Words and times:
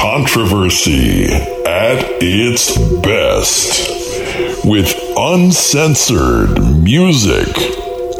controversy 0.00 1.26
at 1.26 1.98
its 2.22 2.74
best 3.02 4.64
with 4.64 4.94
uncensored 5.14 6.58
music, 6.82 7.46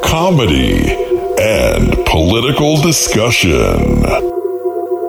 comedy, 0.05 0.91
and 1.41 1.97
political 2.05 2.77
discussion. 2.83 4.03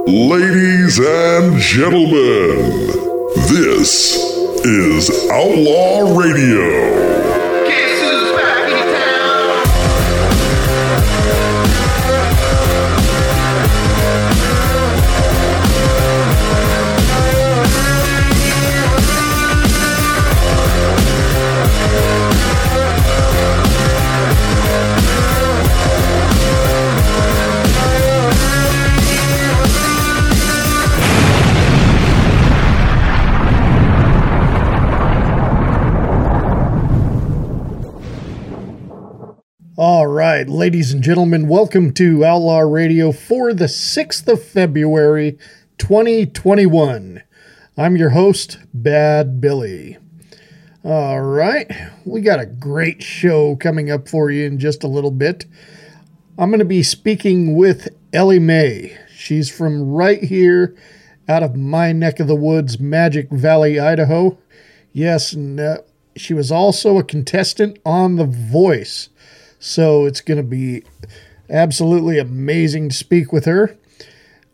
Ladies 0.07 0.97
and 0.97 1.59
gentlemen, 1.59 2.87
this 3.49 4.15
is 4.63 5.29
Outlaw 5.29 6.17
Radio. 6.17 7.10
Right, 40.41 40.49
ladies 40.49 40.91
and 40.91 41.03
gentlemen, 41.03 41.47
welcome 41.47 41.93
to 41.93 42.25
Outlaw 42.25 42.61
Radio 42.61 43.11
for 43.11 43.53
the 43.53 43.65
6th 43.65 44.27
of 44.27 44.43
February, 44.43 45.37
2021. 45.77 47.21
I'm 47.77 47.95
your 47.95 48.09
host, 48.09 48.57
Bad 48.73 49.39
Billy. 49.39 49.99
All 50.83 51.21
right, 51.21 51.71
we 52.05 52.21
got 52.21 52.39
a 52.39 52.47
great 52.47 53.03
show 53.03 53.55
coming 53.55 53.91
up 53.91 54.09
for 54.09 54.31
you 54.31 54.47
in 54.47 54.57
just 54.57 54.83
a 54.83 54.87
little 54.87 55.11
bit. 55.11 55.45
I'm 56.39 56.49
going 56.49 56.57
to 56.57 56.65
be 56.65 56.81
speaking 56.81 57.55
with 57.55 57.89
Ellie 58.11 58.39
Mae. 58.39 58.97
She's 59.15 59.55
from 59.55 59.91
right 59.91 60.23
here 60.23 60.75
out 61.29 61.43
of 61.43 61.55
my 61.55 61.91
neck 61.91 62.19
of 62.19 62.25
the 62.27 62.35
woods, 62.35 62.79
Magic 62.79 63.29
Valley, 63.29 63.79
Idaho. 63.79 64.39
Yes, 64.91 65.33
and 65.33 65.59
uh, 65.59 65.77
she 66.15 66.33
was 66.33 66.51
also 66.51 66.97
a 66.97 67.03
contestant 67.03 67.77
on 67.85 68.15
The 68.15 68.25
Voice. 68.25 69.09
So 69.61 70.05
it's 70.05 70.21
going 70.21 70.37
to 70.37 70.43
be 70.43 70.83
absolutely 71.47 72.17
amazing 72.17 72.89
to 72.89 72.95
speak 72.95 73.31
with 73.31 73.45
her. 73.45 73.77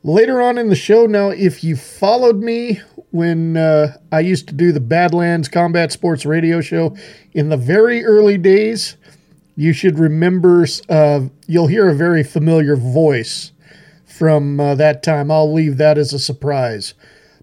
Later 0.04 0.42
on 0.42 0.58
in 0.58 0.68
the 0.68 0.76
show, 0.76 1.06
now, 1.06 1.30
if 1.30 1.64
you 1.64 1.78
followed 1.78 2.44
me 2.44 2.82
when 3.12 3.56
uh, 3.56 3.98
I 4.12 4.20
used 4.20 4.50
to 4.50 4.54
do 4.54 4.74
the 4.74 4.82
Badlands 4.82 5.48
Combat 5.48 5.94
Sports 5.94 6.26
radio 6.26 6.60
show 6.60 6.96
in 7.34 7.48
the 7.48 7.56
very 7.56 8.04
early 8.04 8.38
days, 8.38 8.98
you 9.56 9.72
should 9.72 9.98
remember, 9.98 10.68
uh, 10.90 11.22
you'll 11.48 11.68
hear 11.68 11.88
a 11.88 11.96
very 11.96 12.24
familiar 12.24 12.76
voice 12.76 13.54
from 14.06 14.60
uh, 14.60 14.76
that 14.76 15.04
time. 15.04 15.32
I'll 15.32 15.52
leave 15.52 15.78
that 15.78 15.98
as 15.98 16.12
a 16.12 16.20
surprise. 16.20 16.94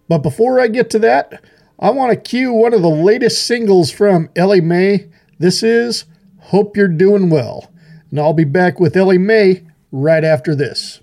But 0.07 0.19
before 0.19 0.61
I 0.61 0.69
get 0.69 0.91
to 0.91 0.99
that, 0.99 1.43
I 1.81 1.91
want 1.91 2.13
to 2.13 2.17
cue 2.17 2.53
one 2.53 2.75
of 2.75 2.83
the 2.83 2.91
latest 2.91 3.47
singles 3.47 3.91
from 3.91 4.29
Ellie 4.37 4.61
Mae. 4.61 5.09
This 5.39 5.63
is 5.63 6.05
Hope 6.49 6.77
you're 6.77 6.89
doing 6.89 7.31
well. 7.31 7.71
And 8.11 8.21
I'll 8.21 8.35
be 8.35 8.45
back 8.45 8.79
with 8.79 8.97
Ellie 8.97 9.17
Mae 9.17 9.67
right 9.91 10.23
after 10.23 10.55
this. 10.55 11.01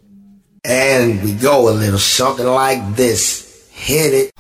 And 0.63 1.21
we 1.23 1.33
go 1.33 1.67
a 1.67 1.73
little 1.73 1.97
something 1.97 2.45
like 2.45 2.95
this. 2.95 3.67
Hit 3.71 4.13
it. 4.13 4.31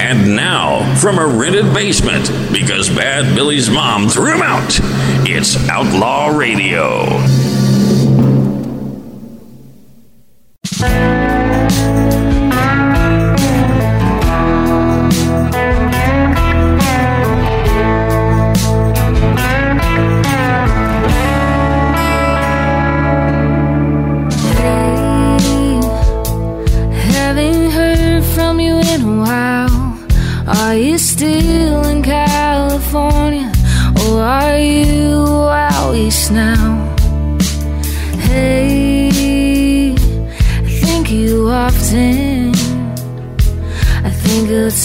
And 0.00 0.36
now, 0.36 0.94
from 1.00 1.18
a 1.18 1.26
rented 1.26 1.74
basement, 1.74 2.30
because 2.52 2.88
Bad 2.88 3.34
Billy's 3.34 3.68
mom 3.68 4.08
threw 4.08 4.36
him 4.36 4.42
out, 4.42 4.78
it's 5.28 5.68
Outlaw 5.68 6.28
Radio. 6.28 7.06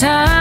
Think 0.01 0.40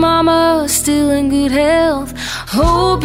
mama's 0.00 0.72
still 0.72 1.10
in 1.10 1.28
good 1.28 1.52
health. 1.52 2.14
Hope 2.48 3.04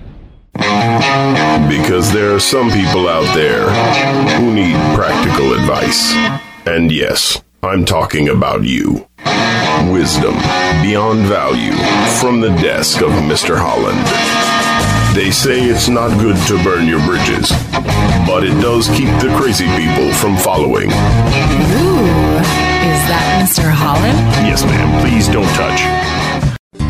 Because 0.53 2.11
there 2.11 2.33
are 2.35 2.39
some 2.39 2.69
people 2.71 3.07
out 3.07 3.33
there 3.35 3.69
who 4.39 4.53
need 4.53 4.75
practical 4.95 5.53
advice. 5.53 6.13
And 6.65 6.91
yes, 6.91 7.41
I'm 7.63 7.85
talking 7.85 8.29
about 8.29 8.63
you. 8.63 9.07
Wisdom 9.91 10.35
beyond 10.81 11.25
value 11.25 11.73
from 12.19 12.41
the 12.41 12.49
desk 12.61 13.01
of 13.01 13.11
Mr. 13.29 13.57
Holland. 13.57 13.99
They 15.15 15.31
say 15.31 15.63
it's 15.63 15.89
not 15.89 16.17
good 16.19 16.37
to 16.47 16.63
burn 16.63 16.87
your 16.87 17.03
bridges, 17.05 17.51
but 18.25 18.43
it 18.43 18.59
does 18.61 18.87
keep 18.87 19.09
the 19.19 19.33
crazy 19.37 19.67
people 19.75 20.13
from 20.13 20.37
following. 20.37 20.89
Ooh, 20.89 22.39
is 22.87 23.01
that 23.11 23.43
Mr. 23.43 23.69
Holland? 23.69 24.17
Yes, 24.47 24.63
ma'am, 24.63 25.01
please 25.01 25.27
don't 25.27 25.49
touch. 25.55 26.20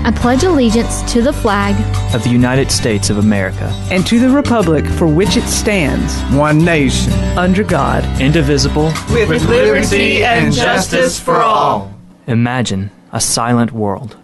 I 0.03 0.09
pledge 0.09 0.44
allegiance 0.44 1.03
to 1.13 1.21
the 1.21 1.31
flag 1.31 1.75
of 2.15 2.24
the 2.24 2.31
United 2.31 2.71
States 2.71 3.12
of 3.12 3.19
America 3.19 3.68
and 3.92 4.06
to 4.07 4.19
the 4.19 4.31
republic 4.31 4.83
for 4.83 5.06
which 5.06 5.38
it 5.38 5.44
stands, 5.44 6.19
one 6.36 6.65
nation, 6.65 7.13
under 7.38 7.63
God, 7.63 8.03
indivisible, 8.19 8.92
with, 9.12 9.30
with 9.30 9.48
liberty 9.48 10.24
and 10.24 10.51
justice 10.51 11.19
for 11.19 11.36
all. 11.36 11.94
Imagine 12.25 12.89
a 13.12 13.21
silent 13.21 13.74
world 13.74 14.18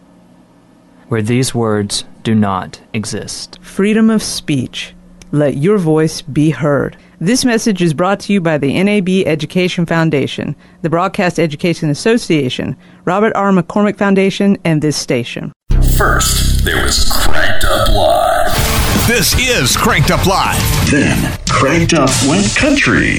where 1.09 1.21
these 1.21 1.53
words 1.53 2.05
do 2.23 2.33
not 2.33 2.81
exist. 2.91 3.59
Freedom 3.61 4.09
of 4.09 4.23
speech. 4.23 4.95
Let 5.31 5.57
your 5.57 5.77
voice 5.77 6.23
be 6.23 6.49
heard. 6.49 6.97
This 7.19 7.43
message 7.43 7.81
is 7.81 7.95
brought 7.95 8.19
to 8.21 8.33
you 8.33 8.39
by 8.39 8.59
the 8.59 8.83
NAB 8.83 9.09
Education 9.25 9.87
Foundation, 9.87 10.55
the 10.83 10.89
Broadcast 10.89 11.39
Education 11.39 11.89
Association, 11.89 12.77
Robert 13.05 13.33
R. 13.35 13.51
McCormick 13.51 13.97
Foundation, 13.97 14.55
and 14.63 14.83
this 14.83 14.95
station. 14.97 15.51
First, 15.97 16.63
there 16.63 16.83
was 16.83 17.11
Cranked 17.11 17.65
Up 17.65 17.89
Live. 17.89 19.07
This 19.07 19.33
is 19.39 19.75
Cranked 19.75 20.11
Up 20.11 20.27
Live. 20.27 20.61
Then, 20.91 21.39
Cranked 21.49 21.95
Up 21.95 22.11
went 22.27 22.55
country. 22.55 23.17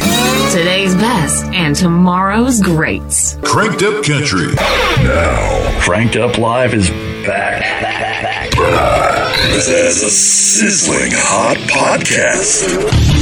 Today's 0.53 0.95
best 0.95 1.47
and 1.47 1.75
tomorrow's 1.75 2.61
greats. 2.63 3.37
Cranked 3.43 3.83
Up 3.83 4.05
Country. 4.05 4.55
Now, 5.03 5.81
Cranked 5.81 6.15
Up 6.15 6.39
Live 6.39 6.73
is 6.73 6.89
back. 7.27 7.63
back, 7.63 8.23
back, 8.23 8.51
back. 8.53 9.39
As 9.57 9.69
a 10.05 10.11
sizzling 10.11 11.11
hot 11.15 11.57
podcast. 11.69 13.18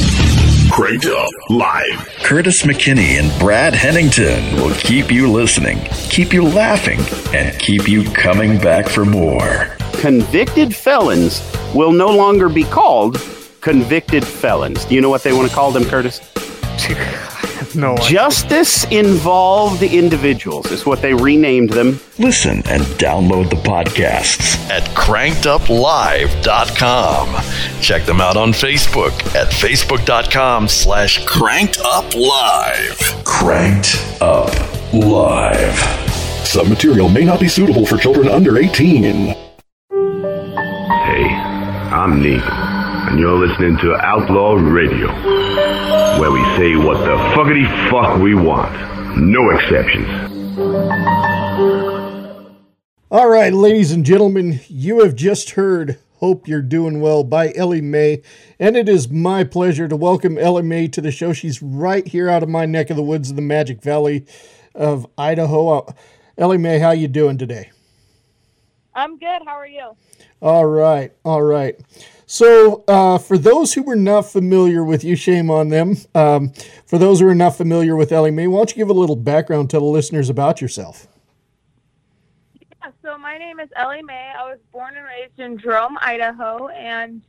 Cranked 0.71 1.07
Up 1.07 1.31
Live. 1.49 2.09
Curtis 2.23 2.63
McKinney 2.63 3.21
and 3.21 3.39
Brad 3.41 3.73
Hennington 3.73 4.57
will 4.57 4.75
keep 4.75 5.11
you 5.11 5.31
listening, 5.31 5.79
keep 6.11 6.33
you 6.33 6.43
laughing, 6.43 6.99
and 7.35 7.59
keep 7.59 7.89
you 7.89 8.05
coming 8.13 8.59
back 8.59 8.89
for 8.89 9.05
more. 9.05 9.77
Convicted 10.01 10.75
felons 10.75 11.41
will 11.75 11.93
no 11.93 12.09
longer 12.09 12.49
be 12.49 12.65
called 12.65 13.17
convicted 13.61 14.27
felons. 14.27 14.85
Do 14.85 14.95
you 14.95 15.01
know 15.01 15.11
what 15.11 15.23
they 15.23 15.33
want 15.33 15.49
to 15.49 15.55
call 15.55 15.71
them, 15.71 15.85
Curtis? 15.85 16.21
no. 17.75 17.97
Justice 17.99 18.85
involved 18.85 19.83
individuals 19.83 20.71
is 20.71 20.87
what 20.87 21.03
they 21.03 21.13
renamed 21.15 21.71
them. 21.71 21.99
Listen 22.19 22.63
and 22.69 22.83
download 22.99 23.51
the 23.51 23.57
podcasts 23.57 24.57
at 24.71 24.83
crankeduplive.com. 24.97 27.81
Check 27.81 28.05
them 28.05 28.21
out 28.21 28.37
on 28.37 28.53
Facebook 28.53 29.13
at 29.35 29.49
facebook.com 29.53 30.69
slash 30.69 31.25
crankeduplive. 31.25 33.25
Cranked 33.25 33.97
Up 34.21 34.53
Live. 34.93 35.77
Some 36.47 36.69
material 36.69 37.09
may 37.09 37.25
not 37.25 37.41
be 37.41 37.49
suitable 37.49 37.85
for 37.85 37.97
children 37.97 38.29
under 38.29 38.57
18. 38.59 39.03
Hey, 39.03 39.35
I'm 41.93 42.23
Neil, 42.23 42.41
and 43.09 43.21
you're 43.21 43.39
listening 43.39 43.77
to 43.79 43.95
Outlaw 43.95 44.55
Radio, 44.55 45.07
where 46.19 46.33
we 46.33 46.43
say 46.57 46.75
what 46.75 46.99
the 46.99 47.17
fuckity 47.35 47.65
fuck 47.89 48.19
we 48.21 48.35
want. 48.35 48.75
No 49.17 49.51
exceptions. 49.51 50.09
All 53.09 53.29
right, 53.29 53.53
ladies 53.53 53.93
and 53.93 54.05
gentlemen, 54.05 54.59
you 54.67 55.05
have 55.05 55.15
just 55.15 55.51
heard 55.51 55.99
Hope 56.15 56.49
You're 56.49 56.63
Doing 56.63 57.01
Well 57.01 57.23
by 57.23 57.53
Ellie 57.55 57.81
Mae, 57.81 58.23
and 58.59 58.77
it 58.77 58.89
is 58.89 59.09
my 59.09 59.45
pleasure 59.45 59.87
to 59.87 59.97
welcome 59.97 60.37
Ellie 60.37 60.63
Mae 60.65 60.89
to 60.89 61.01
the 61.01 61.13
show. 61.13 61.33
She's 61.33 61.63
right 61.63 62.07
here 62.07 62.29
out 62.29 62.43
of 62.43 62.49
my 62.49 62.67
neck 62.67 62.91
of 62.91 62.97
the 62.97 63.05
woods 63.05 63.31
in 63.31 63.37
the 63.37 63.43
Magic 63.43 63.81
Valley 63.83 64.27
of 64.75 65.07
Idaho. 65.17 65.69
Uh, 65.69 65.93
Ellie 66.37 66.59
Mae, 66.59 66.81
how 66.81 66.91
you 66.91 67.07
doing 67.07 67.39
today? 67.39 67.71
I'm 68.95 69.17
good. 69.19 69.43
How 69.47 69.55
are 69.55 69.67
you? 69.67 69.93
All 70.43 70.67
right, 70.67 71.13
all 71.25 71.43
right. 71.43 71.79
So, 72.29 72.83
uh, 72.89 73.19
for 73.19 73.39
those 73.39 73.73
who 73.73 73.85
were 73.85 73.95
not 73.95 74.23
familiar 74.23 74.83
with 74.83 75.05
you, 75.05 75.15
shame 75.15 75.49
on 75.49 75.69
them. 75.69 75.97
Um, 76.13 76.53
for 76.85 76.99
those 76.99 77.21
who 77.21 77.29
are 77.29 77.37
not 77.37 77.57
familiar 77.57 77.95
with 77.95 78.11
Ellie 78.11 78.33
Mae, 78.33 78.49
why 78.49 78.59
don't 78.59 78.71
you 78.73 78.77
give 78.77 78.91
a 78.91 78.99
little 78.99 79.15
background 79.15 79.71
to 79.71 79.79
the 79.79 79.85
listeners 79.85 80.29
about 80.29 80.61
yourself? 80.61 81.07
Yeah, 82.59 82.91
so 83.01 83.17
my 83.17 83.39
name 83.39 83.61
is 83.61 83.69
Ellie 83.77 84.03
Mae. 84.03 84.33
I 84.37 84.43
was 84.43 84.59
born 84.73 84.97
and 84.97 85.07
raised 85.07 85.39
in 85.39 85.57
Jerome, 85.57 85.97
Idaho, 86.01 86.67
and 86.67 87.23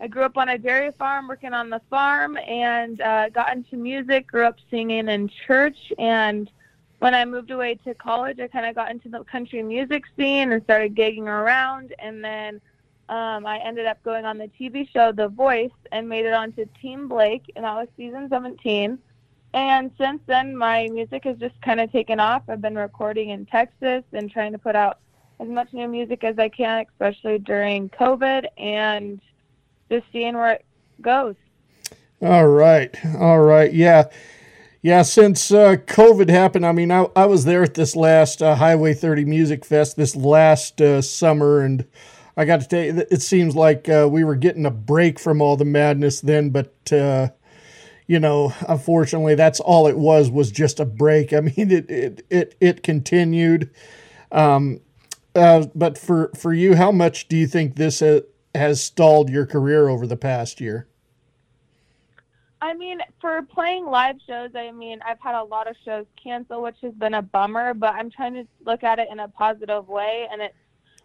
I 0.00 0.08
grew 0.08 0.24
up 0.24 0.36
on 0.36 0.48
a 0.48 0.58
dairy 0.58 0.90
farm, 0.98 1.28
working 1.28 1.52
on 1.52 1.70
the 1.70 1.80
farm, 1.88 2.36
and 2.36 3.00
uh, 3.00 3.28
got 3.28 3.56
into 3.56 3.76
music. 3.76 4.26
Grew 4.26 4.46
up 4.46 4.56
singing 4.68 5.08
in 5.08 5.30
church, 5.46 5.92
and 5.96 6.50
when 6.98 7.14
I 7.14 7.24
moved 7.24 7.52
away 7.52 7.76
to 7.84 7.94
college, 7.94 8.40
I 8.40 8.48
kind 8.48 8.66
of 8.66 8.74
got 8.74 8.90
into 8.90 9.10
the 9.10 9.22
country 9.22 9.62
music 9.62 10.02
scene 10.16 10.50
and 10.50 10.60
started 10.64 10.96
gigging 10.96 11.26
around, 11.26 11.94
and 12.00 12.24
then 12.24 12.60
um, 13.10 13.44
I 13.44 13.58
ended 13.58 13.86
up 13.86 14.00
going 14.04 14.24
on 14.24 14.38
the 14.38 14.48
TV 14.58 14.88
show 14.88 15.10
The 15.10 15.26
Voice 15.26 15.72
and 15.90 16.08
made 16.08 16.26
it 16.26 16.32
onto 16.32 16.64
Team 16.80 17.08
Blake, 17.08 17.42
and 17.56 17.64
that 17.64 17.74
was 17.74 17.88
season 17.96 18.28
17. 18.30 18.96
And 19.52 19.90
since 19.98 20.20
then, 20.26 20.56
my 20.56 20.86
music 20.92 21.24
has 21.24 21.36
just 21.38 21.60
kind 21.60 21.80
of 21.80 21.90
taken 21.90 22.20
off. 22.20 22.44
I've 22.48 22.62
been 22.62 22.76
recording 22.76 23.30
in 23.30 23.46
Texas 23.46 24.04
and 24.12 24.30
trying 24.30 24.52
to 24.52 24.58
put 24.58 24.76
out 24.76 25.00
as 25.40 25.48
much 25.48 25.72
new 25.72 25.88
music 25.88 26.22
as 26.22 26.38
I 26.38 26.50
can, 26.50 26.86
especially 26.88 27.40
during 27.40 27.88
COVID, 27.90 28.46
and 28.56 29.20
just 29.90 30.06
seeing 30.12 30.36
where 30.36 30.52
it 30.52 30.64
goes. 31.02 31.34
All 32.22 32.46
right. 32.46 32.96
All 33.18 33.40
right. 33.40 33.72
Yeah. 33.72 34.04
Yeah. 34.82 35.02
Since 35.02 35.50
uh, 35.50 35.76
COVID 35.84 36.28
happened, 36.28 36.64
I 36.64 36.70
mean, 36.70 36.92
I, 36.92 37.08
I 37.16 37.26
was 37.26 37.44
there 37.44 37.64
at 37.64 37.74
this 37.74 37.96
last 37.96 38.40
uh, 38.40 38.54
Highway 38.54 38.94
30 38.94 39.24
Music 39.24 39.64
Fest 39.64 39.96
this 39.96 40.14
last 40.14 40.80
uh, 40.80 41.02
summer, 41.02 41.60
and 41.60 41.86
I 42.40 42.46
got 42.46 42.62
to 42.62 42.66
tell 42.66 42.82
you, 42.82 43.06
it 43.10 43.20
seems 43.20 43.54
like 43.54 43.86
uh, 43.88 44.08
we 44.10 44.24
were 44.24 44.34
getting 44.34 44.64
a 44.64 44.70
break 44.70 45.18
from 45.18 45.42
all 45.42 45.56
the 45.56 45.64
madness 45.64 46.20
then, 46.20 46.50
but. 46.50 46.92
Uh, 46.92 47.28
you 48.06 48.18
know, 48.18 48.52
unfortunately, 48.66 49.36
that's 49.36 49.60
all 49.60 49.86
it 49.86 49.96
was 49.96 50.32
was 50.32 50.50
just 50.50 50.80
a 50.80 50.84
break. 50.84 51.32
I 51.32 51.40
mean, 51.42 51.70
it 51.70 51.88
it 51.88 52.26
it, 52.28 52.56
it 52.60 52.82
continued. 52.82 53.70
Um, 54.32 54.80
uh, 55.36 55.66
but 55.76 55.96
for 55.96 56.32
for 56.36 56.52
you, 56.52 56.74
how 56.74 56.90
much 56.90 57.28
do 57.28 57.36
you 57.36 57.46
think 57.46 57.76
this 57.76 58.00
ha- 58.00 58.22
has 58.52 58.82
stalled 58.82 59.30
your 59.30 59.46
career 59.46 59.88
over 59.88 60.08
the 60.08 60.16
past 60.16 60.60
year? 60.60 60.88
I 62.60 62.74
mean, 62.74 62.98
for 63.20 63.42
playing 63.42 63.86
live 63.86 64.16
shows, 64.26 64.50
I 64.56 64.72
mean, 64.72 64.98
I've 65.06 65.20
had 65.20 65.40
a 65.40 65.44
lot 65.44 65.68
of 65.68 65.76
shows 65.84 66.06
cancel, 66.20 66.62
which 66.62 66.76
has 66.82 66.92
been 66.94 67.14
a 67.14 67.22
bummer, 67.22 67.74
but 67.74 67.94
I'm 67.94 68.10
trying 68.10 68.34
to 68.34 68.44
look 68.66 68.82
at 68.82 68.98
it 68.98 69.06
in 69.12 69.20
a 69.20 69.28
positive 69.28 69.88
way. 69.88 70.26
And 70.32 70.42
it's 70.42 70.54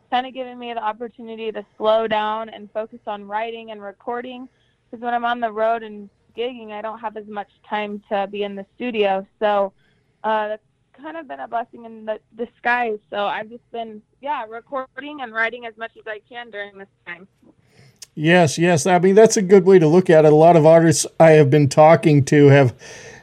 kind 0.10 0.26
of 0.26 0.34
giving 0.34 0.58
me 0.58 0.74
the 0.74 0.84
opportunity 0.84 1.52
to 1.52 1.66
slow 1.78 2.08
down 2.08 2.50
and 2.50 2.72
focus 2.72 3.00
on 3.08 3.26
writing 3.26 3.72
and 3.72 3.82
recording. 3.82 4.48
Because 4.90 5.04
when 5.04 5.14
I'm 5.14 5.26
on 5.26 5.40
the 5.40 5.52
road 5.52 5.84
and 5.84 6.10
gigging, 6.38 6.72
I 6.72 6.82
don't 6.82 7.00
have 7.00 7.18
as 7.18 7.28
much 7.28 7.50
time 7.68 8.02
to 8.10 8.28
be 8.28 8.44
in 8.44 8.56
the 8.56 8.66
studio. 8.76 9.26
So 9.40 9.74
uh, 10.24 10.50
that's 10.50 10.64
kind 11.02 11.18
of 11.18 11.28
been 11.28 11.40
a 11.40 11.48
blessing 11.48 11.86
in 11.86 12.06
the 12.06 12.20
disguise. 12.38 13.00
So 13.10 13.26
I've 13.26 13.50
just 13.50 13.70
been, 13.72 14.02
yeah, 14.22 14.46
recording 14.46 15.22
and 15.22 15.34
writing 15.34 15.66
as 15.66 15.76
much 15.78 15.92
as 15.98 16.04
I 16.08 16.22
can 16.28 16.50
during 16.50 16.78
this 16.78 16.88
time. 17.06 17.28
Yes, 18.16 18.58
yes. 18.58 18.86
I 18.86 18.98
mean, 19.00 19.16
that's 19.16 19.36
a 19.36 19.42
good 19.42 19.66
way 19.66 19.78
to 19.78 19.88
look 19.88 20.10
at 20.10 20.24
it. 20.24 20.32
A 20.32 20.36
lot 20.36 20.56
of 20.56 20.66
artists 20.66 21.06
I 21.20 21.32
have 21.32 21.50
been 21.50 21.68
talking 21.68 22.24
to 22.26 22.48
have 22.48 22.74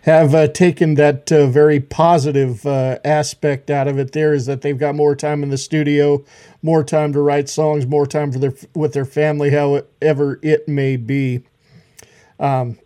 have 0.02 0.35
uh, 0.35 0.49
taken 0.49 0.94
that 0.94 1.30
uh, 1.30 1.47
very 1.47 1.78
positive 1.80 2.66
uh, 2.66 2.99
aspect 3.04 3.71
out 3.71 3.87
of 3.87 3.99
it. 3.99 4.12
There 4.12 4.35
is 4.35 4.47
that 4.47 4.62
they've 4.62 4.78
got 4.78 4.94
more 4.94 5.14
time 5.14 5.42
in 5.42 5.50
the 5.50 5.59
studio, 5.59 6.25
more 6.61 6.82
time 6.82 7.12
to 7.12 7.21
write 7.21 7.49
songs, 7.49 7.87
more 7.87 8.06
time 8.06 8.32
for 8.32 8.38
their 8.38 8.54
with 8.75 8.92
their 8.92 9.04
family, 9.04 9.50
however 9.50 10.40
it 10.42 10.66
may 10.66 10.97
be. 10.97 11.42
Um, 12.40 12.78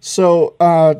so, 0.00 0.54
uh, 0.60 0.94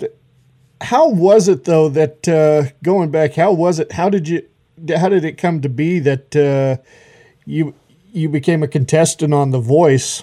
how 0.80 1.10
was 1.10 1.46
it 1.48 1.64
though 1.64 1.88
that 1.90 2.26
uh, 2.26 2.70
going 2.82 3.10
back? 3.10 3.34
How 3.34 3.52
was 3.52 3.78
it? 3.78 3.92
How 3.92 4.08
did 4.08 4.28
you? 4.28 4.46
How 4.94 5.08
did 5.08 5.24
it 5.24 5.38
come 5.38 5.60
to 5.60 5.68
be 5.68 5.98
that 6.00 6.34
uh, 6.34 6.82
you 7.44 7.74
you 8.12 8.30
became 8.30 8.62
a 8.62 8.68
contestant 8.68 9.34
on 9.34 9.50
The 9.50 9.60
Voice? 9.60 10.22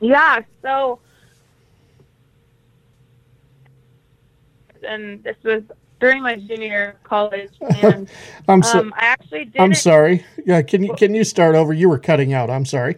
Yeah. 0.00 0.42
So, 0.62 1.00
and 4.86 5.22
this 5.24 5.36
was 5.42 5.62
during 6.00 6.22
my 6.22 6.36
junior 6.36 6.66
year 6.66 6.90
of 6.90 7.02
college, 7.04 7.52
and 7.82 8.10
I'm 8.48 8.62
so, 8.62 8.80
um, 8.80 8.94
I 8.96 9.06
actually 9.06 9.46
did. 9.46 9.60
I'm 9.60 9.74
sorry. 9.74 10.24
Yeah. 10.44 10.62
Can 10.62 10.82
you 10.84 10.94
can 10.94 11.14
you 11.14 11.24
start 11.24 11.54
over? 11.54 11.72
You 11.72 11.88
were 11.88 11.98
cutting 11.98 12.32
out. 12.32 12.50
I'm 12.50 12.64
sorry. 12.64 12.96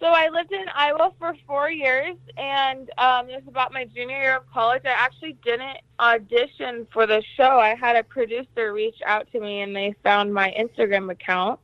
So 0.00 0.06
I 0.06 0.28
lived 0.28 0.52
in 0.52 0.64
Iowa 0.72 1.12
for 1.18 1.34
four 1.44 1.70
years, 1.70 2.16
and 2.36 2.88
um, 2.98 3.28
it 3.28 3.34
was 3.34 3.48
about 3.48 3.72
my 3.72 3.84
junior 3.84 4.16
year 4.16 4.36
of 4.36 4.48
college. 4.52 4.82
I 4.84 4.90
actually 4.90 5.32
didn't 5.44 5.78
audition 5.98 6.86
for 6.92 7.04
the 7.04 7.20
show. 7.36 7.58
I 7.58 7.74
had 7.74 7.96
a 7.96 8.04
producer 8.04 8.72
reach 8.72 8.94
out 9.04 9.26
to 9.32 9.40
me, 9.40 9.62
and 9.62 9.74
they 9.74 9.96
found 10.04 10.32
my 10.32 10.54
Instagram 10.56 11.10
account, 11.10 11.58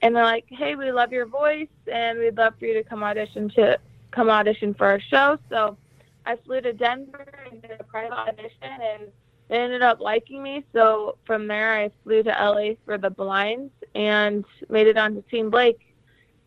and 0.00 0.16
they're 0.16 0.24
like, 0.24 0.46
"Hey, 0.48 0.76
we 0.76 0.92
love 0.92 1.12
your 1.12 1.26
voice, 1.26 1.68
and 1.86 2.18
we'd 2.18 2.38
love 2.38 2.54
for 2.58 2.64
you 2.64 2.72
to 2.72 2.82
come 2.82 3.02
audition 3.02 3.50
to 3.50 3.78
come 4.12 4.30
audition 4.30 4.72
for 4.72 4.86
our 4.86 5.00
show." 5.00 5.38
So 5.50 5.76
I 6.26 6.36
flew 6.36 6.60
to 6.60 6.72
Denver 6.72 7.26
and 7.50 7.60
did 7.62 7.72
a 7.78 7.84
private 7.84 8.16
audition, 8.16 8.62
and 8.62 9.02
they 9.48 9.58
ended 9.58 9.82
up 9.82 10.00
liking 10.00 10.42
me. 10.42 10.64
So 10.72 11.18
from 11.26 11.46
there, 11.46 11.74
I 11.74 11.90
flew 12.02 12.22
to 12.22 12.30
LA 12.30 12.74
for 12.84 12.98
the 12.98 13.10
blinds 13.10 13.72
and 13.94 14.44
made 14.68 14.86
it 14.86 14.96
on 14.96 15.14
to 15.14 15.22
Team 15.22 15.50
Blake 15.50 15.94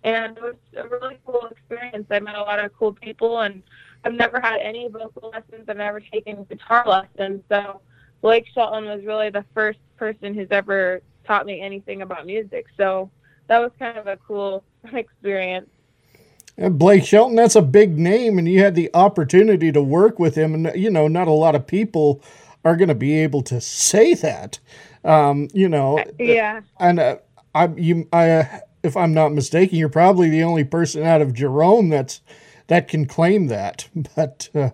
and 0.04 0.38
it 0.38 0.44
was 0.44 0.56
a 0.78 0.88
really 0.88 1.20
cool 1.26 1.48
experience. 1.52 2.08
I 2.10 2.20
met 2.20 2.36
a 2.36 2.42
lot 2.42 2.60
of 2.60 2.72
cool 2.78 2.94
people, 2.94 3.42
and 3.42 3.62
I've 4.04 4.14
never 4.14 4.40
had 4.40 4.60
any 4.62 4.88
vocal 4.88 5.32
lessons. 5.34 5.68
I've 5.68 5.78
never 5.78 6.00
taken 6.00 6.46
guitar 6.46 6.84
lessons, 6.88 7.44
so 7.50 7.82
Blake 8.22 8.46
Shelton 8.54 8.86
was 8.86 9.04
really 9.06 9.30
the 9.30 9.46
first 9.54 9.80
person 9.98 10.34
who's 10.34 10.48
ever 10.52 11.02
taught 11.26 11.46
me 11.46 11.60
anything 11.60 12.02
about 12.02 12.26
music. 12.26 12.68
So 12.78 13.12
that 13.48 13.60
was 13.60 13.72
kind 13.80 13.98
of 13.98 14.08
a 14.08 14.18
cool 14.18 14.64
experience. 14.94 15.70
And 16.58 16.80
Blake 16.80 17.06
Shelton, 17.06 17.36
that's 17.36 17.56
a 17.56 17.62
big 17.62 18.00
name, 18.00 18.40
and 18.40 18.48
you 18.48 18.62
had 18.62 18.74
the 18.74 18.90
opportunity 18.94 19.72
to 19.72 19.82
work 19.82 20.18
with 20.18 20.36
him, 20.36 20.54
and 20.54 20.72
you 20.76 20.90
know, 20.90 21.08
not 21.08 21.28
a 21.28 21.32
lot 21.32 21.54
of 21.54 21.68
people 21.68 22.24
are 22.66 22.76
going 22.76 22.88
to 22.90 22.96
be 22.96 23.16
able 23.20 23.44
to 23.44 23.62
say 23.62 24.16
that. 24.16 24.60
Um, 25.04 25.50
you 25.54 25.70
know, 25.70 26.04
yeah, 26.20 26.62
and 26.80 27.00
uh, 27.00 27.18
I 27.54 27.68
you 27.78 28.08
I 28.12 28.62
if 28.84 28.98
I'm 28.98 29.14
not 29.14 29.34
mistaken, 29.34 29.78
you're 29.78 29.90
probably 29.90 30.30
the 30.30 30.44
only 30.44 30.64
person 30.64 31.04
out 31.04 31.22
of 31.22 31.34
Jerome 31.34 31.90
that's 31.90 32.22
that 32.68 32.88
can 32.88 33.06
claim 33.06 33.48
that. 33.48 33.88
But 34.16 34.50
uh, 34.56 34.70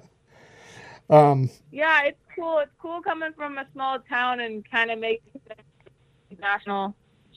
um, 1.09 1.49
yeah, 1.71 2.03
it's 2.03 2.17
cool. 2.33 2.59
It's 2.59 2.71
cool 2.81 3.01
coming 3.01 3.33
from 3.33 3.57
a 3.57 3.65
small 3.73 3.99
town 3.99 4.39
and 4.39 4.69
kind 4.69 4.89
of 4.89 4.99
making 4.99 5.41
a 5.49 6.41
national 6.41 6.95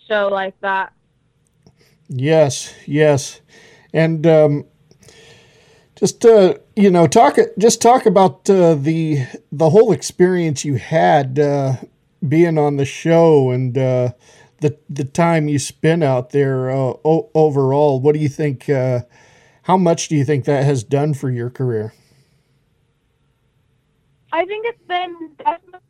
show 0.08 0.28
like 0.28 0.58
that. 0.60 0.92
Yes, 2.08 2.72
yes, 2.86 3.40
and 3.92 4.26
um, 4.26 4.64
just 5.96 6.24
uh, 6.24 6.54
you 6.76 6.90
know, 6.90 7.06
talk 7.06 7.38
just 7.58 7.80
talk 7.80 8.06
about 8.06 8.48
uh, 8.50 8.74
the 8.74 9.26
the 9.50 9.70
whole 9.70 9.92
experience 9.92 10.64
you 10.64 10.74
had 10.74 11.38
uh, 11.38 11.74
being 12.26 12.58
on 12.58 12.76
the 12.76 12.84
show 12.84 13.50
and 13.50 13.76
uh, 13.78 14.12
the 14.60 14.78
the 14.90 15.04
time 15.04 15.48
you 15.48 15.58
spent 15.58 16.04
out 16.04 16.30
there 16.30 16.70
uh, 16.70 16.94
o- 17.04 17.30
overall. 17.34 18.00
What 18.00 18.14
do 18.14 18.20
you 18.20 18.28
think? 18.28 18.68
Uh, 18.68 19.00
how 19.62 19.76
much 19.76 20.08
do 20.08 20.16
you 20.16 20.24
think 20.24 20.44
that 20.44 20.64
has 20.64 20.84
done 20.84 21.14
for 21.14 21.30
your 21.30 21.50
career? 21.50 21.92
I 24.32 24.44
think 24.44 24.66
it's 24.66 24.86
been 24.86 25.30
definitely 25.38 25.80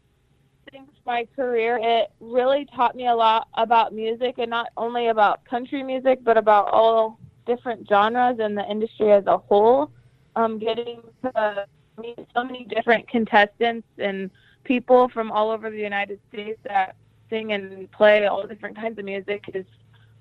my 1.05 1.27
career. 1.37 1.79
It 1.81 2.09
really 2.21 2.67
taught 2.75 2.95
me 2.97 3.07
a 3.07 3.15
lot 3.15 3.49
about 3.55 3.93
music, 3.93 4.37
and 4.39 4.51
not 4.51 4.69
only 4.77 5.09
about 5.09 5.45
country 5.45 5.83
music, 5.83 6.21
but 6.23 6.37
about 6.37 6.69
all 6.73 7.19
different 7.47 7.89
genres 7.89 8.39
and 8.41 8.57
the 8.57 8.69
industry 8.69 9.13
as 9.13 9.27
a 9.27 9.39
whole. 9.39 9.91
Um, 10.35 10.59
getting 10.59 11.01
to 11.23 11.67
meet 11.99 12.19
so 12.35 12.45
many 12.45 12.65
different 12.65 13.09
contestants 13.09 13.89
and 13.99 14.31
people 14.65 15.09
from 15.09 15.33
all 15.33 15.51
over 15.51 15.71
the 15.71 15.79
United 15.79 16.21
States 16.29 16.59
that 16.65 16.97
sing 17.31 17.53
and 17.53 17.91
play 17.93 18.27
all 18.27 18.47
different 18.47 18.77
kinds 18.77 18.99
of 18.99 19.05
music 19.05 19.45
is 19.55 19.65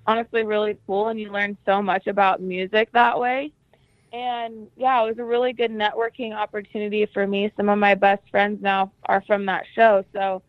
honestly 0.08 0.44
really 0.44 0.77
cool 0.86 1.10
and 1.10 1.20
you 1.20 1.32
learn 1.32 1.58
so 1.65 1.82
much 1.82 2.08
about 2.08 2.41
music 2.41 2.89
that 2.94 3.20
way. 3.20 3.51
And 4.13 4.67
yeah, 4.77 5.01
it 5.03 5.08
was 5.08 5.20
a 5.20 5.24
really 5.24 5.51
good 5.51 5.72
networking 5.72 6.34
opportunity 6.34 7.05
for 7.13 7.27
me. 7.27 7.51
Some 7.58 7.67
of 7.70 7.77
my 7.77 7.96
best 7.96 8.24
friends 8.32 8.62
now 8.62 8.91
are 9.08 9.22
from 9.27 9.46
that 9.48 9.65
show. 9.75 10.05
So 10.13 10.41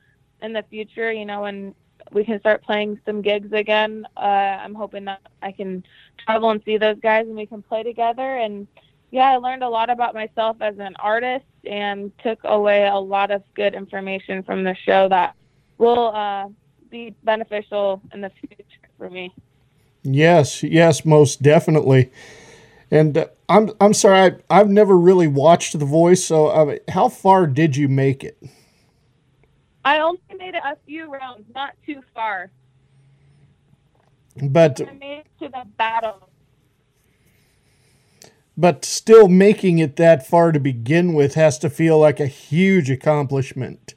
in 0.42 0.52
the 0.52 0.62
future, 0.70 1.10
you 1.10 1.24
know, 1.24 1.42
when 1.42 1.74
we 2.12 2.24
can 2.24 2.40
start 2.40 2.62
playing 2.62 3.00
some 3.04 3.22
gigs 3.22 3.52
again, 3.52 4.06
uh, 4.16 4.20
I'm 4.20 4.74
hoping 4.74 5.04
that 5.06 5.20
I 5.42 5.52
can 5.52 5.84
travel 6.24 6.50
and 6.50 6.62
see 6.64 6.78
those 6.78 6.98
guys 7.00 7.26
and 7.26 7.36
we 7.36 7.46
can 7.46 7.62
play 7.62 7.82
together. 7.82 8.36
And 8.36 8.66
yeah, 9.10 9.30
I 9.30 9.36
learned 9.36 9.62
a 9.62 9.68
lot 9.68 9.90
about 9.90 10.14
myself 10.14 10.56
as 10.60 10.78
an 10.78 10.94
artist 10.98 11.44
and 11.64 12.12
took 12.22 12.38
away 12.44 12.86
a 12.86 12.96
lot 12.96 13.30
of 13.30 13.42
good 13.54 13.74
information 13.74 14.42
from 14.42 14.64
the 14.64 14.74
show 14.84 15.08
that 15.08 15.34
will 15.78 16.14
uh, 16.14 16.46
be 16.90 17.14
beneficial 17.22 18.00
in 18.12 18.20
the 18.20 18.30
future 18.30 18.64
for 18.98 19.10
me. 19.10 19.32
Yes, 20.02 20.62
yes, 20.62 21.04
most 21.04 21.42
definitely. 21.42 22.12
And 22.90 23.18
uh, 23.18 23.26
I'm 23.48 23.70
I'm 23.80 23.94
sorry, 23.94 24.36
I, 24.48 24.58
have 24.58 24.70
never 24.70 24.96
really 24.96 25.26
watched 25.26 25.78
The 25.78 25.84
Voice. 25.84 26.24
So, 26.24 26.46
uh, 26.46 26.76
how 26.88 27.08
far 27.08 27.46
did 27.46 27.76
you 27.76 27.88
make 27.88 28.22
it? 28.22 28.38
I 29.86 30.00
only 30.00 30.18
made 30.36 30.56
it 30.56 30.62
a 30.64 30.76
few 30.84 31.08
rounds, 31.12 31.44
not 31.54 31.74
too 31.86 32.00
far. 32.12 32.50
But 34.42 34.80
I 34.80 34.92
made 34.94 35.18
it 35.18 35.26
to 35.38 35.48
the 35.48 35.62
battle. 35.78 36.28
But 38.56 38.84
still, 38.84 39.28
making 39.28 39.78
it 39.78 39.94
that 39.94 40.26
far 40.26 40.50
to 40.50 40.58
begin 40.58 41.14
with 41.14 41.34
has 41.34 41.56
to 41.60 41.70
feel 41.70 42.00
like 42.00 42.18
a 42.18 42.26
huge 42.26 42.90
accomplishment. 42.90 43.94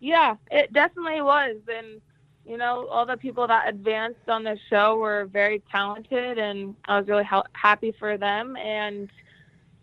Yeah, 0.00 0.36
it 0.50 0.72
definitely 0.72 1.20
was. 1.20 1.56
And, 1.68 2.00
you 2.46 2.56
know, 2.56 2.86
all 2.86 3.04
the 3.04 3.18
people 3.18 3.46
that 3.48 3.68
advanced 3.68 4.26
on 4.28 4.44
the 4.44 4.58
show 4.70 4.96
were 4.96 5.26
very 5.26 5.62
talented, 5.70 6.38
and 6.38 6.74
I 6.86 6.98
was 6.98 7.06
really 7.06 7.24
ha- 7.24 7.42
happy 7.52 7.92
for 7.98 8.16
them. 8.16 8.56
And, 8.56 9.10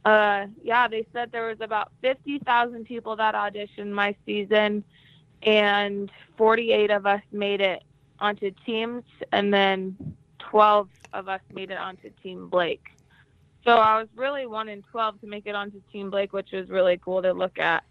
uh, 0.05 0.47
yeah, 0.63 0.87
they 0.87 1.05
said 1.13 1.31
there 1.31 1.49
was 1.49 1.61
about 1.61 1.91
50,000 2.01 2.85
people 2.85 3.15
that 3.17 3.35
auditioned 3.35 3.91
my 3.91 4.15
season. 4.25 4.83
And 5.45 6.11
48 6.37 6.91
of 6.91 7.05
us 7.05 7.21
made 7.31 7.61
it 7.61 7.83
onto 8.19 8.51
teams, 8.65 9.03
and 9.31 9.53
then 9.53 10.15
12 10.39 10.89
of 11.13 11.29
us 11.29 11.41
made 11.53 11.71
it 11.71 11.77
onto 11.77 12.09
Team 12.21 12.47
Blake. 12.47 12.85
So 13.63 13.71
I 13.71 13.97
was 13.97 14.07
really 14.15 14.45
one 14.45 14.67
in 14.67 14.83
12 14.91 15.21
to 15.21 15.27
make 15.27 15.45
it 15.45 15.55
onto 15.55 15.81
Team 15.91 16.09
Blake, 16.09 16.33
which 16.33 16.51
was 16.51 16.69
really 16.69 16.99
cool 17.03 17.21
to 17.21 17.33
look 17.33 17.59
at. 17.59 17.83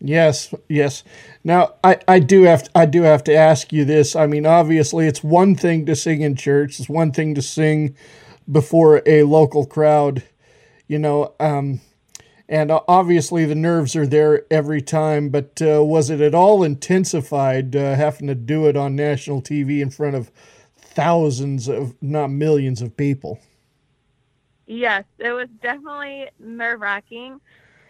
Yes, 0.00 0.52
yes. 0.68 1.04
Now 1.44 1.74
I, 1.84 1.98
I 2.08 2.18
do 2.18 2.42
have 2.42 2.64
to, 2.64 2.70
I 2.74 2.86
do 2.86 3.02
have 3.02 3.22
to 3.24 3.34
ask 3.34 3.72
you 3.72 3.84
this. 3.84 4.16
I 4.16 4.26
mean, 4.26 4.44
obviously, 4.46 5.06
it's 5.06 5.22
one 5.22 5.54
thing 5.54 5.86
to 5.86 5.94
sing 5.94 6.22
in 6.22 6.34
church. 6.34 6.80
It's 6.80 6.88
one 6.88 7.12
thing 7.12 7.36
to 7.36 7.42
sing 7.42 7.94
before 8.50 9.02
a 9.06 9.22
local 9.22 9.64
crowd. 9.64 10.24
You 10.88 10.98
know, 10.98 11.34
um, 11.38 11.80
and 12.52 12.70
obviously 12.86 13.46
the 13.46 13.54
nerves 13.54 13.96
are 13.96 14.06
there 14.06 14.44
every 14.50 14.82
time. 14.82 15.30
But 15.30 15.62
uh, 15.62 15.82
was 15.82 16.10
it 16.10 16.20
at 16.20 16.34
all 16.34 16.62
intensified 16.62 17.74
uh, 17.74 17.94
having 17.94 18.26
to 18.26 18.34
do 18.34 18.66
it 18.66 18.76
on 18.76 18.94
national 18.94 19.40
TV 19.40 19.80
in 19.80 19.88
front 19.88 20.16
of 20.16 20.30
thousands 20.76 21.66
of, 21.66 21.94
not 22.02 22.28
millions 22.28 22.82
of 22.82 22.94
people? 22.94 23.40
Yes, 24.66 25.04
it 25.18 25.32
was 25.32 25.48
definitely 25.62 26.28
nerve 26.38 26.82
wracking. 26.82 27.40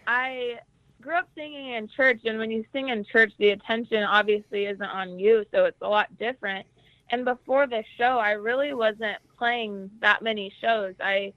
I 0.07 0.59
grew 1.01 1.17
up 1.17 1.27
singing 1.35 1.73
in 1.73 1.89
church, 1.89 2.21
and 2.23 2.39
when 2.39 2.49
you 2.49 2.63
sing 2.71 2.87
in 2.87 3.03
church, 3.03 3.33
the 3.37 3.49
attention 3.49 4.01
obviously 4.03 4.65
isn't 4.65 4.81
on 4.81 5.19
you, 5.19 5.45
so 5.51 5.65
it's 5.65 5.81
a 5.81 5.89
lot 5.89 6.07
different. 6.17 6.65
And 7.09 7.25
before 7.25 7.67
this 7.67 7.85
show, 7.97 8.17
I 8.17 8.31
really 8.31 8.73
wasn't 8.73 9.17
playing 9.37 9.91
that 9.99 10.21
many 10.21 10.53
shows. 10.61 10.95
I 11.01 11.33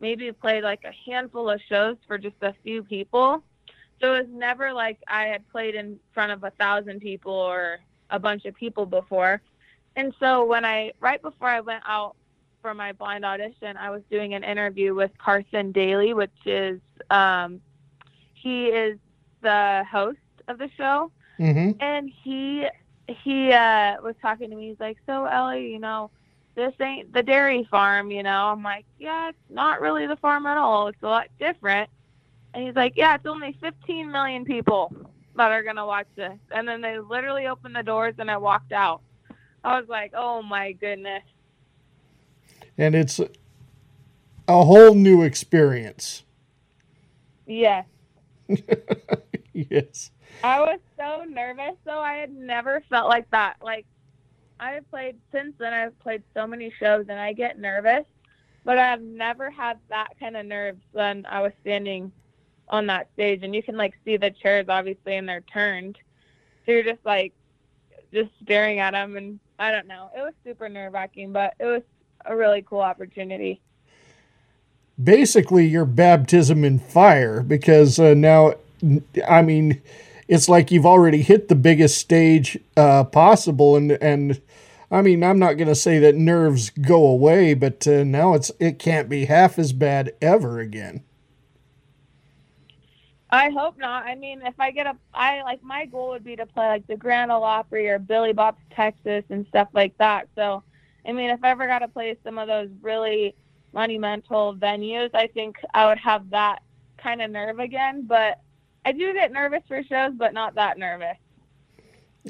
maybe 0.00 0.30
played 0.32 0.64
like 0.64 0.84
a 0.84 1.10
handful 1.10 1.50
of 1.50 1.60
shows 1.68 1.96
for 2.06 2.18
just 2.18 2.36
a 2.42 2.54
few 2.62 2.82
people. 2.82 3.42
So 4.00 4.14
it 4.14 4.18
was 4.18 4.28
never 4.30 4.72
like 4.72 4.98
I 5.08 5.24
had 5.26 5.48
played 5.50 5.74
in 5.74 5.98
front 6.12 6.32
of 6.32 6.42
a 6.44 6.50
thousand 6.50 7.00
people 7.00 7.32
or 7.32 7.78
a 8.10 8.18
bunch 8.18 8.44
of 8.44 8.54
people 8.54 8.86
before. 8.86 9.40
And 9.96 10.12
so 10.18 10.44
when 10.44 10.64
I, 10.64 10.92
right 11.00 11.22
before 11.22 11.48
I 11.48 11.60
went 11.60 11.84
out 11.86 12.16
for 12.60 12.74
my 12.74 12.92
blind 12.92 13.24
audition, 13.24 13.76
I 13.76 13.90
was 13.90 14.02
doing 14.10 14.34
an 14.34 14.42
interview 14.42 14.94
with 14.94 15.12
Carson 15.18 15.72
Daly, 15.72 16.14
which 16.14 16.30
is, 16.44 16.80
um, 17.10 17.60
he 18.34 18.66
is 18.66 18.98
the 19.42 19.84
host 19.90 20.18
of 20.48 20.58
the 20.58 20.68
show. 20.76 21.10
Mm-hmm. 21.38 21.80
And 21.80 22.10
he, 22.22 22.66
he, 23.06 23.52
uh, 23.52 23.96
was 24.02 24.14
talking 24.20 24.50
to 24.50 24.56
me. 24.56 24.68
He's 24.68 24.80
like, 24.80 24.98
so 25.06 25.26
Ellie, 25.26 25.70
you 25.70 25.78
know, 25.78 26.10
this 26.54 26.72
ain't 26.80 27.12
the 27.12 27.22
dairy 27.22 27.66
farm, 27.70 28.10
you 28.10 28.22
know. 28.22 28.46
I'm 28.46 28.62
like, 28.62 28.84
yeah, 28.98 29.30
it's 29.30 29.50
not 29.50 29.80
really 29.80 30.06
the 30.06 30.16
farm 30.16 30.46
at 30.46 30.56
all. 30.56 30.88
It's 30.88 31.02
a 31.02 31.06
lot 31.06 31.28
different. 31.38 31.90
And 32.52 32.66
he's 32.66 32.76
like, 32.76 32.94
yeah, 32.96 33.16
it's 33.16 33.26
only 33.26 33.56
15 33.60 34.10
million 34.10 34.44
people 34.44 34.94
that 35.36 35.50
are 35.50 35.62
going 35.62 35.76
to 35.76 35.86
watch 35.86 36.06
this. 36.14 36.38
And 36.52 36.66
then 36.68 36.80
they 36.80 36.98
literally 36.98 37.46
opened 37.46 37.74
the 37.74 37.82
doors 37.82 38.14
and 38.18 38.30
I 38.30 38.36
walked 38.36 38.72
out. 38.72 39.02
I 39.64 39.78
was 39.78 39.88
like, 39.88 40.12
oh 40.14 40.42
my 40.42 40.72
goodness. 40.72 41.22
And 42.78 42.94
it's 42.94 43.18
a 43.18 44.64
whole 44.64 44.94
new 44.94 45.22
experience. 45.22 46.22
Yes. 47.46 47.86
yes. 49.52 50.10
I 50.42 50.60
was 50.60 50.80
so 50.96 51.24
nervous, 51.24 51.76
though. 51.84 52.00
I 52.00 52.14
had 52.14 52.32
never 52.32 52.82
felt 52.90 53.08
like 53.08 53.30
that. 53.30 53.56
Like, 53.62 53.86
I 54.64 54.72
have 54.72 54.90
played 54.90 55.16
since 55.30 55.52
then. 55.58 55.74
I've 55.74 55.98
played 55.98 56.22
so 56.32 56.46
many 56.46 56.72
shows, 56.80 57.04
and 57.10 57.20
I 57.20 57.34
get 57.34 57.58
nervous, 57.58 58.06
but 58.64 58.78
I've 58.78 59.02
never 59.02 59.50
had 59.50 59.78
that 59.90 60.18
kind 60.18 60.38
of 60.38 60.46
nerves 60.46 60.80
when 60.92 61.26
I 61.26 61.42
was 61.42 61.52
standing 61.60 62.10
on 62.70 62.86
that 62.86 63.10
stage. 63.12 63.40
And 63.42 63.54
you 63.54 63.62
can 63.62 63.76
like 63.76 63.92
see 64.06 64.16
the 64.16 64.30
chairs, 64.30 64.64
obviously, 64.70 65.16
and 65.16 65.28
they're 65.28 65.42
turned, 65.42 65.98
so 66.64 66.72
you're 66.72 66.82
just 66.82 67.04
like 67.04 67.34
just 68.10 68.30
staring 68.42 68.78
at 68.78 68.92
them. 68.92 69.18
And 69.18 69.38
I 69.58 69.70
don't 69.70 69.86
know. 69.86 70.08
It 70.16 70.20
was 70.20 70.32
super 70.42 70.70
nerve 70.70 70.94
wracking, 70.94 71.30
but 71.30 71.52
it 71.60 71.66
was 71.66 71.82
a 72.24 72.34
really 72.34 72.62
cool 72.62 72.80
opportunity. 72.80 73.60
Basically, 75.02 75.66
your 75.66 75.84
baptism 75.84 76.64
in 76.64 76.78
fire, 76.78 77.42
because 77.42 77.98
uh, 77.98 78.14
now, 78.14 78.54
I 79.28 79.42
mean 79.42 79.82
it's 80.28 80.48
like 80.48 80.70
you've 80.70 80.86
already 80.86 81.22
hit 81.22 81.48
the 81.48 81.54
biggest 81.54 81.98
stage 81.98 82.58
uh, 82.76 83.04
possible, 83.04 83.76
and 83.76 83.92
and 83.92 84.40
I 84.94 85.02
mean 85.02 85.24
I'm 85.24 85.40
not 85.40 85.54
going 85.54 85.68
to 85.68 85.74
say 85.74 85.98
that 85.98 86.14
nerves 86.14 86.70
go 86.70 87.04
away, 87.04 87.54
but 87.54 87.84
uh, 87.88 88.04
now 88.04 88.34
it's 88.34 88.52
it 88.60 88.78
can't 88.78 89.08
be 89.08 89.24
half 89.24 89.58
as 89.58 89.72
bad 89.72 90.12
ever 90.22 90.60
again. 90.60 91.02
I 93.28 93.50
hope 93.50 93.76
not. 93.76 94.04
I 94.04 94.14
mean, 94.14 94.42
if 94.42 94.54
I 94.60 94.70
get 94.70 94.86
a, 94.86 94.96
I 95.12 95.42
like 95.42 95.60
my 95.64 95.86
goal 95.86 96.10
would 96.10 96.22
be 96.22 96.36
to 96.36 96.46
play 96.46 96.68
like 96.68 96.86
the 96.86 96.96
Grand 96.96 97.32
Ole 97.32 97.42
Opry 97.42 97.88
or 97.88 97.98
Billy 97.98 98.32
Bob's 98.32 98.60
Texas 98.70 99.24
and 99.30 99.44
stuff 99.48 99.66
like 99.72 99.98
that. 99.98 100.28
So, 100.36 100.62
I 101.04 101.10
mean, 101.10 101.30
if 101.30 101.42
I 101.42 101.50
ever 101.50 101.66
got 101.66 101.80
to 101.80 101.88
play 101.88 102.16
some 102.22 102.38
of 102.38 102.46
those 102.46 102.68
really 102.80 103.34
monumental 103.72 104.54
venues, 104.54 105.10
I 105.12 105.26
think 105.26 105.56
I 105.74 105.88
would 105.88 105.98
have 105.98 106.30
that 106.30 106.62
kind 106.96 107.20
of 107.20 107.32
nerve 107.32 107.58
again. 107.58 108.04
But 108.06 108.38
I 108.84 108.92
do 108.92 109.12
get 109.12 109.32
nervous 109.32 109.64
for 109.66 109.82
shows, 109.82 110.12
but 110.14 110.32
not 110.32 110.54
that 110.54 110.78
nervous. 110.78 111.16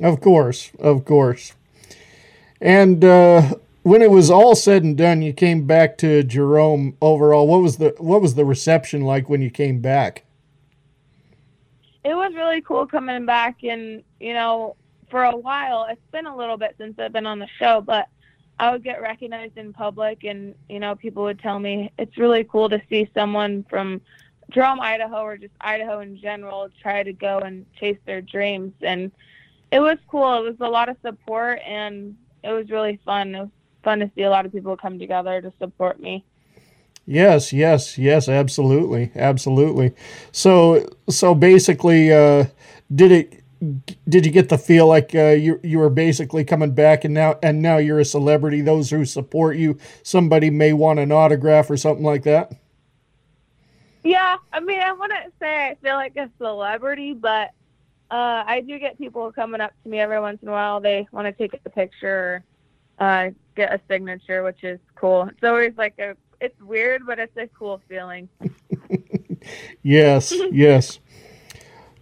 Of 0.00 0.22
course, 0.22 0.72
of 0.78 1.04
course. 1.04 1.52
And 2.60 3.04
uh, 3.04 3.54
when 3.82 4.02
it 4.02 4.10
was 4.10 4.30
all 4.30 4.54
said 4.54 4.82
and 4.82 4.96
done, 4.96 5.22
you 5.22 5.32
came 5.32 5.66
back 5.66 5.98
to 5.98 6.22
Jerome. 6.22 6.96
Overall, 7.00 7.46
what 7.46 7.62
was 7.62 7.76
the 7.76 7.94
what 7.98 8.22
was 8.22 8.34
the 8.34 8.44
reception 8.44 9.02
like 9.02 9.28
when 9.28 9.42
you 9.42 9.50
came 9.50 9.80
back? 9.80 10.24
It 12.04 12.14
was 12.14 12.34
really 12.34 12.60
cool 12.60 12.86
coming 12.86 13.26
back, 13.26 13.62
and 13.62 14.02
you 14.20 14.34
know, 14.34 14.76
for 15.10 15.24
a 15.24 15.36
while, 15.36 15.86
it's 15.90 16.00
been 16.12 16.26
a 16.26 16.36
little 16.36 16.56
bit 16.56 16.74
since 16.78 16.98
I've 16.98 17.12
been 17.12 17.26
on 17.26 17.38
the 17.38 17.48
show, 17.58 17.80
but 17.80 18.08
I 18.58 18.70
would 18.70 18.84
get 18.84 19.02
recognized 19.02 19.58
in 19.58 19.72
public, 19.72 20.24
and 20.24 20.54
you 20.68 20.80
know, 20.80 20.94
people 20.94 21.24
would 21.24 21.40
tell 21.40 21.58
me 21.58 21.92
it's 21.98 22.16
really 22.16 22.44
cool 22.44 22.68
to 22.68 22.80
see 22.88 23.10
someone 23.14 23.64
from 23.68 24.00
Jerome, 24.50 24.80
Idaho, 24.80 25.22
or 25.22 25.36
just 25.36 25.54
Idaho 25.60 26.00
in 26.00 26.18
general, 26.18 26.70
try 26.80 27.02
to 27.02 27.12
go 27.12 27.38
and 27.38 27.66
chase 27.74 27.98
their 28.06 28.20
dreams. 28.20 28.72
And 28.82 29.10
it 29.72 29.80
was 29.80 29.98
cool. 30.08 30.38
It 30.38 30.50
was 30.50 30.56
a 30.60 30.70
lot 30.70 30.88
of 30.88 30.96
support, 31.02 31.60
and 31.66 32.16
it 32.44 32.52
was 32.52 32.70
really 32.70 33.00
fun. 33.04 33.34
It 33.34 33.40
was 33.40 33.48
fun 33.82 34.00
to 34.00 34.10
see 34.14 34.22
a 34.22 34.30
lot 34.30 34.46
of 34.46 34.52
people 34.52 34.76
come 34.76 34.98
together 34.98 35.40
to 35.40 35.52
support 35.58 35.98
me. 35.98 36.24
Yes, 37.06 37.52
yes, 37.52 37.98
yes, 37.98 38.28
absolutely, 38.28 39.10
absolutely. 39.14 39.92
So, 40.32 40.86
so 41.08 41.34
basically, 41.34 42.12
uh, 42.12 42.46
did 42.94 43.12
it? 43.12 43.40
Did 44.06 44.26
you 44.26 44.32
get 44.32 44.50
the 44.50 44.58
feel 44.58 44.86
like 44.86 45.14
uh, 45.14 45.28
you 45.28 45.58
you 45.62 45.78
were 45.78 45.88
basically 45.88 46.44
coming 46.44 46.72
back, 46.72 47.04
and 47.04 47.14
now 47.14 47.38
and 47.42 47.62
now 47.62 47.78
you're 47.78 48.00
a 48.00 48.04
celebrity? 48.04 48.60
Those 48.60 48.90
who 48.90 49.04
support 49.04 49.56
you, 49.56 49.78
somebody 50.02 50.50
may 50.50 50.74
want 50.74 50.98
an 50.98 51.12
autograph 51.12 51.70
or 51.70 51.76
something 51.76 52.04
like 52.04 52.24
that. 52.24 52.52
Yeah, 54.02 54.36
I 54.52 54.60
mean, 54.60 54.80
I 54.80 54.92
wouldn't 54.92 55.32
say 55.40 55.70
I 55.70 55.76
feel 55.82 55.94
like 55.94 56.16
a 56.16 56.30
celebrity, 56.36 57.14
but 57.14 57.50
uh, 58.14 58.44
I 58.46 58.60
do 58.60 58.78
get 58.78 58.96
people 58.96 59.32
coming 59.32 59.60
up 59.60 59.72
to 59.82 59.88
me 59.88 59.98
every 59.98 60.20
once 60.20 60.38
in 60.40 60.46
a 60.46 60.52
while. 60.52 60.80
They 60.80 61.08
want 61.10 61.26
to 61.26 61.32
take 61.32 61.60
a 61.64 61.68
picture, 61.68 62.44
or, 63.00 63.06
uh, 63.06 63.30
get 63.56 63.72
a 63.72 63.80
signature, 63.88 64.44
which 64.44 64.62
is 64.62 64.78
cool. 64.94 65.24
It's 65.24 65.42
always 65.42 65.72
like 65.76 65.98
a, 65.98 66.16
it's 66.40 66.60
weird, 66.60 67.06
but 67.06 67.18
it's 67.18 67.36
a 67.36 67.48
cool 67.48 67.82
feeling. 67.88 68.28
yes, 69.82 70.32
yes. 70.52 71.00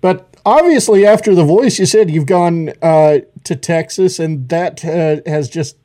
But 0.03 0.37
obviously, 0.45 1.07
after 1.07 1.35
The 1.35 1.45
Voice, 1.45 1.79
you 1.79 1.87
said 1.87 2.11
you've 2.11 2.27
gone 2.27 2.75
uh, 2.83 3.21
to 3.45 3.57
Texas, 3.57 4.19
and 4.19 4.51
that 4.51 4.85
uh, 4.85 5.23
has 5.25 5.49
just 5.49 5.79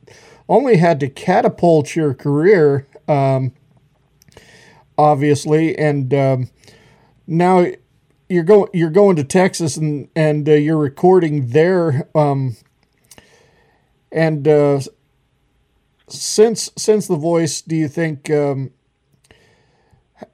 only 0.46 0.76
had 0.76 1.00
to 1.00 1.08
catapult 1.08 1.96
your 1.96 2.12
career. 2.12 2.86
Um, 3.08 3.52
obviously, 4.98 5.74
and 5.78 6.12
um, 6.12 6.50
now 7.26 7.64
you're 8.28 8.44
going 8.44 8.68
you're 8.72 8.90
going 8.90 9.16
to 9.16 9.24
Texas 9.24 9.76
and 9.76 10.08
and 10.14 10.48
uh, 10.48 10.52
you're 10.52 10.78
recording 10.78 11.48
there. 11.48 12.08
Um, 12.14 12.56
and 14.12 14.46
uh, 14.46 14.80
since 16.08 16.70
since 16.76 17.06
the 17.06 17.16
voice, 17.16 17.60
do 17.60 17.76
you 17.76 17.88
think 17.88 18.30
um, 18.30 18.70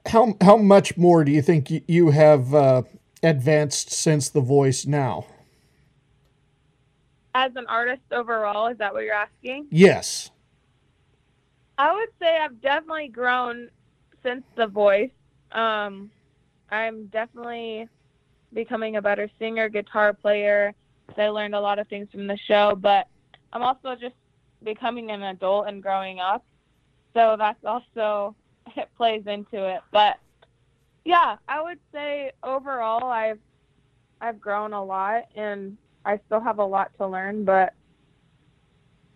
how 0.07 0.35
how 0.41 0.57
much 0.57 0.97
more 0.97 1.23
do 1.23 1.31
you 1.31 1.41
think 1.41 1.71
you 1.87 2.11
have 2.11 2.53
uh, 2.53 2.83
advanced 3.23 3.91
since 3.91 4.29
the 4.29 4.41
voice 4.41 4.85
now? 4.85 5.25
As 7.33 7.51
an 7.55 7.65
artist 7.67 8.03
overall, 8.11 8.67
is 8.67 8.77
that 8.77 8.93
what 8.93 9.03
you're 9.03 9.13
asking? 9.13 9.67
Yes. 9.69 10.31
I 11.77 11.93
would 11.93 12.09
say 12.21 12.37
I've 12.37 12.61
definitely 12.61 13.09
grown 13.09 13.69
since 14.23 14.45
The 14.55 14.67
Voice. 14.67 15.11
Um, 15.51 16.09
I'm 16.69 17.07
definitely 17.07 17.87
becoming 18.53 18.95
a 18.95 19.01
better 19.01 19.29
singer, 19.39 19.69
guitar 19.69 20.13
player. 20.13 20.73
I 21.17 21.27
learned 21.29 21.55
a 21.55 21.59
lot 21.59 21.79
of 21.79 21.87
things 21.87 22.07
from 22.11 22.27
the 22.27 22.37
show, 22.47 22.75
but 22.75 23.07
I'm 23.53 23.61
also 23.61 23.95
just 23.95 24.15
becoming 24.63 25.11
an 25.11 25.23
adult 25.23 25.67
and 25.67 25.81
growing 25.81 26.19
up. 26.19 26.43
So 27.13 27.35
that's 27.37 27.63
also 27.63 28.35
it 28.75 28.89
plays 28.97 29.23
into 29.27 29.67
it. 29.67 29.81
But 29.91 30.17
yeah, 31.05 31.37
I 31.47 31.61
would 31.61 31.79
say 31.93 32.31
overall 32.43 33.09
I've 33.09 33.39
I've 34.19 34.41
grown 34.41 34.73
a 34.73 34.83
lot 34.83 35.23
and 35.35 35.77
I 36.03 36.19
still 36.25 36.39
have 36.39 36.59
a 36.59 36.65
lot 36.65 36.91
to 36.97 37.07
learn, 37.07 37.45
but 37.45 37.73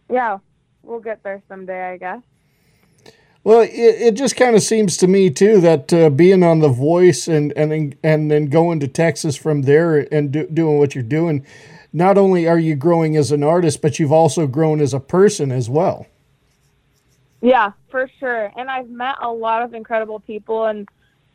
yeah, 0.10 0.40
we'll 0.84 1.00
get 1.00 1.24
there 1.24 1.42
someday, 1.48 1.92
I 1.92 1.98
guess. 1.98 2.22
Well, 3.50 3.62
it, 3.62 3.72
it 3.72 4.14
just 4.14 4.36
kind 4.36 4.56
of 4.56 4.62
seems 4.62 4.96
to 4.98 5.08
me 5.08 5.32
too 5.32 5.60
that 5.62 5.92
uh, 5.92 6.12
being 6.12 6.44
on 6.44 6.60
The 6.60 6.70
Voice 6.70 7.28
and 7.28 7.52
and 7.54 7.96
and 8.04 8.30
then 8.30 8.46
going 8.46 8.80
to 8.82 8.88
Texas 8.88 9.36
from 9.36 9.64
there 9.64 9.98
and 10.14 10.32
do, 10.32 10.46
doing 10.46 10.78
what 10.78 10.94
you're 10.94 11.04
doing, 11.04 11.44
not 11.92 12.16
only 12.16 12.48
are 12.48 12.60
you 12.60 12.76
growing 12.76 13.18
as 13.18 13.32
an 13.32 13.42
artist, 13.44 13.82
but 13.82 13.98
you've 13.98 14.12
also 14.12 14.46
grown 14.46 14.80
as 14.80 14.94
a 14.94 15.00
person 15.00 15.52
as 15.52 15.68
well. 15.68 16.06
Yeah, 17.42 17.72
for 17.90 18.08
sure. 18.20 18.54
And 18.56 18.70
I've 18.70 18.92
met 18.92 19.16
a 19.20 19.32
lot 19.32 19.64
of 19.64 19.74
incredible 19.74 20.20
people 20.20 20.68
in 20.68 20.86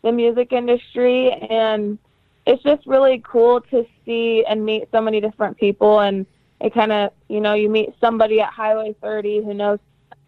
the 0.03 0.13
music 0.13 0.53
industry, 0.53 1.33
and 1.33 1.99
it's 2.47 2.63
just 2.63 2.87
really 2.87 3.25
cool 3.27 3.61
to 3.73 3.85
see 4.07 4.45
and 4.49 4.65
meet 4.65 4.89
so 4.93 5.01
many 5.01 5.21
different 5.21 5.57
people. 5.57 5.99
And 5.99 6.27
it 6.61 6.75
kind 6.75 6.93
of, 6.93 7.11
you 7.27 7.41
know, 7.41 7.55
you 7.55 7.69
meet 7.69 7.93
somebody 8.01 8.41
at 8.41 8.53
Highway 8.53 8.95
30 9.03 9.43
who 9.43 9.53
knows 9.53 9.81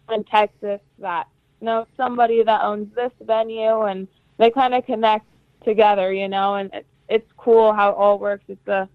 in 0.09 0.25
Texas 0.25 0.81
that 0.99 1.27
knows 1.61 1.87
somebody 1.95 2.43
that 2.43 2.61
owns 2.61 2.93
this 2.95 3.11
venue, 3.21 3.81
and 3.81 4.07
they 4.37 4.51
kind 4.51 4.73
of 4.73 4.85
connect 4.85 5.25
together, 5.63 6.13
you 6.13 6.27
know, 6.27 6.55
and 6.55 6.69
it's, 6.73 6.87
it's 7.09 7.31
cool 7.37 7.73
how 7.73 7.89
it 7.89 7.95
all 7.95 8.19
works. 8.19 8.43
It's 8.47 8.67
a 8.67 8.87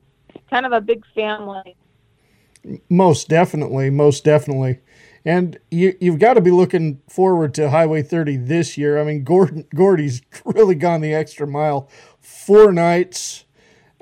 kind 0.50 0.66
of 0.66 0.72
a 0.72 0.80
big 0.80 1.04
family. 1.14 1.76
Most 2.88 3.28
definitely, 3.28 3.90
most 3.90 4.24
definitely. 4.24 4.78
And 5.24 5.58
you, 5.70 5.96
you've 6.00 6.18
got 6.18 6.34
to 6.34 6.40
be 6.40 6.50
looking 6.50 7.00
forward 7.08 7.54
to 7.54 7.70
Highway 7.70 8.02
30 8.02 8.38
this 8.38 8.76
year. 8.76 9.00
I 9.00 9.04
mean, 9.04 9.24
Gordon, 9.24 9.66
Gordy's 9.74 10.22
really 10.44 10.74
gone 10.74 11.00
the 11.00 11.14
extra 11.14 11.46
mile. 11.46 11.88
Four 12.20 12.72
nights, 12.72 13.44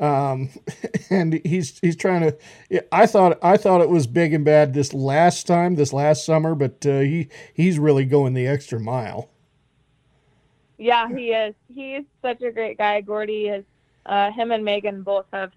um, 0.01 0.49
and 1.11 1.41
he's 1.45 1.79
he's 1.79 1.97
trying 1.97 2.23
to. 2.23 2.85
I 2.93 3.07
thought 3.07 3.39
I 3.43 3.57
thought 3.57 3.83
it 3.83 3.91
was 3.91 4.07
big 4.07 4.33
and 4.33 4.45
bad 4.45 4.75
this 4.75 4.93
last 4.93 5.47
time, 5.47 5.77
this 5.77 5.93
last 5.93 6.25
summer, 6.25 6.55
but 6.55 6.85
uh, 6.87 7.01
he 7.01 7.29
he's 7.55 7.79
really 7.79 8.07
going 8.07 8.35
the 8.35 8.47
extra 8.47 8.81
mile. 8.81 9.31
Yeah, 10.79 11.09
he 11.09 11.33
is. 11.33 11.55
He's 11.73 12.05
such 12.23 12.41
a 12.41 12.51
great 12.51 12.79
guy. 12.79 13.03
Gordy 13.03 13.49
is. 13.49 13.65
Uh, 14.07 14.31
him 14.33 14.51
and 14.51 14.65
Megan 14.65 15.03
both 15.03 15.27
have 15.33 15.53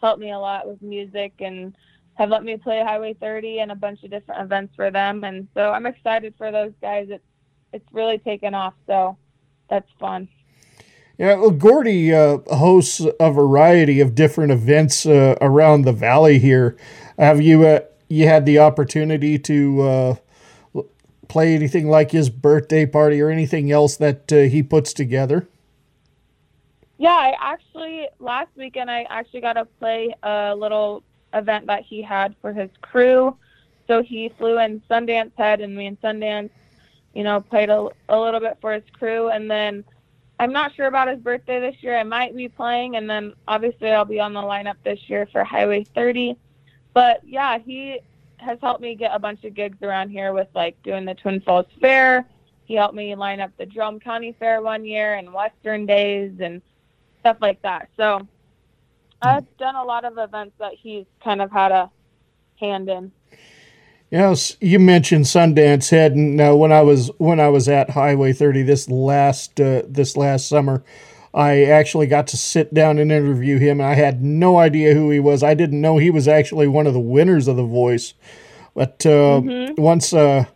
helped 0.00 0.20
me 0.20 0.30
a 0.30 0.38
lot 0.38 0.68
with 0.68 0.80
music 0.80 1.32
and 1.40 1.74
have 2.14 2.30
let 2.30 2.44
me 2.44 2.56
play 2.56 2.82
Highway 2.82 3.14
30 3.14 3.58
and 3.58 3.72
a 3.72 3.74
bunch 3.74 4.04
of 4.04 4.10
different 4.10 4.40
events 4.40 4.74
for 4.76 4.90
them. 4.92 5.24
And 5.24 5.48
so 5.54 5.72
I'm 5.72 5.86
excited 5.86 6.34
for 6.38 6.52
those 6.52 6.72
guys. 6.80 7.08
It's 7.10 7.24
it's 7.72 7.92
really 7.92 8.18
taken 8.18 8.54
off. 8.54 8.74
So 8.86 9.16
that's 9.68 9.90
fun. 9.98 10.28
Yeah, 11.18 11.34
well, 11.34 11.50
Gordy 11.50 12.14
uh, 12.14 12.38
hosts 12.46 13.04
a 13.18 13.32
variety 13.32 14.00
of 14.00 14.14
different 14.14 14.52
events 14.52 15.04
uh, 15.04 15.34
around 15.40 15.82
the 15.82 15.92
valley 15.92 16.38
here. 16.38 16.76
Have 17.18 17.40
you 17.40 17.66
uh, 17.66 17.80
you 18.08 18.28
had 18.28 18.46
the 18.46 18.60
opportunity 18.60 19.36
to 19.40 19.82
uh, 19.82 20.14
play 21.26 21.56
anything 21.56 21.88
like 21.88 22.12
his 22.12 22.30
birthday 22.30 22.86
party 22.86 23.20
or 23.20 23.30
anything 23.30 23.72
else 23.72 23.96
that 23.96 24.32
uh, 24.32 24.42
he 24.42 24.62
puts 24.62 24.92
together? 24.92 25.48
Yeah, 26.98 27.10
I 27.10 27.34
actually 27.40 28.08
last 28.20 28.50
weekend 28.56 28.88
I 28.88 29.02
actually 29.10 29.40
got 29.40 29.54
to 29.54 29.64
play 29.64 30.14
a 30.22 30.54
little 30.54 31.02
event 31.34 31.66
that 31.66 31.82
he 31.82 32.00
had 32.00 32.36
for 32.40 32.52
his 32.52 32.70
crew. 32.80 33.36
So 33.88 34.04
he 34.04 34.28
flew 34.38 34.60
in 34.60 34.80
Sundance 34.88 35.32
Head, 35.36 35.60
and 35.62 35.74
me 35.74 35.86
and 35.86 36.00
Sundance, 36.00 36.50
you 37.12 37.24
know, 37.24 37.40
played 37.40 37.70
a, 37.70 37.88
a 38.08 38.20
little 38.20 38.38
bit 38.38 38.58
for 38.60 38.72
his 38.72 38.84
crew, 38.92 39.30
and 39.30 39.50
then 39.50 39.84
I'm 40.40 40.52
not 40.52 40.74
sure 40.74 40.86
about 40.86 41.08
his 41.08 41.18
birthday 41.18 41.60
this 41.60 41.82
year. 41.82 41.98
I 41.98 42.04
might 42.04 42.36
be 42.36 42.48
playing, 42.48 42.96
and 42.96 43.10
then 43.10 43.34
obviously 43.48 43.90
I'll 43.90 44.04
be 44.04 44.20
on 44.20 44.32
the 44.32 44.40
lineup 44.40 44.76
this 44.84 45.00
year 45.08 45.26
for 45.32 45.42
Highway 45.42 45.84
30. 45.94 46.36
But 46.94 47.22
yeah, 47.26 47.58
he 47.58 48.00
has 48.36 48.58
helped 48.60 48.80
me 48.80 48.94
get 48.94 49.10
a 49.14 49.18
bunch 49.18 49.44
of 49.44 49.54
gigs 49.54 49.82
around 49.82 50.10
here 50.10 50.32
with 50.32 50.48
like 50.54 50.80
doing 50.82 51.04
the 51.04 51.14
Twin 51.14 51.40
Falls 51.40 51.66
Fair. 51.80 52.24
He 52.66 52.74
helped 52.74 52.94
me 52.94 53.14
line 53.14 53.40
up 53.40 53.50
the 53.58 53.66
Jerome 53.66 53.98
County 53.98 54.34
Fair 54.38 54.62
one 54.62 54.84
year 54.84 55.14
and 55.14 55.32
Western 55.32 55.86
Days 55.86 56.32
and 56.40 56.62
stuff 57.20 57.38
like 57.40 57.60
that. 57.62 57.88
So 57.96 58.26
I've 59.22 59.56
done 59.58 59.74
a 59.74 59.84
lot 59.84 60.04
of 60.04 60.18
events 60.18 60.54
that 60.58 60.74
he's 60.74 61.06
kind 61.22 61.42
of 61.42 61.50
had 61.50 61.72
a 61.72 61.90
hand 62.60 62.88
in. 62.88 63.10
Yes, 64.10 64.56
you 64.60 64.78
mentioned 64.78 65.26
Sundance 65.26 65.90
Head, 65.90 66.12
and 66.12 66.40
uh, 66.40 66.54
when 66.54 66.72
I 66.72 66.80
was 66.80 67.10
when 67.18 67.40
I 67.40 67.48
was 67.48 67.68
at 67.68 67.90
Highway 67.90 68.32
30 68.32 68.62
this 68.62 68.88
last 68.88 69.60
uh, 69.60 69.82
this 69.86 70.16
last 70.16 70.48
summer, 70.48 70.82
I 71.34 71.64
actually 71.64 72.06
got 72.06 72.26
to 72.28 72.38
sit 72.38 72.72
down 72.72 72.98
and 72.98 73.12
interview 73.12 73.58
him. 73.58 73.82
I 73.82 73.94
had 73.94 74.22
no 74.22 74.56
idea 74.58 74.94
who 74.94 75.10
he 75.10 75.20
was. 75.20 75.42
I 75.42 75.52
didn't 75.52 75.82
know 75.82 75.98
he 75.98 76.10
was 76.10 76.26
actually 76.26 76.68
one 76.68 76.86
of 76.86 76.94
the 76.94 77.00
winners 77.00 77.48
of 77.48 77.56
The 77.56 77.64
Voice. 77.64 78.14
But 78.74 79.04
uh, 79.04 79.42
Mhm. 79.42 79.78
once 79.78 80.14
uh, 80.14 80.46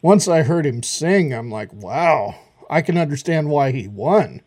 once 0.00 0.26
I 0.26 0.42
heard 0.42 0.64
him 0.64 0.82
sing, 0.82 1.34
I'm 1.34 1.50
like, 1.50 1.70
wow, 1.72 2.34
I 2.70 2.80
can 2.80 2.96
understand 2.96 3.50
why 3.50 3.72
he 3.72 3.88
won. 3.88 4.40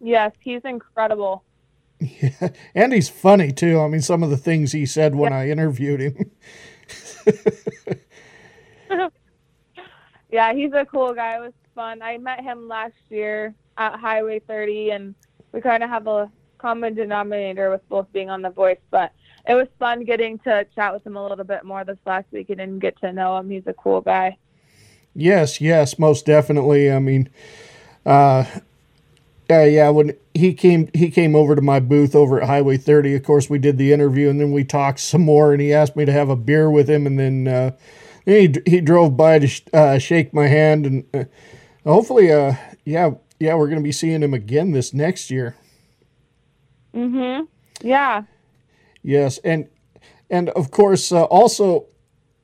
Yes, 0.00 0.32
he's 0.40 0.62
incredible. 0.64 1.42
Yeah, 2.00 2.50
And 2.76 2.92
he's 2.92 3.08
funny 3.08 3.50
too. 3.50 3.80
I 3.80 3.88
mean, 3.88 4.00
some 4.02 4.22
of 4.22 4.30
the 4.30 4.36
things 4.36 4.70
he 4.70 4.86
said 4.86 5.16
when 5.16 5.32
I 5.32 5.50
interviewed 5.50 6.00
him. 6.00 6.30
yeah, 10.30 10.52
he's 10.54 10.72
a 10.72 10.84
cool 10.86 11.14
guy. 11.14 11.36
It 11.36 11.40
was 11.40 11.52
fun. 11.74 12.02
I 12.02 12.18
met 12.18 12.40
him 12.40 12.68
last 12.68 12.94
year 13.10 13.54
at 13.76 13.98
Highway 13.98 14.40
30, 14.40 14.90
and 14.90 15.14
we 15.52 15.60
kind 15.60 15.82
of 15.82 15.90
have 15.90 16.06
a 16.06 16.30
common 16.58 16.94
denominator 16.94 17.70
with 17.70 17.88
both 17.88 18.12
being 18.12 18.30
on 18.30 18.42
The 18.42 18.50
Voice. 18.50 18.80
But 18.90 19.12
it 19.48 19.54
was 19.54 19.68
fun 19.78 20.04
getting 20.04 20.38
to 20.40 20.66
chat 20.74 20.92
with 20.92 21.06
him 21.06 21.16
a 21.16 21.26
little 21.26 21.44
bit 21.44 21.64
more 21.64 21.84
this 21.84 21.98
last 22.04 22.26
weekend 22.32 22.60
and 22.60 22.80
get 22.80 23.00
to 23.00 23.12
know 23.12 23.38
him. 23.38 23.48
He's 23.50 23.66
a 23.66 23.74
cool 23.74 24.00
guy. 24.00 24.36
Yes, 25.14 25.60
yes, 25.60 25.98
most 25.98 26.26
definitely. 26.26 26.92
I 26.92 26.98
mean, 26.98 27.28
uh, 28.04 28.44
uh, 29.50 29.62
yeah, 29.62 29.88
when 29.88 30.16
he 30.34 30.52
came, 30.52 30.88
he 30.94 31.10
came 31.10 31.34
over 31.34 31.54
to 31.56 31.62
my 31.62 31.80
booth 31.80 32.14
over 32.14 32.40
at 32.40 32.46
Highway 32.46 32.76
30. 32.76 33.14
Of 33.14 33.22
course, 33.22 33.48
we 33.48 33.58
did 33.58 33.78
the 33.78 33.92
interview, 33.92 34.28
and 34.28 34.40
then 34.40 34.52
we 34.52 34.62
talked 34.62 35.00
some 35.00 35.22
more, 35.22 35.52
and 35.52 35.60
he 35.60 35.72
asked 35.72 35.96
me 35.96 36.04
to 36.04 36.12
have 36.12 36.28
a 36.28 36.36
beer 36.36 36.70
with 36.70 36.88
him, 36.88 37.06
and 37.06 37.18
then 37.18 37.48
uh, 37.48 37.70
he 38.26 38.54
he 38.66 38.80
drove 38.80 39.16
by 39.16 39.38
to 39.38 39.46
sh- 39.46 39.62
uh, 39.72 39.98
shake 39.98 40.34
my 40.34 40.46
hand, 40.46 40.86
and 40.86 41.04
uh, 41.14 41.24
hopefully, 41.84 42.30
uh, 42.30 42.54
yeah, 42.84 43.12
yeah, 43.40 43.54
we're 43.54 43.68
gonna 43.68 43.80
be 43.80 43.92
seeing 43.92 44.22
him 44.22 44.34
again 44.34 44.72
this 44.72 44.92
next 44.92 45.30
year. 45.30 45.56
Mm-hmm. 46.94 47.44
Yeah. 47.86 48.24
Yes, 49.02 49.38
and 49.38 49.68
and 50.28 50.50
of 50.50 50.70
course, 50.70 51.10
uh, 51.10 51.24
also, 51.24 51.86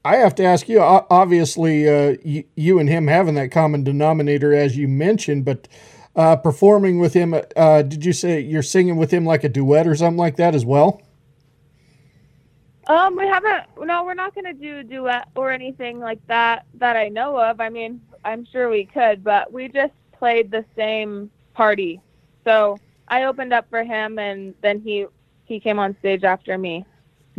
I 0.04 0.16
have 0.16 0.34
to 0.36 0.44
ask 0.44 0.68
you. 0.68 0.80
Obviously, 0.80 1.88
uh, 1.88 2.16
you, 2.24 2.44
you 2.56 2.78
and 2.78 2.88
him 2.88 3.08
having 3.08 3.34
that 3.34 3.50
common 3.50 3.84
denominator, 3.84 4.54
as 4.54 4.76
you 4.76 4.88
mentioned, 4.88 5.44
but 5.44 5.68
uh, 6.16 6.36
performing 6.36 6.98
with 6.98 7.14
him. 7.14 7.34
Uh, 7.56 7.82
did 7.82 8.04
you 8.04 8.12
say 8.12 8.40
you're 8.40 8.62
singing 8.62 8.96
with 8.96 9.12
him 9.12 9.24
like 9.24 9.44
a 9.44 9.48
duet 9.48 9.86
or 9.86 9.94
something 9.94 10.18
like 10.18 10.36
that 10.36 10.54
as 10.54 10.64
well? 10.64 11.02
Um, 12.86 13.16
we 13.16 13.26
haven't. 13.26 13.64
No, 13.80 14.04
we're 14.04 14.14
not 14.14 14.34
going 14.34 14.44
to 14.44 14.52
do 14.52 14.78
a 14.78 14.84
duet 14.84 15.28
or 15.34 15.50
anything 15.50 16.00
like 16.00 16.24
that 16.26 16.66
that 16.74 16.96
I 16.96 17.08
know 17.08 17.38
of. 17.40 17.60
I 17.60 17.70
mean, 17.70 18.00
I'm 18.24 18.46
sure 18.52 18.68
we 18.68 18.84
could, 18.84 19.24
but 19.24 19.52
we 19.52 19.68
just 19.68 19.94
played 20.12 20.50
the 20.50 20.64
same 20.76 21.30
party. 21.54 22.00
So 22.44 22.78
I 23.08 23.24
opened 23.24 23.52
up 23.52 23.68
for 23.70 23.84
him, 23.84 24.18
and 24.18 24.54
then 24.60 24.80
he 24.80 25.06
he 25.44 25.60
came 25.60 25.78
on 25.78 25.96
stage 26.00 26.24
after 26.24 26.58
me. 26.58 26.84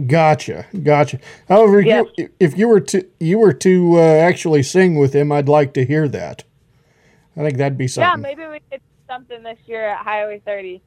Gotcha, 0.08 0.66
gotcha. 0.84 1.20
However, 1.48 1.80
you, 1.80 2.10
if 2.40 2.58
you 2.58 2.68
were 2.68 2.82
to 2.82 3.08
you 3.20 3.40
were 3.40 3.54
to 3.54 3.98
uh, 3.98 4.02
actually 4.02 4.64
sing 4.64 4.96
with 4.96 5.14
him, 5.14 5.32
I'd 5.32 5.48
like 5.48 5.74
to 5.76 5.86
hear 5.86 6.08
that. 6.10 6.44
I 7.38 7.42
think 7.42 7.58
that'd 7.58 7.78
be 7.78 7.88
something. 7.88 8.24
Yeah, 8.24 8.36
maybe 8.36 8.48
we 8.48 8.60
could 8.72 8.82
do 8.82 9.14
something 9.14 9.44
this 9.44 9.60
year 9.66 9.90
at 9.90 10.04
Highway 10.04 10.42
30. 10.46 10.82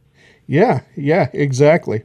Yeah, 0.46 0.80
yeah, 0.96 1.28
exactly. 1.32 2.04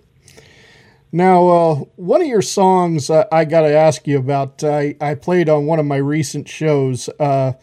Now, 1.11 1.47
uh, 1.47 1.75
one 1.95 2.21
of 2.21 2.27
your 2.27 2.41
songs 2.41 3.09
uh, 3.09 3.25
I 3.31 3.45
got 3.45 3.61
to 3.61 3.73
ask 3.73 4.07
you 4.07 4.17
about. 4.17 4.63
I, 4.63 4.95
I 4.99 5.13
played 5.15 5.47
on 5.47 5.67
one 5.67 5.79
of 5.79 5.85
my 5.85 5.97
recent 5.97 6.49
shows, 6.49 7.07
uh, 7.19 7.53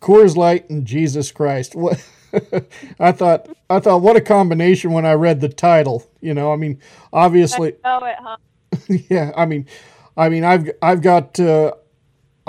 Coors 0.00 0.34
Light 0.34 0.68
and 0.70 0.86
Jesus 0.86 1.30
Christ. 1.30 1.76
What 1.76 2.02
I 2.98 3.12
thought, 3.12 3.48
I 3.68 3.80
thought, 3.80 4.00
what 4.00 4.16
a 4.16 4.20
combination 4.20 4.92
when 4.92 5.04
I 5.04 5.12
read 5.12 5.42
the 5.42 5.48
title. 5.50 6.10
You 6.22 6.32
know, 6.32 6.52
I 6.52 6.56
mean, 6.56 6.80
obviously, 7.12 7.74
I 7.84 8.00
know 8.00 8.06
it, 8.06 8.16
huh? 8.18 8.36
yeah. 9.10 9.32
I 9.36 9.44
mean, 9.44 9.66
I 10.16 10.28
mean, 10.30 10.44
I've 10.44 10.70
I've 10.82 11.02
got. 11.02 11.38
Uh, 11.38 11.74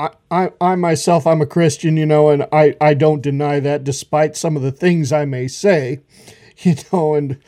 I, 0.02 0.10
I, 0.32 0.52
I 0.60 0.76
myself, 0.76 1.28
I'm 1.28 1.42
a 1.42 1.46
Christian, 1.46 1.98
you 1.98 2.06
know, 2.06 2.30
and 2.30 2.48
I, 2.52 2.76
I 2.82 2.94
don't 2.94 3.22
deny 3.22 3.60
that 3.60 3.84
despite 3.84 4.36
some 4.36 4.56
of 4.56 4.62
the 4.62 4.72
things 4.72 5.12
I 5.12 5.26
may 5.26 5.48
say, 5.48 6.02
you 6.60 6.76
know, 6.92 7.16
and 7.16 7.40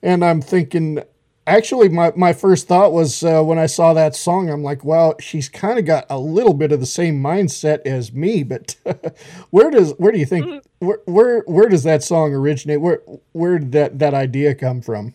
and 0.00 0.24
I'm 0.24 0.40
thinking, 0.40 1.02
actually, 1.44 1.88
my, 1.88 2.12
my 2.14 2.32
first 2.32 2.68
thought 2.68 2.92
was 2.92 3.24
uh, 3.24 3.42
when 3.42 3.58
I 3.58 3.66
saw 3.66 3.92
that 3.94 4.14
song, 4.14 4.48
I'm 4.48 4.62
like, 4.62 4.84
well, 4.84 5.16
she's 5.18 5.48
kind 5.48 5.76
of 5.76 5.84
got 5.84 6.06
a 6.08 6.20
little 6.20 6.54
bit 6.54 6.70
of 6.70 6.78
the 6.78 6.86
same 6.86 7.20
mindset 7.20 7.80
as 7.84 8.12
me, 8.12 8.44
but 8.44 8.76
where 9.50 9.70
does 9.70 9.92
where 9.98 10.12
do 10.12 10.18
you 10.18 10.26
think 10.26 10.64
where, 10.78 11.00
where 11.06 11.40
where 11.46 11.68
does 11.68 11.82
that 11.82 12.02
song 12.02 12.32
originate? 12.32 12.80
Where 12.80 13.02
where 13.32 13.58
did 13.58 13.72
that 13.72 13.98
that 13.98 14.14
idea 14.14 14.54
come 14.54 14.80
from? 14.80 15.14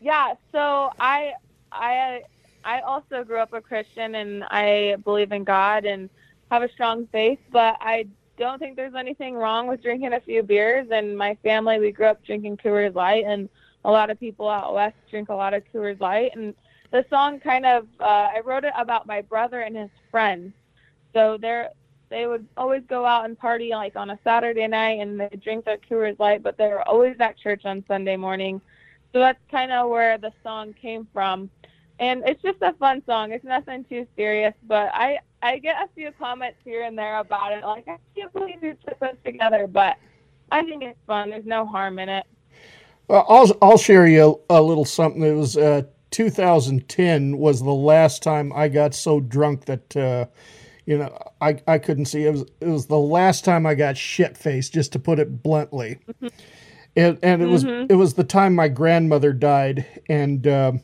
yeah, 0.00 0.34
so 0.52 0.90
I 0.98 1.34
I 1.72 2.22
I 2.68 2.80
also 2.80 3.24
grew 3.24 3.38
up 3.38 3.54
a 3.54 3.62
Christian 3.62 4.16
and 4.16 4.44
I 4.44 4.96
believe 5.02 5.32
in 5.32 5.42
God 5.42 5.86
and 5.86 6.10
have 6.50 6.62
a 6.62 6.70
strong 6.70 7.06
faith, 7.06 7.38
but 7.50 7.78
I 7.80 8.06
don't 8.36 8.58
think 8.58 8.76
there's 8.76 8.94
anything 8.94 9.36
wrong 9.36 9.68
with 9.68 9.82
drinking 9.82 10.12
a 10.12 10.20
few 10.20 10.42
beers. 10.42 10.86
And 10.90 11.16
my 11.16 11.34
family, 11.42 11.78
we 11.78 11.92
grew 11.92 12.08
up 12.08 12.22
drinking 12.26 12.58
Coors 12.58 12.94
Light, 12.94 13.24
and 13.26 13.48
a 13.86 13.90
lot 13.90 14.10
of 14.10 14.20
people 14.20 14.50
out 14.50 14.74
west 14.74 14.96
drink 15.08 15.30
a 15.30 15.34
lot 15.34 15.54
of 15.54 15.62
Coors 15.72 15.98
Light. 15.98 16.32
And 16.36 16.52
the 16.90 17.06
song 17.08 17.40
kind 17.40 17.64
of, 17.64 17.86
uh, 18.00 18.28
I 18.36 18.42
wrote 18.44 18.64
it 18.64 18.74
about 18.76 19.06
my 19.06 19.22
brother 19.22 19.62
and 19.62 19.74
his 19.74 19.90
friends. 20.10 20.52
So 21.14 21.38
they're 21.40 21.70
they 22.10 22.26
would 22.26 22.46
always 22.56 22.82
go 22.86 23.04
out 23.06 23.24
and 23.24 23.38
party 23.38 23.70
like 23.70 23.96
on 23.96 24.10
a 24.10 24.18
Saturday 24.24 24.66
night, 24.66 25.00
and 25.00 25.18
they 25.18 25.30
drink 25.42 25.64
their 25.64 25.78
Coors 25.78 26.18
Light, 26.18 26.42
but 26.42 26.58
they 26.58 26.68
were 26.68 26.86
always 26.86 27.16
at 27.18 27.38
church 27.38 27.64
on 27.64 27.82
Sunday 27.88 28.16
morning. 28.16 28.60
So 29.14 29.20
that's 29.20 29.40
kind 29.50 29.72
of 29.72 29.88
where 29.88 30.18
the 30.18 30.32
song 30.42 30.74
came 30.74 31.08
from. 31.14 31.48
And 32.00 32.22
it's 32.26 32.40
just 32.42 32.58
a 32.62 32.72
fun 32.74 33.02
song. 33.06 33.32
It's 33.32 33.44
nothing 33.44 33.84
too 33.84 34.06
serious, 34.16 34.54
but 34.66 34.90
I 34.94 35.18
I 35.42 35.58
get 35.58 35.76
a 35.82 35.88
few 35.94 36.10
comments 36.18 36.58
here 36.64 36.82
and 36.82 36.96
there 36.98 37.18
about 37.18 37.52
it. 37.52 37.64
Like 37.64 37.88
I 37.88 37.98
can't 38.16 38.32
believe 38.32 38.62
you 38.62 38.76
put 38.86 39.00
this 39.00 39.16
together, 39.24 39.66
but 39.66 39.96
I 40.50 40.62
think 40.62 40.82
it's 40.82 40.98
fun. 41.06 41.30
There's 41.30 41.44
no 41.46 41.66
harm 41.66 41.98
in 41.98 42.08
it. 42.08 42.24
Well, 43.08 43.24
I'll 43.28 43.56
I'll 43.62 43.78
share 43.78 44.06
you 44.06 44.40
a, 44.50 44.58
a 44.58 44.62
little 44.62 44.84
something. 44.84 45.22
It 45.22 45.32
was 45.32 45.56
uh, 45.56 45.82
2010 46.10 47.38
was 47.38 47.60
the 47.62 47.70
last 47.70 48.22
time 48.22 48.52
I 48.54 48.68
got 48.68 48.94
so 48.94 49.20
drunk 49.20 49.64
that 49.66 49.96
uh, 49.96 50.26
you 50.86 50.98
know 50.98 51.16
I, 51.40 51.60
I 51.66 51.78
couldn't 51.78 52.06
see. 52.06 52.24
It 52.26 52.30
was 52.32 52.42
it 52.60 52.68
was 52.68 52.86
the 52.86 52.98
last 52.98 53.44
time 53.44 53.66
I 53.66 53.74
got 53.74 53.96
shit 53.96 54.36
faced, 54.36 54.72
just 54.72 54.92
to 54.92 54.98
put 54.98 55.18
it 55.18 55.42
bluntly. 55.42 55.98
and 56.96 57.18
and 57.22 57.42
it 57.42 57.46
was 57.46 57.64
Mhm. 57.64 57.90
it 57.90 57.94
was 57.94 58.14
the 58.14 58.24
time 58.24 58.54
my 58.54 58.68
grandmother 58.68 59.32
died, 59.32 59.84
and 60.08 60.46
um, 60.46 60.80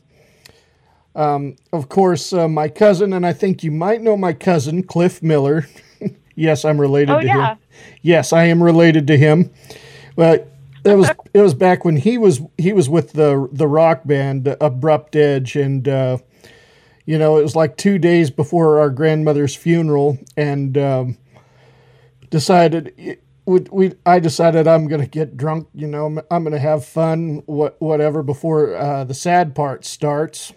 um, 1.15 1.55
of 1.73 1.89
course 1.89 2.33
uh, 2.33 2.47
my 2.47 2.67
cousin, 2.69 3.13
and 3.13 3.25
I 3.25 3.33
think 3.33 3.63
you 3.63 3.71
might 3.71 4.01
know 4.01 4.17
my 4.17 4.33
cousin 4.33 4.83
Cliff 4.83 5.23
Miller. 5.23 5.67
yes, 6.35 6.65
I'm 6.65 6.79
related 6.79 7.11
Oh, 7.11 7.19
to 7.21 7.25
yeah. 7.25 7.51
him. 7.53 7.57
Yes, 8.01 8.33
I 8.33 8.45
am 8.45 8.61
related 8.63 9.07
to 9.07 9.17
him. 9.17 9.51
But 10.15 10.51
it 10.83 10.95
was 10.95 11.09
it 11.33 11.41
was 11.41 11.53
back 11.53 11.85
when 11.85 11.97
he 11.97 12.17
was 12.17 12.41
he 12.57 12.73
was 12.73 12.89
with 12.89 13.13
the 13.13 13.47
the 13.51 13.67
rock 13.67 14.01
band 14.05 14.55
Abrupt 14.61 15.15
Edge, 15.15 15.55
and 15.55 15.87
uh, 15.87 16.17
you 17.05 17.17
know 17.17 17.37
it 17.37 17.43
was 17.43 17.55
like 17.55 17.77
two 17.77 17.97
days 17.97 18.29
before 18.29 18.79
our 18.79 18.89
grandmother's 18.89 19.55
funeral, 19.55 20.17
and 20.37 20.77
um, 20.77 21.17
decided 22.29 23.19
we, 23.45 23.59
we 23.71 23.93
I 24.05 24.19
decided 24.19 24.67
I'm 24.67 24.87
gonna 24.87 25.07
get 25.07 25.37
drunk. 25.37 25.67
You 25.73 25.87
know 25.87 26.05
I'm, 26.07 26.19
I'm 26.31 26.43
gonna 26.43 26.59
have 26.59 26.85
fun, 26.85 27.43
what 27.45 27.79
whatever 27.81 28.23
before 28.23 28.75
uh, 28.75 29.03
the 29.03 29.13
sad 29.13 29.55
part 29.55 29.85
starts. 29.85 30.53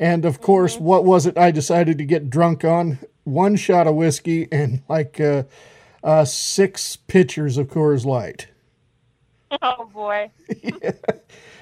And 0.00 0.24
of 0.24 0.40
course, 0.40 0.80
what 0.80 1.04
was 1.04 1.26
it 1.26 1.36
I 1.36 1.50
decided 1.50 1.98
to 1.98 2.04
get 2.04 2.30
drunk 2.30 2.64
on? 2.64 2.98
One 3.24 3.54
shot 3.54 3.86
of 3.86 3.94
whiskey 3.94 4.48
and 4.50 4.82
like 4.88 5.20
uh, 5.20 5.44
uh, 6.02 6.24
six 6.24 6.96
pitchers 6.96 7.58
of 7.58 7.68
Coors 7.68 8.04
Light. 8.04 8.48
Oh 9.62 9.90
boy. 9.92 10.30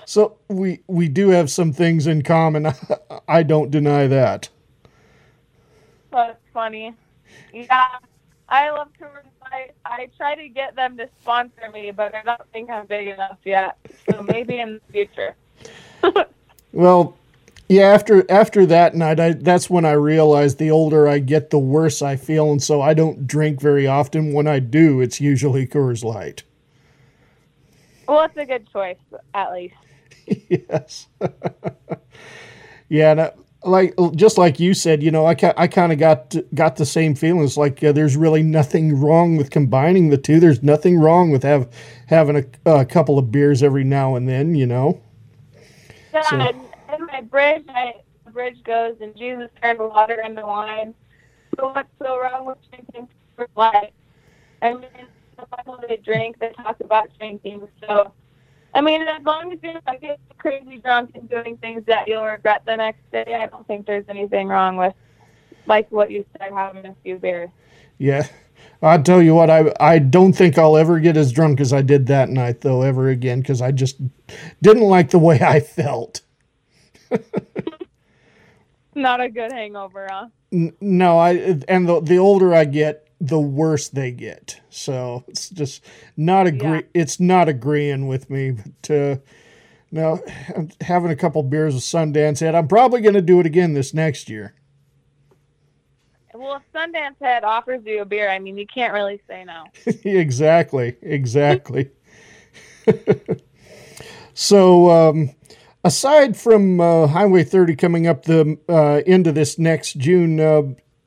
So 0.08 0.38
we 0.48 0.80
we 0.86 1.06
do 1.06 1.28
have 1.28 1.50
some 1.50 1.70
things 1.70 2.06
in 2.06 2.22
common. 2.22 2.72
I 3.28 3.42
don't 3.42 3.70
deny 3.70 4.06
that. 4.06 4.48
That's 6.10 6.40
funny. 6.54 6.94
Yeah, 7.52 7.88
I 8.48 8.70
love 8.70 8.88
Coors 8.98 9.26
Light. 9.52 9.72
I 9.84 10.08
try 10.16 10.34
to 10.34 10.48
get 10.48 10.74
them 10.74 10.96
to 10.96 11.10
sponsor 11.20 11.70
me, 11.74 11.90
but 11.90 12.14
I 12.14 12.22
don't 12.22 12.52
think 12.54 12.70
I'm 12.70 12.86
big 12.86 13.08
enough 13.08 13.36
yet. 13.44 13.76
So 14.10 14.22
maybe 14.22 14.60
in 14.60 14.80
the 14.86 14.92
future. 14.92 15.34
Well, 16.72 17.14
yeah. 17.68 17.84
After 17.88 18.24
after 18.30 18.66
that 18.66 18.94
night, 18.94 19.20
I 19.20 19.32
that's 19.32 19.68
when 19.70 19.84
I 19.84 19.92
realized 19.92 20.58
the 20.58 20.70
older 20.70 21.08
I 21.08 21.18
get, 21.18 21.50
the 21.50 21.58
worse 21.58 22.02
I 22.02 22.16
feel, 22.16 22.50
and 22.50 22.62
so 22.62 22.80
I 22.80 22.94
don't 22.94 23.26
drink 23.26 23.60
very 23.60 23.86
often. 23.86 24.32
When 24.32 24.46
I 24.46 24.58
do, 24.58 25.00
it's 25.00 25.20
usually 25.20 25.66
Coors 25.66 26.04
Light. 26.04 26.42
Well, 28.08 28.24
it's 28.24 28.36
a 28.36 28.46
good 28.46 28.66
choice, 28.72 28.96
at 29.34 29.52
least. 29.52 29.74
yes. 30.48 31.08
yeah, 32.88 33.10
and 33.12 33.20
I, 33.20 33.32
like 33.64 33.94
just 34.14 34.38
like 34.38 34.58
you 34.60 34.72
said, 34.72 35.02
you 35.02 35.10
know, 35.10 35.26
I 35.26 35.34
ca- 35.34 35.54
I 35.56 35.66
kind 35.66 35.92
of 35.92 35.98
got 35.98 36.34
got 36.54 36.76
the 36.76 36.86
same 36.86 37.14
feelings. 37.14 37.56
Like 37.56 37.82
uh, 37.84 37.92
there's 37.92 38.16
really 38.16 38.42
nothing 38.42 38.98
wrong 38.98 39.36
with 39.36 39.50
combining 39.50 40.08
the 40.08 40.16
two. 40.16 40.40
There's 40.40 40.62
nothing 40.62 40.98
wrong 40.98 41.30
with 41.30 41.42
have 41.42 41.68
having 42.06 42.36
a, 42.64 42.70
a 42.70 42.84
couple 42.86 43.18
of 43.18 43.30
beers 43.30 43.62
every 43.62 43.84
now 43.84 44.14
and 44.14 44.28
then. 44.28 44.54
You 44.54 44.66
know. 44.66 45.00
Yeah, 46.14 46.22
So- 46.22 46.67
in 46.92 47.06
my 47.06 47.20
bridge, 47.22 47.64
I, 47.68 47.94
the 48.24 48.30
bridge 48.30 48.62
goes, 48.64 48.96
and 49.00 49.16
Jesus 49.16 49.50
turned 49.62 49.78
water 49.78 50.20
into 50.24 50.42
wine. 50.42 50.94
So 51.56 51.72
what's 51.72 51.88
so 52.00 52.20
wrong 52.20 52.46
with 52.46 52.58
drinking 52.70 53.08
Coors 53.36 53.48
Light? 53.56 53.92
I 54.62 54.74
mean, 54.74 54.88
the 55.36 55.46
Bible 55.56 55.78
they 55.88 55.96
drink, 55.96 56.38
they 56.38 56.50
talk 56.50 56.80
about 56.80 57.10
drinking. 57.18 57.68
So, 57.86 58.12
I 58.74 58.80
mean, 58.80 59.02
as 59.02 59.22
long 59.24 59.52
as 59.52 59.58
you're 59.62 59.74
not 59.74 60.00
getting 60.00 60.16
crazy 60.38 60.78
drunk 60.78 61.12
and 61.14 61.28
doing 61.28 61.56
things 61.58 61.84
that 61.86 62.08
you'll 62.08 62.24
regret 62.24 62.62
the 62.66 62.76
next 62.76 63.10
day, 63.10 63.38
I 63.40 63.46
don't 63.46 63.66
think 63.66 63.86
there's 63.86 64.04
anything 64.08 64.48
wrong 64.48 64.76
with, 64.76 64.94
like 65.66 65.90
what 65.90 66.10
you 66.10 66.24
said, 66.38 66.52
having 66.52 66.86
a 66.86 66.94
few 67.02 67.16
beers. 67.18 67.50
Yeah. 67.98 68.26
I'll 68.82 69.02
tell 69.02 69.22
you 69.22 69.34
what, 69.34 69.50
I 69.50 69.72
I 69.80 69.98
don't 69.98 70.32
think 70.32 70.56
I'll 70.56 70.76
ever 70.76 71.00
get 71.00 71.16
as 71.16 71.32
drunk 71.32 71.60
as 71.60 71.72
I 71.72 71.82
did 71.82 72.06
that 72.06 72.28
night 72.28 72.60
though 72.60 72.82
ever 72.82 73.08
again 73.08 73.40
because 73.40 73.60
I 73.60 73.72
just 73.72 74.00
didn't 74.62 74.82
like 74.82 75.10
the 75.10 75.18
way 75.18 75.40
I 75.40 75.60
felt. 75.60 76.20
Not 78.94 79.20
a 79.20 79.28
good 79.28 79.52
hangover, 79.52 80.08
huh? 80.10 80.28
N- 80.52 80.74
no, 80.80 81.18
I 81.18 81.60
and 81.68 81.88
the 81.88 82.00
the 82.00 82.18
older 82.18 82.54
I 82.54 82.64
get, 82.64 83.08
the 83.20 83.38
worse 83.38 83.88
they 83.88 84.10
get. 84.10 84.60
So 84.70 85.24
it's 85.28 85.50
just 85.50 85.84
not 86.16 86.46
agree. 86.46 86.84
It's 86.94 87.20
not 87.20 87.48
agreeing 87.48 88.08
with 88.08 88.28
me. 88.30 88.52
But 88.52 88.90
uh, 88.90 89.16
now 89.90 90.20
I'm 90.54 90.70
having 90.80 91.10
a 91.10 91.16
couple 91.16 91.42
beers 91.42 91.74
with 91.74 91.84
Sundance 91.84 92.40
Head. 92.40 92.54
I'm 92.54 92.68
probably 92.68 93.00
going 93.00 93.14
to 93.14 93.22
do 93.22 93.40
it 93.40 93.46
again 93.46 93.74
this 93.74 93.94
next 93.94 94.28
year. 94.28 94.54
Well, 96.34 96.56
if 96.56 96.62
Sundance 96.72 97.16
Head 97.20 97.42
offers 97.42 97.82
you 97.84 98.02
a 98.02 98.04
beer, 98.04 98.30
I 98.30 98.38
mean, 98.38 98.56
you 98.56 98.66
can't 98.66 98.92
really 98.92 99.20
say 99.26 99.44
no. 99.44 99.64
exactly, 100.04 100.96
exactly. 101.02 101.90
so, 104.34 104.90
um, 104.90 105.30
aside 105.84 106.36
from 106.36 106.80
uh, 106.80 107.06
Highway 107.06 107.44
30 107.44 107.76
coming 107.76 108.06
up 108.06 108.24
the 108.24 108.58
uh, 108.68 109.02
of 109.06 109.34
this 109.34 109.58
next 109.58 109.94
June, 109.94 110.40
uh, 110.40 110.62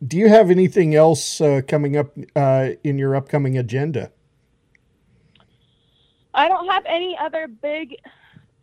do 0.05 0.17
you 0.17 0.29
have 0.29 0.49
anything 0.49 0.95
else 0.95 1.39
uh, 1.41 1.61
coming 1.67 1.97
up 1.97 2.11
uh, 2.35 2.69
in 2.83 2.97
your 2.97 3.15
upcoming 3.15 3.57
agenda? 3.57 4.11
I 6.33 6.47
don't 6.47 6.67
have 6.69 6.83
any 6.85 7.17
other 7.19 7.47
big 7.47 7.97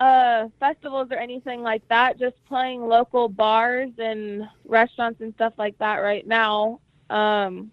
uh, 0.01 0.49
festivals 0.59 1.09
or 1.11 1.17
anything 1.17 1.63
like 1.63 1.87
that. 1.89 2.19
Just 2.19 2.37
playing 2.47 2.87
local 2.87 3.29
bars 3.29 3.91
and 3.99 4.49
restaurants 4.65 5.21
and 5.21 5.35
stuff 5.35 5.53
like 5.59 5.79
that 5.79 5.97
right 5.97 6.27
now. 6.27 6.81
Um, 7.11 7.71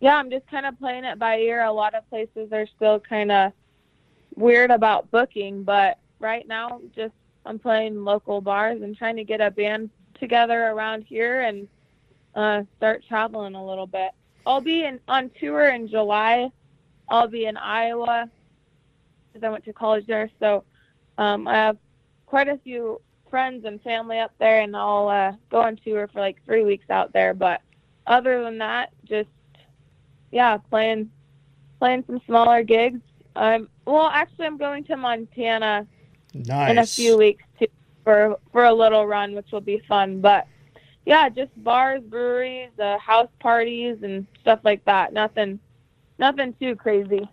yeah, 0.00 0.16
I'm 0.16 0.30
just 0.30 0.46
kind 0.48 0.66
of 0.66 0.78
playing 0.78 1.04
it 1.04 1.18
by 1.18 1.38
ear. 1.38 1.62
A 1.62 1.72
lot 1.72 1.94
of 1.94 2.08
places 2.08 2.52
are 2.52 2.66
still 2.76 3.00
kind 3.00 3.32
of 3.32 3.52
weird 4.36 4.70
about 4.70 5.10
booking, 5.10 5.64
but 5.64 5.98
right 6.20 6.46
now, 6.46 6.80
just 6.94 7.14
I'm 7.46 7.58
playing 7.58 8.04
local 8.04 8.40
bars 8.40 8.82
and 8.82 8.96
trying 8.96 9.16
to 9.16 9.24
get 9.24 9.40
a 9.40 9.50
band 9.50 9.90
together 10.20 10.68
around 10.68 11.04
here 11.08 11.42
and 11.42 11.68
uh, 12.34 12.62
start 12.76 13.04
traveling 13.08 13.54
a 13.54 13.64
little 13.64 13.86
bit. 13.86 14.10
I'll 14.46 14.60
be 14.60 14.84
in 14.84 15.00
on 15.08 15.30
tour 15.40 15.68
in 15.68 15.88
July. 15.88 16.50
I'll 17.08 17.28
be 17.28 17.46
in 17.46 17.56
Iowa 17.56 18.30
because 19.32 19.46
I 19.46 19.50
went 19.50 19.64
to 19.64 19.72
college 19.72 20.06
there. 20.06 20.30
So 20.40 20.64
um, 21.16 21.48
I 21.48 21.54
have 21.54 21.76
quite 22.26 22.48
a 22.48 22.58
few 22.58 23.00
friends 23.30 23.64
and 23.64 23.80
family 23.82 24.18
up 24.18 24.32
there, 24.38 24.60
and 24.60 24.76
I'll 24.76 25.08
uh, 25.08 25.32
go 25.50 25.60
on 25.60 25.78
tour 25.84 26.08
for 26.12 26.20
like 26.20 26.36
three 26.44 26.64
weeks 26.64 26.88
out 26.90 27.12
there. 27.12 27.34
But 27.34 27.60
other 28.06 28.42
than 28.42 28.58
that, 28.58 28.90
just 29.04 29.28
yeah, 30.30 30.56
playing 30.56 31.10
playing 31.78 32.04
some 32.06 32.20
smaller 32.26 32.62
gigs. 32.62 33.00
Um, 33.36 33.68
well, 33.84 34.10
actually, 34.12 34.46
I'm 34.46 34.58
going 34.58 34.84
to 34.84 34.96
Montana 34.96 35.86
Nice. 36.34 36.70
in 36.70 36.78
a 36.78 36.86
few 36.86 37.16
weeks 37.16 37.42
too 37.58 37.66
for 38.04 38.38
for 38.52 38.64
a 38.64 38.72
little 38.72 39.06
run, 39.06 39.34
which 39.34 39.50
will 39.52 39.60
be 39.60 39.82
fun. 39.88 40.20
But 40.20 40.46
yeah, 41.04 41.28
just 41.28 41.50
bars, 41.62 42.02
breweries, 42.02 42.70
uh, 42.78 42.98
house 42.98 43.28
parties, 43.40 44.02
and 44.02 44.26
stuff 44.40 44.60
like 44.62 44.84
that. 44.84 45.12
Nothing, 45.12 45.58
nothing 46.18 46.54
too 46.60 46.76
crazy. 46.76 47.28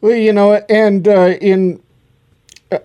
Well, 0.00 0.16
you 0.16 0.32
know, 0.32 0.54
and 0.68 1.06
uh, 1.06 1.36
in 1.40 1.82
uh, 2.70 2.78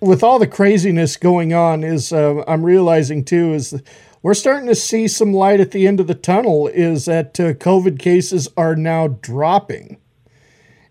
with 0.00 0.22
all 0.22 0.38
the 0.38 0.46
craziness 0.46 1.16
going 1.16 1.52
on, 1.52 1.82
is 1.82 2.12
uh, 2.12 2.44
I'm 2.46 2.64
realizing 2.64 3.24
too 3.24 3.52
is 3.54 3.82
we're 4.22 4.34
starting 4.34 4.68
to 4.68 4.74
see 4.74 5.08
some 5.08 5.32
light 5.32 5.60
at 5.60 5.70
the 5.70 5.86
end 5.86 5.98
of 5.98 6.06
the 6.06 6.14
tunnel. 6.14 6.68
Is 6.68 7.06
that 7.06 7.40
uh, 7.40 7.52
COVID 7.54 7.98
cases 7.98 8.48
are 8.56 8.76
now 8.76 9.08
dropping, 9.08 9.96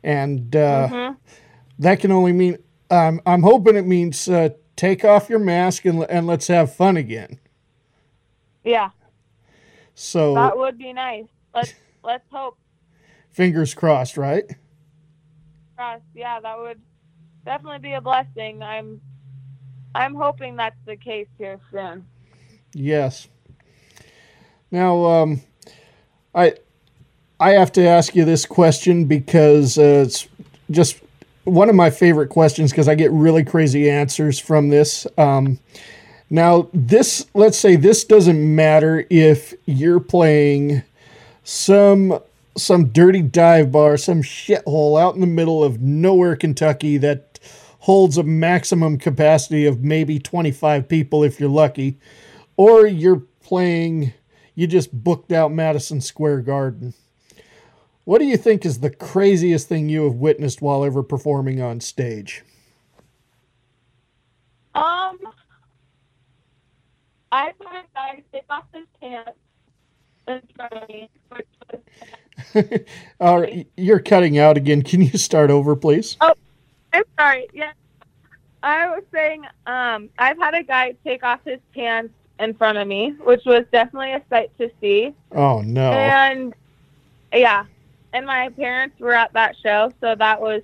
and 0.03 0.55
uh, 0.55 0.89
Mhm. 0.89 1.17
that 1.79 1.99
can 1.99 2.11
only 2.11 2.33
mean 2.33 2.57
um, 2.89 3.21
I'm 3.25 3.43
hoping 3.43 3.75
it 3.75 3.85
means 3.85 4.27
uh, 4.27 4.49
take 4.75 5.03
off 5.05 5.29
your 5.29 5.39
mask 5.39 5.85
and 5.85 6.03
and 6.09 6.27
let's 6.27 6.47
have 6.47 6.73
fun 6.75 6.97
again. 6.97 7.39
Yeah, 8.63 8.89
So 9.95 10.33
that 10.35 10.57
would 10.57 10.77
be 10.77 10.93
nice. 10.93 11.25
Let's 11.53 11.73
let's 12.03 12.25
hope. 12.31 12.57
fingers 13.31 13.73
crossed, 13.73 14.17
right? 14.17 14.43
Cross. 15.75 16.01
Yeah, 16.13 16.39
that 16.41 16.57
would 16.57 16.79
definitely 17.45 17.79
be 17.79 17.93
a 17.93 18.01
blessing. 18.01 18.61
I'm 18.61 19.01
I'm 19.95 20.13
hoping 20.15 20.55
that's 20.57 20.77
the 20.85 20.95
case 20.95 21.27
here 21.37 21.59
soon. 21.71 22.05
Yes. 22.73 23.27
Now, 24.71 25.03
um, 25.05 25.41
I 26.35 26.53
I 27.39 27.51
have 27.51 27.71
to 27.73 27.87
ask 27.87 28.15
you 28.15 28.25
this 28.25 28.45
question 28.45 29.05
because 29.05 29.77
uh, 29.77 30.03
it's 30.05 30.27
just 30.69 30.99
one 31.49 31.69
of 31.69 31.75
my 31.75 31.89
favorite 31.89 32.29
questions 32.29 32.71
because 32.71 32.87
I 32.87 32.95
get 32.95 33.11
really 33.11 33.43
crazy 33.43 33.89
answers 33.89 34.39
from 34.39 34.69
this. 34.69 35.05
Um, 35.17 35.59
now, 36.29 36.69
this 36.73 37.25
let's 37.33 37.57
say 37.57 37.75
this 37.75 38.03
doesn't 38.03 38.55
matter 38.55 39.05
if 39.09 39.53
you're 39.65 39.99
playing 39.99 40.83
some 41.43 42.19
some 42.55 42.89
dirty 42.89 43.21
dive 43.21 43.71
bar, 43.71 43.97
some 43.97 44.21
shithole 44.21 45.01
out 45.01 45.15
in 45.15 45.21
the 45.21 45.27
middle 45.27 45.63
of 45.63 45.81
nowhere, 45.81 46.35
Kentucky 46.35 46.97
that 46.97 47.39
holds 47.79 48.17
a 48.17 48.23
maximum 48.23 48.97
capacity 48.97 49.65
of 49.65 49.83
maybe 49.83 50.19
25 50.19 50.87
people 50.87 51.23
if 51.23 51.39
you're 51.39 51.49
lucky, 51.49 51.97
or 52.57 52.85
you're 52.85 53.23
playing, 53.41 54.13
you 54.53 54.67
just 54.67 54.91
booked 54.91 55.31
out 55.31 55.51
Madison 55.51 56.01
Square 56.01 56.41
Garden. 56.41 56.93
What 58.09 58.17
do 58.17 58.25
you 58.25 58.37
think 58.37 58.65
is 58.65 58.79
the 58.79 58.89
craziest 58.89 59.67
thing 59.67 59.87
you 59.87 60.05
have 60.05 60.15
witnessed 60.15 60.63
while 60.63 60.83
ever 60.83 61.03
performing 61.03 61.61
on 61.61 61.79
stage? 61.79 62.43
Um, 64.73 65.19
I've 67.31 67.53
had 67.63 67.83
a 67.83 67.87
guy 67.93 68.23
take 68.33 68.45
off 68.49 68.63
his 68.73 68.87
pants 68.99 69.37
in 70.27 70.41
front 70.55 70.73
of 70.73 70.89
me, 70.89 71.07
which 71.29 71.45
was 72.55 72.79
All 73.19 73.41
right, 73.41 73.67
you're 73.77 73.99
cutting 73.99 74.39
out 74.39 74.57
again. 74.57 74.81
Can 74.81 75.03
you 75.03 75.15
start 75.19 75.51
over, 75.51 75.75
please? 75.75 76.17
Oh, 76.19 76.33
I'm 76.91 77.03
sorry. 77.15 77.47
Yeah. 77.53 77.73
I 78.63 78.87
was 78.87 79.03
saying, 79.13 79.45
um, 79.67 80.09
I've 80.17 80.39
had 80.39 80.55
a 80.55 80.63
guy 80.63 80.95
take 81.03 81.23
off 81.23 81.41
his 81.45 81.59
pants 81.75 82.15
in 82.39 82.55
front 82.55 82.79
of 82.79 82.87
me, 82.87 83.11
which 83.23 83.45
was 83.45 83.65
definitely 83.71 84.13
a 84.13 84.23
sight 84.31 84.49
to 84.57 84.71
see. 84.81 85.13
Oh 85.31 85.61
no. 85.61 85.91
And 85.91 86.55
yeah, 87.31 87.65
and 88.13 88.25
my 88.25 88.49
parents 88.49 88.99
were 88.99 89.13
at 89.13 89.33
that 89.33 89.55
show, 89.61 89.91
so 90.01 90.15
that 90.15 90.41
was 90.41 90.61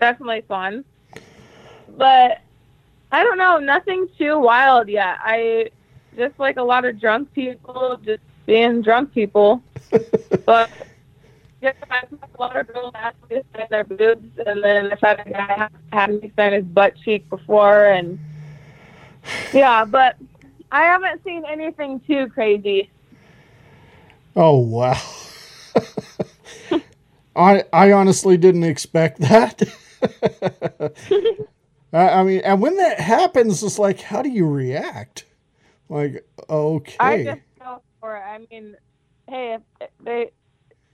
definitely 0.00 0.42
fun. 0.42 0.84
But 1.96 2.40
I 3.12 3.24
don't 3.24 3.38
know, 3.38 3.58
nothing 3.58 4.08
too 4.18 4.38
wild 4.38 4.88
yet. 4.88 5.18
I 5.20 5.70
just 6.16 6.38
like 6.38 6.56
a 6.56 6.62
lot 6.62 6.84
of 6.84 7.00
drunk 7.00 7.32
people, 7.32 7.98
just 8.04 8.22
being 8.46 8.82
drunk 8.82 9.12
people. 9.12 9.62
but 10.46 10.70
yeah, 11.60 11.72
a 11.92 12.40
lot 12.40 12.56
of 12.56 12.66
girls 12.68 12.92
ask 12.94 13.16
me 13.28 13.36
to 13.36 13.44
sign 13.54 13.66
their 13.70 13.84
boobs, 13.84 14.28
and 14.46 14.62
then 14.62 14.92
I've 14.92 15.00
had 15.00 15.26
a 15.26 15.30
guy 15.30 15.68
had 15.92 16.10
me 16.10 16.32
sign 16.36 16.52
his 16.52 16.64
butt 16.64 16.94
cheek 17.04 17.28
before, 17.28 17.86
and 17.86 18.18
yeah, 19.52 19.84
but 19.84 20.16
I 20.72 20.82
haven't 20.82 21.22
seen 21.24 21.44
anything 21.46 22.00
too 22.00 22.28
crazy. 22.28 22.90
Oh 24.36 24.58
wow. 24.58 25.19
I 27.40 27.64
I 27.72 27.92
honestly 27.92 28.36
didn't 28.36 28.64
expect 28.64 29.20
that. 29.20 29.62
I, 31.92 32.08
I 32.08 32.22
mean, 32.22 32.40
and 32.44 32.60
when 32.60 32.76
that 32.76 33.00
happens, 33.00 33.62
it's 33.62 33.78
like, 33.78 34.00
how 34.00 34.22
do 34.22 34.28
you 34.28 34.46
react? 34.46 35.24
Like, 35.88 36.24
okay. 36.48 36.96
I 37.00 37.24
just 37.24 37.40
go 37.58 37.82
for 38.00 38.16
it. 38.16 38.20
I 38.20 38.38
mean, 38.50 38.76
hey, 39.28 39.58
if 39.80 39.90
they 40.04 40.30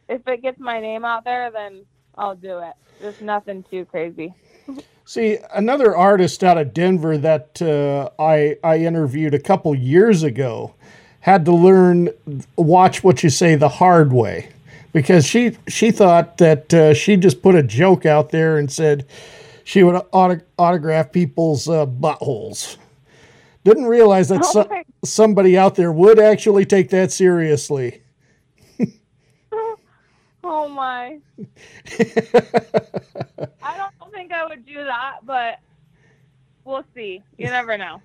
if 0.09 0.27
it 0.27 0.43
gets 0.43 0.59
my 0.59 0.81
name 0.81 1.05
out 1.05 1.25
there, 1.25 1.51
then 1.51 1.85
I'll 2.15 2.37
do 2.37 2.59
it. 2.61 2.75
There's 3.01 3.21
nothing 3.21 3.65
too 3.65 3.85
crazy. 3.85 4.33
See, 5.05 5.39
another 5.55 5.97
artist 5.97 6.43
out 6.43 6.59
of 6.59 6.73
Denver 6.73 7.19
that 7.19 7.61
uh, 7.61 8.11
I 8.19 8.57
I 8.65 8.79
interviewed 8.79 9.35
a 9.35 9.39
couple 9.39 9.75
years 9.75 10.23
ago 10.23 10.75
had 11.21 11.45
to 11.45 11.53
learn 11.53 12.11
watch 12.57 13.03
what 13.05 13.23
you 13.23 13.31
say 13.31 13.57
the 13.57 13.69
hard 13.69 14.13
way 14.13 14.49
because 14.97 15.27
she 15.27 15.55
she 15.69 15.91
thought 15.91 16.39
that 16.39 16.73
uh, 16.73 16.95
she 16.95 17.19
just 17.19 17.43
put 17.43 17.55
a 17.55 17.63
joke 17.63 18.07
out 18.07 18.31
there 18.31 18.57
and 18.57 18.73
said 18.73 19.07
she 19.63 19.83
would 19.83 19.95
auto- 20.11 20.41
autograph 20.59 21.13
people's 21.13 21.69
uh, 21.69 21.85
buttholes. 21.85 22.79
Didn't 23.63 23.85
realize 23.85 24.31
that 24.31 24.43
so- 24.47 24.67
somebody 25.05 25.59
out 25.59 25.75
there 25.75 25.93
would 25.93 26.19
actually 26.19 26.65
take 26.65 26.89
that 26.91 27.13
seriously. 27.13 28.01
Oh 30.49 30.69
my! 30.69 31.19
I 33.63 33.77
don't 33.77 34.13
think 34.13 34.33
I 34.33 34.47
would 34.49 34.65
do 34.65 34.77
that, 34.77 35.17
but 35.25 35.59
we'll 36.65 36.85
see. 36.95 37.21
You 37.37 37.47
never 37.47 37.77
know. 37.77 38.01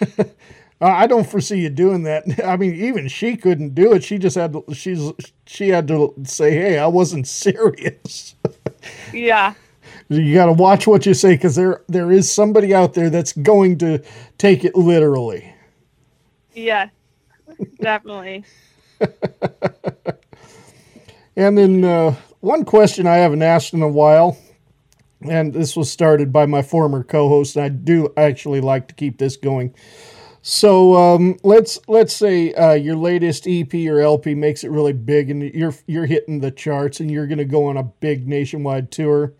Uh, 0.80 0.86
I 0.86 1.06
don't 1.06 1.26
foresee 1.28 1.60
you 1.60 1.70
doing 1.70 2.02
that. 2.04 2.24
I 2.44 2.56
mean, 2.56 2.74
even 2.74 3.08
she 3.08 3.36
couldn't 3.36 3.74
do 3.74 3.92
it. 3.94 4.04
She 4.04 4.18
just 4.18 4.36
had 4.36 4.52
to, 4.52 4.64
she's 4.74 5.12
she 5.46 5.68
had 5.70 5.88
to 5.88 6.14
say, 6.24 6.52
"Hey, 6.52 6.78
I 6.78 6.86
wasn't 6.86 7.26
serious." 7.44 8.34
Yeah. 9.12 9.54
you 10.08 10.34
got 10.34 10.46
to 10.46 10.52
watch 10.52 10.86
what 10.86 11.06
you 11.06 11.14
say 11.14 11.34
because 11.34 11.56
there 11.56 11.82
there 11.88 12.12
is 12.12 12.30
somebody 12.30 12.74
out 12.74 12.94
there 12.94 13.10
that's 13.10 13.32
going 13.32 13.78
to 13.78 14.02
take 14.38 14.64
it 14.64 14.76
literally. 14.76 15.52
Yeah, 16.54 16.88
Definitely. 17.80 18.44
And 21.38 21.58
then 21.58 21.84
uh, 21.84 22.14
one 22.40 22.64
question 22.64 23.06
I 23.06 23.16
haven't 23.16 23.42
asked 23.42 23.74
in 23.74 23.82
a 23.82 23.88
while, 23.88 24.38
and 25.20 25.52
this 25.52 25.76
was 25.76 25.90
started 25.90 26.32
by 26.32 26.46
my 26.46 26.62
former 26.62 27.04
co-host. 27.04 27.56
And 27.56 27.64
I 27.66 27.68
do 27.68 28.10
actually 28.16 28.62
like 28.62 28.88
to 28.88 28.94
keep 28.94 29.18
this 29.18 29.36
going. 29.36 29.74
So 30.48 30.94
um, 30.94 31.40
let's 31.42 31.80
let's 31.88 32.14
say 32.14 32.54
uh, 32.54 32.74
your 32.74 32.94
latest 32.94 33.48
EP 33.48 33.74
or 33.74 34.00
LP 34.00 34.32
makes 34.36 34.62
it 34.62 34.70
really 34.70 34.92
big, 34.92 35.28
and 35.28 35.42
you're 35.42 35.74
you're 35.88 36.06
hitting 36.06 36.38
the 36.38 36.52
charts, 36.52 37.00
and 37.00 37.10
you're 37.10 37.26
going 37.26 37.38
to 37.38 37.44
go 37.44 37.64
on 37.64 37.76
a 37.76 37.82
big 37.82 38.28
nationwide 38.28 38.92
tour. 38.92 39.32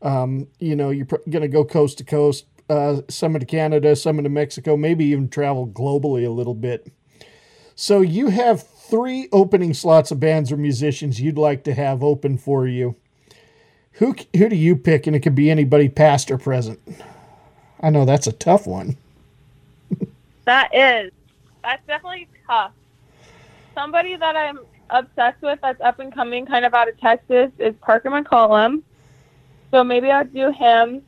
Um, 0.00 0.46
you 0.58 0.74
know, 0.74 0.88
you're 0.88 1.04
going 1.04 1.42
to 1.42 1.48
go 1.48 1.66
coast 1.66 1.98
to 1.98 2.04
coast, 2.04 2.46
uh, 2.70 3.02
some 3.10 3.36
into 3.36 3.44
Canada, 3.44 3.94
some 3.94 4.16
into 4.16 4.30
Mexico, 4.30 4.74
maybe 4.74 5.04
even 5.04 5.28
travel 5.28 5.66
globally 5.66 6.26
a 6.26 6.30
little 6.30 6.54
bit. 6.54 6.90
So 7.74 8.00
you 8.00 8.28
have 8.28 8.66
three 8.66 9.28
opening 9.30 9.74
slots 9.74 10.10
of 10.10 10.18
bands 10.18 10.50
or 10.50 10.56
musicians 10.56 11.20
you'd 11.20 11.36
like 11.36 11.62
to 11.64 11.74
have 11.74 12.02
open 12.02 12.38
for 12.38 12.66
you. 12.66 12.96
Who 13.92 14.16
who 14.34 14.48
do 14.48 14.56
you 14.56 14.76
pick? 14.76 15.06
And 15.06 15.14
it 15.14 15.20
could 15.20 15.34
be 15.34 15.50
anybody, 15.50 15.90
past 15.90 16.30
or 16.30 16.38
present. 16.38 16.80
I 17.80 17.90
know 17.90 18.06
that's 18.06 18.26
a 18.26 18.32
tough 18.32 18.66
one. 18.66 18.96
That 20.48 20.74
is. 20.74 21.12
That's 21.62 21.86
definitely 21.86 22.26
tough. 22.46 22.72
Somebody 23.74 24.16
that 24.16 24.34
I'm 24.34 24.60
obsessed 24.88 25.42
with 25.42 25.58
that's 25.60 25.78
up 25.82 25.98
and 25.98 26.10
coming 26.10 26.46
kind 26.46 26.64
of 26.64 26.72
out 26.72 26.88
of 26.88 26.98
Texas 26.98 27.50
is 27.58 27.74
Parker 27.82 28.08
McCollum. 28.08 28.82
So 29.70 29.84
maybe 29.84 30.10
I'll 30.10 30.24
do 30.24 30.50
him. 30.50 31.02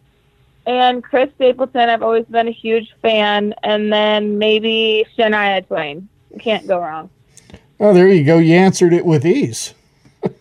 And 0.66 1.02
Chris 1.02 1.30
Stapleton, 1.36 1.88
I've 1.88 2.02
always 2.02 2.26
been 2.26 2.48
a 2.48 2.52
huge 2.52 2.94
fan. 3.00 3.54
And 3.62 3.90
then 3.90 4.36
maybe 4.36 5.06
Shania 5.16 5.66
Twain. 5.66 6.06
Can't 6.38 6.66
go 6.66 6.78
wrong. 6.78 7.08
Oh, 7.80 7.94
there 7.94 8.08
you 8.08 8.24
go. 8.24 8.36
You 8.36 8.56
answered 8.56 8.92
it 8.92 9.06
with 9.06 9.24
ease. 9.24 9.72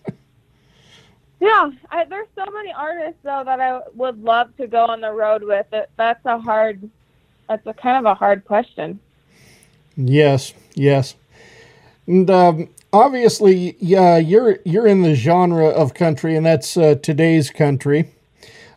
Yeah, 1.42 1.72
I, 1.90 2.04
there's 2.04 2.28
so 2.36 2.52
many 2.52 2.74
artists 2.74 3.22
though 3.24 3.44
that 3.46 3.62
I 3.62 3.80
would 3.96 4.22
love 4.22 4.54
to 4.58 4.68
go 4.68 4.84
on 4.88 5.00
the 5.00 5.14
road 5.14 5.42
with. 5.42 5.68
It, 5.72 5.90
that's 5.96 6.20
a 6.26 6.38
hard. 6.38 6.90
That's 7.50 7.66
a 7.66 7.74
kind 7.74 7.98
of 7.98 8.06
a 8.10 8.14
hard 8.16 8.46
question. 8.46 9.00
Yes, 9.98 10.54
yes. 10.76 11.16
And 12.08 12.30
um, 12.30 12.70
obviously, 12.94 13.76
yeah, 13.80 14.18
you're 14.18 14.60
you're 14.66 14.88
in 14.88 15.02
the 15.02 15.16
genre 15.16 15.68
of 15.68 15.96
country, 15.96 16.36
and 16.36 16.46
that's 16.46 16.78
uh, 16.78 16.96
today's 17.02 17.50
country. 17.50 18.12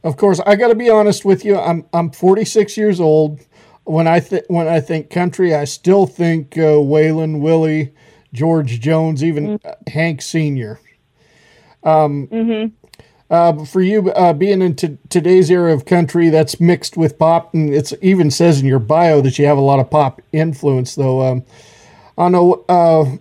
Of 0.03 0.17
course, 0.17 0.41
I 0.47 0.57
got 0.57 0.69
to 0.69 0.75
be 0.75 0.91
honest 0.91 1.25
with 1.25 1.45
you. 1.45 1.59
I'm 1.59 1.85
I'm 1.93 2.11
46 2.11 2.77
years 2.79 2.99
old. 2.99 3.41
When 3.85 4.09
I 4.09 4.21
th- 4.21 4.45
when 4.49 4.69
I 4.69 4.81
think 4.81 5.11
country, 5.11 5.55
I 5.55 5.65
still 5.65 6.07
think 6.07 6.57
uh, 6.57 6.81
Waylon 6.81 7.41
Willie, 7.41 7.93
George 8.33 8.81
Jones, 8.81 9.23
even 9.23 9.61
uh, 9.65 9.75
Hank 9.89 10.23
Senior. 10.23 10.81
Um, 11.85 12.29
Mm-hmm. 12.29 12.82
Uh, 13.33 13.65
for 13.65 13.81
you, 13.81 14.13
uh, 14.13 14.35
being 14.35 14.61
into 14.61 14.99
today's 15.09 15.51
era 15.51 15.73
of 15.73 15.87
country, 15.87 16.29
that's 16.29 16.61
mixed 16.61 16.99
with 16.99 17.19
pop, 17.19 17.55
and 17.55 17.73
it's 17.73 17.95
even 18.03 18.31
says 18.31 18.61
in 18.61 18.67
your 18.67 18.79
bio 18.79 19.23
that 19.23 19.39
you 19.39 19.47
have 19.47 19.57
a 19.57 19.63
lot 19.63 19.81
of 19.81 19.89
pop 19.89 20.21
influence. 20.33 20.95
Though, 20.95 21.23
um, 21.23 21.45
I 22.19 22.29
know 22.29 22.63
uh, 22.69 23.17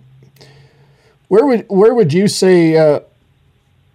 where 1.30 1.46
would 1.46 1.66
where 1.70 1.94
would 1.94 2.12
you 2.12 2.28
say 2.28 2.76
uh, 2.76 3.00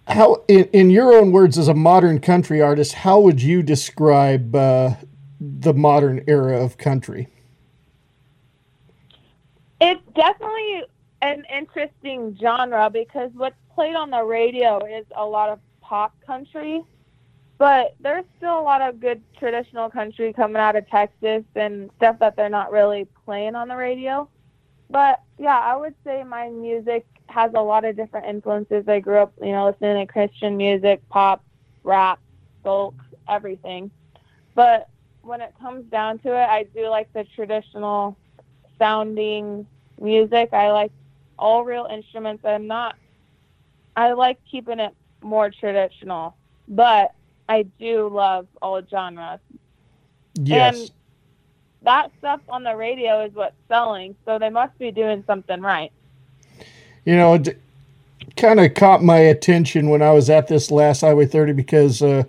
how, 0.07 0.43
in, 0.47 0.63
in 0.73 0.89
your 0.89 1.13
own 1.13 1.31
words, 1.31 1.55
as 1.55 1.67
a 1.67 1.75
modern 1.75 2.19
country 2.19 2.63
artist, 2.63 2.93
how 2.93 3.19
would 3.19 3.39
you 3.39 3.61
describe 3.61 4.55
uh, 4.55 4.95
the 5.39 5.73
modern 5.75 6.23
era 6.27 6.59
of 6.59 6.79
country? 6.79 7.27
It's 9.79 10.01
definitely 10.15 10.81
an 11.21 11.43
interesting 11.55 12.35
genre 12.41 12.89
because 12.89 13.29
what's 13.35 13.55
played 13.75 13.95
on 13.95 14.09
the 14.09 14.23
radio 14.23 14.83
is 14.83 15.05
a 15.15 15.23
lot 15.23 15.49
of 15.49 15.59
pop 15.87 16.13
country, 16.25 16.83
but 17.57 17.95
there's 18.01 18.25
still 18.37 18.59
a 18.59 18.61
lot 18.61 18.81
of 18.81 18.99
good 18.99 19.21
traditional 19.39 19.89
country 19.89 20.33
coming 20.33 20.57
out 20.57 20.75
of 20.75 20.87
Texas 20.89 21.43
and 21.55 21.89
stuff 21.97 22.19
that 22.19 22.35
they're 22.35 22.49
not 22.49 22.71
really 22.71 23.07
playing 23.25 23.55
on 23.55 23.69
the 23.69 23.75
radio. 23.75 24.27
But 24.89 25.21
yeah, 25.37 25.57
I 25.57 25.75
would 25.75 25.95
say 26.03 26.23
my 26.23 26.49
music 26.49 27.05
has 27.27 27.51
a 27.55 27.61
lot 27.61 27.85
of 27.85 27.95
different 27.95 28.27
influences. 28.27 28.87
I 28.87 28.99
grew 28.99 29.17
up, 29.17 29.33
you 29.41 29.51
know, 29.51 29.67
listening 29.67 30.05
to 30.05 30.11
Christian 30.11 30.57
music, 30.57 31.01
pop, 31.09 31.43
rap, 31.83 32.19
folk, 32.63 32.95
everything. 33.27 33.89
But 34.55 34.89
when 35.21 35.41
it 35.41 35.53
comes 35.59 35.85
down 35.91 36.19
to 36.19 36.29
it, 36.29 36.49
I 36.49 36.63
do 36.63 36.87
like 36.89 37.11
the 37.13 37.25
traditional 37.35 38.17
sounding 38.77 39.65
music. 39.99 40.53
I 40.53 40.71
like 40.71 40.91
all 41.39 41.63
real 41.63 41.87
instruments. 41.91 42.43
I'm 42.45 42.67
not, 42.67 42.95
I 43.95 44.13
like 44.13 44.39
keeping 44.49 44.79
it 44.79 44.93
more 45.21 45.49
traditional, 45.49 46.35
but 46.67 47.13
I 47.49 47.63
do 47.79 48.09
love 48.09 48.47
all 48.61 48.81
genres. 48.89 49.39
Yes. 50.35 50.79
And 50.79 50.91
that 51.83 52.11
stuff 52.19 52.41
on 52.49 52.63
the 52.63 52.75
radio 52.75 53.23
is 53.25 53.33
what's 53.33 53.55
selling, 53.67 54.15
so 54.25 54.39
they 54.39 54.49
must 54.49 54.77
be 54.77 54.91
doing 54.91 55.23
something 55.25 55.61
right. 55.61 55.91
You 57.05 57.15
know, 57.15 57.35
it 57.35 57.59
kind 58.35 58.59
of 58.59 58.73
caught 58.73 59.03
my 59.03 59.17
attention 59.17 59.89
when 59.89 60.01
I 60.01 60.11
was 60.11 60.29
at 60.29 60.47
this 60.47 60.69
last 60.71 61.01
Highway 61.01 61.25
30 61.25 61.53
because, 61.53 62.01
uh, 62.01 62.23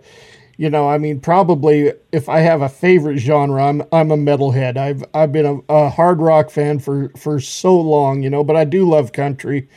you 0.57 0.71
know, 0.71 0.89
I 0.89 0.99
mean, 0.99 1.21
probably 1.21 1.93
if 2.13 2.29
I 2.29 2.41
have 2.41 2.63
a 2.63 2.69
favorite 2.69 3.19
genre, 3.19 3.65
I'm 3.65 3.83
I'm 3.93 4.11
a 4.11 4.17
metalhead. 4.17 4.77
I've 4.77 5.05
I've 5.15 5.33
been 5.33 5.47
a, 5.47 5.73
a 5.73 5.89
hard 5.89 6.21
rock 6.21 6.51
fan 6.51 6.81
for 6.81 7.11
for 7.17 7.39
so 7.41 7.79
long, 7.79 8.23
you 8.23 8.31
know, 8.31 8.43
but 8.43 8.57
I 8.57 8.65
do 8.65 8.89
love 8.89 9.13
country, 9.13 9.69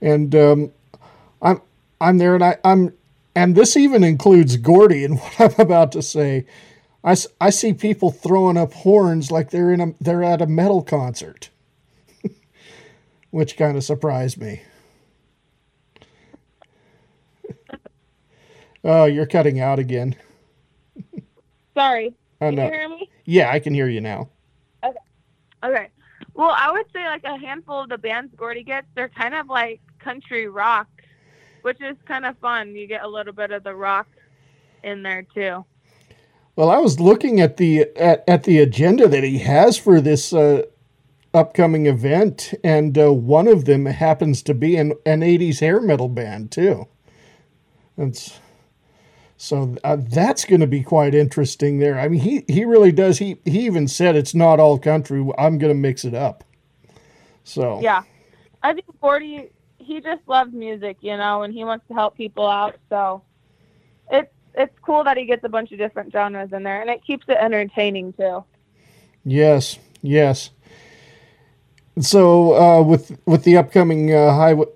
and 0.00 0.32
um, 0.34 0.72
I'm 2.04 2.18
there, 2.18 2.34
and 2.34 2.44
I, 2.44 2.58
I'm 2.64 2.92
and 3.34 3.56
this 3.56 3.76
even 3.76 4.04
includes 4.04 4.56
Gordy 4.58 5.04
and 5.04 5.18
what 5.20 5.40
I'm 5.40 5.60
about 5.60 5.92
to 5.92 6.02
say. 6.02 6.46
I, 7.02 7.16
I 7.40 7.50
see 7.50 7.74
people 7.74 8.10
throwing 8.10 8.56
up 8.56 8.72
horns 8.72 9.30
like 9.30 9.50
they're 9.50 9.72
in 9.72 9.80
a 9.80 9.94
they're 10.00 10.22
at 10.24 10.42
a 10.42 10.46
metal 10.46 10.82
concert, 10.82 11.50
which 13.30 13.56
kind 13.56 13.76
of 13.76 13.84
surprised 13.84 14.38
me. 14.40 14.62
Oh, 18.86 19.06
you're 19.06 19.24
cutting 19.24 19.60
out 19.60 19.78
again. 19.78 20.14
Sorry. 21.74 22.14
I 22.40 22.50
Can 22.50 22.56
know. 22.56 22.66
you 22.66 22.72
hear 22.72 22.88
me? 22.90 23.10
Yeah, 23.24 23.50
I 23.50 23.58
can 23.58 23.72
hear 23.72 23.88
you 23.88 24.02
now. 24.02 24.28
Okay. 24.84 24.98
Okay. 25.64 25.88
Well, 26.34 26.54
I 26.54 26.70
would 26.70 26.86
say 26.92 27.06
like 27.06 27.24
a 27.24 27.38
handful 27.38 27.80
of 27.80 27.88
the 27.88 27.96
bands 27.98 28.34
Gordy 28.36 28.62
gets, 28.62 28.86
they're 28.94 29.08
kind 29.08 29.34
of 29.34 29.48
like 29.48 29.80
country 30.00 30.48
rock, 30.48 30.88
which 31.64 31.80
is 31.80 31.96
kind 32.06 32.26
of 32.26 32.38
fun. 32.38 32.76
You 32.76 32.86
get 32.86 33.04
a 33.04 33.08
little 33.08 33.32
bit 33.32 33.50
of 33.50 33.64
the 33.64 33.74
rock 33.74 34.08
in 34.82 35.02
there 35.02 35.26
too. 35.34 35.64
Well, 36.56 36.70
I 36.70 36.78
was 36.78 37.00
looking 37.00 37.40
at 37.40 37.56
the 37.56 37.86
at, 37.96 38.22
at 38.28 38.44
the 38.44 38.58
agenda 38.58 39.08
that 39.08 39.24
he 39.24 39.38
has 39.38 39.78
for 39.78 40.00
this 40.00 40.32
uh, 40.32 40.62
upcoming 41.32 41.86
event, 41.86 42.54
and 42.62 42.96
uh, 42.98 43.12
one 43.12 43.48
of 43.48 43.64
them 43.64 43.86
happens 43.86 44.42
to 44.44 44.54
be 44.54 44.76
an, 44.76 44.92
an 45.06 45.22
'80s 45.22 45.60
hair 45.60 45.80
metal 45.80 46.08
band 46.08 46.52
too. 46.52 46.86
That's 47.96 48.38
so 49.36 49.76
uh, 49.84 49.96
that's 50.00 50.44
going 50.44 50.60
to 50.60 50.66
be 50.66 50.82
quite 50.82 51.14
interesting 51.14 51.78
there. 51.78 51.98
I 51.98 52.08
mean, 52.08 52.20
he 52.20 52.44
he 52.48 52.64
really 52.64 52.92
does. 52.92 53.18
He 53.18 53.38
he 53.44 53.66
even 53.66 53.88
said 53.88 54.16
it's 54.16 54.34
not 54.34 54.60
all 54.60 54.78
country. 54.78 55.26
I'm 55.38 55.58
going 55.58 55.72
to 55.72 55.78
mix 55.80 56.04
it 56.04 56.14
up. 56.14 56.44
So 57.44 57.80
Yeah. 57.80 58.02
I 58.62 58.72
think 58.72 58.86
Gordy, 59.00 59.50
he 59.78 60.00
just 60.00 60.22
loves 60.28 60.52
music, 60.52 60.98
you 61.00 61.16
know, 61.16 61.42
and 61.42 61.54
he 61.54 61.64
wants 61.64 61.86
to 61.88 61.94
help 61.94 62.16
people 62.16 62.48
out. 62.48 62.76
So 62.90 63.24
it's 64.10 64.30
it's 64.54 64.74
cool 64.84 65.04
that 65.04 65.16
he 65.18 65.26
gets 65.26 65.44
a 65.44 65.48
bunch 65.48 65.72
of 65.72 65.78
different 65.78 66.12
genres 66.12 66.52
in 66.52 66.62
there, 66.64 66.80
and 66.82 66.90
it 66.90 67.04
keeps 67.04 67.26
it 67.28 67.38
entertaining 67.40 68.12
too. 68.14 68.44
Yes, 69.24 69.78
yes. 70.02 70.50
So 72.00 72.54
uh, 72.54 72.82
with 72.82 73.18
with 73.26 73.44
the 73.44 73.56
upcoming 73.58 74.14
uh, 74.14 74.34
highway 74.34 74.66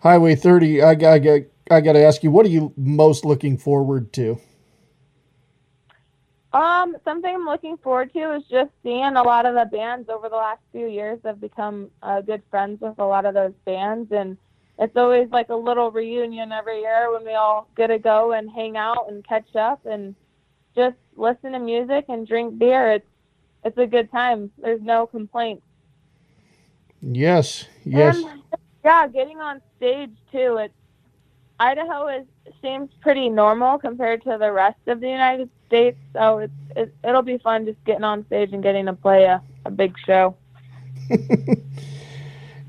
Highway 0.00 0.36
30, 0.36 0.82
I, 0.82 0.90
I, 0.90 0.94
got- 1.18 1.42
I 1.70 1.80
got 1.80 1.92
to 1.94 2.02
ask 2.04 2.22
you, 2.22 2.30
what 2.30 2.46
are 2.46 2.50
you 2.50 2.72
most 2.76 3.24
looking 3.24 3.58
forward 3.58 4.12
to? 4.14 4.40
Um, 6.52 6.96
something 7.04 7.34
I'm 7.34 7.44
looking 7.44 7.76
forward 7.76 8.12
to 8.14 8.36
is 8.36 8.42
just 8.50 8.70
seeing 8.82 9.16
a 9.16 9.22
lot 9.22 9.44
of 9.44 9.54
the 9.54 9.66
bands 9.66 10.08
over 10.08 10.28
the 10.28 10.36
last 10.36 10.60
few 10.72 10.86
years. 10.86 11.18
I've 11.24 11.40
become 11.40 11.90
uh, 12.02 12.22
good 12.22 12.42
friends 12.50 12.80
with 12.80 12.98
a 12.98 13.04
lot 13.04 13.26
of 13.26 13.34
those 13.34 13.52
bands, 13.66 14.10
and 14.12 14.38
it's 14.78 14.96
always 14.96 15.28
like 15.30 15.50
a 15.50 15.54
little 15.54 15.90
reunion 15.90 16.50
every 16.52 16.80
year 16.80 17.12
when 17.12 17.24
we 17.24 17.34
all 17.34 17.68
get 17.76 17.88
to 17.88 17.98
go 17.98 18.32
and 18.32 18.50
hang 18.50 18.78
out 18.78 19.10
and 19.10 19.26
catch 19.26 19.54
up 19.56 19.84
and 19.84 20.14
just 20.74 20.96
listen 21.16 21.52
to 21.52 21.58
music 21.58 22.06
and 22.08 22.26
drink 22.26 22.58
beer. 22.58 22.92
It's 22.92 23.06
it's 23.64 23.76
a 23.76 23.86
good 23.86 24.10
time. 24.10 24.50
There's 24.56 24.80
no 24.80 25.06
complaints. 25.06 25.66
Yes, 27.02 27.66
yes. 27.84 28.16
And 28.16 28.42
yeah, 28.82 29.06
getting 29.08 29.38
on 29.38 29.60
stage 29.76 30.14
too. 30.32 30.56
It's 30.60 30.74
Idaho 31.60 32.06
is 32.08 32.26
seems 32.62 32.90
pretty 33.02 33.28
normal 33.28 33.78
compared 33.78 34.22
to 34.22 34.38
the 34.40 34.50
rest 34.50 34.78
of 34.86 35.00
the 35.00 35.08
United 35.08 35.50
States, 35.68 35.98
so 36.14 36.38
it's 36.40 36.54
it, 36.76 36.94
it'll 37.04 37.22
be 37.22 37.38
fun 37.38 37.66
just 37.66 37.84
getting 37.86 38.04
on 38.04 38.26
stage 38.26 38.52
and 38.54 38.64
getting 38.64 38.86
to 38.86 38.94
play 38.94 39.24
a, 39.26 39.42
a 39.66 39.70
big 39.72 39.94
show. 40.06 40.36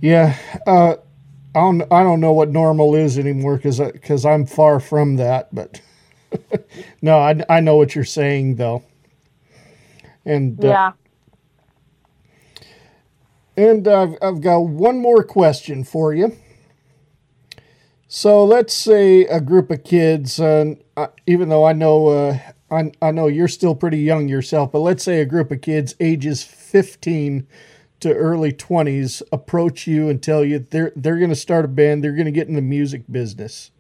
Yeah, 0.02 0.38
uh, 0.68 0.96
I 1.56 1.60
don't 1.60 1.84
I 1.92 2.04
don't 2.04 2.22
know 2.22 2.34
what 2.34 2.50
normal 2.50 2.96
is 2.96 3.20
anymore 3.20 3.58
because 3.58 3.80
because 3.80 4.26
I'm 4.26 4.46
far 4.46 4.80
from 4.80 5.18
that. 5.18 5.54
But 5.54 5.82
no, 7.02 7.18
I 7.20 7.44
I 7.50 7.60
know 7.62 7.76
what 7.76 7.96
you're 7.96 8.06
saying 8.06 8.56
though. 8.56 8.84
And 10.26 10.64
uh, 10.64 10.76
Yeah. 10.76 10.94
and 13.58 13.88
I've 13.88 14.16
I've 14.22 14.42
got 14.42 14.60
one 14.60 15.00
more 15.00 15.24
question 15.24 15.84
for 15.84 16.14
you. 16.14 16.36
So 18.08 18.44
let's 18.46 18.74
say 18.74 19.26
a 19.26 19.42
group 19.42 19.72
of 19.72 19.84
kids, 19.84 20.40
uh, 20.40 20.76
even 21.28 21.50
though 21.50 21.66
I 21.66 21.74
know 21.74 22.08
uh, 22.08 22.40
I, 22.72 22.92
I 23.02 23.12
know 23.12 23.28
you're 23.28 23.48
still 23.48 23.76
pretty 23.76 24.00
young 24.00 24.28
yourself, 24.28 24.72
but 24.72 24.80
let's 24.80 25.04
say 25.04 25.22
a 25.22 25.26
group 25.26 25.52
of 25.52 25.62
kids 25.62 25.96
ages 26.00 26.44
15 26.44 27.48
to 28.02 28.14
early 28.14 28.54
20s 28.54 29.22
approach 29.32 29.88
you 29.88 30.10
and 30.10 30.22
tell 30.22 30.46
you 30.46 30.60
they're 30.60 30.94
they're 30.96 31.18
going 31.18 31.30
to 31.30 31.36
start 31.36 31.66
a 31.66 31.68
band, 31.68 32.04
they're 32.04 32.14
going 32.14 32.26
to 32.26 32.32
get 32.32 32.48
in 32.48 32.56
the 32.56 32.62
music 32.62 33.04
business. 33.12 33.72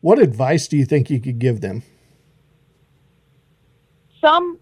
What 0.00 0.18
advice 0.18 0.66
do 0.68 0.76
you 0.76 0.86
think 0.86 1.10
you 1.10 1.20
could 1.20 1.38
give 1.38 1.60
them? 1.60 1.82
Some 4.20 4.58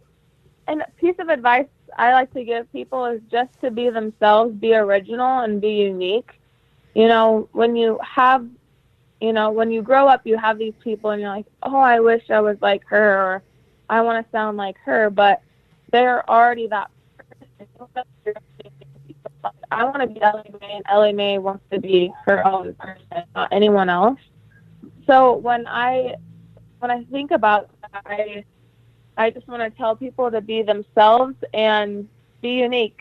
and 0.66 0.82
a 0.82 0.90
piece 0.98 1.16
of 1.18 1.28
advice 1.28 1.66
I 1.96 2.12
like 2.12 2.32
to 2.34 2.44
give 2.44 2.70
people 2.72 3.04
is 3.06 3.20
just 3.30 3.50
to 3.60 3.70
be 3.70 3.90
themselves, 3.90 4.54
be 4.54 4.74
original, 4.74 5.40
and 5.40 5.60
be 5.60 5.70
unique. 5.70 6.30
You 6.94 7.08
know, 7.08 7.48
when 7.52 7.76
you 7.76 7.98
have, 8.02 8.46
you 9.20 9.32
know, 9.32 9.50
when 9.50 9.70
you 9.70 9.82
grow 9.82 10.06
up, 10.06 10.26
you 10.26 10.36
have 10.36 10.58
these 10.58 10.74
people, 10.82 11.10
and 11.10 11.20
you're 11.20 11.30
like, 11.30 11.46
oh, 11.62 11.76
I 11.76 12.00
wish 12.00 12.30
I 12.30 12.40
was 12.40 12.56
like 12.60 12.84
her, 12.86 13.18
or 13.18 13.42
I 13.88 14.00
want 14.02 14.24
to 14.24 14.30
sound 14.30 14.56
like 14.56 14.76
her, 14.84 15.10
but 15.10 15.42
they're 15.90 16.28
already 16.28 16.66
that. 16.68 16.90
person. 17.58 18.34
I 19.70 19.84
want 19.84 20.00
to 20.00 20.06
be 20.06 20.20
Ellie 20.20 20.50
Mae, 20.60 20.72
and 20.74 20.84
Ellie 20.88 21.12
Mae 21.12 21.38
wants 21.38 21.64
to 21.70 21.80
be 21.80 22.12
her 22.26 22.46
own 22.46 22.74
person, 22.74 23.24
not 23.34 23.52
anyone 23.52 23.88
else. 23.88 24.18
So 25.06 25.36
when 25.36 25.66
I 25.66 26.14
when 26.80 26.90
I 26.90 27.04
think 27.04 27.30
about 27.30 27.70
that, 27.92 28.02
I 28.06 28.44
I 29.16 29.30
just 29.30 29.48
want 29.48 29.62
to 29.62 29.76
tell 29.76 29.96
people 29.96 30.30
to 30.30 30.40
be 30.40 30.62
themselves 30.62 31.34
and 31.52 32.08
be 32.40 32.50
unique, 32.50 33.00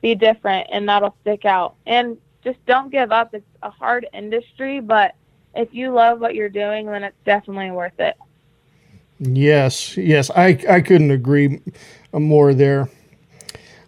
be 0.00 0.14
different, 0.14 0.68
and 0.72 0.88
that'll 0.88 1.14
stick 1.22 1.44
out. 1.44 1.74
And 1.86 2.16
just 2.42 2.64
don't 2.66 2.90
give 2.90 3.12
up. 3.12 3.34
It's 3.34 3.44
a 3.62 3.70
hard 3.70 4.06
industry, 4.14 4.80
but 4.80 5.14
if 5.54 5.74
you 5.74 5.92
love 5.92 6.20
what 6.20 6.34
you're 6.34 6.48
doing, 6.48 6.86
then 6.86 7.04
it's 7.04 7.16
definitely 7.24 7.70
worth 7.72 7.98
it. 7.98 8.16
Yes, 9.20 9.98
yes, 9.98 10.30
I, 10.30 10.58
I 10.68 10.80
couldn't 10.80 11.10
agree 11.10 11.60
more 12.12 12.54
there. 12.54 12.88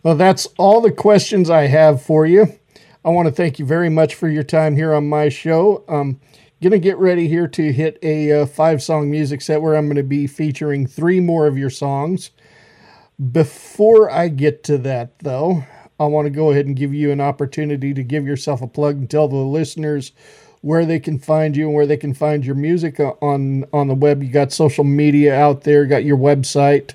Well, 0.03 0.15
that's 0.15 0.47
all 0.59 0.83
the 0.83 0.93
questions 0.93 1.49
I 1.49 1.69
have 1.69 2.03
for 2.03 2.27
you. 2.27 2.59
I 3.03 3.09
want 3.09 3.29
to 3.29 3.35
thank 3.35 3.59
you 3.59 3.65
very 3.65 3.89
much 3.89 4.15
for 4.15 4.29
your 4.29 4.43
time 4.43 4.77
here 4.77 4.93
on 4.93 5.09
my 5.09 5.31
show. 5.31 5.85
I'm 5.89 6.21
going 6.61 6.73
to 6.73 6.79
get 6.79 6.99
ready 6.99 7.29
here 7.29 7.49
to 7.49 7.73
hit 7.73 7.99
a 8.03 8.43
uh, 8.43 8.47
five 8.47 8.83
song 8.83 9.11
music 9.11 9.41
set 9.41 9.63
where 9.63 9.75
I'm 9.75 9.87
going 9.87 9.97
to 9.97 10.03
be 10.03 10.27
featuring 10.27 10.87
three 10.87 11.19
more 11.19 11.47
of 11.47 11.57
your 11.57 11.71
songs. 11.71 12.31
Before 13.33 14.11
I 14.11 14.29
get 14.29 14.63
to 14.65 14.77
that, 14.79 15.19
though, 15.21 15.65
I 15.99 16.05
want 16.07 16.27
to 16.27 16.31
go 16.31 16.51
ahead 16.51 16.67
and 16.67 16.77
give 16.77 16.93
you 16.93 17.11
an 17.11 17.21
opportunity 17.23 17.95
to 17.95 18.03
give 18.03 18.27
yourself 18.27 18.61
a 18.61 18.67
plug 18.67 18.97
and 18.97 19.11
tell 19.11 19.29
the 19.29 19.37
listeners 19.37 20.13
where 20.63 20.87
they 20.87 20.99
can 20.99 21.19
find 21.19 21.57
you 21.57 21.67
and 21.67 21.75
where 21.75 21.87
they 21.87 21.97
can 21.97 22.15
find 22.15 22.45
your 22.47 22.55
music 22.55 22.99
on 23.01 23.65
on 23.73 23.89
the 23.89 23.95
web. 23.95 24.23
You 24.23 24.31
got 24.31 24.53
social 24.53 24.85
media 24.85 25.35
out 25.35 25.63
there, 25.63 25.85
got 25.85 26.05
your 26.05 26.17
website, 26.17 26.93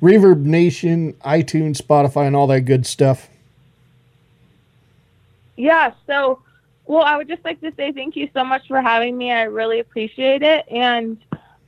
Reverb 0.00 0.44
Nation, 0.44 1.14
iTunes, 1.24 1.80
Spotify, 1.80 2.26
and 2.26 2.36
all 2.36 2.46
that 2.46 2.62
good 2.62 2.86
stuff. 2.86 3.28
Yeah, 5.56 5.92
so 6.06 6.40
well, 6.86 7.02
I 7.02 7.16
would 7.16 7.28
just 7.28 7.44
like 7.44 7.60
to 7.62 7.72
say 7.76 7.92
thank 7.92 8.16
you 8.16 8.28
so 8.32 8.44
much 8.44 8.68
for 8.68 8.80
having 8.80 9.18
me. 9.18 9.32
I 9.32 9.42
really 9.42 9.80
appreciate 9.80 10.42
it. 10.42 10.64
And 10.70 11.18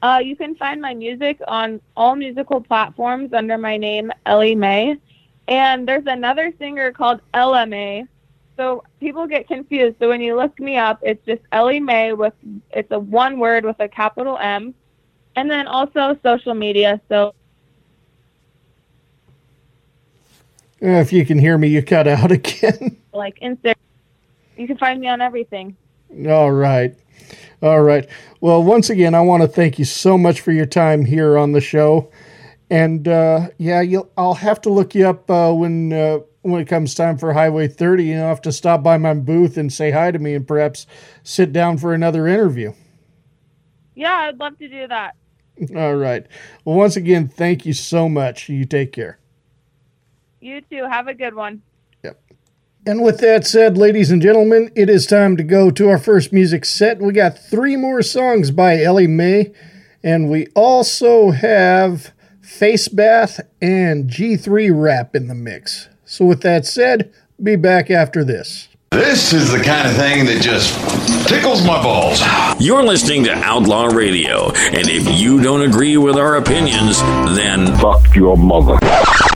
uh, 0.01 0.20
you 0.22 0.36
can 0.36 0.55
find 0.55 0.80
my 0.80 0.94
music 0.94 1.40
on 1.49 1.80
all 1.96 2.14
musical 2.14 2.61
platforms 2.61 3.32
under 3.32 3.59
my 3.59 3.76
name, 3.76 4.12
Ellie 4.26 4.55
Mae. 4.55 4.96
And 5.49 5.88
there's 5.88 6.07
another 6.07 6.53
singer 6.59 6.92
called 6.92 7.20
LMA. 7.34 8.07
So 8.59 8.82
people 8.98 9.28
get 9.28 9.46
confused. 9.46 9.96
So 10.00 10.09
when 10.09 10.20
you 10.20 10.34
look 10.34 10.59
me 10.59 10.76
up, 10.76 10.98
it's 11.02 11.24
just 11.24 11.42
Ellie 11.52 11.78
Mae 11.78 12.12
with 12.12 12.34
it's 12.70 12.90
a 12.90 12.98
one 12.98 13.38
word 13.38 13.64
with 13.64 13.76
a 13.78 13.88
capital 13.88 14.36
M. 14.36 14.74
And 15.36 15.48
then 15.48 15.68
also 15.68 16.18
social 16.24 16.54
media. 16.54 17.00
So 17.09 17.32
if 20.80 21.12
you 21.12 21.24
can 21.24 21.38
hear 21.38 21.56
me, 21.56 21.68
you 21.68 21.84
cut 21.84 22.09
out 22.09 22.32
again. 22.38 22.96
like 23.12 23.38
Instagram, 23.38 23.76
you 24.56 24.66
can 24.66 24.76
find 24.76 25.00
me 25.00 25.06
on 25.06 25.20
everything. 25.20 25.76
All 26.26 26.50
right. 26.50 26.96
All 27.62 27.82
right. 27.82 28.09
Well, 28.40 28.62
once 28.64 28.90
again, 28.90 29.14
I 29.14 29.20
want 29.20 29.42
to 29.42 29.48
thank 29.48 29.78
you 29.78 29.84
so 29.84 30.18
much 30.18 30.40
for 30.40 30.50
your 30.50 30.66
time 30.66 31.04
here 31.04 31.38
on 31.38 31.52
the 31.52 31.61
show. 31.61 32.11
And 32.70 33.06
uh, 33.06 33.48
yeah, 33.59 33.82
you'll, 33.82 34.11
I'll 34.16 34.34
have 34.34 34.61
to 34.62 34.70
look 34.70 34.96
you 34.96 35.09
up 35.09 35.30
uh, 35.30 35.52
when 35.52 35.92
uh, 35.92 36.18
when 36.43 36.61
it 36.61 36.68
comes 36.68 36.95
time 36.95 37.18
for 37.18 37.32
Highway 37.32 37.68
30. 37.68 38.05
You 38.05 38.16
know, 38.16 38.28
have 38.28 38.43
to 38.43 38.53
stop 38.53 38.82
by 38.82 38.99
my 38.99 39.14
booth 39.14 39.57
and 39.57 39.72
say 39.72 39.91
hi 39.91 40.11
to 40.11 40.18
me, 40.18 40.34
and 40.34 40.47
perhaps 40.47 40.86
sit 41.22 41.53
down 41.53 41.78
for 41.78 41.95
another 41.95 42.26
interview. 42.26 42.72
Yeah, 43.95 44.14
I'd 44.14 44.39
love 44.39 44.59
to 44.59 44.68
do 44.68 44.86
that. 44.86 45.16
All 45.74 45.97
right. 45.97 46.24
Well, 46.64 46.76
once 46.76 46.97
again, 46.97 47.28
thank 47.28 47.66
you 47.66 47.72
so 47.72 48.09
much. 48.09 48.49
You 48.49 48.64
take 48.64 48.93
care. 48.93 49.18
You 50.41 50.61
too. 50.61 50.86
Have 50.89 51.09
a 51.09 51.14
good 51.14 51.34
one. 51.34 51.62
Yep. 52.05 52.20
And 52.86 53.03
with 53.03 53.18
that 53.18 53.45
said, 53.45 53.76
ladies 53.76 54.11
and 54.11 54.22
gentlemen, 54.22 54.70
it 54.76 54.89
is 54.89 55.07
time 55.07 55.36
to 55.36 55.43
go 55.43 55.70
to 55.72 55.89
our 55.89 55.99
first 55.99 56.32
music 56.32 56.64
set. 56.64 57.01
We 57.01 57.12
got 57.12 57.39
three 57.39 57.76
more 57.76 58.03
songs 58.03 58.53
by 58.53 58.80
Ellie 58.80 59.09
Mae, 59.09 59.53
and 60.03 60.30
we 60.30 60.47
also 60.55 61.32
have 61.32 62.12
Face 62.41 62.86
Bath 62.89 63.41
and 63.61 64.09
G3 64.09 64.70
Rap 64.72 65.16
in 65.16 65.26
the 65.26 65.34
mix. 65.34 65.89
So, 66.09 66.24
with 66.24 66.40
that 66.40 66.64
said, 66.64 67.12
be 67.40 67.54
back 67.54 67.90
after 67.90 68.24
this. 68.24 68.68
This 68.90 69.34
is 69.34 69.52
the 69.52 69.62
kind 69.62 69.86
of 69.86 69.94
thing 69.94 70.24
that 70.24 70.40
just 70.40 70.74
tickles 71.28 71.64
my 71.64 71.80
balls. 71.82 72.22
You're 72.59 72.82
listening 72.82 73.24
to 73.24 73.32
Outlaw 73.34 73.88
Radio, 73.88 74.50
and 74.50 74.88
if 74.88 75.20
you 75.20 75.42
don't 75.42 75.61
agree 75.61 75.98
with 75.98 76.16
our 76.16 76.36
opinions, 76.36 76.98
then 77.36 77.66
fuck 77.76 78.14
your 78.16 78.38
mother. 78.38 78.78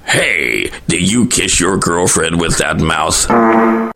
Hey, 0.06 0.72
do 0.88 0.98
you 0.98 1.28
kiss 1.28 1.60
your 1.60 1.76
girlfriend 1.76 2.40
with 2.40 2.56
that 2.56 2.78
mouth? 2.78 3.91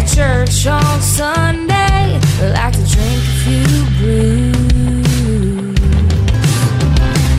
To 0.00 0.14
church 0.14 0.66
on 0.66 1.00
Sunday. 1.00 2.20
Like 2.40 2.72
to 2.74 2.84
drink 2.86 3.22
a 3.22 3.36
few 3.44 3.84
brews. 3.98 4.56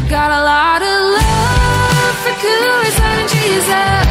Got 0.09 0.31
a 0.31 0.43
lot 0.43 0.81
of 0.81 0.97
love 1.17 2.15
for 2.23 2.33
Coors 2.41 2.99
and 2.99 3.29
Jesus 3.29 4.10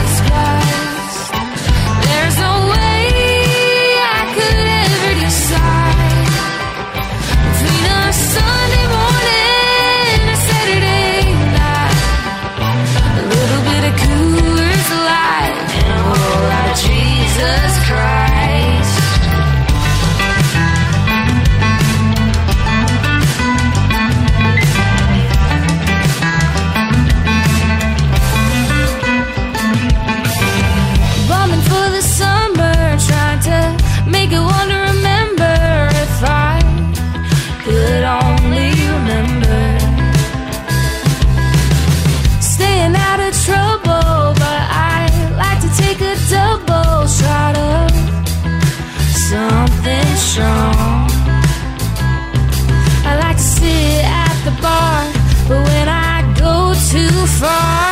too 57.41 57.90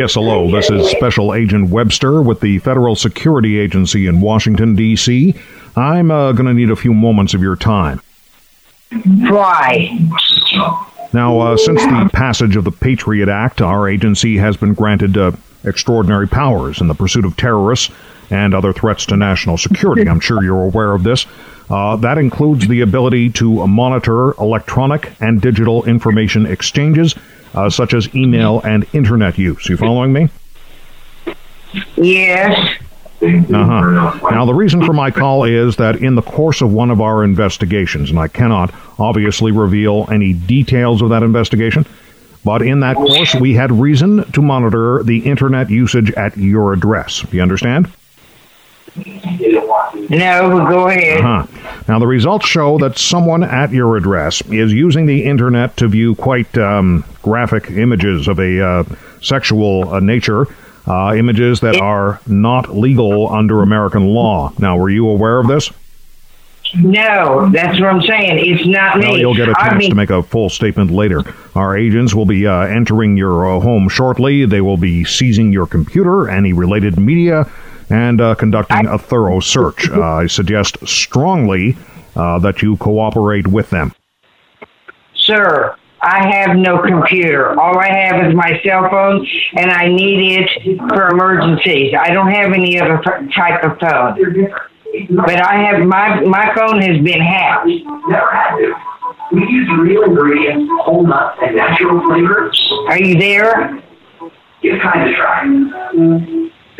Yes, 0.00 0.14
hello. 0.14 0.50
This 0.50 0.70
is 0.70 0.88
Special 0.88 1.34
Agent 1.34 1.68
Webster 1.68 2.22
with 2.22 2.40
the 2.40 2.58
Federal 2.60 2.96
Security 2.96 3.58
Agency 3.58 4.06
in 4.06 4.22
Washington, 4.22 4.74
D.C. 4.74 5.34
I'm 5.76 6.10
uh, 6.10 6.32
going 6.32 6.46
to 6.46 6.54
need 6.54 6.70
a 6.70 6.74
few 6.74 6.94
moments 6.94 7.34
of 7.34 7.42
your 7.42 7.54
time. 7.54 8.00
Why? 9.04 9.98
Now, 11.12 11.40
uh, 11.40 11.56
since 11.58 11.82
the 11.82 12.08
passage 12.14 12.56
of 12.56 12.64
the 12.64 12.70
Patriot 12.70 13.28
Act, 13.28 13.60
our 13.60 13.86
agency 13.86 14.38
has 14.38 14.56
been 14.56 14.72
granted 14.72 15.18
uh, 15.18 15.32
extraordinary 15.64 16.26
powers 16.26 16.80
in 16.80 16.88
the 16.88 16.94
pursuit 16.94 17.26
of 17.26 17.36
terrorists 17.36 17.92
and 18.30 18.54
other 18.54 18.72
threats 18.72 19.04
to 19.04 19.18
national 19.18 19.58
security. 19.58 20.08
I'm 20.08 20.20
sure 20.20 20.42
you're 20.42 20.64
aware 20.64 20.94
of 20.94 21.02
this. 21.02 21.26
Uh, 21.68 21.96
that 21.96 22.16
includes 22.16 22.66
the 22.66 22.80
ability 22.80 23.28
to 23.32 23.66
monitor 23.66 24.32
electronic 24.40 25.12
and 25.20 25.42
digital 25.42 25.84
information 25.84 26.46
exchanges, 26.46 27.14
uh, 27.54 27.70
such 27.70 27.94
as 27.94 28.14
email 28.14 28.60
and 28.60 28.86
internet 28.92 29.38
use. 29.38 29.68
You 29.68 29.76
following 29.76 30.12
me? 30.12 30.28
Yes. 31.96 32.78
Uh-huh. 33.22 34.30
Now, 34.30 34.46
the 34.46 34.54
reason 34.54 34.84
for 34.84 34.94
my 34.94 35.10
call 35.10 35.44
is 35.44 35.76
that 35.76 35.96
in 35.96 36.14
the 36.14 36.22
course 36.22 36.62
of 36.62 36.72
one 36.72 36.90
of 36.90 37.00
our 37.02 37.22
investigations, 37.22 38.08
and 38.10 38.18
I 38.18 38.28
cannot 38.28 38.72
obviously 38.98 39.52
reveal 39.52 40.06
any 40.10 40.32
details 40.32 41.02
of 41.02 41.10
that 41.10 41.22
investigation, 41.22 41.84
but 42.44 42.62
in 42.62 42.80
that 42.80 42.96
course, 42.96 43.34
we 43.34 43.52
had 43.52 43.70
reason 43.72 44.24
to 44.32 44.40
monitor 44.40 45.02
the 45.02 45.18
internet 45.18 45.68
usage 45.68 46.10
at 46.12 46.36
your 46.38 46.72
address. 46.72 47.24
You 47.30 47.42
understand? 47.42 47.92
No, 48.96 50.66
go 50.68 50.88
ahead. 50.88 51.20
Uh-huh. 51.20 51.82
Now, 51.88 51.98
the 51.98 52.06
results 52.06 52.46
show 52.46 52.78
that 52.78 52.98
someone 52.98 53.42
at 53.42 53.70
your 53.72 53.96
address 53.96 54.42
is 54.50 54.72
using 54.72 55.06
the 55.06 55.24
internet 55.24 55.76
to 55.78 55.88
view 55.88 56.14
quite 56.14 56.56
um, 56.58 57.04
graphic 57.22 57.70
images 57.70 58.28
of 58.28 58.38
a 58.38 58.60
uh, 58.60 58.84
sexual 59.22 59.92
uh, 59.92 60.00
nature, 60.00 60.46
uh, 60.86 61.14
images 61.14 61.60
that 61.60 61.80
are 61.80 62.20
not 62.26 62.76
legal 62.76 63.28
under 63.32 63.62
American 63.62 64.08
law. 64.08 64.52
Now, 64.58 64.76
were 64.76 64.90
you 64.90 65.08
aware 65.08 65.38
of 65.38 65.46
this? 65.46 65.70
No, 66.76 67.48
that's 67.50 67.80
what 67.80 67.88
I'm 67.88 68.02
saying. 68.02 68.38
It's 68.38 68.66
not 68.66 68.98
me. 68.98 69.08
Well, 69.08 69.18
you'll 69.18 69.34
get 69.34 69.48
a 69.48 69.54
chance 69.54 69.78
mean, 69.78 69.90
to 69.90 69.96
make 69.96 70.10
a 70.10 70.22
full 70.22 70.48
statement 70.48 70.90
later. 70.90 71.22
Our 71.56 71.76
agents 71.76 72.14
will 72.14 72.26
be 72.26 72.46
uh, 72.46 72.60
entering 72.60 73.16
your 73.16 73.56
uh, 73.56 73.60
home 73.60 73.88
shortly. 73.88 74.44
They 74.44 74.60
will 74.60 74.76
be 74.76 75.04
seizing 75.04 75.52
your 75.52 75.66
computer, 75.66 76.28
any 76.28 76.52
related 76.52 76.96
media, 76.96 77.50
and 77.90 78.20
uh, 78.20 78.34
conducting 78.34 78.86
a 78.86 78.98
thorough 78.98 79.40
search. 79.40 79.88
Uh, 80.00 80.02
I 80.02 80.26
suggest 80.28 80.78
strongly 80.86 81.76
uh, 82.16 82.38
that 82.38 82.62
you 82.62 82.76
cooperate 82.76 83.46
with 83.46 83.68
them. 83.70 83.92
Sir, 85.14 85.76
I 86.00 86.26
have 86.34 86.56
no 86.56 86.80
computer. 86.80 87.58
All 87.60 87.78
I 87.78 87.88
have 87.88 88.24
is 88.26 88.34
my 88.34 88.60
cell 88.64 88.88
phone, 88.88 89.26
and 89.56 89.70
I 89.70 89.88
need 89.88 90.38
it 90.38 90.78
for 90.88 91.08
emergencies. 91.08 91.92
I 91.98 92.10
don't 92.10 92.30
have 92.30 92.52
any 92.52 92.80
other 92.80 93.02
type 93.34 93.62
of 93.64 93.78
phone. 93.78 94.52
But 95.10 95.40
I 95.40 95.56
have 95.56 95.86
my 95.86 96.20
my 96.20 96.54
phone 96.54 96.80
has 96.82 97.02
been 97.02 97.20
hacked. 97.20 97.66
Never 97.66 98.30
had 98.30 98.56
to. 98.56 98.74
We 99.32 99.40
use 99.42 99.68
real 99.78 100.04
ingredients, 100.04 100.70
whole 100.82 101.06
nuts, 101.06 101.38
and 101.42 101.56
natural 101.56 102.00
flavors. 102.06 102.72
Are 102.88 102.98
you 102.98 103.18
there? 103.18 103.82
Give 104.62 104.80
kind 104.80 105.10
of 105.10 105.16
try. 105.16 106.50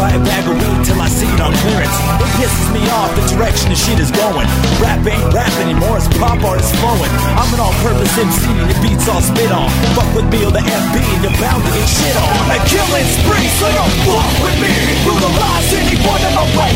buy 0.00 0.16
a 0.16 0.22
bag 0.24 0.48
of 0.48 0.56
weed 0.56 0.80
till 0.88 0.96
I 0.96 1.12
see 1.12 1.28
it 1.28 1.40
on 1.44 1.52
clearance. 1.60 1.92
It 2.24 2.30
pisses 2.40 2.68
me 2.72 2.80
off 2.96 3.12
the 3.12 3.24
direction 3.36 3.68
the 3.68 3.76
shit 3.76 4.00
is 4.00 4.08
going. 4.08 4.48
Rap 4.80 5.04
ain't 5.04 5.20
rap 5.36 5.52
anymore, 5.60 6.00
it's 6.00 6.08
pop 6.16 6.40
art 6.40 6.64
is 6.64 6.72
flowing. 6.80 7.12
I'm 7.36 7.52
an 7.52 7.60
all-purpose 7.60 8.16
MC 8.16 8.48
and 8.48 8.72
the 8.72 8.76
beats 8.80 9.04
all 9.12 9.20
spit 9.20 9.52
on. 9.52 9.68
Fuck 9.92 10.08
with 10.16 10.24
me 10.32 10.40
or 10.48 10.52
the 10.56 10.64
FB 10.64 10.96
and 11.04 11.20
you're 11.20 11.36
bound 11.36 11.60
to 11.60 11.70
get 11.76 11.84
shit 11.84 12.16
on. 12.16 12.32
I'm 12.32 12.56
a 12.56 12.58
killing 12.64 13.08
spree, 13.12 13.44
so 13.60 13.68
don't 13.76 13.94
fuck 14.08 14.32
with 14.40 14.56
me. 14.56 14.72
Brutalize 15.04 15.68
anyone 15.76 16.22
in 16.24 16.32
my 16.32 16.48
way. 16.56 16.72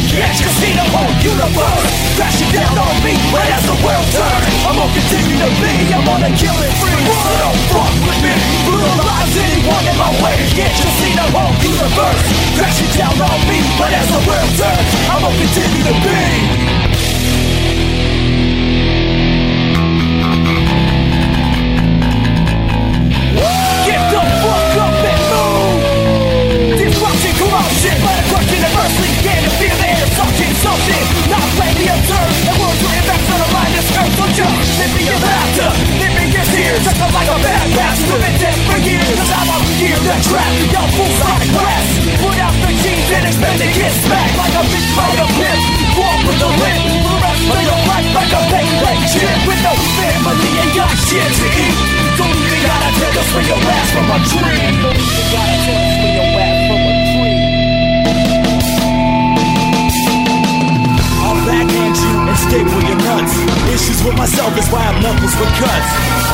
See 0.61 0.77
the 0.77 0.85
whole 0.93 1.15
universe. 1.25 1.93
Crashing 2.21 2.53
down 2.53 2.77
on 2.77 2.97
me, 3.01 3.17
but 3.33 3.49
as 3.57 3.65
the 3.65 3.77
world 3.81 4.07
turns, 4.13 4.53
I'm 4.69 4.77
gonna 4.77 4.93
continue 4.93 5.39
to 5.41 5.51
be. 5.65 5.73
I'm 5.97 6.07
on 6.13 6.29
a 6.29 6.31
killing 6.37 6.75
spree, 6.77 7.09
so 7.09 7.33
don't 7.41 7.61
fuck 7.73 7.95
with 8.05 8.21
me. 8.21 8.37
Brutalize 8.69 9.33
anyone 9.33 9.85
in 9.89 9.97
my 9.97 10.13
way. 10.21 10.37
See 11.01 11.17
the 11.17 11.27
whole 11.35 11.57
universe. 11.65 12.23
Crashing 12.55 12.93
down 12.95 13.14
on 13.21 13.41
me, 13.49 13.61
but 13.79 13.93
as 13.93 14.09
the 14.09 14.21
world 14.27 14.53
turns, 14.59 14.91
I'm 15.11 15.23
gonna 15.23 15.39
continue 15.39 15.85
to 15.85 15.95
be. 16.03 16.85
To 30.35 30.55
something, 30.67 31.05
Not 31.31 31.47
plainly 31.55 31.87
observed, 31.87 32.49
and 32.49 32.59
words 32.59 32.81
were 32.83 32.97
impacts 32.99 33.31
on 33.31 33.39
the 33.39 33.49
line 33.55 33.73
This 33.77 33.89
earth, 33.95 34.15
so 34.19 34.27
just 34.35 34.79
let 34.79 34.91
me 34.97 35.05
laughter 35.23 35.71
Let 36.01 36.13
me 36.19 36.24
tears, 36.55 36.87
I 36.87 36.95
like 37.11 37.31
a 37.31 37.39
bad 37.43 37.67
bastard 37.75 38.15
We've 38.15 38.23
been 38.23 38.37
dead 38.39 38.59
for 38.71 38.79
years, 38.79 39.11
cause 39.19 39.33
I'm 39.35 39.51
up 39.51 39.65
here 39.75 39.99
to 39.99 40.17
trap. 40.23 40.53
Y'all 40.71 40.91
fools 40.95 41.19
like 41.19 41.51
grass 41.51 41.87
Put 42.23 42.37
out 42.39 42.55
the 42.63 42.71
jeans 42.79 43.11
and 43.11 43.25
expect 43.27 43.59
to 43.59 43.69
get 43.75 43.93
smacked 44.07 44.35
Like 44.39 44.55
a 44.55 44.63
bitch 44.71 44.91
by 44.95 45.11
a 45.19 45.27
pimp 45.35 45.61
Walk 45.99 46.19
with 46.23 46.39
the 46.39 46.51
limp 46.55 46.83
For 47.03 47.11
the 47.11 47.19
rest 47.19 47.43
of 47.51 47.61
your 47.67 47.81
life 47.91 48.09
like 48.15 48.31
a 48.31 48.43
big 48.47 48.69
leg 48.87 48.99
chip. 49.11 49.39
With 49.47 49.61
no 49.67 49.75
family, 49.99 50.51
ain't 50.63 50.75
got 50.75 50.95
shit 50.95 51.27
to 51.27 51.47
eat. 51.51 51.77
Don't 52.15 52.31
even 52.31 52.61
gotta 52.63 52.91
tell 52.95 53.19
us 53.19 53.29
where 53.35 53.47
your 53.51 53.59
ass 53.59 53.89
from 53.91 54.07
a 54.15 54.19
tree. 54.23 54.59
Don't 54.83 54.95
even 54.95 55.27
gotta 55.35 55.57
tell 55.67 55.83
us 55.83 55.95
where 55.99 56.15
your 56.15 56.29
ass 56.39 56.59
from 56.67 56.79
a 56.79 56.79
tree 56.79 56.84
Backhand 61.45 61.97
you 62.01 62.15
and 62.25 62.39
staple 62.41 62.81
your 62.89 62.97
nuts. 63.05 63.37
Issues 63.69 64.01
with 64.01 64.17
myself 64.17 64.57
is 64.57 64.65
why 64.73 64.81
I'm 64.81 64.97
knuckles 65.05 65.37
for 65.37 65.45
cuts. 65.61 65.89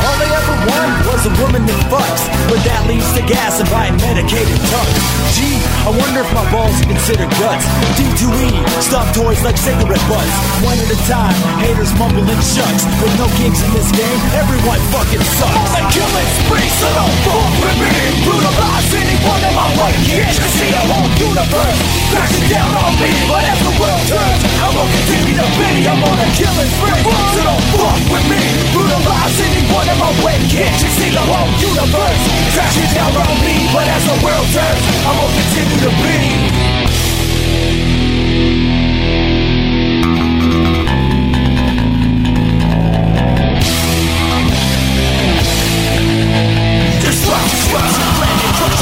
All 0.07 0.15
they 0.23 0.31
ever 0.31 0.55
want 0.71 0.91
was 1.03 1.21
a 1.27 1.33
woman 1.43 1.67
that 1.67 1.79
fucks, 1.91 2.23
but 2.47 2.63
that 2.63 2.87
leads 2.87 3.11
to 3.19 3.21
gas 3.27 3.59
and 3.59 3.67
buying 3.67 3.99
medicated 3.99 4.55
tucks. 4.71 5.03
Gee, 5.35 5.59
I 5.83 5.91
wonder 5.91 6.23
if 6.23 6.31
my 6.31 6.47
balls 6.47 6.79
are 6.79 6.87
considered 6.87 7.27
guts. 7.43 7.67
D2E, 7.99 8.55
stop 8.79 9.03
toys 9.11 9.43
like 9.43 9.59
cigarette 9.59 10.01
butts. 10.07 10.35
One 10.63 10.79
at 10.79 10.87
a 10.87 10.99
time, 11.03 11.35
haters 11.59 11.91
mumble 11.99 12.23
and 12.23 12.43
shucks. 12.47 12.87
With 13.03 13.11
no 13.19 13.27
kings 13.35 13.59
in 13.59 13.71
this 13.75 13.91
game, 13.91 14.19
everyone 14.39 14.79
fucking 14.95 15.23
sucks. 15.37 15.59
On 15.59 15.71
a 15.75 15.83
killing 15.91 16.29
spree, 16.39 16.71
so 16.79 16.87
don't 16.95 17.17
fuck 17.27 17.51
with 17.59 17.77
me. 17.83 17.95
Brutalize 18.23 18.89
anyone 18.95 19.41
in 19.43 19.53
my 19.59 19.67
way. 19.75 19.91
Can't 20.07 20.35
you 20.39 20.47
see 20.55 20.71
the 20.71 20.83
whole 20.87 21.09
universe 21.19 21.79
crashing 22.15 22.47
down 22.47 22.71
on 22.79 22.95
me? 22.95 23.11
But 23.27 23.43
as 23.43 23.59
the 23.59 23.73
world 23.75 24.03
turns, 24.07 24.41
I 24.55 24.67
will 25.01 25.07
continue 25.07 25.35
to 25.35 25.47
be. 25.57 25.87
I'm 25.87 26.03
on 26.03 26.19
a 26.19 26.27
killing 26.35 26.69
spree, 26.77 27.03
so 27.33 27.43
don't 27.43 27.63
fuck 27.77 27.99
with 28.11 28.25
me. 28.29 28.37
Brutalize 28.73 29.41
anyone 29.41 29.87
in 29.89 29.97
my 29.97 30.11
way. 30.23 30.37
Can't 30.49 30.81
you 30.81 30.89
see 30.89 31.09
the 31.09 31.21
whole 31.21 31.49
universe 31.59 32.21
crashing 32.53 32.93
down 32.93 33.15
on 33.15 33.41
me? 33.41 33.67
But 33.73 33.87
as 33.87 34.03
the 34.05 34.17
world 34.23 34.47
turns, 34.53 34.83
I 35.05 35.11
will 35.17 35.31
continue 35.33 35.79
to 35.81 35.91
be. 36.01 36.17
Disrupt, 47.01 47.49
disrupt, 47.51 48.50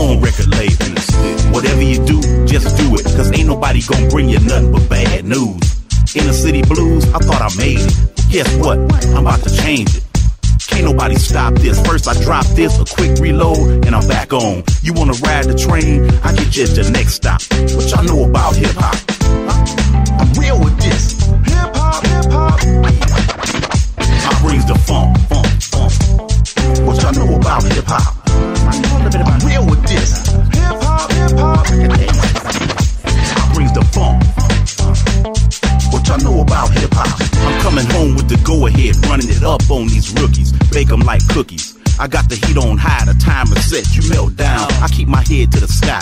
own 0.00 0.20
record 0.20 0.48
label. 0.48 0.96
Whatever 1.52 1.82
you 1.82 1.98
do, 2.06 2.20
just 2.46 2.76
do 2.76 2.94
it. 2.96 3.04
Cause 3.04 3.30
ain't 3.32 3.46
nobody 3.46 3.80
gonna 3.82 4.08
bring 4.08 4.28
you 4.28 4.40
nothing 4.40 4.72
but 4.72 4.88
bad 4.88 5.24
news. 5.24 5.60
Inner 6.16 6.32
city 6.32 6.62
blues, 6.62 7.04
I 7.12 7.18
thought 7.18 7.42
I 7.42 7.50
made 7.56 7.80
it. 7.80 7.94
Guess 8.30 8.56
what? 8.56 8.78
I'm 9.14 9.26
about 9.26 9.42
to 9.44 9.54
change 9.62 9.94
it. 9.94 10.04
Can't 10.70 10.84
nobody 10.84 11.16
stop 11.16 11.54
this. 11.54 11.84
First 11.84 12.08
I 12.08 12.14
drop 12.22 12.46
this, 12.54 12.78
a 12.78 12.84
quick 12.84 13.18
reload, 13.18 13.84
and 13.84 13.94
I'm 13.94 14.06
back 14.06 14.32
on. 14.32 14.62
You 14.82 14.92
wanna 14.94 15.14
ride 15.26 15.46
the 15.46 15.54
train? 15.54 16.08
I 16.22 16.32
get 16.32 16.56
you 16.56 16.64
at 16.64 16.70
the 16.70 16.88
next 16.90 17.14
stop. 17.14 17.42
What 17.74 17.90
y'all 17.90 18.04
know 18.04 18.19
Bake 40.80 40.88
them 40.88 41.00
like 41.00 41.20
cookies. 41.28 41.76
I 42.00 42.08
got 42.08 42.30
the 42.30 42.36
heat 42.40 42.56
on 42.56 42.78
high, 42.78 43.04
the 43.04 43.12
timer 43.20 43.60
set, 43.60 43.84
you 43.92 44.00
melt 44.08 44.34
down. 44.36 44.64
I 44.80 44.88
keep 44.88 45.08
my 45.08 45.20
head 45.20 45.52
to 45.52 45.60
the 45.60 45.68
sky. 45.68 46.00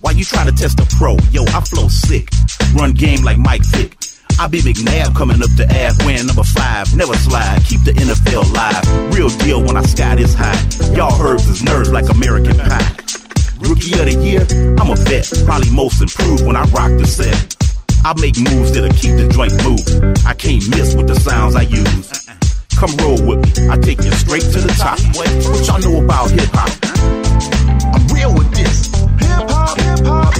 Why 0.00 0.10
you 0.10 0.24
try 0.24 0.42
to 0.42 0.50
test 0.50 0.80
a 0.82 0.86
pro? 0.98 1.14
Yo, 1.30 1.46
I 1.54 1.62
flow 1.62 1.86
sick. 1.86 2.26
Run 2.74 2.94
game 2.98 3.22
like 3.22 3.38
Mike 3.38 3.62
Vick. 3.70 3.94
I 4.42 4.48
be 4.48 4.58
McNabb 4.58 5.14
coming 5.14 5.38
up 5.38 5.54
the 5.54 5.70
Ave, 5.70 6.02
wearing 6.02 6.26
number 6.26 6.42
five. 6.42 6.90
Never 6.96 7.14
slide, 7.14 7.62
keep 7.62 7.86
the 7.86 7.94
NFL 7.94 8.50
live. 8.50 8.82
Real 9.14 9.30
deal 9.38 9.62
when 9.62 9.76
I 9.76 9.82
sky 9.82 10.16
this 10.16 10.34
high. 10.34 10.58
Y'all 10.98 11.14
herbs 11.22 11.46
is 11.46 11.62
nerves 11.62 11.92
like 11.92 12.10
American 12.10 12.58
pie. 12.58 12.90
Rookie 13.62 13.94
of 14.02 14.10
the 14.10 14.18
year, 14.18 14.42
I'm 14.82 14.90
a 14.90 14.98
vet. 14.98 15.30
Probably 15.46 15.70
most 15.70 16.02
improved 16.02 16.42
when 16.44 16.56
I 16.56 16.66
rock 16.74 16.90
the 16.98 17.06
set. 17.06 17.54
I 18.02 18.18
make 18.18 18.34
moves 18.34 18.74
that'll 18.74 18.90
keep 18.98 19.14
the 19.14 19.30
joint 19.30 19.54
moving. 19.62 20.10
I 20.26 20.34
can't 20.34 20.66
miss 20.74 20.98
with 20.98 21.06
the 21.06 21.14
sounds 21.14 21.54
I 21.54 21.62
use. 21.70 22.27
Come 22.78 22.94
roll 22.98 23.20
with 23.26 23.58
me, 23.58 23.68
I 23.68 23.76
take 23.76 24.04
you 24.04 24.12
straight 24.12 24.42
to 24.42 24.60
the 24.60 24.72
top. 24.78 25.00
What, 25.16 25.28
what 25.50 25.66
y'all 25.66 25.80
know 25.80 26.00
about 26.00 26.30
hip 26.30 26.48
hop? 26.52 26.70
I'm 27.92 28.06
real 28.14 28.32
with 28.32 28.54
this. 28.54 28.86
Hip 29.18 29.50
hop, 29.50 29.76
hip 29.80 30.06
hop. 30.06 30.32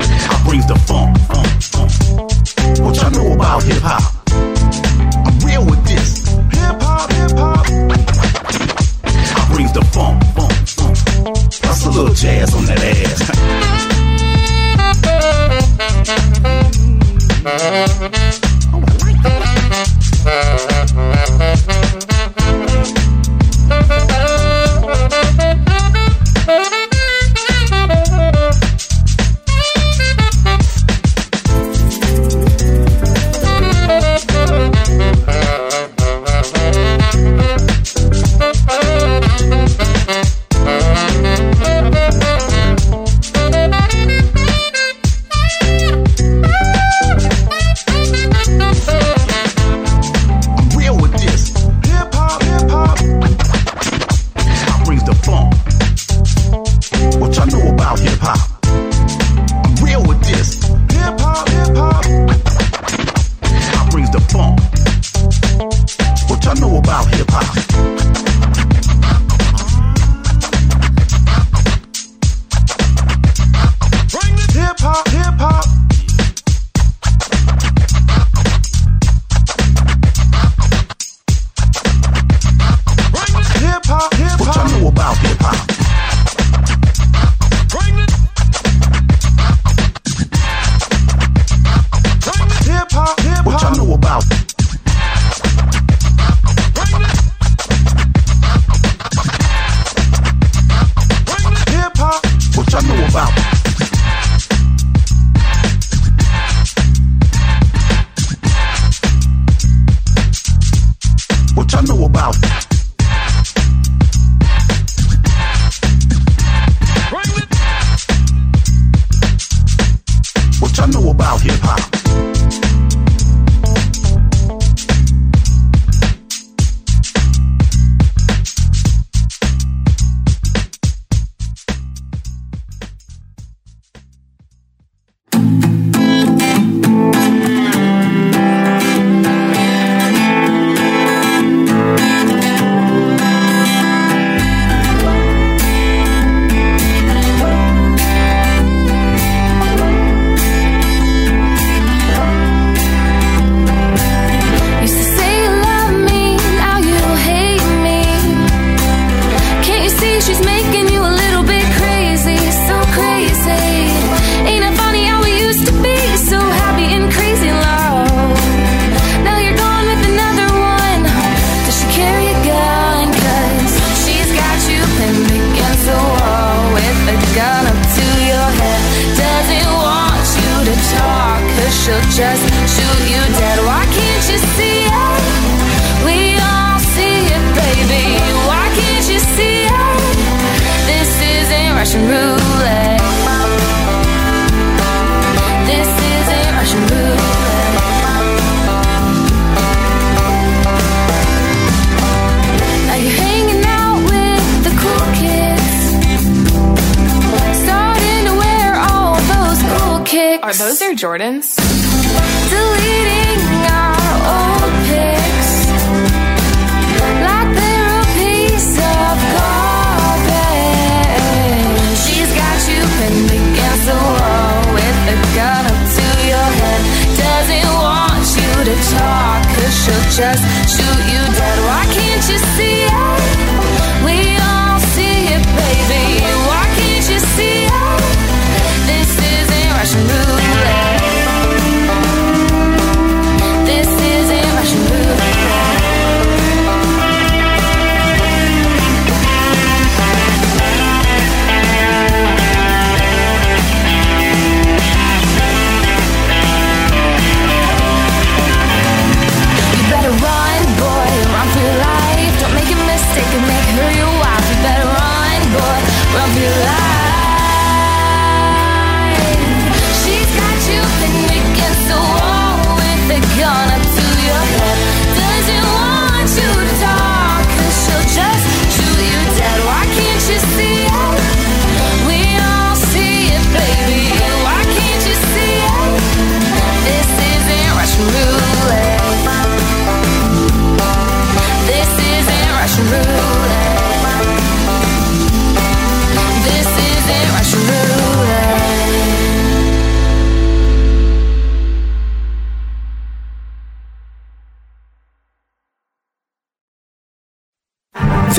I 0.00 0.42
brings 0.48 0.66
the 0.66 0.76
funk, 0.88 1.18
funk, 1.28 1.46
funk. 1.60 1.92
What 2.80 2.96
y'all 2.96 3.10
know 3.10 3.34
about 3.34 3.62
hip 3.64 3.82
hop? 3.82 4.14
I'm 4.32 5.38
real 5.46 5.66
with 5.66 5.84
this. 5.84 6.26
Hip 6.26 6.80
hop, 6.80 7.12
hip 7.12 7.32
hop. 7.36 7.66
I 9.36 9.44
brings 9.52 9.72
the 9.74 9.84
funk, 9.92 10.24
funk, 10.32 10.54
funk. 10.68 10.96
Plus 11.60 11.84
a 11.84 11.90
little 11.90 12.14
jazz 12.14 12.54
on 12.54 12.64
that 12.64 12.80
ass. 17.44 18.40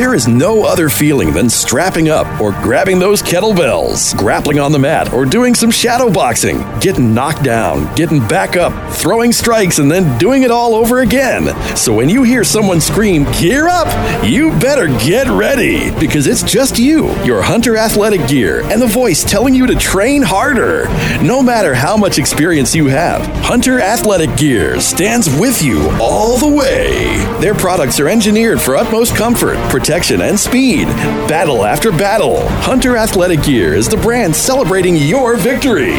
There 0.06 0.14
is 0.14 0.28
no 0.28 0.64
other 0.64 0.88
feeling 0.88 1.34
than 1.34 1.50
strapping 1.50 2.10
up 2.10 2.40
or 2.40 2.52
grabbing 2.52 3.00
those 3.00 3.24
kettlebells, 3.24 4.16
grappling 4.16 4.60
on 4.60 4.72
the 4.72 4.78
mat, 4.78 5.12
or 5.12 5.26
doing 5.26 5.56
some 5.56 5.72
shadow 5.72 6.12
boxing, 6.12 6.60
getting 6.80 7.16
knocked 7.16 7.44
down, 7.44 7.92
getting 7.96 8.20
back 8.28 8.56
up, 8.56 8.72
throwing 8.94 9.32
strikes, 9.32 9.80
and 9.80 9.92
then 9.92 10.16
doing 10.20 10.44
it 10.44 10.52
all 10.52 10.76
over 10.76 11.00
again. 11.00 11.56
So 11.76 11.92
when 11.92 12.08
you 12.08 12.22
hear 12.22 12.44
someone 12.44 12.82
scream, 12.82 13.24
Gear 13.40 13.68
up! 13.68 13.88
You 14.24 14.52
better 14.60 14.90
get 15.04 15.28
ready 15.28 15.90
because 16.00 16.28
it's 16.28 16.44
just 16.44 16.78
you, 16.78 17.08
your 17.24 17.42
Hunter 17.42 17.76
athletic 17.76 18.28
gear, 18.28 18.62
and 18.72 18.80
the 18.80 18.86
voice 18.86 19.24
telling 19.24 19.56
you 19.56 19.66
to 19.66 19.74
train 19.74 20.22
harder. 20.22 20.86
No 21.24 21.42
matter 21.42 21.74
how 21.74 21.98
much 21.98 22.20
experience 22.20 22.76
you 22.76 22.86
have, 22.86 23.26
Hunter 23.44 23.82
athletic 23.82 24.38
gear 24.38 24.80
stands 24.80 25.36
with 25.40 25.64
you 25.64 25.90
all 26.00 26.38
the 26.38 26.56
way. 26.56 27.18
Their 27.42 27.56
products 27.56 28.00
are 28.00 28.08
engineered 28.08 28.62
for 28.62 28.76
utmost 28.76 29.16
comfort, 29.16 29.58
protection, 29.72 29.95
and 29.96 30.38
speed. 30.38 30.88
Battle 31.30 31.64
after 31.64 31.90
battle, 31.90 32.46
Hunter 32.60 32.98
Athletic 32.98 33.42
Gear 33.44 33.76
is 33.76 33.88
the 33.88 33.96
brand 33.96 34.36
celebrating 34.36 34.98
your 34.98 35.38
victory. 35.38 35.94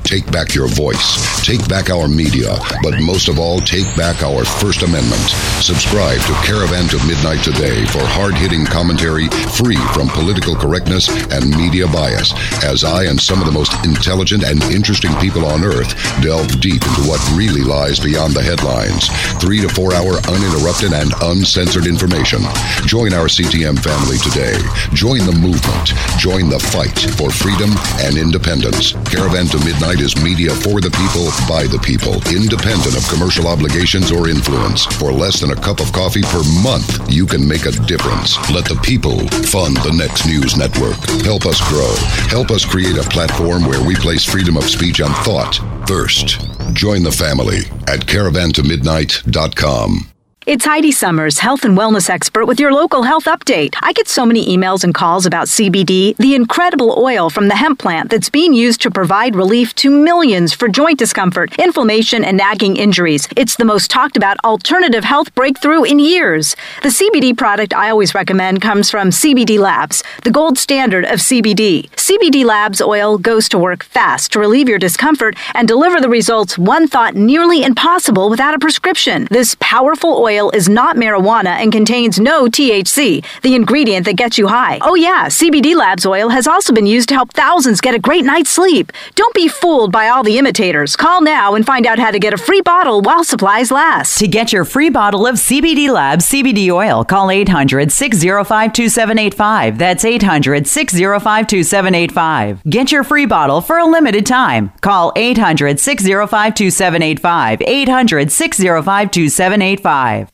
Take 0.03 0.30
back 0.32 0.55
your 0.55 0.68
voice. 0.68 1.22
Take 1.45 1.64
back 1.70 1.89
our 1.89 2.07
media. 2.10 2.57
But 2.84 2.99
most 2.99 3.30
of 3.30 3.39
all, 3.39 3.62
take 3.62 3.86
back 3.95 4.24
our 4.24 4.43
First 4.43 4.82
Amendment. 4.82 5.22
Subscribe 5.62 6.20
to 6.28 6.34
Caravan 6.43 6.89
to 6.89 6.97
Midnight 7.07 7.39
today 7.43 7.86
for 7.86 8.03
hard 8.03 8.34
hitting 8.34 8.66
commentary 8.66 9.30
free 9.55 9.80
from 9.93 10.10
political 10.10 10.55
correctness 10.55 11.07
and 11.32 11.55
media 11.55 11.88
bias, 11.88 12.34
as 12.66 12.84
I 12.84 13.05
and 13.05 13.22
some 13.22 13.39
of 13.39 13.45
the 13.45 13.53
most 13.53 13.72
intelligent 13.86 14.43
and 14.43 14.62
interesting 14.74 15.14
people 15.22 15.45
on 15.45 15.64
earth 15.64 15.93
delve 16.20 16.60
deep 16.60 16.82
into 16.84 17.07
what 17.07 17.22
really 17.38 17.62
lies 17.62 17.99
beyond 17.99 18.34
the 18.34 18.41
headlines. 18.41 19.07
Three 19.39 19.62
to 19.62 19.70
four 19.70 19.93
hour 19.93 20.18
uninterrupted 20.26 20.49
and 20.54 21.14
uncensored 21.22 21.86
information. 21.86 22.39
Join 22.86 23.14
our 23.14 23.28
CTM 23.28 23.78
family 23.80 24.18
today. 24.18 24.58
Join 24.93 25.20
the 25.26 25.36
movement. 25.36 25.93
Join 26.18 26.50
the 26.50 26.60
fight 26.60 26.97
for 27.18 27.30
freedom 27.30 27.70
and 28.02 28.18
independence. 28.18 28.93
Caravan 29.10 29.45
to 29.54 29.60
Midnight 29.66 30.00
is 30.00 30.18
media 30.24 30.52
for 30.52 30.82
the 30.82 30.89
people, 30.89 31.30
by 31.45 31.70
the 31.70 31.80
people, 31.84 32.18
independent 32.34 32.97
of 32.97 33.06
commercial 33.10 33.47
obligations 33.47 34.12
or 34.12 34.30
influence. 34.30 34.86
For 34.97 35.12
less 35.12 35.41
than 35.41 35.52
a 35.52 35.60
cup 35.60 35.80
of 35.80 35.91
coffee 35.91 36.24
per 36.24 36.41
month, 36.64 36.89
you 37.12 37.26
can 37.26 37.45
make 37.45 37.66
a 37.66 37.76
difference. 37.86 38.38
Let 38.50 38.66
the 38.66 38.80
people 38.82 39.20
fund 39.52 39.78
the 39.86 39.95
next 39.95 40.26
news 40.26 40.58
network. 40.58 40.97
Help 41.22 41.45
us 41.45 41.62
grow. 41.70 41.93
Help 42.30 42.52
us 42.52 42.66
create 42.66 42.97
a 42.97 43.10
platform 43.10 43.66
where 43.66 43.84
we 43.86 43.95
place 43.95 44.26
freedom 44.26 44.58
of 44.58 44.70
speech 44.70 45.00
and 45.00 45.14
thought 45.28 45.60
first. 45.88 46.39
Join 46.74 47.04
the 47.04 47.12
family 47.12 47.70
at 47.88 48.06
caravantomidnight.com. 48.06 50.18
It's 50.50 50.66
Heidi 50.66 50.91
Summers, 50.91 51.38
health 51.38 51.64
and 51.64 51.78
wellness 51.78 52.10
expert 52.10 52.47
with 52.47 52.60
your 52.60 52.74
local 52.74 53.04
health 53.04 53.26
update. 53.26 53.76
I 53.84 53.93
get 53.93 54.08
so 54.08 54.26
many 54.26 54.47
emails 54.47 54.84
and 54.84 54.95
calls 54.95 55.28
about 55.28 55.45
CBD, 55.45 56.18
the 56.18 56.34
incredible 56.34 56.95
oil 56.97 57.30
from 57.30 57.50
the 57.50 57.56
hemp 57.56 57.78
plant 57.78 58.10
that's 58.10 58.32
being 58.32 58.56
used 58.56 58.82
to 58.82 58.89
provide 58.89 59.36
relief 59.36 59.76
to 59.76 59.91
millions 59.91 60.52
for 60.52 60.68
joint 60.68 60.97
discomfort, 60.97 61.54
inflammation, 61.60 62.26
and 62.26 62.36
nagging 62.36 62.78
injuries. 62.78 63.28
It's 63.38 63.58
the 63.58 63.64
most 63.64 63.91
talked 63.91 64.18
about 64.18 64.43
alternative 64.43 65.04
health 65.04 65.36
breakthrough 65.36 65.84
in 65.84 66.00
years. 66.00 66.56
The 66.82 66.89
CBD 66.89 67.38
product 67.38 67.76
I 67.76 67.91
always 67.91 68.16
recommend 68.16 68.60
comes 68.60 68.89
from 68.89 69.12
CBD 69.12 69.60
Labs, 69.60 70.04
the 70.24 70.32
gold 70.32 70.58
standard 70.58 71.06
of 71.06 71.20
CBD. 71.20 71.91
CBD 71.91 72.43
Labs 72.43 72.82
oil 72.82 73.20
goes 73.20 73.50
to 73.50 73.60
work 73.60 73.84
fast 73.84 74.32
to 74.32 74.39
relieve 74.39 74.68
your 74.68 74.80
discomfort 74.80 75.36
and 75.54 75.68
deliver 75.68 76.02
the 76.02 76.10
results 76.10 76.58
one 76.58 76.88
thought 76.88 77.14
nearly 77.14 77.62
impossible 77.62 78.32
without 78.32 78.56
a 78.56 78.60
prescription. 78.60 79.28
This 79.30 79.56
powerful 79.60 80.18
oil 80.18 80.39
oil 80.40 80.50
is 80.52 80.70
not 80.70 80.96
marijuana 80.96 81.58
and 81.62 81.72
contains 81.72 82.20
no 82.20 82.46
THC, 82.46 83.24
the 83.42 83.56
ingredient 83.56 84.06
that 84.06 84.16
gets 84.16 84.38
you 84.38 84.48
high. 84.48 84.80
Oh, 84.82 84.96
yeah, 84.96 85.28
CBD 85.28 85.76
Labs 85.76 86.06
oil 86.06 86.30
has 86.30 86.48
also 86.48 86.74
been 86.74 86.86
used 86.86 87.10
to 87.10 87.16
help 87.16 87.34
thousands 87.34 87.82
get 87.82 87.96
a 87.96 88.00
great 88.00 88.26
night's 88.26 88.50
sleep. 88.50 88.92
Don't 89.16 89.34
be 89.34 89.48
fooled 89.48 89.92
by 89.92 90.08
all 90.08 90.24
the 90.24 90.38
imitators. 90.38 90.96
Call 90.96 91.22
now 91.22 91.56
and 91.56 91.66
find 91.66 91.86
out 91.86 92.00
how 92.00 92.12
to 92.12 92.20
get 92.20 92.34
a 92.34 92.38
free 92.38 92.62
bottle 92.62 93.02
while 93.02 93.24
supplies 93.24 93.72
last. 93.72 94.18
To 94.20 94.28
get 94.28 94.54
your 94.54 94.66
free 94.66 94.90
bottle 94.90 95.28
of 95.28 95.36
CBD 95.36 95.90
Labs 95.90 96.30
CBD 96.30 96.70
oil, 96.70 97.04
call 97.04 97.32
800 97.32 97.92
605 97.92 98.74
2785. 98.74 99.78
That's 99.78 100.06
800 100.06 100.68
605 100.68 101.48
2785. 101.48 102.64
Get 102.64 102.92
your 102.92 103.04
free 103.04 103.26
bottle 103.26 103.62
for 103.62 103.78
a 103.78 103.86
limited 103.86 104.26
time. 104.26 104.72
Call 104.82 105.12
800 105.16 105.80
605 105.80 106.56
2785. 106.56 107.62
800 107.62 108.32
605 108.32 109.12
2785. 109.12 110.29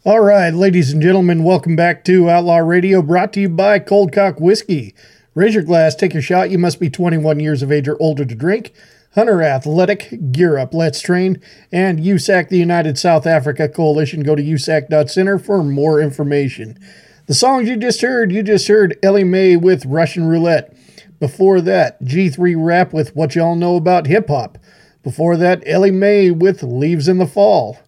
All 0.05 0.21
right, 0.21 0.53
ladies 0.53 0.93
and 0.93 1.01
gentlemen, 1.01 1.43
welcome 1.43 1.75
back 1.75 2.05
to 2.05 2.29
Outlaw 2.29 2.59
Radio, 2.59 3.01
brought 3.01 3.33
to 3.33 3.41
you 3.41 3.49
by 3.49 3.79
Cold 3.79 4.13
Cock 4.13 4.39
Whiskey. 4.39 4.95
Raise 5.35 5.53
your 5.53 5.63
glass, 5.63 5.95
take 5.95 6.13
your 6.13 6.21
shot. 6.21 6.49
You 6.49 6.57
must 6.57 6.79
be 6.79 6.89
21 6.89 7.39
years 7.39 7.61
of 7.61 7.71
age 7.71 7.87
or 7.87 8.01
older 8.01 8.25
to 8.25 8.35
drink. 8.35 8.73
Hunter 9.15 9.41
Athletic, 9.41 10.31
Gear 10.31 10.57
Up, 10.57 10.73
Let's 10.73 11.01
Train, 11.01 11.41
and 11.71 11.99
USAC, 11.99 12.49
the 12.49 12.57
United 12.57 12.97
South 12.97 13.25
Africa 13.25 13.67
Coalition. 13.67 14.21
Go 14.21 14.35
to 14.35 14.43
usac.center 14.43 15.39
for 15.39 15.63
more 15.63 15.99
information. 15.99 16.77
The 17.25 17.33
songs 17.33 17.67
you 17.67 17.75
just 17.77 18.01
heard, 18.01 18.31
you 18.31 18.43
just 18.43 18.67
heard 18.67 18.97
Ellie 19.01 19.23
Mae 19.23 19.55
with 19.55 19.85
Russian 19.85 20.27
Roulette. 20.27 20.75
Before 21.19 21.59
that, 21.61 22.01
G3 22.03 22.55
Rap 22.57 22.93
with 22.93 23.15
What 23.15 23.35
Y'all 23.35 23.55
Know 23.55 23.75
About 23.75 24.07
Hip 24.07 24.29
Hop. 24.29 24.57
Before 25.03 25.37
that, 25.37 25.63
Ellie 25.65 25.91
Mae 25.91 26.31
with 26.31 26.63
Leaves 26.63 27.07
in 27.07 27.17
the 27.17 27.27
Fall. 27.27 27.79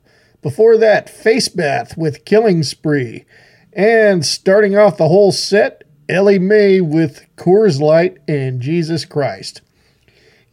Before 0.41 0.77
that, 0.77 1.09
Face 1.09 1.49
Bath 1.49 1.95
with 1.95 2.25
Killing 2.25 2.63
Spree. 2.63 3.25
And 3.73 4.25
starting 4.25 4.75
off 4.75 4.97
the 4.97 5.07
whole 5.07 5.31
set, 5.31 5.83
Ellie 6.11 6.39
Mae 6.39 6.81
with 6.81 7.25
Coors 7.37 7.79
Light 7.79 8.17
and 8.27 8.59
Jesus 8.59 9.05
Christ. 9.05 9.61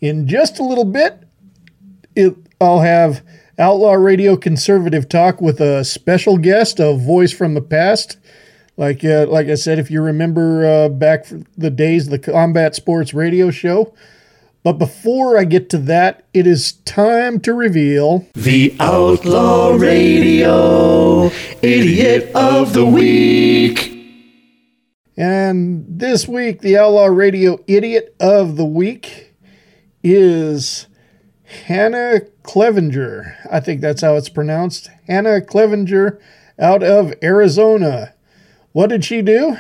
In 0.00 0.28
just 0.28 0.60
a 0.60 0.64
little 0.64 0.84
bit, 0.84 1.24
it, 2.14 2.36
I'll 2.60 2.80
have 2.80 3.24
Outlaw 3.58 3.94
Radio 3.94 4.36
Conservative 4.36 5.08
Talk 5.08 5.40
with 5.40 5.60
a 5.60 5.84
special 5.84 6.38
guest, 6.38 6.78
a 6.78 6.94
voice 6.94 7.32
from 7.32 7.54
the 7.54 7.60
past. 7.60 8.18
Like, 8.76 9.04
uh, 9.04 9.26
like 9.28 9.48
I 9.48 9.56
said, 9.56 9.80
if 9.80 9.90
you 9.90 10.00
remember 10.00 10.64
uh, 10.64 10.88
back 10.88 11.26
the 11.56 11.70
days 11.70 12.06
of 12.06 12.12
the 12.12 12.20
Combat 12.20 12.76
Sports 12.76 13.12
Radio 13.12 13.50
Show. 13.50 13.92
But 14.62 14.74
before 14.74 15.38
I 15.38 15.44
get 15.44 15.70
to 15.70 15.78
that, 15.78 16.24
it 16.32 16.46
is 16.46 16.72
time 16.84 17.40
to 17.40 17.52
reveal 17.52 18.28
The 18.34 18.76
Outlaw 18.78 19.74
Radio 19.74 21.32
Idiot 21.62 22.30
of 22.34 22.74
the 22.74 22.86
Week. 22.86 23.87
And 25.18 25.84
this 25.88 26.28
week, 26.28 26.60
the 26.60 26.78
Outlaw 26.78 27.06
Radio 27.06 27.58
Idiot 27.66 28.14
of 28.20 28.56
the 28.56 28.64
Week 28.64 29.34
is 30.00 30.86
Hannah 31.42 32.20
Clevenger. 32.44 33.36
I 33.50 33.58
think 33.58 33.80
that's 33.80 34.02
how 34.02 34.14
it's 34.14 34.28
pronounced. 34.28 34.88
Hannah 35.08 35.40
Clevenger 35.40 36.20
out 36.56 36.84
of 36.84 37.12
Arizona. 37.20 38.14
What 38.70 38.90
did 38.90 39.04
she 39.04 39.20
do? 39.20 39.56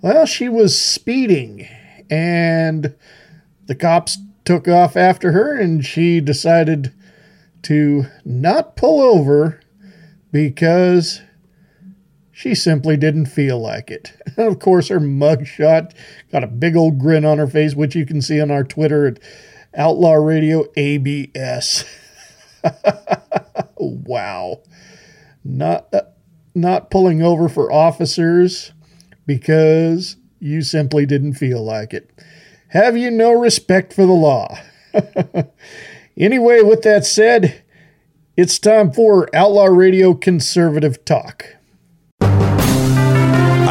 Well, 0.00 0.26
she 0.26 0.48
was 0.48 0.78
speeding, 0.78 1.66
and 2.08 2.94
the 3.66 3.74
cops 3.74 4.16
took 4.44 4.68
off 4.68 4.96
after 4.96 5.32
her, 5.32 5.58
and 5.58 5.84
she 5.84 6.20
decided 6.20 6.92
to 7.62 8.06
not 8.24 8.76
pull 8.76 9.00
over 9.00 9.58
because 10.30 11.20
she 12.42 12.56
simply 12.56 12.96
didn't 12.96 13.26
feel 13.26 13.60
like 13.60 13.88
it. 13.88 14.12
Of 14.36 14.58
course, 14.58 14.88
her 14.88 14.98
mugshot 14.98 15.92
got 16.32 16.42
a 16.42 16.48
big 16.48 16.74
old 16.74 16.98
grin 16.98 17.24
on 17.24 17.38
her 17.38 17.46
face, 17.46 17.74
which 17.74 17.94
you 17.94 18.04
can 18.04 18.20
see 18.20 18.40
on 18.40 18.50
our 18.50 18.64
Twitter 18.64 19.06
at 19.06 19.20
Outlaw 19.76 20.14
Radio 20.14 20.64
ABS. 20.74 21.84
wow. 23.76 24.60
Not 25.44 25.92
uh, 25.92 26.02
not 26.54 26.90
pulling 26.90 27.22
over 27.22 27.48
for 27.48 27.70
officers 27.70 28.72
because 29.26 30.16
you 30.40 30.62
simply 30.62 31.06
didn't 31.06 31.34
feel 31.34 31.62
like 31.62 31.92
it. 31.92 32.10
Have 32.68 32.96
you 32.96 33.10
no 33.10 33.32
respect 33.32 33.92
for 33.92 34.06
the 34.06 34.12
law? 34.12 34.58
anyway, 36.16 36.62
with 36.62 36.82
that 36.82 37.04
said, 37.04 37.62
it's 38.36 38.58
time 38.58 38.92
for 38.92 39.28
Outlaw 39.36 39.66
Radio 39.66 40.14
Conservative 40.14 41.04
Talk. 41.04 41.44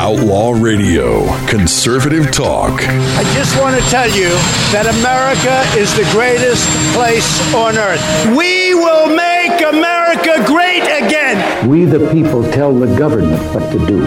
Outlaw 0.01 0.53
Radio, 0.53 1.27
conservative 1.45 2.31
talk. 2.31 2.71
I 2.81 3.23
just 3.35 3.55
want 3.61 3.79
to 3.79 3.87
tell 3.91 4.07
you 4.09 4.29
that 4.73 4.87
America 4.97 5.61
is 5.79 5.93
the 5.93 6.09
greatest 6.11 6.65
place 6.95 7.29
on 7.53 7.77
earth. 7.77 8.01
We 8.35 8.73
will 8.73 9.15
make 9.15 9.61
America 9.61 10.43
great 10.47 10.81
again. 10.81 11.69
We, 11.69 11.85
the 11.85 12.09
people, 12.11 12.41
tell 12.51 12.73
the 12.73 12.97
government 12.97 13.43
what 13.53 13.71
to 13.73 13.85
do. 13.85 14.01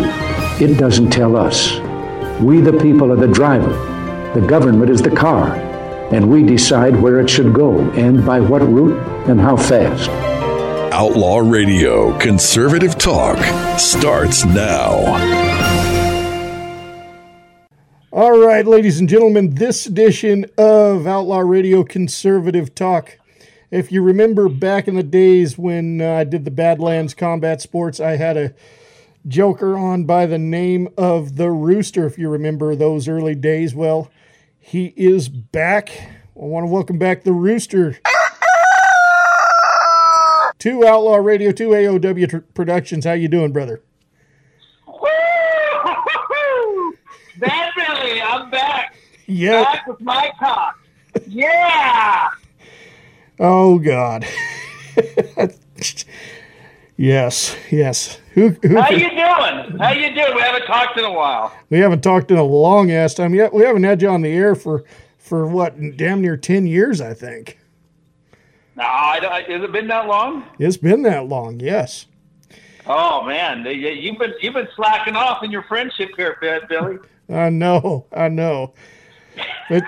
It 0.59 0.79
doesn't 0.79 1.11
tell 1.11 1.37
us. 1.37 1.79
We, 2.41 2.61
the 2.61 2.73
people, 2.73 3.13
are 3.13 3.17
the 3.17 3.29
driver. 3.29 3.73
The 4.35 4.45
government 4.45 4.91
is 4.91 5.01
the 5.01 5.15
car. 5.15 5.55
And 6.13 6.29
we 6.29 6.43
decide 6.43 7.01
where 7.01 7.21
it 7.21 7.31
should 7.31 7.55
go 7.55 7.79
and 7.93 8.27
by 8.27 8.41
what 8.41 8.63
route 8.63 8.99
and 9.29 9.41
how 9.41 9.57
fast. 9.57 10.11
Outlaw 10.93 11.39
Radio, 11.39 12.19
conservative 12.19 12.99
talk 12.99 13.39
starts 13.79 14.45
now. 14.45 15.54
All 18.17 18.39
right, 18.39 18.65
ladies 18.65 19.01
and 19.01 19.09
gentlemen, 19.09 19.57
this 19.57 19.87
edition 19.87 20.47
of 20.57 21.05
Outlaw 21.05 21.41
Radio 21.41 21.83
Conservative 21.83 22.73
Talk. 22.73 23.19
If 23.73 23.91
you 23.91 24.03
remember 24.03 24.49
back 24.49 24.87
in 24.87 24.95
the 24.95 25.03
days 25.03 25.59
when 25.59 26.01
uh, 26.01 26.13
I 26.13 26.23
did 26.23 26.45
the 26.45 26.53
Badlands 26.53 27.13
Combat 27.13 27.61
Sports, 27.61 27.99
I 27.99 28.15
had 28.15 28.37
a 28.37 28.55
joker 29.27 29.77
on 29.77 30.05
by 30.05 30.27
the 30.27 30.39
name 30.39 30.91
of 30.97 31.35
the 31.35 31.51
Rooster. 31.51 32.07
If 32.07 32.17
you 32.17 32.29
remember 32.29 32.77
those 32.77 33.09
early 33.09 33.35
days, 33.35 33.75
well, 33.75 34.13
he 34.61 34.95
is 34.97 35.29
back. 35.29 35.91
I 35.91 36.45
want 36.45 36.69
to 36.69 36.71
welcome 36.71 36.99
back 36.99 37.25
the 37.25 37.33
Rooster 37.33 37.99
to 40.61 40.87
Outlaw 40.87 41.17
Radio, 41.17 41.51
to 41.51 41.71
AOW 41.71 42.31
tr- 42.31 42.39
Productions. 42.55 43.07
How 43.07 43.15
you 43.15 43.27
doing, 43.27 43.51
brother? 43.53 43.83
Bad 48.15 48.21
Billy, 48.21 48.23
I'm 48.23 48.51
back. 48.51 48.97
Yeah. 49.27 49.65
Back 49.65 49.87
with 49.87 50.01
my 50.01 50.33
cock. 50.39 50.79
Yeah. 51.29 52.31
Oh 53.41 53.79
God. 53.79 54.27
yes, 56.97 57.57
yes. 57.71 58.21
Who, 58.35 58.51
who 58.63 58.81
How 58.81 58.91
you 58.91 59.11
doing? 59.11 59.79
How 59.79 59.93
you 59.93 60.15
doing? 60.15 60.35
We 60.35 60.41
haven't 60.41 60.67
talked 60.67 60.99
in 60.99 61.05
a 61.05 61.13
while. 61.13 61.53
we 61.71 61.79
haven't 61.79 62.03
talked 62.03 62.31
in 62.31 62.37
a 62.37 62.43
long 62.43 62.91
ass 62.91 63.15
time 63.15 63.35
yet. 63.35 63.53
We 63.53 63.63
haven't 63.65 63.85
had 63.85 64.03
you 64.03 64.09
on 64.09 64.23
the 64.23 64.33
air 64.33 64.55
for 64.55 64.85
for 65.19 65.47
what 65.47 65.75
damn 65.97 66.21
near 66.21 66.37
ten 66.37 66.67
years, 66.67 67.01
I 67.01 67.15
think. 67.15 67.59
No, 68.77 68.85
I 68.85 69.21
don't, 69.21 69.33
has 69.33 69.63
it 69.63 69.73
been 69.73 69.87
that 69.87 70.07
long? 70.09 70.45
It's 70.59 70.77
been 70.77 71.03
that 71.03 71.27
long. 71.27 71.61
Yes. 71.61 72.07
Oh 72.87 73.23
man, 73.25 73.65
you've 73.65 74.19
been 74.19 74.35
you've 74.41 74.55
been 74.55 74.69
slacking 74.77 75.17
off 75.17 75.43
in 75.43 75.51
your 75.51 75.63
friendship 75.63 76.11
here, 76.17 76.37
Bi- 76.41 76.67
Billy. 76.69 76.99
I 77.29 77.51
know, 77.51 78.07
I 78.13 78.29
know. 78.29 78.75
But 79.69 79.85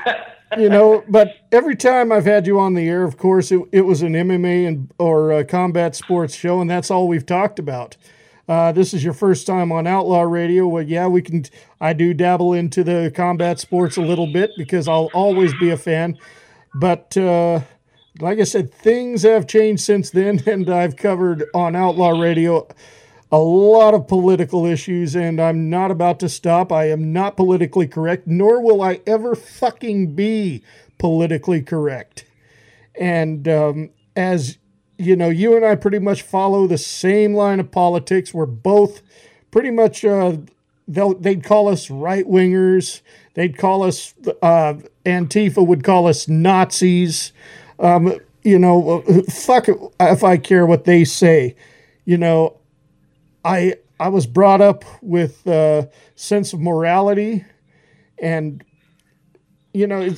you 0.56 0.68
know, 0.68 1.04
but 1.08 1.36
every 1.52 1.76
time 1.76 2.12
I've 2.12 2.24
had 2.24 2.46
you 2.46 2.58
on 2.58 2.74
the 2.74 2.88
air, 2.88 3.04
of 3.04 3.16
course, 3.16 3.52
it, 3.52 3.60
it 3.72 3.82
was 3.82 4.02
an 4.02 4.12
MMA 4.12 4.66
and 4.66 4.92
or 4.98 5.44
combat 5.44 5.94
sports 5.96 6.34
show, 6.34 6.60
and 6.60 6.70
that's 6.70 6.90
all 6.90 7.08
we've 7.08 7.26
talked 7.26 7.58
about. 7.58 7.96
Uh, 8.48 8.70
this 8.70 8.94
is 8.94 9.02
your 9.02 9.12
first 9.12 9.46
time 9.46 9.72
on 9.72 9.86
Outlaw 9.86 10.22
Radio. 10.22 10.68
Well, 10.68 10.82
yeah, 10.82 11.08
we 11.08 11.20
can. 11.20 11.44
I 11.80 11.92
do 11.92 12.14
dabble 12.14 12.52
into 12.52 12.84
the 12.84 13.12
combat 13.14 13.58
sports 13.58 13.96
a 13.96 14.02
little 14.02 14.32
bit 14.32 14.52
because 14.56 14.86
I'll 14.86 15.10
always 15.12 15.52
be 15.54 15.70
a 15.70 15.76
fan. 15.76 16.16
But 16.74 17.16
uh, 17.16 17.60
like 18.20 18.38
I 18.38 18.44
said, 18.44 18.72
things 18.72 19.22
have 19.22 19.46
changed 19.46 19.82
since 19.82 20.10
then, 20.10 20.42
and 20.46 20.70
I've 20.70 20.96
covered 20.96 21.44
on 21.54 21.74
Outlaw 21.74 22.20
Radio 22.20 22.68
a 23.32 23.38
lot 23.38 23.94
of 23.94 24.06
political 24.06 24.66
issues, 24.66 25.16
and 25.16 25.40
I'm 25.40 25.68
not 25.68 25.90
about 25.90 26.20
to 26.20 26.28
stop. 26.28 26.70
I 26.70 26.90
am 26.90 27.12
not 27.12 27.36
politically 27.36 27.88
correct, 27.88 28.26
nor 28.26 28.62
will 28.62 28.82
I 28.82 29.00
ever 29.06 29.34
fucking 29.34 30.14
be 30.14 30.62
politically 30.98 31.62
correct. 31.62 32.24
And 32.98 33.48
um, 33.48 33.90
as 34.14 34.58
you 34.98 35.16
know, 35.16 35.28
you 35.28 35.56
and 35.56 35.64
I 35.64 35.74
pretty 35.74 35.98
much 35.98 36.22
follow 36.22 36.66
the 36.66 36.78
same 36.78 37.34
line 37.34 37.60
of 37.60 37.70
politics. 37.70 38.32
We're 38.32 38.46
both 38.46 39.02
pretty 39.50 39.70
much, 39.70 40.04
uh, 40.04 40.38
they'd 40.88 41.44
call 41.44 41.68
us 41.68 41.90
right 41.90 42.26
wingers. 42.26 43.02
They'd 43.34 43.58
call 43.58 43.82
us, 43.82 44.14
uh, 44.42 44.74
Antifa 45.04 45.66
would 45.66 45.84
call 45.84 46.06
us 46.06 46.28
Nazis. 46.28 47.32
Um, 47.78 48.18
you 48.42 48.58
know, 48.58 49.02
fuck 49.28 49.68
if 49.68 50.24
I 50.24 50.36
care 50.38 50.64
what 50.64 50.84
they 50.84 51.04
say. 51.04 51.56
You 52.04 52.16
know, 52.16 52.56
I 53.46 53.74
I 54.00 54.08
was 54.08 54.26
brought 54.26 54.60
up 54.60 54.84
with 55.00 55.46
a 55.46 55.88
sense 56.16 56.52
of 56.52 56.60
morality, 56.60 57.44
and 58.18 58.64
you 59.72 59.86
know 59.86 60.14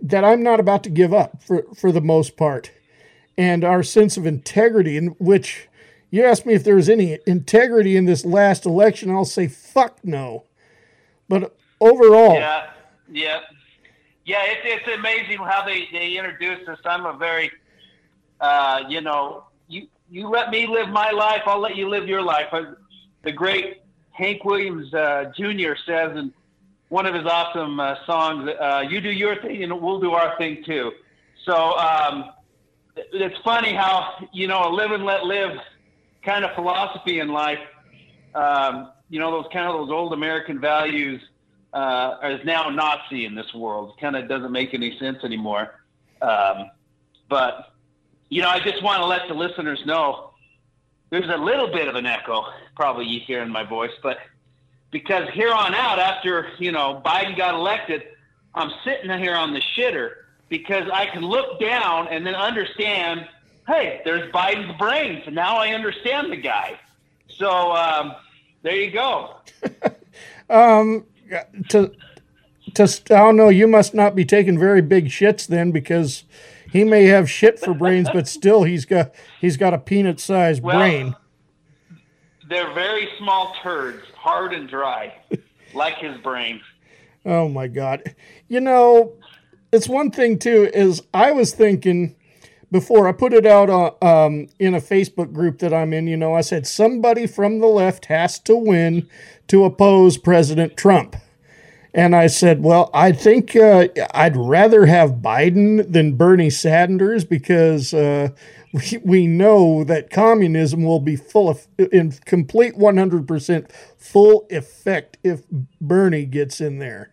that 0.00 0.24
I'm 0.24 0.42
not 0.42 0.58
about 0.58 0.82
to 0.84 0.90
give 0.90 1.12
up 1.12 1.42
for 1.42 1.64
for 1.74 1.92
the 1.92 2.00
most 2.00 2.36
part, 2.36 2.72
and 3.36 3.64
our 3.64 3.82
sense 3.82 4.16
of 4.16 4.24
integrity, 4.26 4.96
in 4.96 5.08
which 5.18 5.68
you 6.10 6.24
asked 6.24 6.46
me 6.46 6.54
if 6.54 6.64
there 6.64 6.76
was 6.76 6.88
any 6.88 7.18
integrity 7.26 7.96
in 7.96 8.06
this 8.06 8.24
last 8.24 8.64
election, 8.64 9.10
I'll 9.10 9.26
say 9.26 9.46
fuck 9.46 9.98
no, 10.02 10.44
but 11.28 11.54
overall, 11.82 12.34
Yeah, 12.34 12.70
yeah, 13.10 13.40
yeah. 14.24 14.42
It's 14.44 14.62
it's 14.64 14.98
amazing 14.98 15.38
how 15.38 15.66
they 15.66 15.86
they 15.92 16.16
introduce 16.16 16.66
us. 16.66 16.78
I'm 16.86 17.04
a 17.04 17.12
very, 17.12 17.50
uh, 18.40 18.84
you 18.88 19.02
know, 19.02 19.44
you 20.10 20.28
let 20.28 20.50
me 20.50 20.66
live 20.66 20.88
my 20.88 21.10
life, 21.10 21.42
I'll 21.46 21.60
let 21.60 21.76
you 21.76 21.88
live 21.88 22.08
your 22.08 22.22
life. 22.22 22.46
Uh, 22.52 22.74
The 23.24 23.32
great 23.32 23.82
Hank 24.12 24.44
Williams 24.44 24.92
uh, 24.94 25.32
Jr. 25.36 25.74
says 25.86 26.16
in 26.16 26.32
one 26.88 27.06
of 27.06 27.14
his 27.14 27.26
awesome 27.26 27.78
uh, 27.78 27.96
songs, 28.06 28.48
uh, 28.48 28.84
"You 28.88 29.00
do 29.00 29.10
your 29.10 29.36
thing, 29.42 29.62
and 29.62 29.80
we'll 29.80 30.00
do 30.00 30.12
our 30.12 30.36
thing 30.38 30.64
too." 30.64 30.92
So 31.44 31.76
um, 31.78 32.30
it's 32.96 33.38
funny 33.44 33.72
how 33.74 34.28
you 34.32 34.46
know 34.46 34.68
a 34.68 34.70
live 34.70 34.90
and 34.92 35.04
let 35.04 35.24
live 35.24 35.58
kind 36.22 36.44
of 36.44 36.54
philosophy 36.54 37.20
in 37.20 37.28
life. 37.28 37.60
Um, 38.34 38.90
you 39.08 39.20
know 39.20 39.30
those 39.30 39.50
kind 39.52 39.66
of 39.68 39.74
those 39.74 39.90
old 39.90 40.12
American 40.12 40.60
values 40.60 41.20
uh, 41.72 42.16
is 42.22 42.44
now 42.44 42.68
Nazi 42.70 43.24
in 43.24 43.34
this 43.34 43.52
world. 43.54 43.98
Kind 44.00 44.16
of 44.16 44.28
doesn't 44.28 44.52
make 44.52 44.74
any 44.74 44.98
sense 44.98 45.18
anymore. 45.24 45.80
Um, 46.22 46.70
but 47.28 47.67
you 48.28 48.42
know, 48.42 48.48
I 48.48 48.60
just 48.60 48.82
want 48.82 48.98
to 48.98 49.06
let 49.06 49.28
the 49.28 49.34
listeners 49.34 49.80
know 49.86 50.30
there's 51.10 51.28
a 51.28 51.36
little 51.36 51.68
bit 51.68 51.88
of 51.88 51.94
an 51.94 52.06
echo, 52.06 52.44
probably 52.76 53.06
you 53.06 53.20
hear 53.20 53.42
in 53.42 53.50
my 53.50 53.64
voice, 53.64 53.92
but 54.02 54.18
because 54.90 55.28
here 55.30 55.52
on 55.52 55.74
out, 55.74 55.98
after 55.98 56.48
you 56.58 56.72
know 56.72 57.02
Biden 57.04 57.36
got 57.36 57.54
elected, 57.54 58.02
I'm 58.54 58.70
sitting 58.84 59.10
here 59.18 59.34
on 59.34 59.52
the 59.52 59.60
shitter 59.76 60.10
because 60.48 60.88
I 60.92 61.06
can 61.06 61.22
look 61.22 61.60
down 61.60 62.08
and 62.08 62.26
then 62.26 62.34
understand. 62.34 63.26
Hey, 63.66 64.00
there's 64.04 64.32
Biden's 64.32 64.78
brains, 64.78 65.24
and 65.26 65.34
now 65.34 65.58
I 65.58 65.74
understand 65.74 66.32
the 66.32 66.36
guy. 66.36 66.80
So 67.28 67.72
um, 67.72 68.14
there 68.62 68.74
you 68.74 68.90
go. 68.90 69.36
um, 70.50 71.04
to 71.68 71.92
to 72.74 72.82
I 73.10 73.18
don't 73.18 73.36
know. 73.36 73.50
You 73.50 73.66
must 73.66 73.94
not 73.94 74.14
be 74.14 74.24
taking 74.24 74.58
very 74.58 74.80
big 74.80 75.06
shits 75.06 75.46
then, 75.46 75.70
because 75.70 76.24
he 76.70 76.84
may 76.84 77.04
have 77.04 77.30
shit 77.30 77.58
for 77.58 77.74
brains, 77.74 78.08
but 78.12 78.28
still 78.28 78.64
he's 78.64 78.84
got 78.84 79.14
he's 79.40 79.56
got 79.56 79.74
a 79.74 79.78
peanut 79.78 80.20
sized 80.20 80.62
Well, 80.62 80.76
brain. 80.78 81.14
They're 82.48 82.72
very 82.72 83.08
small 83.18 83.54
turds, 83.62 84.04
hard 84.14 84.52
and 84.54 84.68
dry, 84.68 85.14
like 85.74 85.98
his 85.98 86.16
brain. 86.18 86.60
Oh 87.26 87.48
my 87.48 87.66
god. 87.66 88.14
You 88.48 88.60
know, 88.60 89.14
it's 89.72 89.88
one 89.88 90.10
thing 90.10 90.38
too 90.38 90.70
is 90.72 91.02
I 91.12 91.32
was 91.32 91.52
thinking 91.52 92.16
before 92.70 93.08
I 93.08 93.12
put 93.12 93.32
it 93.32 93.46
out 93.46 93.70
uh, 93.70 93.92
um, 94.04 94.48
in 94.58 94.74
a 94.74 94.80
Facebook 94.80 95.32
group 95.32 95.58
that 95.58 95.72
I'm 95.72 95.92
in, 95.92 96.06
you 96.06 96.16
know, 96.16 96.34
I 96.34 96.42
said 96.42 96.66
somebody 96.66 97.26
from 97.26 97.60
the 97.60 97.66
left 97.66 98.06
has 98.06 98.38
to 98.40 98.56
win 98.56 99.08
to 99.48 99.64
oppose 99.64 100.18
President 100.18 100.76
Trump. 100.76 101.16
And 101.98 102.14
I 102.14 102.28
said, 102.28 102.62
well, 102.62 102.90
I 102.94 103.10
think 103.10 103.56
uh, 103.56 103.88
I'd 104.14 104.36
rather 104.36 104.86
have 104.86 105.14
Biden 105.14 105.92
than 105.92 106.14
Bernie 106.14 106.48
Sanders 106.48 107.24
because 107.24 107.92
uh, 107.92 108.28
we, 108.72 108.98
we 109.04 109.26
know 109.26 109.82
that 109.82 110.08
communism 110.08 110.84
will 110.84 111.00
be 111.00 111.16
full 111.16 111.48
of, 111.48 111.66
in 111.76 112.12
complete 112.24 112.76
100% 112.76 113.72
full 113.96 114.46
effect 114.48 115.18
if 115.24 115.42
Bernie 115.80 116.24
gets 116.24 116.60
in 116.60 116.78
there. 116.78 117.10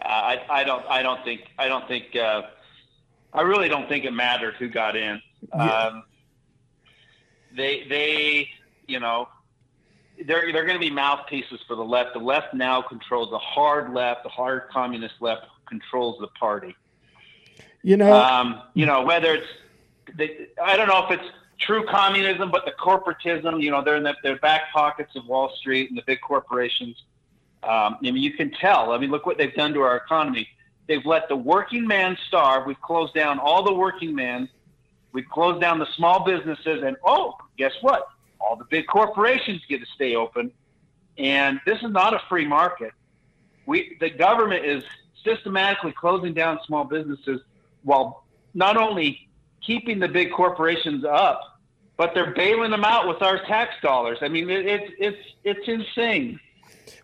I, 0.00 0.40
I 0.48 0.64
don't. 0.64 0.86
I 0.86 1.02
don't 1.02 1.22
think. 1.22 1.42
I 1.58 1.68
don't 1.68 1.86
think. 1.86 2.16
Uh, 2.16 2.42
I 3.34 3.42
really 3.42 3.68
don't 3.68 3.86
think 3.86 4.06
it 4.06 4.12
mattered 4.12 4.54
who 4.54 4.68
got 4.68 4.96
in. 4.96 5.20
Um, 5.52 6.04
they, 7.54 7.86
they, 7.86 8.48
you 8.86 8.98
know, 8.98 9.28
they're 10.26 10.52
they're 10.52 10.64
going 10.64 10.78
to 10.78 10.84
be 10.84 10.90
mouthpieces 10.90 11.60
for 11.66 11.76
the 11.76 11.84
left. 11.84 12.12
The 12.14 12.20
left 12.20 12.54
now 12.54 12.82
controls 12.82 13.30
the 13.30 13.38
hard 13.38 13.92
left. 13.92 14.22
The 14.24 14.28
hard 14.28 14.68
communist 14.70 15.14
left 15.20 15.46
controls 15.68 16.18
the 16.20 16.28
party. 16.28 16.74
You 17.82 17.96
know, 17.96 18.12
Um, 18.12 18.62
you 18.74 18.84
know, 18.84 19.04
whether 19.04 19.34
it's, 19.34 19.46
they, 20.16 20.48
I 20.62 20.76
don't 20.76 20.88
know 20.88 21.06
if 21.06 21.10
it's 21.18 21.28
true 21.58 21.84
communism, 21.86 22.50
but 22.50 22.64
the 22.64 22.72
corporatism, 22.72 23.62
you 23.62 23.70
know, 23.70 23.82
they're 23.82 23.96
in 23.96 24.02
the, 24.02 24.14
their 24.22 24.36
back 24.36 24.72
pockets 24.72 25.14
of 25.14 25.26
Wall 25.26 25.52
Street 25.60 25.90
and 25.90 25.96
the 25.96 26.02
big 26.06 26.20
corporations. 26.20 27.04
Um, 27.62 27.96
I 27.98 27.98
mean, 28.02 28.16
you 28.16 28.32
can 28.32 28.50
tell. 28.50 28.92
I 28.92 28.98
mean, 28.98 29.10
look 29.10 29.24
what 29.24 29.38
they've 29.38 29.54
done 29.54 29.72
to 29.74 29.82
our 29.82 29.96
economy. 29.96 30.48
They've 30.86 31.04
let 31.04 31.28
the 31.28 31.36
working 31.36 31.86
man 31.86 32.16
starve. 32.28 32.66
We've 32.66 32.80
closed 32.80 33.14
down 33.14 33.38
all 33.38 33.62
the 33.62 33.74
working 33.74 34.14
men. 34.14 34.48
We've 35.12 35.28
closed 35.28 35.60
down 35.60 35.78
the 35.78 35.88
small 35.96 36.24
businesses, 36.24 36.82
and 36.84 36.96
oh, 37.04 37.36
guess 37.56 37.72
what? 37.80 38.08
All 38.40 38.56
the 38.56 38.64
big 38.64 38.86
corporations 38.86 39.62
get 39.68 39.80
to 39.80 39.86
stay 39.94 40.14
open. 40.14 40.50
And 41.18 41.60
this 41.66 41.78
is 41.82 41.90
not 41.90 42.14
a 42.14 42.20
free 42.28 42.46
market. 42.46 42.92
We, 43.66 43.96
the 44.00 44.10
government 44.10 44.64
is 44.64 44.84
systematically 45.24 45.92
closing 45.92 46.34
down 46.34 46.60
small 46.66 46.84
businesses 46.84 47.40
while 47.82 48.24
not 48.54 48.76
only 48.76 49.28
keeping 49.64 49.98
the 49.98 50.08
big 50.08 50.32
corporations 50.32 51.04
up, 51.04 51.40
but 51.96 52.12
they're 52.14 52.34
bailing 52.34 52.70
them 52.70 52.84
out 52.84 53.08
with 53.08 53.22
our 53.22 53.38
tax 53.46 53.74
dollars. 53.82 54.18
I 54.20 54.28
mean, 54.28 54.50
it, 54.50 54.66
it's 54.66 54.92
it's 54.98 55.18
it's 55.44 55.68
insane. 55.68 56.38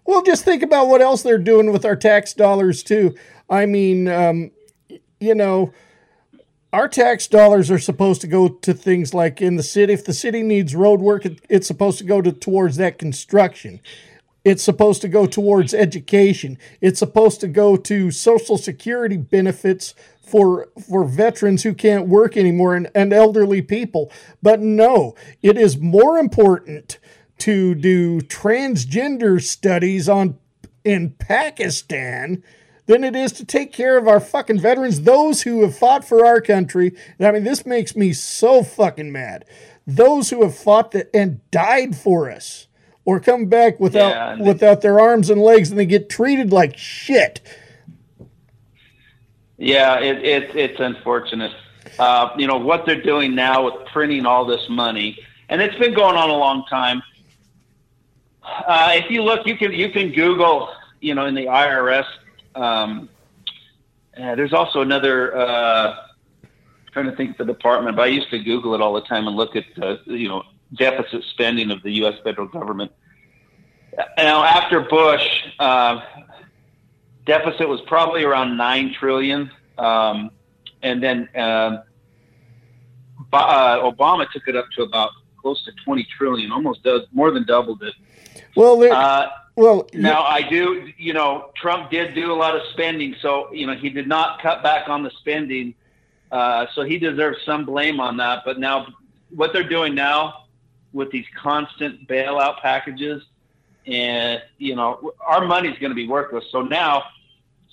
Well, 0.04 0.22
just 0.22 0.44
think 0.44 0.62
about 0.62 0.88
what 0.88 1.00
else 1.00 1.22
they're 1.22 1.38
doing 1.38 1.72
with 1.72 1.84
our 1.84 1.96
tax 1.96 2.34
dollars 2.34 2.82
too. 2.82 3.14
I 3.48 3.66
mean, 3.66 4.08
um, 4.08 4.50
you 5.20 5.34
know, 5.34 5.72
our 6.72 6.88
tax 6.88 7.26
dollars 7.26 7.70
are 7.70 7.78
supposed 7.78 8.20
to 8.22 8.26
go 8.26 8.48
to 8.48 8.72
things 8.72 9.12
like 9.12 9.42
in 9.42 9.56
the 9.56 9.62
city. 9.62 9.92
If 9.92 10.04
the 10.04 10.14
city 10.14 10.42
needs 10.42 10.74
road 10.74 11.00
work, 11.00 11.26
it, 11.26 11.40
it's 11.48 11.66
supposed 11.66 11.98
to 11.98 12.04
go 12.04 12.22
to 12.22 12.32
towards 12.32 12.76
that 12.76 12.98
construction. 12.98 13.80
It's 14.44 14.62
supposed 14.62 15.02
to 15.02 15.08
go 15.08 15.26
towards 15.26 15.74
education. 15.74 16.58
It's 16.80 16.98
supposed 16.98 17.40
to 17.42 17.48
go 17.48 17.76
to 17.76 18.10
social 18.10 18.56
security 18.56 19.16
benefits 19.16 19.94
for 20.20 20.68
for 20.88 21.04
veterans 21.04 21.62
who 21.62 21.74
can't 21.74 22.08
work 22.08 22.36
anymore 22.36 22.74
and, 22.74 22.90
and 22.94 23.12
elderly 23.12 23.60
people. 23.60 24.10
But 24.40 24.60
no, 24.60 25.14
it 25.42 25.58
is 25.58 25.76
more 25.78 26.18
important 26.18 26.98
to 27.38 27.74
do 27.74 28.20
transgender 28.22 29.42
studies 29.42 30.08
on 30.08 30.38
in 30.84 31.10
Pakistan 31.10 32.42
than 32.86 33.04
it 33.04 33.14
is 33.14 33.32
to 33.32 33.44
take 33.44 33.72
care 33.72 33.96
of 33.96 34.08
our 34.08 34.20
fucking 34.20 34.60
veterans, 34.60 35.02
those 35.02 35.42
who 35.42 35.62
have 35.62 35.76
fought 35.76 36.04
for 36.04 36.24
our 36.26 36.40
country. 36.40 36.92
I 37.20 37.30
mean, 37.30 37.44
this 37.44 37.64
makes 37.64 37.94
me 37.94 38.12
so 38.12 38.62
fucking 38.62 39.12
mad. 39.12 39.44
Those 39.86 40.30
who 40.30 40.42
have 40.42 40.56
fought 40.56 40.92
that 40.92 41.10
and 41.14 41.40
died 41.50 41.96
for 41.96 42.30
us, 42.30 42.66
or 43.04 43.20
come 43.20 43.46
back 43.46 43.80
without 43.80 44.10
Yeah, 44.10 44.32
and- 44.32 44.46
without 44.46 44.80
their 44.80 45.00
arms 45.00 45.30
and 45.30 45.40
legs, 45.40 45.70
and 45.70 45.78
they 45.78 45.86
get 45.86 46.08
treated 46.08 46.52
like 46.52 46.76
shit. 46.76 47.40
Yeah, 49.58 50.00
it, 50.00 50.24
it, 50.24 50.56
it's 50.56 50.80
unfortunate. 50.80 51.52
Uh, 51.98 52.30
you 52.36 52.46
know, 52.46 52.56
what 52.58 52.86
they're 52.86 53.02
doing 53.02 53.34
now 53.34 53.64
with 53.64 53.86
printing 53.92 54.24
all 54.26 54.44
this 54.44 54.68
money, 54.68 55.18
and 55.48 55.60
it's 55.60 55.76
been 55.76 55.94
going 55.94 56.16
on 56.16 56.30
a 56.30 56.36
long 56.36 56.64
time. 56.68 57.02
Uh, 58.42 58.92
if 58.94 59.10
you 59.10 59.22
look, 59.22 59.46
you 59.46 59.56
can 59.56 59.72
you 59.72 59.90
can 59.90 60.10
Google, 60.10 60.68
you 61.00 61.14
know, 61.14 61.26
in 61.26 61.34
the 61.34 61.46
IRS. 61.46 62.06
Um, 62.54 63.08
uh, 64.16 64.34
there's 64.34 64.52
also 64.52 64.80
another. 64.80 65.36
Uh, 65.36 66.06
trying 66.92 67.06
to 67.06 67.16
think 67.16 67.30
of 67.32 67.46
the 67.46 67.52
department, 67.52 67.96
but 67.96 68.02
I 68.02 68.06
used 68.06 68.30
to 68.30 68.38
Google 68.38 68.74
it 68.74 68.80
all 68.80 68.92
the 68.92 69.00
time 69.00 69.26
and 69.26 69.34
look 69.34 69.56
at 69.56 69.64
uh, 69.80 69.96
you 70.04 70.28
know 70.28 70.42
deficit 70.74 71.24
spending 71.30 71.70
of 71.70 71.82
the 71.82 71.90
U.S. 71.92 72.14
federal 72.22 72.46
government. 72.48 72.92
Now, 74.16 74.44
after 74.44 74.80
Bush, 74.80 75.26
uh, 75.58 76.00
deficit 77.26 77.68
was 77.68 77.80
probably 77.82 78.24
around 78.24 78.56
nine 78.56 78.94
trillion, 78.98 79.50
um, 79.78 80.30
and 80.82 81.02
then 81.02 81.28
um 81.34 81.82
uh, 83.32 83.90
Obama 83.90 84.30
took 84.30 84.46
it 84.46 84.56
up 84.56 84.66
to 84.76 84.82
about 84.82 85.10
close 85.40 85.64
to 85.64 85.72
twenty 85.84 86.06
trillion, 86.18 86.52
almost 86.52 86.82
does 86.82 87.02
more 87.12 87.30
than 87.30 87.46
doubled 87.46 87.82
it. 87.82 87.94
Well, 88.54 88.78
there, 88.78 88.92
Uh, 88.92 89.28
well, 89.56 89.86
now 89.92 90.22
I 90.22 90.42
do, 90.42 90.90
you 90.96 91.12
know, 91.12 91.50
Trump 91.54 91.90
did 91.90 92.14
do 92.14 92.32
a 92.32 92.34
lot 92.34 92.56
of 92.56 92.62
spending, 92.72 93.14
so 93.20 93.52
you 93.52 93.66
know 93.66 93.74
he 93.74 93.90
did 93.90 94.08
not 94.08 94.40
cut 94.40 94.62
back 94.62 94.88
on 94.88 95.02
the 95.02 95.10
spending, 95.18 95.74
uh, 96.30 96.66
so 96.74 96.82
he 96.82 96.98
deserves 96.98 97.38
some 97.44 97.64
blame 97.64 98.00
on 98.00 98.16
that. 98.16 98.42
But 98.44 98.58
now, 98.58 98.86
what 99.30 99.52
they're 99.52 99.68
doing 99.68 99.94
now 99.94 100.44
with 100.92 101.10
these 101.10 101.26
constant 101.36 102.08
bailout 102.08 102.60
packages, 102.60 103.22
and 103.86 104.42
you 104.58 104.74
know, 104.74 105.12
our 105.20 105.44
money's 105.44 105.78
going 105.78 105.90
to 105.90 105.96
be 105.96 106.06
worthless. 106.06 106.44
So 106.50 106.62
now, 106.62 107.04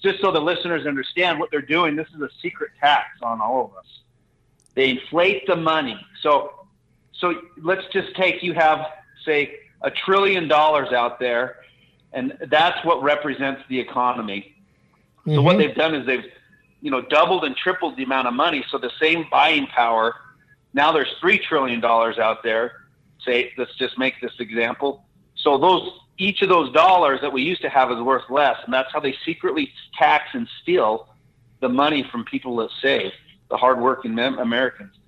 just 0.01 0.19
so 0.21 0.31
the 0.31 0.41
listeners 0.41 0.85
understand 0.85 1.39
what 1.39 1.49
they're 1.51 1.61
doing, 1.61 1.95
this 1.95 2.07
is 2.15 2.21
a 2.21 2.29
secret 2.41 2.71
tax 2.79 3.07
on 3.21 3.41
all 3.41 3.65
of 3.65 3.77
us. 3.77 3.85
They 4.75 4.89
inflate 4.89 5.45
the 5.47 5.55
money. 5.55 5.99
So, 6.21 6.65
so 7.13 7.41
let's 7.61 7.85
just 7.91 8.15
take 8.15 8.43
you 8.43 8.53
have 8.53 8.85
say 9.25 9.59
a 9.81 9.91
trillion 9.91 10.47
dollars 10.47 10.91
out 10.91 11.19
there, 11.19 11.57
and 12.13 12.37
that's 12.47 12.83
what 12.85 13.01
represents 13.03 13.61
the 13.69 13.79
economy. 13.79 14.55
So 15.25 15.41
what 15.41 15.55
Mhm. 15.55 15.59
they've 15.59 15.75
done 15.75 15.93
is 15.93 16.05
they've, 16.05 16.31
you 16.81 16.89
know, 16.89 17.01
doubled 17.01 17.43
and 17.43 17.55
tripled 17.55 17.97
the 17.97 18.03
amount 18.03 18.27
of 18.27 18.33
money. 18.33 18.63
So 18.69 18.77
the 18.77 18.91
same 18.99 19.27
buying 19.29 19.67
power. 19.67 20.15
Now 20.73 20.91
there's 20.91 21.11
three 21.19 21.37
trillion 21.37 21.79
dollars 21.79 22.17
out 22.17 22.41
there. 22.41 22.85
Say, 23.25 23.53
let's 23.57 23.75
just 23.75 23.97
make 23.97 24.19
this 24.21 24.39
example. 24.39 25.05
So 25.35 25.57
those 25.57 25.91
each 26.17 26.41
of 26.41 26.49
those 26.49 26.71
dollars 26.73 27.21
that 27.21 27.31
we 27.31 27.41
used 27.41 27.61
to 27.61 27.69
have 27.69 27.91
is 27.91 27.99
worth 27.99 28.29
less, 28.29 28.57
and 28.65 28.73
that's 28.73 28.91
how 28.91 28.99
they 28.99 29.15
secretly 29.23 29.71
tax 29.97 30.25
and 30.33 30.47
steal 30.61 31.07
the 31.61 31.69
money 31.69 32.03
from 32.03 32.25
people 32.25 32.57
that 32.57 32.69
save, 32.81 33.13
the 33.49 33.55
hardworking 33.55 34.19
Americans. 34.19 34.98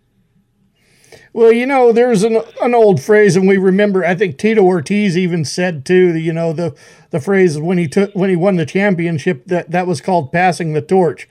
Well, 1.34 1.52
you 1.52 1.66
know, 1.66 1.92
there's 1.92 2.24
an 2.24 2.42
an 2.62 2.74
old 2.74 3.02
phrase, 3.02 3.36
and 3.36 3.48
we 3.48 3.58
remember. 3.58 4.06
I 4.06 4.16
think 4.16 4.38
Tito 4.38 4.62
Ortiz 4.62 5.18
even 5.18 5.46
said 5.46 5.86
too. 5.86 6.18
You 6.18 6.34
know, 6.34 6.54
the 6.54 6.76
the 7.10 7.20
phrase 7.20 7.58
when 7.58 7.78
he 7.78 7.88
took 7.88 8.14
when 8.14 8.30
he 8.30 8.36
won 8.36 8.56
the 8.56 8.66
championship 8.66 9.46
that 9.46 9.72
that 9.72 9.88
was 9.88 10.02
called 10.02 10.32
passing 10.32 10.74
the 10.74 10.82
torch. 10.82 11.28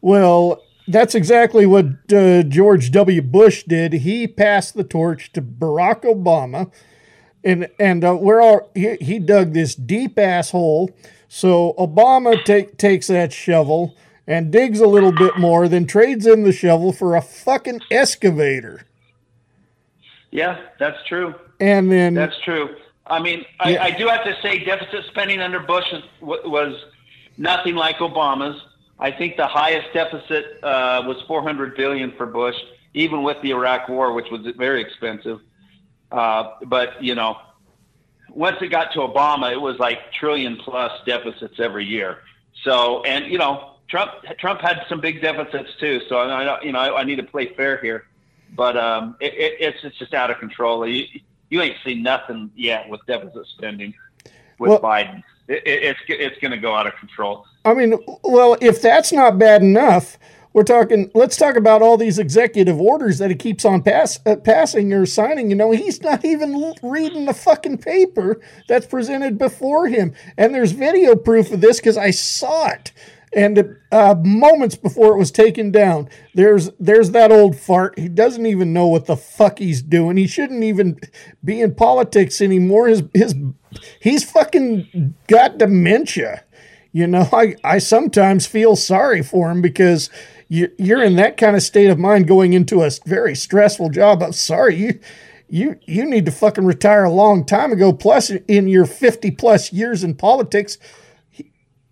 Well, 0.00 0.62
that's 0.86 1.14
exactly 1.14 1.66
what 1.66 1.86
uh, 2.12 2.42
George 2.42 2.90
W. 2.90 3.22
Bush 3.22 3.64
did. 3.64 3.92
He 3.92 4.26
passed 4.26 4.74
the 4.74 4.84
torch 4.84 5.32
to 5.32 5.42
Barack 5.42 6.02
Obama, 6.02 6.70
and 7.42 7.68
and 7.78 8.04
uh, 8.04 8.16
we're 8.20 8.42
all 8.42 8.70
he, 8.74 8.96
he 8.96 9.18
dug 9.18 9.52
this 9.52 9.74
deep 9.74 10.18
asshole. 10.18 10.90
So 11.28 11.74
Obama 11.78 12.44
take, 12.44 12.76
takes 12.78 13.08
that 13.08 13.32
shovel 13.32 13.96
and 14.26 14.52
digs 14.52 14.78
a 14.78 14.86
little 14.86 15.10
bit 15.10 15.36
more, 15.36 15.66
then 15.66 15.86
trades 15.86 16.26
in 16.26 16.44
the 16.44 16.52
shovel 16.52 16.92
for 16.92 17.16
a 17.16 17.20
fucking 17.20 17.80
excavator. 17.90 18.82
Yeah, 20.34 20.58
that's 20.80 20.98
true. 21.06 21.32
And 21.60 21.90
then 21.92 22.12
That's 22.12 22.36
true. 22.40 22.74
I 23.06 23.20
mean, 23.20 23.44
I, 23.60 23.70
Yeah. 23.70 23.84
I 23.84 23.90
do 23.92 24.08
have 24.08 24.24
to 24.24 24.36
say, 24.42 24.64
deficit 24.64 25.04
spending 25.06 25.40
under 25.40 25.60
Bush 25.60 25.84
was, 26.20 26.40
was 26.44 26.84
nothing 27.38 27.76
like 27.76 27.98
Obama's. 27.98 28.60
I 28.98 29.12
think 29.12 29.36
the 29.36 29.46
highest 29.46 29.92
deficit 29.94 30.58
uh, 30.64 31.04
was 31.06 31.22
400 31.28 31.76
billion 31.76 32.10
for 32.16 32.26
Bush, 32.26 32.56
even 32.94 33.22
with 33.22 33.40
the 33.42 33.50
Iraq 33.50 33.88
War, 33.88 34.12
which 34.12 34.28
was 34.32 34.44
very 34.56 34.80
expensive. 34.80 35.38
Uh, 36.10 36.54
but 36.66 37.00
you 37.00 37.14
know, 37.14 37.38
once 38.30 38.56
it 38.60 38.68
got 38.72 38.92
to 38.94 38.98
Obama, 39.00 39.52
it 39.52 39.60
was 39.60 39.78
like 39.78 40.12
trillion 40.12 40.56
plus 40.56 40.90
deficits 41.06 41.60
every 41.60 41.84
year. 41.84 42.18
So, 42.64 43.04
and 43.04 43.30
you 43.30 43.38
know, 43.38 43.74
Trump 43.88 44.10
Trump 44.40 44.60
had 44.62 44.82
some 44.88 45.00
big 45.00 45.22
deficits 45.22 45.70
too. 45.78 46.00
So 46.08 46.16
I, 46.16 46.44
I 46.44 46.62
you 46.62 46.72
know, 46.72 46.80
I, 46.80 47.02
I 47.02 47.04
need 47.04 47.16
to 47.16 47.22
play 47.22 47.54
fair 47.54 47.76
here, 47.76 48.06
but 48.54 48.76
um, 48.76 49.16
it, 49.20 49.34
it, 49.34 49.52
it's 49.60 49.78
it's 49.84 49.98
just 49.98 50.14
out 50.14 50.30
of 50.30 50.38
control. 50.38 50.86
You, 50.86 51.04
you 51.50 51.60
ain't 51.62 51.76
seen 51.84 52.02
nothing 52.02 52.50
yet 52.56 52.88
with 52.88 53.00
deficit 53.06 53.46
spending 53.46 53.94
with 54.58 54.70
Well- 54.70 54.80
Biden. 54.80 55.22
It, 55.46 55.62
it, 55.66 55.82
it's 55.82 56.00
it's 56.08 56.38
going 56.40 56.52
to 56.52 56.56
go 56.58 56.74
out 56.74 56.86
of 56.86 56.94
control. 56.96 57.44
I 57.66 57.74
mean, 57.74 57.98
well, 58.22 58.56
if 58.62 58.80
that's 58.80 59.12
not 59.12 59.38
bad 59.38 59.60
enough, 59.60 60.18
we're 60.54 60.62
talking. 60.62 61.10
Let's 61.14 61.36
talk 61.36 61.56
about 61.56 61.82
all 61.82 61.98
these 61.98 62.18
executive 62.18 62.80
orders 62.80 63.18
that 63.18 63.28
he 63.28 63.36
keeps 63.36 63.66
on 63.66 63.82
pass, 63.82 64.18
uh, 64.24 64.36
passing 64.36 64.90
or 64.94 65.04
signing. 65.04 65.50
You 65.50 65.56
know, 65.56 65.72
he's 65.72 66.00
not 66.00 66.24
even 66.24 66.74
reading 66.82 67.26
the 67.26 67.34
fucking 67.34 67.78
paper 67.78 68.40
that's 68.68 68.86
presented 68.86 69.36
before 69.36 69.86
him, 69.88 70.14
and 70.38 70.54
there's 70.54 70.72
video 70.72 71.14
proof 71.14 71.52
of 71.52 71.60
this 71.60 71.78
because 71.78 71.98
I 71.98 72.10
saw 72.10 72.68
it. 72.68 72.92
And 73.34 73.76
uh, 73.90 74.14
moments 74.22 74.76
before 74.76 75.14
it 75.14 75.18
was 75.18 75.30
taken 75.30 75.70
down, 75.70 76.08
there's 76.34 76.70
there's 76.78 77.10
that 77.10 77.32
old 77.32 77.56
fart. 77.56 77.98
He 77.98 78.08
doesn't 78.08 78.46
even 78.46 78.72
know 78.72 78.86
what 78.86 79.06
the 79.06 79.16
fuck 79.16 79.58
he's 79.58 79.82
doing. 79.82 80.16
He 80.16 80.26
shouldn't 80.26 80.62
even 80.62 80.98
be 81.42 81.60
in 81.60 81.74
politics 81.74 82.40
anymore. 82.40 82.88
His 82.88 83.02
his 83.12 83.34
he's 84.00 84.24
fucking 84.24 85.14
got 85.26 85.58
dementia. 85.58 86.44
You 86.92 87.08
know, 87.08 87.28
I, 87.32 87.56
I 87.64 87.78
sometimes 87.78 88.46
feel 88.46 88.76
sorry 88.76 89.20
for 89.20 89.50
him 89.50 89.60
because 89.60 90.10
you, 90.48 90.70
you're 90.78 91.02
in 91.02 91.16
that 91.16 91.36
kind 91.36 91.56
of 91.56 91.62
state 91.64 91.90
of 91.90 91.98
mind 91.98 92.28
going 92.28 92.52
into 92.52 92.82
a 92.82 92.90
very 93.04 93.34
stressful 93.34 93.90
job. 93.90 94.22
I'm 94.22 94.32
sorry, 94.32 94.76
you 94.76 95.00
you 95.48 95.78
you 95.86 96.04
need 96.04 96.24
to 96.26 96.32
fucking 96.32 96.64
retire 96.64 97.04
a 97.04 97.10
long 97.10 97.44
time 97.44 97.72
ago. 97.72 97.92
Plus, 97.92 98.30
in 98.30 98.68
your 98.68 98.86
50 98.86 99.32
plus 99.32 99.72
years 99.72 100.04
in 100.04 100.14
politics, 100.14 100.78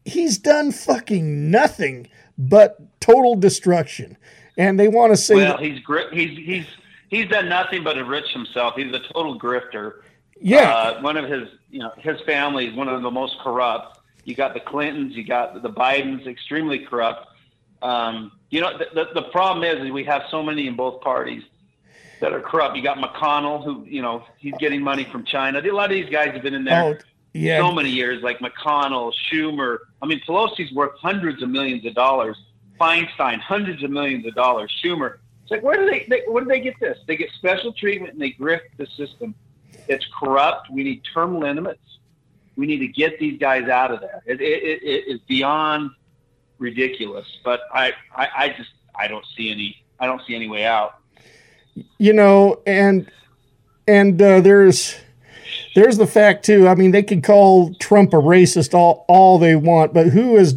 he's 0.05 0.39
done 0.39 0.73
fucking 0.73 1.51
nothing 1.51 2.09
but 2.39 2.79
total 3.01 3.37
destruction. 3.37 4.17
And 4.57 4.79
they 4.79 4.89
want 4.89 5.13
to 5.13 5.17
say, 5.17 5.37
well, 5.37 5.57
he's 5.59 5.81
gri- 5.81 6.11
he's 6.13 6.39
he's 6.39 6.67
he's 7.09 7.29
done 7.29 7.49
nothing 7.49 7.83
but 7.85 7.97
enrich 7.97 8.29
himself. 8.31 8.75
He's 8.77 8.93
a 8.93 9.01
total 9.13 9.39
grifter. 9.39 10.01
Yeah. 10.41 10.71
uh, 10.71 11.01
one 11.03 11.17
of 11.17 11.29
his 11.31 11.49
you 11.71 11.79
know 11.79 11.93
his 11.99 12.21
family 12.23 12.67
is 12.67 12.75
one 12.75 12.89
of 12.89 13.03
the 13.03 13.11
most 13.11 13.39
corrupt. 13.41 14.01
You 14.25 14.35
got 14.35 14.55
the 14.55 14.61
Clintons, 14.61 15.15
you 15.17 15.25
got 15.25 15.63
the 15.63 15.71
Bidens, 15.71 16.27
extremely 16.27 16.81
corrupt. 16.81 17.29
Um, 17.81 18.33
you 18.51 18.61
know 18.61 18.77
the, 18.77 18.87
the 18.95 19.21
the 19.21 19.29
problem 19.31 19.65
is, 19.65 19.85
is 19.85 19.91
we 19.91 20.05
have 20.05 20.23
so 20.31 20.43
many 20.43 20.67
in 20.67 20.77
both 20.77 21.01
parties 21.01 21.43
that 22.21 22.33
are 22.33 22.41
corrupt. 22.41 22.77
You 22.77 22.83
got 22.83 22.99
McConnell, 22.99 23.65
who 23.65 23.85
you 23.87 24.03
know 24.03 24.25
he's 24.39 24.55
getting 24.59 24.83
money 24.83 25.05
from 25.05 25.25
China. 25.25 25.61
A 25.61 25.71
lot 25.73 25.91
of 25.91 25.91
these 25.91 26.11
guys 26.11 26.33
have 26.33 26.43
been 26.43 26.55
in 26.55 26.65
there 26.65 26.83
Oh, 26.85 26.99
yeah. 27.33 27.59
so 27.59 27.73
many 27.73 27.91
years, 27.91 28.23
like 28.23 28.39
McConnell, 28.41 29.13
Schumer. 29.31 29.79
I 30.01 30.07
mean, 30.07 30.21
Pelosi's 30.27 30.73
worth 30.73 30.99
hundreds 30.99 31.43
of 31.43 31.49
millions 31.49 31.85
of 31.87 31.95
dollars. 31.95 32.37
Feinstein, 32.81 33.39
hundreds 33.41 33.83
of 33.83 33.91
millions 33.91 34.27
of 34.27 34.35
dollars. 34.35 34.73
Schumer. 34.83 35.19
It's 35.43 35.51
like, 35.51 35.63
where 35.63 35.77
do 35.77 35.91
they, 35.91 36.07
they 36.09 36.23
where 36.27 36.43
do 36.43 36.49
they 36.49 36.61
get 36.61 36.79
this? 36.81 36.99
They 37.07 37.17
get 37.17 37.31
special 37.33 37.73
treatment 37.73 38.13
and 38.15 38.23
they 38.23 38.33
grift 38.33 38.77
the 38.77 38.87
system. 38.97 39.35
It's 39.89 40.07
corrupt. 40.19 40.71
We 40.71 40.85
need 40.85 41.03
term 41.13 41.39
limits. 41.39 41.81
We 42.57 42.67
need 42.67 42.79
to 42.79 42.89
get 42.89 43.19
these 43.19 43.39
guys 43.39 43.69
out 43.69 43.93
of 43.93 44.01
there. 44.01 44.23
It, 44.27 44.41
it, 44.41 44.63
it, 44.63 44.83
it 44.83 45.09
is 45.09 45.21
beyond 45.27 45.91
ridiculous. 46.59 47.27
But 47.45 47.61
I, 47.73 47.93
I, 48.15 48.29
I 48.37 48.49
just 48.51 48.71
I 48.95 49.09
don't 49.09 49.25
see 49.37 49.51
any 49.51 49.83
I 49.99 50.07
don't 50.07 50.21
see 50.27 50.35
any 50.35 50.49
way 50.49 50.65
out. 50.65 50.97
you 51.99 52.13
know, 52.13 52.61
and 52.67 53.11
and 53.87 54.21
uh, 54.21 54.41
there's 54.41 54.97
there's 55.75 55.99
the 55.99 56.07
fact 56.07 56.45
too. 56.45 56.69
I 56.69 56.75
mean, 56.75 56.91
they 56.91 57.03
could 57.03 57.23
call 57.23 57.75
Trump 57.75 58.13
a 58.13 58.19
racist 58.19 58.75
all 58.75 59.05
all 59.09 59.39
they 59.39 59.57
want, 59.57 59.93
but 59.95 60.09
who 60.09 60.37
is? 60.37 60.57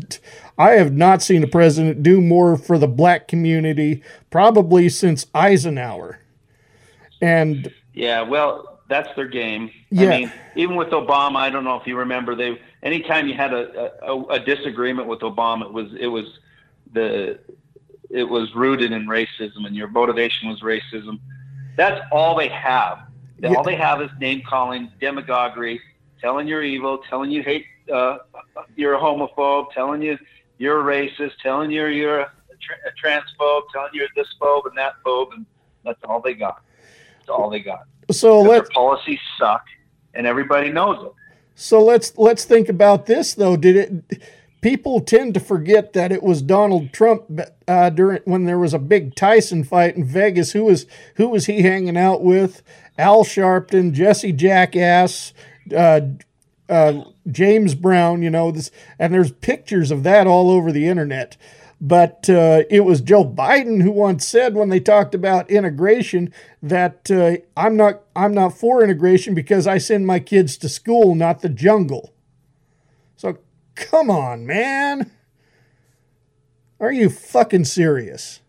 I 0.58 0.72
have 0.72 0.94
not 0.94 1.22
seen 1.22 1.44
a 1.44 1.48
president 1.48 2.02
do 2.02 2.22
more 2.22 2.58
for 2.58 2.78
the 2.78 2.88
black 2.88 3.28
community 3.28 4.02
probably 4.30 4.88
since 4.88 5.26
Eisenhower. 5.34 6.20
And 7.22 7.72
Yeah, 7.94 8.22
well, 8.22 8.80
that's 8.88 9.14
their 9.16 9.28
game. 9.28 9.72
Yeah. 9.90 10.08
I 10.08 10.10
mean, 10.10 10.32
even 10.56 10.76
with 10.76 10.90
Obama, 10.90 11.38
I 11.38 11.50
don't 11.50 11.64
know 11.64 11.76
if 11.80 11.88
you 11.88 11.98
remember, 11.98 12.36
they 12.36 12.62
anytime 12.84 13.28
you 13.28 13.34
had 13.34 13.54
a, 13.54 13.92
a, 14.06 14.24
a 14.26 14.40
disagreement 14.40 15.08
with 15.08 15.20
Obama, 15.22 15.66
it 15.66 15.74
was 15.74 15.94
it 16.00 16.08
was 16.08 16.40
the 16.94 17.40
it 18.10 18.24
was 18.24 18.54
rooted 18.56 18.92
in 18.92 19.08
racism, 19.08 19.66
and 19.66 19.76
your 19.76 19.88
motivation 19.88 20.48
was 20.48 20.62
racism. 20.62 21.20
That's 21.76 22.00
all 22.12 22.38
they 22.38 22.48
have. 22.48 23.00
Yeah. 23.40 23.54
All 23.54 23.64
they 23.64 23.76
have 23.76 24.02
is 24.02 24.10
name 24.20 24.42
calling, 24.48 24.92
demagoguery, 25.00 25.80
telling 26.22 26.48
you're 26.48 26.64
evil, 26.64 27.00
telling 27.10 27.32
you 27.32 27.44
hate, 27.44 27.66
uh, 27.94 28.18
you're 28.76 28.96
a 28.96 29.00
homophobe, 29.00 29.72
telling 29.72 30.02
you 30.02 30.18
you're 30.58 30.80
a 30.80 30.84
racist, 30.84 31.34
telling 31.44 31.70
you 31.70 31.86
you're 31.88 32.22
a, 32.22 32.32
tra- 32.62 32.78
a 32.88 33.06
transphobe, 33.06 33.64
telling 33.74 33.90
you 33.94 34.02
you're 34.02 34.10
this 34.16 34.34
phobe 34.42 34.66
and 34.66 34.78
that 34.78 34.94
phobe, 35.06 35.34
and 35.34 35.46
that's 35.84 36.00
all 36.06 36.22
they 36.22 36.34
got. 36.34 36.62
That's 37.20 37.30
all 37.30 37.50
they 37.50 37.60
got. 37.60 37.86
So 38.12 38.42
let's 38.42 38.70
their 38.70 38.74
policies 38.74 39.20
suck, 39.38 39.66
and 40.14 40.26
everybody 40.26 40.72
knows 40.72 41.06
it. 41.06 41.12
So 41.56 41.84
let's 41.84 42.18
let's 42.18 42.46
think 42.46 42.70
about 42.70 43.06
this 43.06 43.34
though. 43.34 43.58
Did 43.58 43.76
it? 43.76 44.24
People 44.62 45.00
tend 45.00 45.36
to 45.36 45.40
forget 45.40 45.94
that 45.94 46.12
it 46.12 46.24
was 46.24 46.42
Donald 46.42 46.92
Trump 46.92 47.40
uh, 47.68 47.90
during 47.92 48.22
when 48.26 48.46
there 48.46 48.58
was 48.58 48.74
a 48.74 48.80
big 48.80 49.16
Tyson 49.16 49.64
fight 49.64 49.96
in 49.96 50.04
Vegas. 50.04 50.52
Who 50.52 50.66
was 50.66 50.86
who 51.16 51.30
was 51.30 51.46
he 51.46 51.62
hanging 51.62 51.98
out 51.98 52.24
with? 52.24 52.62
Al 52.98 53.24
Sharpton, 53.24 53.92
Jesse 53.92 54.32
Jackass, 54.32 55.34
uh, 55.76 56.02
uh, 56.70 57.04
James 57.30 57.76
Brown. 57.76 58.22
You 58.22 58.30
know 58.30 58.52
this, 58.52 58.72
and 58.98 59.14
there's 59.14 59.32
pictures 59.32 59.92
of 59.92 60.04
that 60.04 60.28
all 60.28 60.50
over 60.50 60.72
the 60.72 60.88
internet. 60.88 61.38
But 61.82 62.30
uh, 62.30 62.64
it 62.70 62.82
was 62.82 63.02
Joe 63.02 63.26
Biden 63.26 63.82
who 63.82 63.92
once 63.92 64.26
said 64.26 64.56
when 64.56 64.70
they 64.70 64.80
talked 64.80 65.14
about 65.14 65.52
integration 65.52 66.34
that 66.64 67.12
uh, 67.12 67.38
I'm 67.58 67.76
not 67.76 68.02
I'm 68.16 68.34
not 68.34 68.58
for 68.58 68.84
integration 68.84 69.36
because 69.36 69.68
I 69.68 69.78
send 69.78 70.08
my 70.08 70.20
kids 70.20 70.58
to 70.58 70.70
school, 70.70 71.16
not 71.16 71.42
the 71.42 71.50
jungle. 71.50 72.14
So 73.18 73.40
come 73.76 74.10
on, 74.10 74.46
man. 74.46 75.12
Are 76.80 76.92
you 76.92 77.10
fucking 77.10 77.66
serious? 77.66 78.40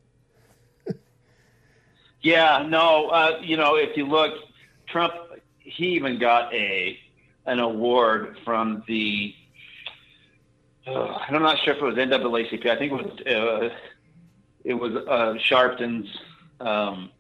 Yeah, 2.27 2.67
no, 2.69 3.07
uh, 3.11 3.39
you 3.41 3.57
know, 3.57 3.77
if 3.77 3.97
you 3.97 4.05
look, 4.05 4.35
Trump, 4.89 5.15
he 5.59 5.91
even 5.91 6.19
got 6.19 6.53
a 6.53 6.99
an 7.47 7.61
award 7.61 8.37
from 8.45 8.83
the. 8.89 9.33
Uh, 10.85 11.05
I'm 11.05 11.41
not 11.41 11.61
sure 11.61 11.75
if 11.75 11.81
it 11.81 11.85
was 11.85 11.95
NAACP. 11.95 12.67
I 12.67 12.77
think 12.77 12.91
it 12.91 12.95
was 12.97 13.21
uh, 13.29 13.77
it 14.65 14.75
was 14.75 14.97
uh, 15.07 15.39
Sharpton's 15.39 16.09
um, 16.59 17.13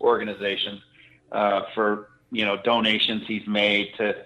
organization 0.00 0.80
uh, 1.32 1.64
for 1.74 2.08
you 2.32 2.46
know 2.46 2.56
donations 2.56 3.24
he's 3.26 3.46
made 3.46 3.92
to 3.98 4.24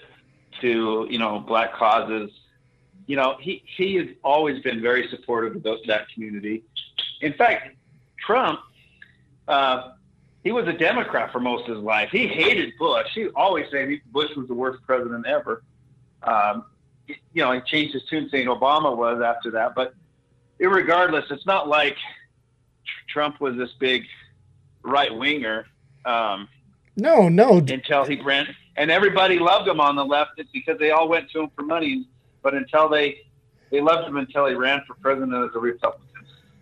to 0.60 1.08
you 1.10 1.18
know 1.18 1.40
black 1.40 1.74
causes. 1.74 2.30
You 3.08 3.16
know, 3.16 3.36
he 3.40 3.64
he 3.76 3.96
has 3.96 4.06
always 4.22 4.62
been 4.62 4.80
very 4.80 5.08
supportive 5.08 5.56
of 5.56 5.64
those, 5.64 5.80
that 5.88 6.08
community. 6.14 6.62
In 7.20 7.32
fact, 7.32 7.74
Trump. 8.24 8.60
Uh, 9.48 9.94
he 10.42 10.52
was 10.52 10.66
a 10.68 10.72
Democrat 10.72 11.32
for 11.32 11.40
most 11.40 11.68
of 11.68 11.76
his 11.76 11.84
life. 11.84 12.10
He 12.10 12.26
hated 12.26 12.72
Bush. 12.78 13.08
He 13.14 13.28
always 13.28 13.66
said 13.70 13.88
Bush 14.10 14.34
was 14.36 14.48
the 14.48 14.54
worst 14.54 14.82
president 14.86 15.26
ever. 15.26 15.62
Um, 16.22 16.64
you 17.06 17.16
know, 17.42 17.52
he 17.52 17.60
changed 17.62 17.92
his 17.94 18.04
tune 18.04 18.28
saying 18.30 18.46
Obama 18.46 18.96
was 18.96 19.20
after 19.20 19.50
that. 19.52 19.74
But 19.74 19.94
regardless, 20.58 21.24
it's 21.30 21.46
not 21.46 21.68
like 21.68 21.96
Trump 23.08 23.40
was 23.40 23.56
this 23.56 23.72
big 23.78 24.04
right 24.82 25.14
winger. 25.14 25.66
Um, 26.04 26.48
No, 26.96 27.28
no. 27.28 27.58
until 27.58 28.04
he 28.04 28.20
ran, 28.20 28.46
and 28.76 28.90
everybody 28.90 29.38
loved 29.38 29.68
him 29.68 29.80
on 29.80 29.96
the 29.96 30.04
left 30.04 30.40
because 30.52 30.78
they 30.78 30.90
all 30.90 31.08
went 31.08 31.30
to 31.32 31.40
him 31.40 31.50
for 31.54 31.62
money. 31.62 32.06
But 32.42 32.54
until 32.54 32.88
they 32.88 33.18
they 33.70 33.80
loved 33.80 34.08
him 34.08 34.16
until 34.16 34.46
he 34.46 34.54
ran 34.54 34.82
for 34.86 34.94
president 34.94 35.34
as 35.34 35.54
a 35.54 35.58
Republican. 35.58 36.06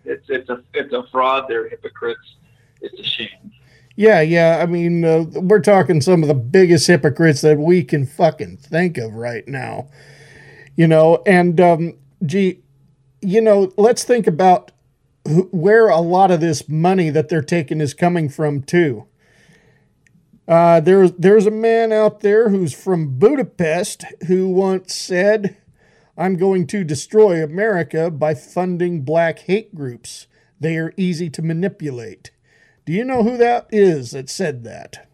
It's 0.05 0.25
it's 0.29 0.49
a 0.49 0.61
it's 0.73 0.93
a 0.93 1.03
fraud. 1.11 1.45
They're 1.47 1.69
hypocrites. 1.69 2.35
It's 2.81 2.99
a 2.99 3.03
shame. 3.03 3.51
Yeah, 3.99 4.21
yeah. 4.21 4.59
I 4.61 4.65
mean, 4.65 5.03
uh, 5.03 5.25
we're 5.33 5.59
talking 5.59 5.99
some 5.99 6.21
of 6.21 6.29
the 6.29 6.33
biggest 6.33 6.87
hypocrites 6.87 7.41
that 7.41 7.57
we 7.59 7.83
can 7.83 8.05
fucking 8.05 8.55
think 8.55 8.97
of 8.97 9.13
right 9.13 9.45
now. 9.45 9.89
You 10.77 10.87
know, 10.87 11.21
and 11.25 11.59
um, 11.59 11.97
gee, 12.25 12.61
you 13.21 13.41
know, 13.41 13.73
let's 13.75 14.05
think 14.05 14.25
about 14.25 14.71
wh- 15.27 15.53
where 15.53 15.89
a 15.89 15.99
lot 15.99 16.31
of 16.31 16.39
this 16.39 16.69
money 16.69 17.09
that 17.09 17.27
they're 17.27 17.41
taking 17.41 17.81
is 17.81 17.93
coming 17.93 18.29
from 18.29 18.61
too. 18.61 19.05
Uh, 20.47 20.79
there's 20.79 21.11
there's 21.17 21.45
a 21.45 21.51
man 21.51 21.91
out 21.91 22.21
there 22.21 22.47
who's 22.47 22.73
from 22.73 23.19
Budapest 23.19 24.05
who 24.27 24.47
once 24.47 24.95
said, 24.95 25.57
"I'm 26.17 26.37
going 26.37 26.67
to 26.67 26.85
destroy 26.85 27.43
America 27.43 28.09
by 28.09 28.33
funding 28.33 29.01
black 29.01 29.39
hate 29.39 29.75
groups. 29.75 30.27
They 30.57 30.77
are 30.77 30.93
easy 30.95 31.29
to 31.31 31.41
manipulate." 31.41 32.31
Do 32.89 32.95
you 32.95 33.05
know 33.05 33.21
who 33.21 33.37
that 33.37 33.67
is 33.71 34.09
that 34.13 34.31
said 34.31 34.63
that? 34.63 35.07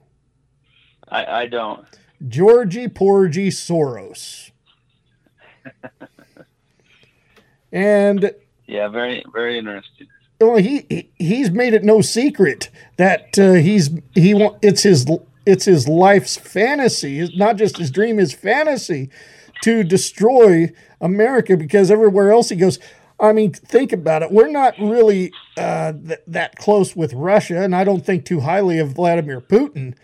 I, 1.09 1.25
I 1.25 1.45
don't. 1.47 1.85
Georgie 2.25 2.87
Porgy 2.87 3.49
Soros. 3.49 4.51
and 7.73 8.31
Yeah, 8.65 8.87
very 8.87 9.25
very 9.33 9.57
interesting. 9.57 10.07
well, 10.39 10.55
he 10.55 10.85
he- 10.87 11.09
he's 11.15 11.51
made 11.51 11.73
it 11.73 11.83
no 11.83 11.99
secret 11.99 12.69
that 12.95 13.37
uh, 13.37 13.55
he's 13.55 13.89
he 14.13 14.33
wa- 14.33 14.57
it's 14.61 14.83
his 14.83 15.05
it's 15.45 15.65
his 15.65 15.85
life's 15.85 16.37
fantasy, 16.37 17.19
it's 17.19 17.35
not 17.35 17.57
just 17.57 17.75
his 17.75 17.91
dream, 17.91 18.19
his 18.19 18.31
fantasy 18.33 19.09
to 19.63 19.83
destroy 19.83 20.71
America 21.01 21.57
because 21.57 21.91
everywhere 21.91 22.31
else 22.31 22.47
he 22.47 22.55
goes. 22.55 22.79
I 23.19 23.31
mean, 23.31 23.53
think 23.53 23.93
about 23.93 24.23
it. 24.23 24.31
We're 24.31 24.49
not 24.49 24.73
really 24.77 25.31
uh, 25.57 25.93
th- 25.93 26.19
that 26.27 26.55
close 26.57 26.95
with 26.95 27.13
Russia, 27.13 27.61
and 27.61 27.75
I 27.75 27.83
don't 27.83 28.05
think 28.05 28.25
too 28.25 28.41
highly 28.41 28.77
of 28.79 28.89
Vladimir 28.89 29.39
Putin. 29.41 29.95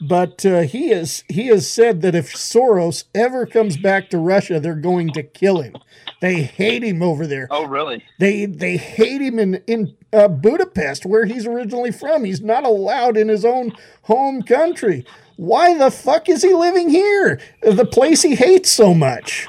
But 0.00 0.46
uh, 0.46 0.60
he 0.60 0.90
is 0.92 1.24
he 1.28 1.48
has 1.48 1.68
said 1.68 2.02
that 2.02 2.14
if 2.14 2.32
Soros 2.32 3.04
ever 3.16 3.46
comes 3.46 3.76
back 3.76 4.10
to 4.10 4.18
Russia, 4.18 4.60
they're 4.60 4.76
going 4.76 5.12
to 5.14 5.24
kill 5.24 5.60
him. 5.60 5.74
They 6.20 6.42
hate 6.42 6.84
him 6.84 7.02
over 7.02 7.26
there. 7.26 7.48
Oh, 7.50 7.64
really? 7.66 8.04
They 8.20 8.44
they 8.46 8.76
hate 8.76 9.20
him 9.20 9.40
in 9.40 9.56
in 9.66 9.96
uh, 10.12 10.28
Budapest, 10.28 11.04
where 11.04 11.24
he's 11.24 11.46
originally 11.46 11.90
from. 11.90 12.24
He's 12.24 12.40
not 12.40 12.64
allowed 12.64 13.16
in 13.16 13.28
his 13.28 13.44
own 13.44 13.72
home 14.02 14.42
country. 14.42 15.04
Why 15.36 15.76
the 15.76 15.90
fuck 15.90 16.28
is 16.28 16.42
he 16.42 16.54
living 16.54 16.90
here? 16.90 17.40
The 17.62 17.84
place 17.84 18.22
he 18.22 18.36
hates 18.36 18.70
so 18.72 18.94
much. 18.94 19.48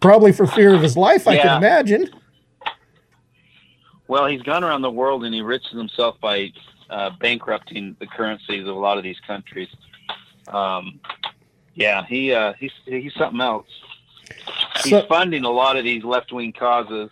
Probably 0.00 0.32
for 0.32 0.46
fear 0.46 0.74
of 0.74 0.82
his 0.82 0.96
life, 0.96 1.28
I 1.28 1.34
Yeah. 1.34 1.42
can 1.42 1.56
imagine. 1.58 2.10
Well, 4.08 4.26
he's 4.26 4.42
gone 4.42 4.64
around 4.64 4.82
the 4.82 4.90
world 4.90 5.24
and 5.24 5.32
he 5.34 5.40
enriches 5.40 5.70
himself 5.72 6.16
by 6.20 6.52
uh, 6.90 7.10
bankrupting 7.20 7.94
the 8.00 8.06
currencies 8.06 8.62
of 8.66 8.74
a 8.74 8.78
lot 8.78 8.96
of 8.98 9.04
these 9.04 9.20
countries. 9.26 9.68
Um, 10.48 10.98
yeah, 11.74 12.04
he 12.06 12.32
uh, 12.32 12.54
he's 12.58 12.72
he's 12.86 13.14
something 13.14 13.40
else. 13.40 13.66
He's 14.82 14.90
So- 14.92 15.06
funding 15.06 15.44
a 15.44 15.50
lot 15.50 15.76
of 15.76 15.84
these 15.84 16.02
left 16.04 16.32
wing 16.32 16.52
causes. 16.52 17.10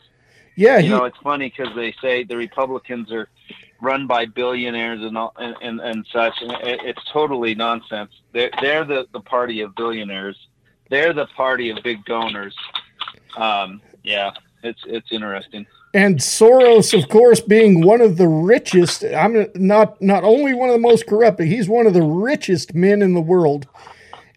Yeah, 0.57 0.79
you 0.79 0.85
he- 0.85 0.89
know 0.89 1.05
it's 1.05 1.19
funny 1.23 1.53
because 1.55 1.75
they 1.77 1.95
say 2.01 2.25
the 2.25 2.37
Republicans 2.37 3.13
are 3.13 3.29
run 3.83 4.07
by 4.07 4.25
billionaires 4.25 5.03
and 5.03 5.19
all, 5.19 5.35
and, 5.37 5.55
and 5.61 5.81
and 5.81 6.07
such, 6.11 6.33
and 6.41 6.51
it, 6.67 6.81
it's 6.83 7.03
totally 7.13 7.55
nonsense. 7.55 8.11
They're 8.33 8.51
they're 8.63 8.85
the 8.85 9.07
the 9.13 9.21
party 9.21 9.61
of 9.61 9.75
billionaires. 9.77 10.39
They're 10.89 11.13
the 11.13 11.27
party 11.27 11.69
of 11.71 11.83
big 11.83 12.05
donors. 12.07 12.57
Um, 13.37 13.83
yeah, 14.03 14.31
it's 14.63 14.81
it's 14.87 15.13
interesting. 15.13 15.67
And 15.97 16.19
Soros, 16.19 16.93
of 16.93 17.09
course, 17.09 17.41
being 17.41 17.83
one 17.83 18.03
of 18.03 18.19
the 18.19 18.29
richest, 18.29 19.03
I'm 19.03 19.47
not 19.55 20.03
not 20.03 20.25
only 20.25 20.53
one 20.53 20.69
of 20.69 20.75
the 20.75 20.79
most 20.79 21.07
corrupt, 21.07 21.39
but 21.39 21.47
he's 21.47 21.71
one 21.71 21.87
of 21.87 21.95
the 21.95 22.03
richest 22.03 22.75
men 22.75 23.01
in 23.01 23.15
the 23.15 23.23
world. 23.23 23.67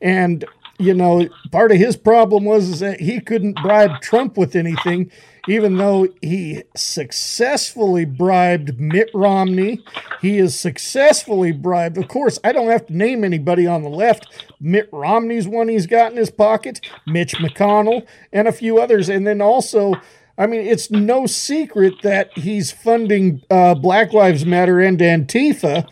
And 0.02 0.46
you 0.78 0.94
know, 0.94 1.28
part 1.52 1.74
of 1.74 1.78
his 1.78 1.98
problem 1.98 2.46
was 2.46 2.70
is 2.70 2.80
that 2.80 3.02
he 3.02 3.20
couldn't 3.20 3.62
bribe 3.62 4.00
Trump 4.00 4.38
with 4.38 4.56
anything, 4.56 5.12
even 5.50 5.76
though 5.76 6.08
he 6.22 6.64
successfully 6.78 8.06
bribed 8.06 8.80
Mitt 8.80 9.10
Romney. 9.14 9.84
He 10.22 10.38
has 10.38 10.58
successfully 10.58 11.52
bribed. 11.52 11.98
Of 11.98 12.08
course, 12.08 12.40
I 12.42 12.54
don't 12.54 12.70
have 12.70 12.86
to 12.86 12.96
name 12.96 13.26
anybody 13.26 13.68
on 13.68 13.84
the 13.84 13.90
left. 13.90 14.48
Mitt 14.62 14.88
Romney's 14.94 15.46
one 15.46 15.68
he's 15.68 15.88
got 15.88 16.12
in 16.12 16.18
his 16.18 16.32
pocket, 16.32 16.80
Mitch 17.06 17.36
McConnell, 17.36 18.08
and 18.32 18.48
a 18.48 18.54
few 18.54 18.80
others. 18.80 19.10
And 19.10 19.28
then 19.28 19.42
also, 19.42 19.96
I 20.40 20.48
mean, 20.48 20.62
it's 20.62 20.90
no 20.90 21.26
secret 21.26 22.02
that 22.02 22.36
he's 22.38 22.72
funding 22.72 23.44
uh, 23.50 23.76
Black 23.76 24.14
Lives 24.14 24.46
Matter 24.46 24.80
and 24.80 24.98
Antifa, 24.98 25.86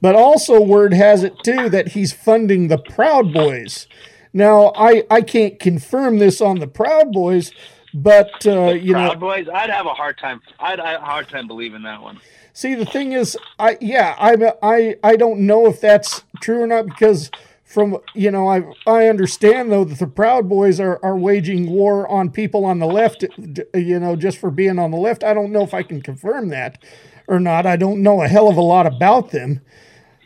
but 0.00 0.14
also 0.14 0.58
word 0.58 0.94
has 0.94 1.22
it 1.22 1.34
too 1.44 1.68
that 1.68 1.88
he's 1.88 2.10
funding 2.10 2.68
the 2.68 2.78
Proud 2.78 3.30
Boys. 3.34 3.86
Now, 4.32 4.72
I, 4.74 5.04
I 5.10 5.20
can't 5.20 5.60
confirm 5.60 6.18
this 6.18 6.40
on 6.40 6.60
the 6.60 6.66
Proud 6.66 7.12
Boys, 7.12 7.52
but 7.92 8.46
uh, 8.46 8.70
you 8.70 8.94
know, 8.94 9.08
Proud 9.08 9.20
Boys, 9.20 9.48
I'd 9.52 9.68
have 9.68 9.84
a 9.84 9.94
hard 9.94 10.16
time. 10.16 10.40
I'd 10.58 10.78
have 10.78 11.02
a 11.02 11.04
hard 11.04 11.28
time 11.28 11.46
believing 11.46 11.82
that 11.82 12.00
one. 12.00 12.20
See, 12.54 12.74
the 12.74 12.86
thing 12.86 13.12
is, 13.12 13.36
I 13.58 13.76
yeah, 13.82 14.16
I 14.18 14.54
I 14.62 14.96
I 15.02 15.16
don't 15.16 15.40
know 15.40 15.66
if 15.66 15.80
that's 15.80 16.24
true 16.40 16.62
or 16.62 16.66
not 16.66 16.86
because 16.86 17.30
from 17.70 17.98
you 18.14 18.30
know 18.32 18.48
I 18.48 18.64
I 18.86 19.06
understand 19.06 19.70
though 19.70 19.84
that 19.84 20.00
the 20.00 20.06
Proud 20.08 20.48
Boys 20.48 20.80
are 20.80 20.98
are 21.04 21.16
waging 21.16 21.70
war 21.70 22.06
on 22.08 22.30
people 22.30 22.64
on 22.64 22.80
the 22.80 22.86
left 22.86 23.24
you 23.74 24.00
know 24.00 24.16
just 24.16 24.38
for 24.38 24.50
being 24.50 24.78
on 24.78 24.90
the 24.90 24.96
left. 24.96 25.22
I 25.22 25.32
don't 25.32 25.52
know 25.52 25.62
if 25.62 25.72
I 25.72 25.84
can 25.84 26.02
confirm 26.02 26.48
that 26.48 26.82
or 27.28 27.38
not. 27.38 27.66
I 27.66 27.76
don't 27.76 28.02
know 28.02 28.22
a 28.22 28.28
hell 28.28 28.48
of 28.48 28.56
a 28.56 28.62
lot 28.62 28.86
about 28.86 29.30
them. 29.30 29.60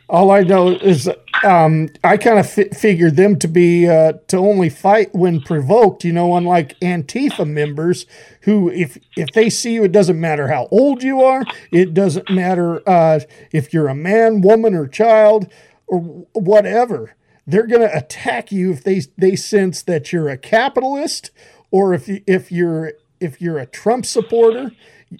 All 0.09 0.31
I 0.31 0.41
know 0.41 0.71
is 0.71 1.09
um, 1.45 1.91
I 2.03 2.17
kind 2.17 2.39
of 2.39 2.51
fi- 2.51 2.71
figured 2.71 3.17
them 3.17 3.39
to 3.39 3.49
be 3.49 3.89
uh, 3.89 4.15
to 4.29 4.39
only 4.39 4.71
fight 4.71 5.15
when 5.15 5.43
provoked 5.43 6.03
you 6.03 6.15
know 6.15 6.37
unlike 6.37 6.81
Antifa 6.81 7.47
members 7.47 8.07
who 8.43 8.71
if 8.71 8.97
if 9.19 9.33
they 9.33 9.51
see 9.51 9.75
you 9.75 9.85
it 9.85 9.93
doesn't 9.93 10.19
matter 10.19 10.49
how 10.49 10.67
old 10.71 11.03
you 11.03 11.21
are. 11.23 11.45
It 11.71 11.93
doesn't 11.93 12.31
matter 12.31 12.81
uh, 12.89 13.21
if 13.53 13.75
you're 13.75 13.89
a 13.89 13.95
man 13.95 14.41
woman 14.41 14.75
or 14.75 14.87
child 14.87 15.53
or 15.87 16.01
whatever 16.33 17.15
they're 17.47 17.67
going 17.67 17.83
to 17.83 17.97
attack 17.97 18.51
you 18.51 18.73
if 18.73 18.85
they 18.85 19.03
they 19.19 19.37
sense 19.37 19.83
that 19.83 20.13
you're 20.13 20.29
a 20.29 20.39
capitalist 20.39 21.31
or 21.71 21.95
if 21.95 22.09
you, 22.09 22.23
if 22.27 22.51
you're 22.51 22.93
if 23.21 23.41
you're 23.41 23.59
a 23.59 23.67
Trump 23.67 24.07
supporter. 24.07 24.73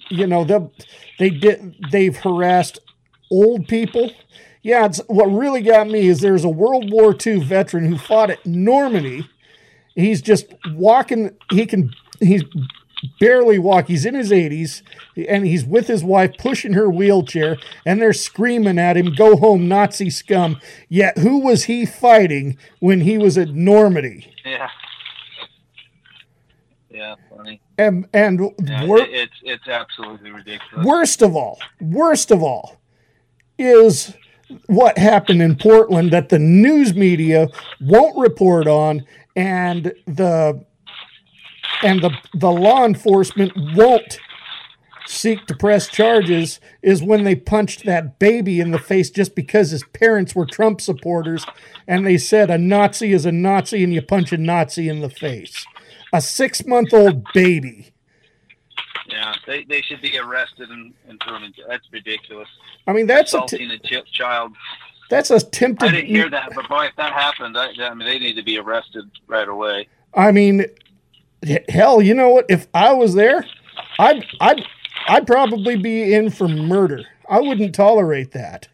You 0.09 0.27
know 0.27 0.43
they 0.43 0.59
they 1.19 1.29
did 1.29 1.75
they've 1.91 2.15
harassed 2.15 2.79
old 3.31 3.67
people. 3.67 4.11
Yeah, 4.61 4.85
it's, 4.87 4.99
what 5.07 5.27
really 5.27 5.61
got 5.61 5.87
me 5.87 6.07
is 6.07 6.21
there's 6.21 6.43
a 6.43 6.49
World 6.49 6.91
War 6.91 7.15
II 7.15 7.43
veteran 7.43 7.85
who 7.85 7.97
fought 7.97 8.31
at 8.31 8.45
Normandy. 8.45 9.29
He's 9.93 10.21
just 10.21 10.47
walking. 10.71 11.37
He 11.51 11.65
can. 11.65 11.93
He's 12.19 12.43
barely 13.19 13.59
walk. 13.59 13.87
He's 13.87 14.05
in 14.05 14.15
his 14.15 14.31
80s 14.31 14.81
and 15.27 15.45
he's 15.45 15.65
with 15.65 15.87
his 15.87 16.03
wife 16.03 16.31
pushing 16.37 16.73
her 16.73 16.89
wheelchair 16.89 17.57
and 17.85 18.01
they're 18.01 18.13
screaming 18.13 18.79
at 18.79 18.97
him, 18.97 19.13
Go 19.13 19.35
home, 19.37 19.67
Nazi 19.67 20.09
scum. 20.09 20.59
Yet 20.89 21.17
who 21.17 21.39
was 21.39 21.65
he 21.65 21.85
fighting 21.85 22.57
when 22.79 23.01
he 23.01 23.17
was 23.17 23.37
at 23.37 23.49
Normandy? 23.49 24.33
Yeah. 24.45 24.69
Yeah, 26.89 27.15
funny. 27.29 27.61
And, 27.77 28.07
and 28.13 28.39
Yeah, 28.63 28.85
wor- 28.85 28.99
it's 29.01 29.33
it's 29.43 29.67
absolutely 29.67 30.31
ridiculous. 30.31 30.85
worst 30.85 31.21
of 31.21 31.35
all, 31.35 31.59
worst 31.81 32.31
of 32.31 32.41
all 32.41 32.77
is 33.57 34.13
what 34.67 34.97
happened 34.97 35.41
in 35.41 35.55
Portland 35.57 36.11
that 36.11 36.29
the 36.29 36.39
news 36.39 36.93
media 36.93 37.47
won't 37.81 38.17
report 38.17 38.67
on 38.67 39.03
and 39.35 39.91
the 40.05 40.63
and 41.83 42.01
the 42.01 42.11
the 42.33 42.51
law 42.51 42.85
enforcement 42.85 43.53
won't 43.75 44.19
seek 45.07 45.45
to 45.45 45.55
press 45.55 45.87
charges 45.87 46.59
is 46.81 47.03
when 47.03 47.23
they 47.23 47.35
punched 47.35 47.85
that 47.85 48.19
baby 48.19 48.59
in 48.59 48.71
the 48.71 48.79
face 48.79 49.09
just 49.09 49.35
because 49.35 49.71
his 49.71 49.83
parents 49.93 50.35
were 50.35 50.45
Trump 50.45 50.81
supporters 50.81 51.45
and 51.87 52.05
they 52.05 52.17
said 52.17 52.49
a 52.49 52.57
Nazi 52.57 53.13
is 53.13 53.25
a 53.25 53.31
Nazi 53.31 53.83
and 53.83 53.93
you 53.93 54.01
punch 54.01 54.31
a 54.31 54.37
Nazi 54.37 54.89
in 54.89 55.01
the 55.01 55.09
face. 55.09 55.65
A 56.11 56.17
6-month-old 56.17 57.23
baby. 57.33 57.91
Yeah, 59.07 59.35
they, 59.45 59.63
they 59.65 59.81
should 59.81 60.01
be 60.01 60.17
arrested 60.17 60.69
and, 60.69 60.93
and 61.07 61.21
thrown 61.23 61.43
in 61.43 61.53
Jail. 61.53 61.65
That's 61.67 61.85
ridiculous. 61.91 62.49
I 62.87 62.93
mean 62.93 63.07
that's 63.07 63.33
a 63.33 63.37
assaulting 63.37 63.69
t- 63.69 63.95
a 63.95 64.01
chi- 64.01 64.07
child. 64.11 64.53
that's 65.09 65.29
a 65.29 65.39
tempted 65.39 65.89
I 65.89 65.91
didn't 65.91 66.07
hear 66.07 66.29
that, 66.29 66.49
but 66.55 66.67
boy, 66.67 66.85
if 66.85 66.95
that 66.95 67.13
happened, 67.13 67.57
I, 67.57 67.71
I 67.79 67.93
mean, 67.93 68.07
they 68.07 68.19
need 68.19 68.35
to 68.35 68.43
be 68.43 68.57
arrested 68.57 69.05
right 69.27 69.47
away. 69.47 69.87
I 70.15 70.31
mean, 70.31 70.65
hell, 71.69 72.01
you 72.01 72.13
know 72.13 72.29
what? 72.29 72.45
If 72.49 72.67
I 72.73 72.93
was 72.93 73.13
there, 73.13 73.45
I'd 73.99 74.25
I'd 74.41 74.63
I'd 75.07 75.27
probably 75.27 75.75
be 75.75 76.13
in 76.13 76.29
for 76.29 76.47
murder. 76.47 77.03
I 77.29 77.39
wouldn't 77.39 77.75
tolerate 77.75 78.31
that. 78.31 78.67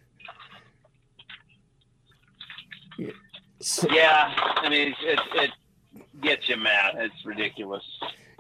So- 3.60 3.88
Yeah, 3.92 4.34
I 4.38 4.70
mean, 4.70 4.96
it, 5.04 5.20
it, 5.36 5.52
gets 6.22 6.48
you 6.48 6.56
mad. 6.58 6.94
It's 6.98 7.26
ridiculous. 7.26 7.84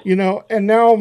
you 0.04 0.16
know, 0.16 0.44
and 0.52 0.68
now, 0.68 0.98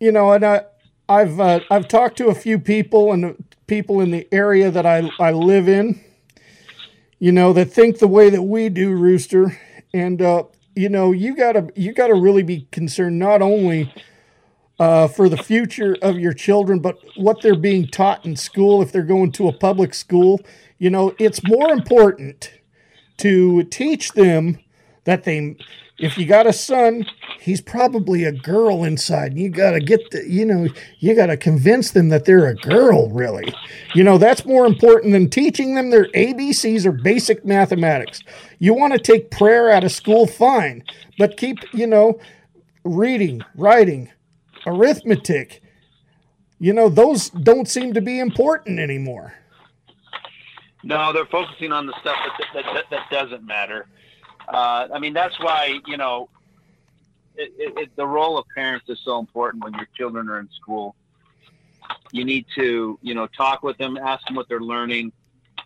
you 0.00 0.10
know, 0.10 0.32
and 0.32 0.44
I, 0.44 0.62
I've 1.08 1.38
uh, 1.38 1.60
I've 1.70 1.86
talked 1.86 2.18
to 2.18 2.26
a 2.28 2.34
few 2.34 2.58
people 2.58 3.12
and 3.12 3.44
people 3.68 4.00
in 4.00 4.10
the 4.10 4.26
area 4.32 4.70
that 4.70 4.86
I 4.86 5.08
I 5.20 5.30
live 5.32 5.68
in, 5.68 6.00
you 7.20 7.30
know, 7.30 7.52
that 7.52 7.66
think 7.66 7.98
the 7.98 8.08
way 8.08 8.30
that 8.30 8.42
we 8.42 8.68
do, 8.68 8.92
Rooster, 8.92 9.56
and 9.94 10.20
uh, 10.20 10.44
you 10.74 10.88
know, 10.88 11.12
you 11.12 11.36
gotta 11.36 11.68
you 11.74 11.92
gotta 11.92 12.14
really 12.14 12.42
be 12.42 12.66
concerned 12.72 13.18
not 13.18 13.42
only. 13.42 13.92
Uh, 14.78 15.06
for 15.06 15.28
the 15.28 15.36
future 15.36 15.94
of 16.00 16.18
your 16.18 16.32
children, 16.32 16.78
but 16.78 16.96
what 17.16 17.42
they're 17.42 17.54
being 17.54 17.86
taught 17.86 18.24
in 18.24 18.34
school, 18.34 18.80
if 18.80 18.90
they're 18.90 19.02
going 19.02 19.30
to 19.30 19.46
a 19.46 19.52
public 19.52 19.92
school, 19.92 20.40
you 20.78 20.88
know, 20.88 21.14
it's 21.18 21.46
more 21.46 21.70
important 21.70 22.50
to 23.18 23.62
teach 23.64 24.12
them 24.12 24.58
that 25.04 25.24
they 25.24 25.54
if 26.00 26.18
you 26.18 26.26
got 26.26 26.46
a 26.46 26.52
son 26.52 27.04
he's 27.40 27.60
probably 27.60 28.24
a 28.24 28.32
girl 28.32 28.84
inside. 28.84 29.32
And 29.32 29.40
you 29.40 29.48
got 29.48 29.72
to 29.72 29.80
get 29.80 30.10
the 30.10 30.28
you 30.28 30.44
know 30.44 30.68
you 30.98 31.14
got 31.14 31.26
to 31.26 31.36
convince 31.36 31.90
them 31.90 32.10
that 32.10 32.24
they're 32.24 32.46
a 32.46 32.54
girl 32.54 33.08
really. 33.10 33.52
You 33.94 34.04
know 34.04 34.18
that's 34.18 34.44
more 34.44 34.66
important 34.66 35.12
than 35.12 35.30
teaching 35.30 35.74
them 35.74 35.90
their 35.90 36.06
abcs 36.08 36.84
or 36.84 36.92
basic 36.92 37.44
mathematics. 37.44 38.22
You 38.58 38.74
want 38.74 38.92
to 38.92 38.98
take 38.98 39.30
prayer 39.30 39.70
out 39.70 39.84
of 39.84 39.92
school 39.92 40.26
fine 40.26 40.84
but 41.18 41.36
keep 41.36 41.58
you 41.72 41.86
know 41.86 42.20
reading 42.84 43.42
writing 43.56 44.10
arithmetic. 44.66 45.62
You 46.58 46.74
know 46.74 46.88
those 46.88 47.30
don't 47.30 47.68
seem 47.68 47.94
to 47.94 48.00
be 48.00 48.20
important 48.20 48.78
anymore. 48.78 49.34
No, 50.82 51.12
they're 51.12 51.26
focusing 51.26 51.72
on 51.72 51.86
the 51.86 51.92
stuff 52.00 52.16
that 52.38 52.46
that, 52.54 52.74
that, 52.74 52.84
that 52.90 53.10
doesn't 53.10 53.44
matter. 53.44 53.86
Uh, 54.52 54.88
I 54.92 54.98
mean, 54.98 55.12
that's 55.12 55.38
why 55.38 55.78
you 55.86 55.96
know 55.96 56.28
it, 57.36 57.52
it, 57.58 57.96
the 57.96 58.06
role 58.06 58.36
of 58.36 58.46
parents 58.54 58.88
is 58.88 58.98
so 59.04 59.18
important 59.18 59.62
when 59.64 59.74
your 59.74 59.88
children 59.96 60.28
are 60.28 60.40
in 60.40 60.48
school. 60.60 60.94
You 62.12 62.24
need 62.24 62.46
to 62.56 62.98
you 63.02 63.14
know 63.14 63.26
talk 63.28 63.62
with 63.62 63.78
them, 63.78 63.96
ask 63.96 64.26
them 64.26 64.34
what 64.34 64.48
they're 64.48 64.60
learning. 64.60 65.12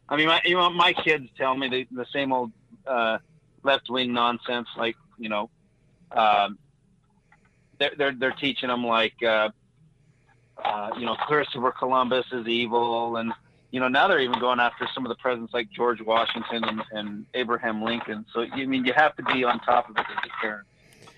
I 0.08 0.16
mean, 0.16 0.28
my, 0.28 0.40
you 0.44 0.54
know, 0.54 0.68
my 0.70 0.92
kids 0.92 1.28
tell 1.38 1.56
me 1.56 1.68
the, 1.68 1.86
the 1.90 2.06
same 2.12 2.32
old 2.32 2.52
uh, 2.86 3.18
left 3.62 3.88
wing 3.88 4.12
nonsense. 4.12 4.68
Like 4.76 4.96
you 5.18 5.30
know, 5.30 5.48
um, 6.12 6.58
they're, 7.78 7.92
they're 7.96 8.12
they're 8.12 8.32
teaching 8.32 8.68
them 8.68 8.84
like 8.84 9.22
uh, 9.22 9.48
uh, 10.62 10.90
you 10.98 11.06
know 11.06 11.14
Christopher 11.14 11.72
Columbus 11.72 12.26
is 12.32 12.46
evil 12.46 13.16
and 13.16 13.32
you 13.74 13.80
know, 13.80 13.88
now 13.88 14.06
they're 14.06 14.20
even 14.20 14.38
going 14.38 14.60
after 14.60 14.86
some 14.94 15.04
of 15.04 15.08
the 15.08 15.16
presidents 15.16 15.52
like 15.52 15.68
George 15.68 16.00
Washington 16.00 16.62
and, 16.62 16.82
and 16.92 17.26
Abraham 17.34 17.82
Lincoln. 17.82 18.24
So, 18.32 18.42
I 18.42 18.66
mean, 18.66 18.84
you 18.84 18.92
have 18.92 19.16
to 19.16 19.24
be 19.24 19.42
on 19.42 19.58
top 19.58 19.90
of 19.90 19.96
it 19.96 20.06
as 20.08 20.30
a 20.30 20.40
parent. 20.40 20.64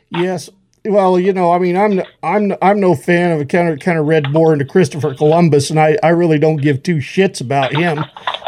Yes. 0.09 0.49
Well, 0.87 1.21
you 1.21 1.35
know, 1.35 1.53
I 1.53 1.59
mean, 1.59 1.77
I'm 1.77 2.01
I'm 2.23 2.57
I'm 2.63 2.81
no 2.81 2.95
fan 2.95 3.33
of 3.33 3.43
a 3.43 3.45
kind 3.45 3.69
of 3.69 3.81
kind 3.81 3.99
of 3.99 4.07
read 4.07 4.31
more 4.31 4.55
into 4.55 4.65
Christopher 4.65 5.15
Columbus, 5.15 5.69
and 5.69 5.79
I 5.79 5.99
I 6.03 6.11
really 6.11 6.39
don't 6.39 6.57
give 6.57 6.83
two 6.83 6.97
shits 6.97 7.43
about 7.43 7.75
him. 7.75 8.03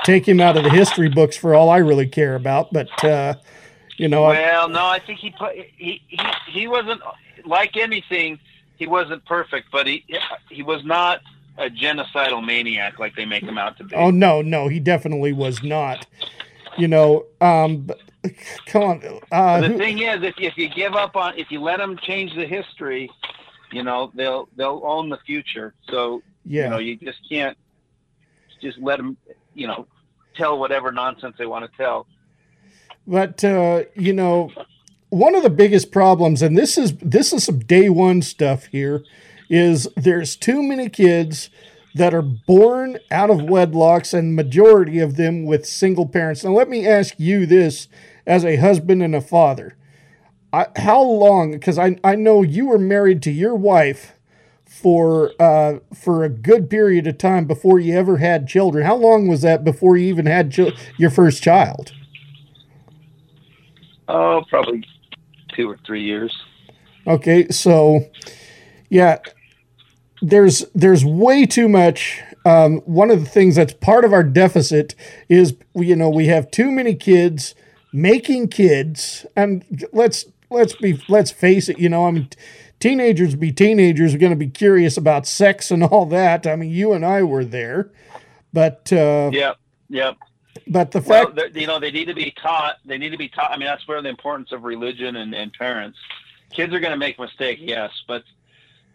Take 0.05 0.26
him 0.26 0.40
out 0.40 0.56
of 0.56 0.64
the 0.64 0.70
history 0.70 1.10
books 1.10 1.36
for 1.36 1.55
all 1.55 1.68
I 1.68 1.78
really 1.78 2.06
care 2.06 2.35
about. 2.35 2.72
But 2.72 3.05
uh, 3.05 3.35
you 3.98 4.09
know, 4.09 4.24
I, 4.24 4.40
Well, 4.40 4.68
no, 4.70 4.86
I 4.86 5.01
think 5.01 5.18
he 5.18 5.32
put 5.32 5.55
he 5.55 6.01
he 6.09 6.20
he 6.47 6.66
wasn't 6.66 7.02
like 7.44 7.76
anything. 7.76 8.39
He 8.76 8.86
wasn't 8.86 9.22
perfect, 9.26 9.70
but 9.70 9.86
he 9.86 10.02
he 10.48 10.62
was 10.62 10.82
not 10.85 11.20
a 11.59 11.68
genocidal 11.68 12.44
maniac 12.44 12.98
like 12.98 13.14
they 13.16 13.24
make 13.24 13.43
him 13.43 13.59
out 13.59 13.76
to 13.78 13.85
be. 13.85 13.94
oh 13.94 14.10
no, 14.10 14.40
no, 14.43 14.68
he 14.68 14.78
definitely 14.80 15.32
was 15.32 15.62
not. 15.62 16.06
You 16.76 16.86
know, 16.89 17.26
um, 17.40 17.78
but, 17.78 17.98
come 18.66 18.82
on, 18.82 19.02
uh, 19.32 19.60
the 19.60 19.68
who- 19.68 19.78
thing 19.78 19.98
is, 19.98 20.22
if 20.22 20.35
if 20.39 20.56
you 20.56 20.68
give 20.68 20.94
up 20.94 21.16
on, 21.16 21.36
if 21.39 21.51
you 21.51 21.60
let 21.60 21.78
them 21.78 21.98
change 22.01 22.35
the 22.35 22.47
history, 22.47 23.10
you 23.72 23.82
know 23.82 24.12
they'll 24.14 24.48
they'll 24.56 24.80
own 24.85 25.09
the 25.09 25.18
future. 25.26 25.74
So 25.90 26.22
Yeah. 26.47 26.64
you 26.64 26.70
know 26.70 26.78
you 26.78 26.97
just 26.97 27.18
can't 27.28 27.56
just 28.62 28.78
let 28.78 28.97
them, 28.98 29.16
you 29.55 29.66
know, 29.66 29.86
tell 30.36 30.59
whatever 30.59 30.90
nonsense 30.93 31.36
they 31.39 31.47
want 31.47 31.68
to 31.70 31.76
tell. 31.76 32.06
But 33.06 33.43
uh, 33.44 33.85
you 33.94 34.12
know, 34.12 34.52
one 35.10 35.35
of 35.35 35.43
the 35.43 35.51
biggest 35.51 35.90
problems, 35.90 36.43
and 36.43 36.56
this 36.56 36.76
is 36.78 36.97
this 36.98 37.32
is 37.32 37.44
some 37.44 37.59
day 37.60 37.89
one 37.89 38.20
stuff 38.22 38.66
here, 38.66 39.02
is 39.49 39.89
there's 39.97 40.37
too 40.37 40.62
many 40.62 40.89
kids 40.89 41.51
that 41.95 42.15
are 42.15 42.23
born 42.23 42.99
out 43.11 43.31
of 43.31 43.39
wedlocks, 43.39 44.12
and 44.12 44.37
majority 44.37 44.99
of 44.99 45.16
them 45.16 45.45
with 45.45 45.66
single 45.66 46.07
parents. 46.07 46.45
Now, 46.45 46.53
let 46.53 46.69
me 46.69 46.87
ask 46.87 47.15
you 47.19 47.47
this, 47.47 47.89
as 48.27 48.45
a 48.45 48.57
husband 48.57 49.03
and 49.03 49.15
a 49.15 49.20
father, 49.20 49.77
I, 50.53 50.66
how 50.77 51.03
long? 51.03 51.53
Because 51.53 51.79
I 51.79 51.99
I 52.05 52.15
know 52.15 52.43
you 52.43 52.66
were 52.66 52.79
married 52.79 53.23
to 53.23 53.31
your 53.31 53.55
wife 53.55 54.15
for 54.65 55.33
uh, 55.41 55.79
for 55.95 56.25
a 56.25 56.29
good 56.29 56.70
period 56.70 57.07
of 57.07 57.19
time 57.19 57.47
before 57.47 57.79
you 57.79 57.95
ever 57.95 58.19
had 58.19 58.47
children. 58.47 58.85
How 58.85 58.97
long 58.97 59.27
was 59.27 59.43
that 59.43 59.65
before 59.65 59.97
you 59.97 60.09
even 60.09 60.27
had 60.27 60.53
chil- 60.53 60.73
your 60.97 61.11
first 61.11 61.43
child? 61.43 61.93
Oh, 64.09 64.43
probably 64.49 64.85
two 65.55 65.69
or 65.69 65.79
three 65.87 66.03
years. 66.03 66.35
Okay, 67.07 67.49
so 67.49 68.01
yeah, 68.89 69.19
there's 70.23 70.65
there's 70.74 71.05
way 71.05 71.47
too 71.47 71.69
much 71.69 72.20
um, 72.45 72.78
one 72.81 73.11
of 73.11 73.20
the 73.20 73.28
things 73.28 73.57
that's 73.57 73.74
part 73.74 74.05
of 74.05 74.12
our 74.12 74.23
deficit 74.24 74.95
is 75.28 75.55
you 75.74 75.95
know 75.97 76.09
we 76.09 76.27
have 76.27 76.51
too 76.51 76.70
many 76.70 76.95
kids 76.95 77.55
making 77.93 78.49
kids, 78.49 79.24
and 79.36 79.86
let's 79.93 80.27
let's 80.51 80.74
be 80.77 81.03
let's 81.09 81.31
face 81.31 81.69
it, 81.69 81.78
you 81.78 81.89
know, 81.89 82.07
I 82.07 82.11
mean. 82.12 82.28
Teenagers 82.81 83.35
be 83.35 83.51
teenagers 83.51 84.15
are 84.15 84.19
going 84.19 84.31
to 84.31 84.36
be 84.36 84.47
curious 84.47 84.97
about 84.97 85.27
sex 85.27 85.73
and 85.73 85.82
all 85.82 86.07
that. 86.07 86.47
I 86.47 86.55
mean, 86.55 86.70
you 86.70 86.93
and 86.93 87.05
I 87.05 87.24
were 87.24 87.45
there, 87.45 87.90
but 88.53 88.93
uh, 88.93 89.31
yeah, 89.32 89.55
Yep. 89.89 90.16
but 90.69 90.93
the 90.93 91.03
fact 91.03 91.35
they're- 91.35 91.51
you 91.53 91.66
know, 91.66 91.81
they 91.81 91.90
need 91.90 92.05
to 92.05 92.15
be 92.15 92.31
taught. 92.40 92.77
They 92.85 92.97
need 92.97 93.11
to 93.11 93.19
be 93.19 93.28
taught. 93.31 93.51
I 93.51 93.57
mean, 93.57 93.66
that's 93.66 93.89
where 93.89 94.01
the 94.01 94.09
importance 94.09 94.53
of 94.53 94.62
religion 94.62 95.16
and, 95.16 95.35
and 95.35 95.53
parents. 95.53 95.99
Kids 96.53 96.73
are 96.73 96.78
going 96.78 96.93
to 96.93 96.97
make 96.97 97.19
mistakes, 97.19 97.61
yes, 97.65 97.90
but 98.07 98.23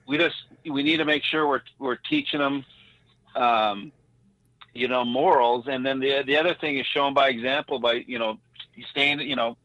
we 0.08 0.18
just 0.18 0.36
we 0.66 0.84
need 0.84 0.98
to 0.98 1.06
make 1.06 1.24
sure 1.24 1.48
we're 1.48 1.62
we're 1.80 1.96
teaching 1.96 2.40
them, 2.40 2.66
um, 3.36 3.92
you 4.74 4.88
know, 4.88 5.06
morals. 5.06 5.66
And 5.68 5.86
then 5.86 6.00
the 6.00 6.24
the 6.24 6.38
other 6.38 6.56
thing 6.56 6.78
is 6.78 6.86
shown 6.86 7.14
by 7.14 7.30
example 7.30 7.80
by 7.80 8.04
you 8.08 8.20
know, 8.20 8.40
staying, 8.92 9.20
you 9.22 9.36
know, 9.36 9.58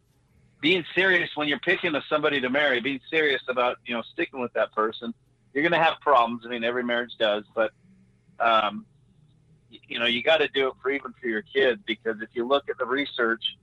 being 0.60 0.85
serious 0.94 1.31
when 1.35 1.48
you're 1.48 1.59
picking 1.60 1.94
a 1.94 2.02
somebody 2.09 2.40
to 2.40 2.51
marry. 2.51 2.81
Being 2.81 3.01
serious 3.10 3.43
about 3.48 3.78
you 3.86 3.94
know 3.94 4.02
sticking 4.12 4.40
with 4.40 4.52
that 4.55 4.73
person. 4.73 5.15
You're 5.55 5.62
going 5.62 5.73
to 5.73 5.85
have 5.85 6.01
problems. 6.01 6.43
I 6.44 6.51
mean, 6.51 6.62
every 6.62 6.85
marriage 6.85 7.12
does, 7.19 7.43
but 7.55 7.73
um, 8.39 8.85
you 9.70 9.98
know, 9.98 10.06
you 10.06 10.23
got 10.23 10.39
to 10.39 10.48
do 10.48 10.69
it 10.69 10.74
for 10.82 10.90
even 10.90 11.12
for 11.20 11.27
your 11.27 11.43
kids 11.43 11.81
because 11.86 12.20
if 12.20 12.28
you 12.32 12.47
look 12.47 12.69
at 12.69 12.78
the 12.78 12.86
research, 12.86 13.56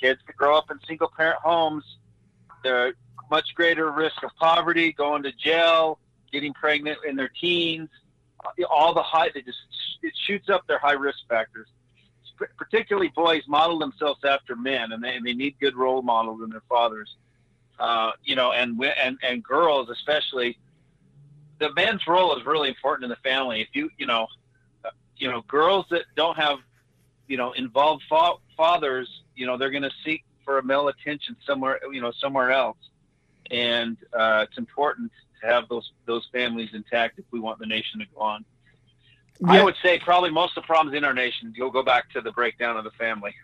kids 0.00 0.20
that 0.26 0.36
grow 0.36 0.56
up 0.56 0.70
in 0.70 0.78
single 0.86 1.10
parent 1.16 1.38
homes, 1.40 1.84
they're 2.62 2.94
much 3.30 3.54
greater 3.54 3.90
risk 3.90 4.22
of 4.22 4.30
poverty, 4.36 4.92
going 4.92 5.22
to 5.22 5.32
jail, 5.32 5.98
getting 6.32 6.52
pregnant 6.52 6.98
in 7.06 7.16
their 7.16 7.30
teens, 7.40 7.88
all 8.68 8.94
the 8.94 9.02
high, 9.02 9.30
they 9.32 9.42
just, 9.42 9.58
it 10.02 10.12
shoots 10.26 10.48
up 10.48 10.66
their 10.66 10.78
high 10.78 10.92
risk 10.92 11.18
factors. 11.28 11.68
Particularly 12.56 13.08
boys 13.14 13.42
model 13.46 13.78
themselves 13.78 14.24
after 14.24 14.56
men 14.56 14.92
and 14.92 15.02
they, 15.02 15.20
they 15.22 15.34
need 15.34 15.54
good 15.60 15.76
role 15.76 16.02
models 16.02 16.40
in 16.42 16.50
their 16.50 16.62
fathers. 16.68 17.16
Uh, 17.78 18.12
you 18.24 18.34
know, 18.34 18.52
and, 18.52 18.82
and, 19.02 19.18
and 19.22 19.44
girls 19.44 19.90
especially, 19.90 20.58
the 21.60 21.72
man's 21.74 22.06
role 22.08 22.36
is 22.36 22.44
really 22.44 22.68
important 22.68 23.04
in 23.04 23.10
the 23.10 23.16
family. 23.16 23.60
If 23.60 23.68
you, 23.74 23.90
you 23.98 24.06
know, 24.06 24.26
you 25.16 25.30
know, 25.30 25.42
girls 25.42 25.86
that 25.90 26.02
don't 26.16 26.36
have, 26.36 26.58
you 27.28 27.36
know, 27.36 27.52
involved 27.52 28.02
fa- 28.08 28.34
fathers, 28.56 29.08
you 29.36 29.46
know, 29.46 29.56
they're 29.56 29.70
going 29.70 29.84
to 29.84 29.92
seek 30.04 30.24
for 30.44 30.58
a 30.58 30.62
male 30.64 30.88
attention 30.88 31.36
somewhere, 31.46 31.78
you 31.92 32.00
know, 32.00 32.12
somewhere 32.18 32.50
else. 32.50 32.78
And 33.50 33.96
uh, 34.12 34.46
it's 34.48 34.58
important 34.58 35.12
to 35.42 35.46
have 35.48 35.68
those 35.68 35.92
those 36.06 36.26
families 36.32 36.70
intact 36.72 37.18
if 37.18 37.24
we 37.30 37.40
want 37.40 37.58
the 37.58 37.66
nation 37.66 38.00
to 38.00 38.06
go 38.14 38.20
on. 38.20 38.44
I 39.46 39.62
would 39.62 39.74
say 39.82 39.98
probably 39.98 40.30
most 40.30 40.56
of 40.56 40.62
the 40.62 40.66
problems 40.66 40.96
in 40.96 41.04
our 41.04 41.14
nation 41.14 41.52
go 41.56 41.70
go 41.70 41.82
back 41.82 42.10
to 42.10 42.20
the 42.20 42.32
breakdown 42.32 42.76
of 42.76 42.84
the 42.84 42.90
family. 42.92 43.34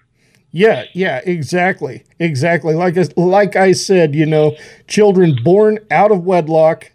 Yeah, 0.50 0.84
yeah, 0.94 1.20
exactly, 1.24 2.04
exactly. 2.18 2.74
Like 2.74 2.96
I, 2.96 3.04
like 3.16 3.56
I 3.56 3.72
said, 3.72 4.14
you 4.14 4.24
know, 4.24 4.56
children 4.86 5.36
born 5.42 5.78
out 5.90 6.10
of 6.10 6.24
wedlock, 6.24 6.92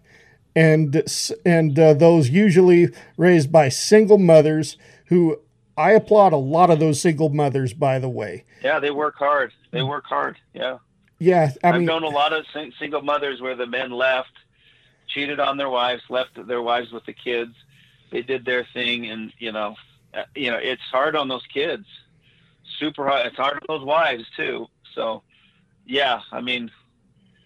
and 0.55 1.03
and 1.45 1.77
uh, 1.77 1.93
those 1.93 2.29
usually 2.29 2.87
raised 3.17 3.51
by 3.51 3.69
single 3.69 4.17
mothers. 4.17 4.77
Who 5.07 5.39
I 5.77 5.91
applaud 5.91 6.33
a 6.33 6.37
lot 6.37 6.69
of 6.71 6.79
those 6.79 7.01
single 7.01 7.29
mothers, 7.29 7.73
by 7.73 7.99
the 7.99 8.09
way. 8.09 8.45
Yeah, 8.63 8.79
they 8.79 8.91
work 8.91 9.15
hard. 9.17 9.51
They 9.71 9.83
work 9.83 10.05
hard. 10.05 10.37
Yeah. 10.53 10.77
Yeah, 11.19 11.51
I 11.63 11.69
I've 11.69 11.75
mean, 11.75 11.85
known 11.85 12.03
a 12.03 12.09
lot 12.09 12.33
of 12.33 12.45
sing- 12.53 12.73
single 12.79 13.01
mothers 13.01 13.39
where 13.39 13.55
the 13.55 13.67
men 13.67 13.91
left, 13.91 14.31
cheated 15.07 15.39
on 15.39 15.57
their 15.57 15.69
wives, 15.69 16.03
left 16.09 16.31
their 16.47 16.61
wives 16.61 16.91
with 16.91 17.05
the 17.05 17.13
kids. 17.13 17.53
They 18.11 18.21
did 18.21 18.45
their 18.45 18.67
thing, 18.73 19.07
and 19.07 19.33
you 19.39 19.51
know, 19.51 19.75
uh, 20.13 20.23
you 20.35 20.51
know, 20.51 20.57
it's 20.57 20.81
hard 20.91 21.15
on 21.15 21.27
those 21.27 21.45
kids. 21.53 21.85
Super 22.79 23.07
hard. 23.07 23.27
It's 23.27 23.37
hard 23.37 23.55
on 23.55 23.61
those 23.67 23.85
wives 23.85 24.25
too. 24.35 24.67
So, 24.95 25.23
yeah, 25.85 26.21
I 26.31 26.41
mean, 26.41 26.69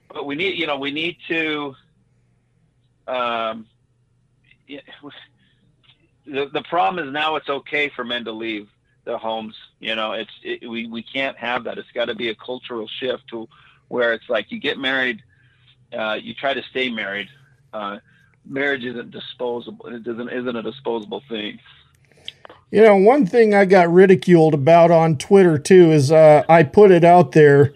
but 0.10 0.26
we 0.26 0.36
need, 0.36 0.58
you 0.58 0.68
know, 0.68 0.78
we 0.78 0.92
need 0.92 1.18
to. 1.30 1.76
Um, 3.08 3.68
the 6.26 6.50
the 6.52 6.64
problem 6.70 7.08
is 7.08 7.14
now 7.14 7.36
it's 7.38 7.50
okay 7.50 7.90
for 7.90 8.04
men 8.04 8.26
to 8.26 8.32
leave 8.32 8.68
their 9.06 9.18
homes. 9.18 9.56
You 9.80 9.96
know, 9.96 10.12
it's 10.12 10.32
it, 10.44 10.70
we 10.70 10.88
we 10.88 11.02
can't 11.02 11.38
have 11.38 11.64
that. 11.64 11.78
It's 11.78 11.92
got 11.94 12.06
to 12.06 12.16
be 12.16 12.30
a 12.30 12.36
cultural 12.36 12.88
shift 13.00 13.24
to 13.30 13.48
where 13.88 14.14
it's 14.14 14.30
like 14.30 14.52
you 14.52 14.60
get 14.60 14.78
married, 14.78 15.24
uh, 15.98 16.18
you 16.22 16.34
try 16.34 16.54
to 16.54 16.62
stay 16.64 16.90
married. 16.90 17.30
Uh, 17.78 18.00
marriage 18.46 18.86
isn't 18.86 19.12
disposable. 19.12 19.88
It 19.88 20.04
doesn't 20.04 20.30
isn't 20.30 20.56
a 20.56 20.64
disposable 20.64 21.22
thing. 21.30 21.60
You 22.72 22.82
know, 22.82 22.96
one 22.98 23.26
thing 23.26 23.54
I 23.54 23.66
got 23.66 23.92
ridiculed 23.92 24.54
about 24.54 24.92
on 24.92 25.18
Twitter 25.18 25.58
too 25.58 25.92
is 25.92 26.12
uh, 26.12 26.44
I 26.50 26.64
put 26.64 26.92
it 26.92 27.04
out 27.04 27.32
there 27.32 27.74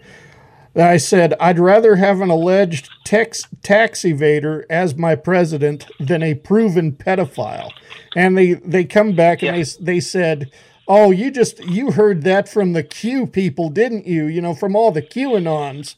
that 0.74 0.90
I 0.90 0.96
said 0.96 1.34
I'd 1.40 1.58
rather 1.58 1.96
have 1.96 2.20
an 2.20 2.30
alleged 2.30 2.90
tax 3.04 3.46
tax 3.62 4.00
evader 4.00 4.64
as 4.68 4.96
my 4.96 5.14
president 5.14 5.86
than 6.00 6.22
a 6.22 6.34
proven 6.34 6.92
pedophile. 6.92 7.70
And 8.16 8.36
they 8.36 8.54
they 8.54 8.84
come 8.84 9.14
back 9.14 9.42
and 9.42 9.56
they 9.56 9.64
they 9.80 10.00
said, 10.00 10.50
"Oh, 10.88 11.10
you 11.10 11.30
just 11.30 11.64
you 11.64 11.92
heard 11.92 12.22
that 12.22 12.48
from 12.48 12.72
the 12.72 12.82
Q 12.82 13.26
people, 13.26 13.70
didn't 13.70 14.06
you? 14.06 14.26
You 14.26 14.40
know, 14.40 14.54
from 14.54 14.74
all 14.74 14.90
the 14.90 15.02
QAnons." 15.02 15.94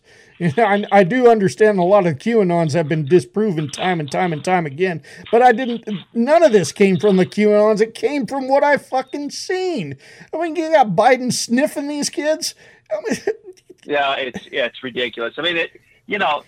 I, 0.58 0.84
I 0.92 1.04
do 1.04 1.28
understand 1.30 1.78
a 1.78 1.84
lot 1.84 2.06
of 2.06 2.18
QAnons 2.18 2.72
have 2.72 2.88
been 2.88 3.06
disproven 3.06 3.70
time 3.70 4.00
and 4.00 4.10
time 4.10 4.32
and 4.32 4.44
time 4.44 4.66
again, 4.66 5.02
but 5.30 5.42
I 5.42 5.52
didn't. 5.52 5.88
None 6.12 6.42
of 6.42 6.52
this 6.52 6.72
came 6.72 6.98
from 6.98 7.16
the 7.16 7.26
QAnons. 7.26 7.80
It 7.80 7.94
came 7.94 8.26
from 8.26 8.48
what 8.48 8.64
I 8.64 8.76
fucking 8.76 9.30
seen. 9.30 9.96
I 10.32 10.38
mean, 10.38 10.56
you 10.56 10.70
got 10.70 10.88
Biden 10.88 11.32
sniffing 11.32 11.88
these 11.88 12.10
kids. 12.10 12.54
I 12.90 12.96
mean, 13.08 13.20
Yeah, 13.86 14.14
it's 14.14 14.46
yeah, 14.50 14.66
it's 14.66 14.82
ridiculous. 14.82 15.34
I 15.38 15.42
mean, 15.42 15.56
it 15.56 15.80
you 16.06 16.18
know, 16.18 16.42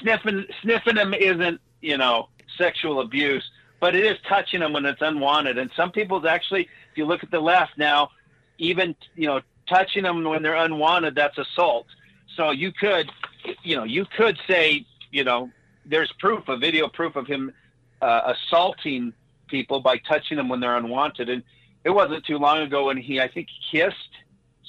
sniffing 0.00 0.46
sniffing 0.62 0.94
them 0.94 1.14
isn't 1.14 1.60
you 1.80 1.96
know 1.96 2.28
sexual 2.56 3.00
abuse, 3.00 3.48
but 3.80 3.94
it 3.94 4.04
is 4.04 4.18
touching 4.28 4.60
them 4.60 4.72
when 4.72 4.84
it's 4.86 5.02
unwanted. 5.02 5.58
And 5.58 5.70
some 5.76 5.90
people's 5.90 6.24
actually, 6.24 6.62
if 6.62 6.96
you 6.96 7.04
look 7.04 7.22
at 7.22 7.30
the 7.30 7.40
left 7.40 7.76
now, 7.76 8.10
even 8.58 8.94
you 9.14 9.26
know 9.26 9.40
touching 9.68 10.04
them 10.04 10.24
when 10.24 10.42
they're 10.42 10.56
unwanted, 10.56 11.14
that's 11.14 11.38
assault. 11.38 11.86
So 12.36 12.50
you 12.50 12.72
could, 12.72 13.10
you 13.62 13.76
know, 13.76 13.84
you 13.84 14.04
could 14.16 14.38
say, 14.46 14.84
you 15.10 15.24
know, 15.24 15.50
there's 15.84 16.12
proof, 16.18 16.48
a 16.48 16.56
video 16.56 16.88
proof 16.88 17.16
of 17.16 17.26
him 17.26 17.52
uh, 18.02 18.34
assaulting 18.34 19.12
people 19.48 19.80
by 19.80 19.98
touching 19.98 20.36
them 20.36 20.48
when 20.48 20.60
they're 20.60 20.76
unwanted. 20.76 21.28
And 21.28 21.42
it 21.84 21.90
wasn't 21.90 22.24
too 22.24 22.38
long 22.38 22.58
ago 22.58 22.86
when 22.86 22.96
he, 22.96 23.20
I 23.20 23.28
think, 23.28 23.48
kissed 23.70 23.96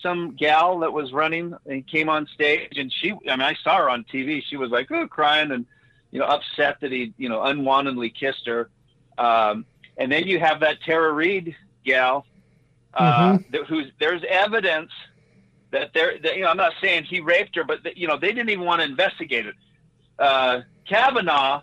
some 0.02 0.36
gal 0.36 0.80
that 0.80 0.91
was 0.94 1.14
running 1.14 1.56
and 1.65 1.88
came 1.88 2.10
on 2.10 2.27
stage 2.27 2.77
and 2.77 2.94
she 2.94 3.11
I 3.27 3.32
mean 3.32 3.41
I 3.41 3.56
saw 3.64 3.77
her 3.77 3.90
on 3.90 4.03
TV 4.03 4.44
she 4.48 4.56
was 4.56 4.69
like 4.69 4.91
oh 4.91 5.07
crying 5.07 5.52
and 5.52 5.65
you 6.11 6.19
know 6.19 6.26
upset 6.26 6.80
that 6.82 6.91
he 6.91 7.14
you 7.18 7.27
know 7.27 7.40
unwantedly 7.40 8.14
kissed 8.14 8.45
her 8.45 8.69
um, 9.18 9.65
and 9.98 10.11
then 10.11 10.27
you 10.27 10.38
have 10.40 10.60
that 10.60 10.82
Tara 10.86 11.11
Reade 11.11 11.56
gal 11.86 12.26
uh, 12.94 13.38
Mhm. 13.38 13.52
that, 13.52 13.65
who's 13.65 13.91
there's 13.99 14.22
evidence 14.30 14.91
that 15.76 16.22
that, 16.23 16.35
you 16.35 16.41
know 16.41 16.49
I'm 16.49 16.57
not 16.57 16.73
saying 16.81 17.03
he 17.03 17.19
raped 17.19 17.56
her 17.56 17.64
but 17.64 17.97
you 17.97 18.07
know 18.07 18.18
they 18.18 18.30
didn't 18.30 18.49
even 18.49 18.65
want 18.65 18.81
to 18.81 18.85
investigate 18.85 19.45
it 19.45 19.56
uh, 20.19 20.61
Kavanaugh 20.88 21.61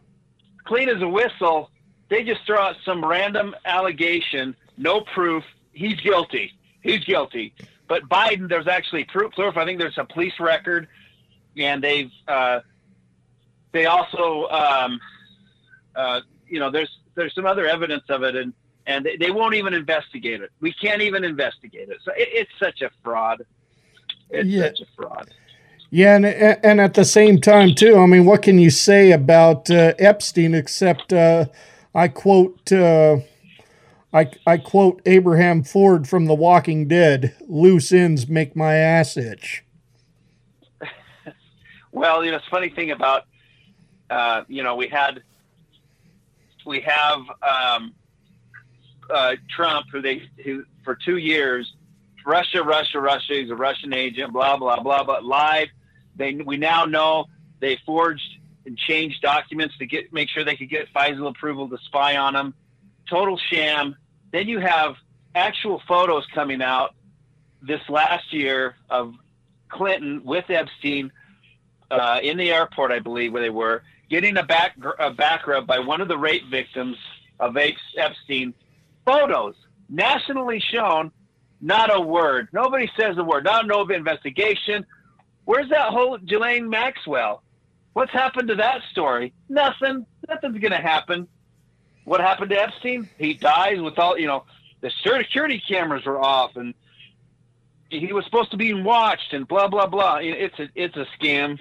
clean 0.64 0.89
as 0.89 1.02
a 1.02 1.09
whistle 1.09 1.70
they 2.09 2.22
just 2.22 2.44
throw 2.47 2.60
out 2.60 2.76
some 2.84 3.05
random 3.05 3.55
allegation 3.64 4.55
no 4.76 5.01
proof 5.01 5.44
he's 5.72 6.01
guilty 6.01 6.52
he's 6.82 7.05
guilty 7.05 7.55
but 7.93 8.09
Biden, 8.09 8.48
there's 8.48 8.68
actually 8.68 9.05
proof. 9.05 9.34
proof. 9.34 9.59
I 9.59 9.66
think 9.66 9.78
there's 9.78 9.98
a 9.98 10.06
police 10.06 10.40
record, 10.40 10.89
and 11.59 11.84
they've 11.84 12.10
uh, 12.26 12.60
they 13.72 13.84
also 13.84 14.48
um, 14.48 14.98
uh, 15.94 16.22
you 16.48 16.59
know 16.59 16.70
there's 16.70 16.89
there's 17.14 17.34
some 17.34 17.44
other 17.44 17.66
evidence 17.66 18.05
of 18.09 18.22
it, 18.22 18.34
and 18.34 18.55
and 18.86 19.05
they, 19.05 19.18
they 19.18 19.30
won't 19.30 19.55
even 19.56 19.74
investigate 19.74 20.40
it. 20.40 20.51
We 20.60 20.72
can't 20.72 21.02
even 21.02 21.22
investigate 21.22 21.90
it. 21.90 21.98
So 22.02 22.12
it, 22.12 22.30
it's 22.32 22.51
such 22.59 22.80
a 22.80 22.90
fraud. 23.05 23.44
It's 24.32 24.50
Yeah. 24.50 24.68
such 24.70 24.80
a 24.80 24.86
fraud. 24.96 25.30
Yeah, 25.90 26.16
and 26.16 26.24
and 26.26 26.80
at 26.80 26.94
the 26.94 27.04
same 27.04 27.40
time 27.40 27.74
too. 27.74 27.98
I 27.98 28.06
mean, 28.06 28.24
what 28.24 28.42
can 28.42 28.59
you 28.59 28.70
say 28.70 29.12
about 29.12 29.70
uh, 29.70 29.92
Epstein 29.98 30.54
except 30.54 31.12
uh, 31.12 31.46
I 31.94 32.09
quote 32.09 32.72
uh, 32.72 33.18
I 34.14 34.30
I 34.46 34.56
quote 34.56 35.02
Abraham 35.04 35.62
Ford 35.62 36.09
from 36.09 36.24
The 36.24 36.34
Walking 36.34 36.88
Dead: 36.88 37.34
"Loose 37.46 37.92
ends 37.92 38.26
make 38.26 38.56
my 38.56 38.74
ass 38.76 39.16
itch." 39.18 39.64
Well, 41.94 42.24
you 42.24 42.30
know, 42.30 42.38
it's 42.38 42.46
a 42.46 42.50
funny 42.50 42.70
thing 42.70 42.90
about, 42.90 43.24
uh, 44.09 44.44
you 44.48 44.62
know, 44.62 44.74
we 44.76 44.88
had, 44.88 45.22
we 46.64 46.80
have 46.80 47.18
um, 47.42 47.92
uh, 49.10 49.36
Trump, 49.54 49.88
who 49.92 50.00
they, 50.00 50.22
who 50.42 50.64
for 50.84 50.94
two 51.04 51.18
years, 51.18 51.74
Russia, 52.27 52.62
Russia, 52.62 53.01
Russia, 53.01 53.35
he's 53.35 53.51
a 53.51 53.55
Russian 53.55 53.93
agent, 53.93 54.32
blah 54.32 54.57
blah 54.57 54.81
blah, 54.81 55.05
but 55.05 55.24
lied. 55.24 55.70
They, 56.16 56.35
we 56.35 56.57
now 56.57 56.85
know 56.85 57.27
they 57.61 57.78
forged 57.86 58.39
and 58.66 58.77
changed 58.77 59.23
documents 59.23 59.77
to 59.78 59.86
get 59.86 60.12
make 60.12 60.28
sure 60.28 60.44
they 60.44 60.57
could 60.57 60.70
get 60.70 60.93
FISA 60.94 61.27
approval 61.27 61.69
to 61.69 61.78
spy 61.86 62.16
on 62.16 62.36
him. 62.36 62.55
Total 63.09 63.39
sham. 63.51 63.97
then 64.31 64.49
you 64.49 64.61
have 64.61 64.94
actual 65.35 65.82
photos 65.89 66.27
coming 66.35 66.62
out 66.62 66.94
this 67.62 67.81
last 67.89 68.32
year 68.32 68.77
of 68.90 69.15
Clinton 69.69 70.23
with 70.24 70.44
Epstein 70.49 71.12
uh, 71.90 72.20
in 72.23 72.36
the 72.36 72.51
airport, 72.51 72.90
I 72.90 72.99
believe, 72.99 73.32
where 73.32 73.43
they 73.43 73.51
were 73.51 73.82
getting 74.11 74.36
a 74.36 74.43
back 74.43 74.77
a 74.99 75.11
back 75.11 75.47
rub 75.47 75.66
by 75.66 75.78
one 75.78 76.01
of 76.01 76.09
the 76.09 76.19
rape 76.19 76.49
victims 76.51 76.97
of 77.40 77.57
Epstein. 77.57 78.55
Photos 79.05 79.55
nationally 79.89 80.61
shown, 80.61 81.11
not 81.62 81.94
a 81.94 82.01
word. 82.01 82.48
Nobody 82.52 82.90
says 82.98 83.16
a 83.16 83.24
word. 83.24 83.44
Not 83.44 83.68
no 83.68 83.82
investigation. 83.89 84.84
Where's 85.44 85.70
that 85.70 85.90
whole 85.90 86.18
Ghislaine 86.18 86.68
Maxwell? 86.68 87.43
What's 87.93 88.12
happened 88.12 88.48
to 88.48 88.56
that 88.56 88.82
story? 88.90 89.32
Nothing. 89.48 90.05
Nothing's 90.28 90.59
going 90.59 90.72
to 90.72 90.78
happen. 90.78 91.28
What 92.05 92.20
happened 92.20 92.51
to 92.51 92.60
Epstein? 92.60 93.09
He 93.16 93.34
dies 93.34 93.80
with 93.80 93.98
all 93.98 94.18
you 94.18 94.26
know. 94.26 94.44
The 94.80 94.90
security 95.05 95.62
cameras 95.68 96.05
were 96.05 96.20
off, 96.20 96.56
and 96.56 96.74
he 97.89 98.12
was 98.12 98.24
supposed 98.24 98.51
to 98.51 98.56
be 98.56 98.74
watched, 98.74 99.32
and 99.32 99.47
blah 99.47 99.68
blah 99.68 99.86
blah. 99.86 100.16
It's 100.16 100.59
a 100.59 100.68
it's 100.74 100.97
a 100.97 101.06
scam. 101.16 101.60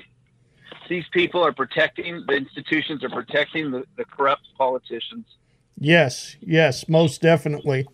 These 0.90 1.06
people 1.12 1.46
are 1.46 1.54
protecting 1.54 2.24
the 2.28 2.34
institutions 2.34 3.04
are 3.04 3.10
protecting 3.10 3.70
the, 3.70 3.86
the 3.98 4.06
corrupt 4.06 4.48
politicians. 4.58 5.26
Yes, 5.78 6.38
yes, 6.42 6.90
most 6.90 7.22
definitely, 7.22 7.88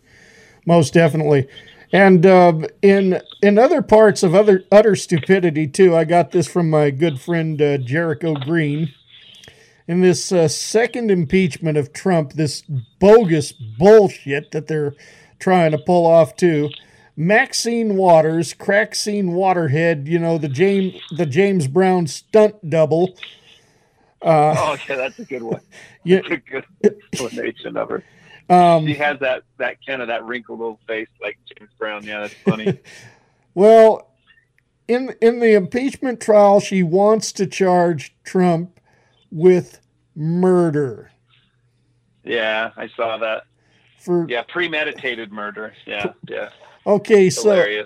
most 0.64 0.94
definitely. 0.94 1.48
And 1.92 2.26
uh, 2.26 2.60
in 2.82 3.20
in 3.42 3.58
other 3.58 3.80
parts 3.80 4.22
of 4.22 4.34
other 4.34 4.64
utter 4.70 4.94
stupidity 4.94 5.66
too, 5.66 5.96
I 5.96 6.04
got 6.04 6.32
this 6.32 6.46
from 6.46 6.68
my 6.70 6.90
good 6.90 7.20
friend 7.20 7.60
uh, 7.60 7.78
Jericho 7.78 8.34
Green. 8.34 8.92
In 9.86 10.02
this 10.02 10.30
uh, 10.30 10.48
second 10.48 11.10
impeachment 11.10 11.78
of 11.78 11.94
Trump, 11.94 12.34
this 12.34 12.62
bogus 13.00 13.52
bullshit 13.52 14.50
that 14.50 14.66
they're 14.66 14.94
trying 15.38 15.70
to 15.70 15.78
pull 15.78 16.06
off 16.06 16.36
too. 16.36 16.68
Maxine 17.16 17.96
Waters, 17.96 18.52
crack 18.52 18.94
scene 18.94 19.30
Waterhead, 19.30 20.06
you 20.06 20.18
know 20.18 20.36
the 20.36 20.48
James 20.48 21.00
the 21.16 21.26
James 21.26 21.66
Brown 21.66 22.06
stunt 22.06 22.68
double. 22.68 23.16
Uh, 24.20 24.54
oh 24.56 24.76
yeah, 24.88 24.96
that's 24.96 25.18
a 25.18 25.24
good 25.24 25.42
one. 25.42 25.60
Yeah, 26.04 26.20
that's 26.20 26.30
a 26.30 26.36
good 26.36 26.64
explanation 27.12 27.76
of 27.76 27.90
her. 27.90 28.02
Um, 28.50 28.86
she 28.86 28.94
has 28.94 29.18
that 29.20 29.42
that 29.58 29.76
kind 29.86 30.00
of 30.00 30.08
that 30.08 30.24
wrinkled 30.24 30.60
old 30.60 30.78
face 30.86 31.08
like 31.20 31.38
James 31.56 31.70
Brown. 31.78 32.04
Yeah, 32.04 32.20
that's 32.20 32.34
funny. 32.34 32.78
well, 33.54 34.10
in 34.86 35.14
in 35.20 35.40
the 35.40 35.54
impeachment 35.54 36.20
trial, 36.20 36.60
she 36.60 36.82
wants 36.82 37.32
to 37.32 37.46
charge 37.46 38.14
Trump 38.24 38.80
with 39.30 39.80
murder. 40.14 41.10
Yeah, 42.24 42.70
I 42.76 42.88
saw 42.88 43.18
that. 43.18 43.44
For 43.98 44.26
yeah, 44.28 44.42
premeditated 44.42 45.30
murder. 45.30 45.74
Yeah, 45.86 46.12
yeah. 46.28 46.50
Okay, 46.86 47.28
so 47.28 47.84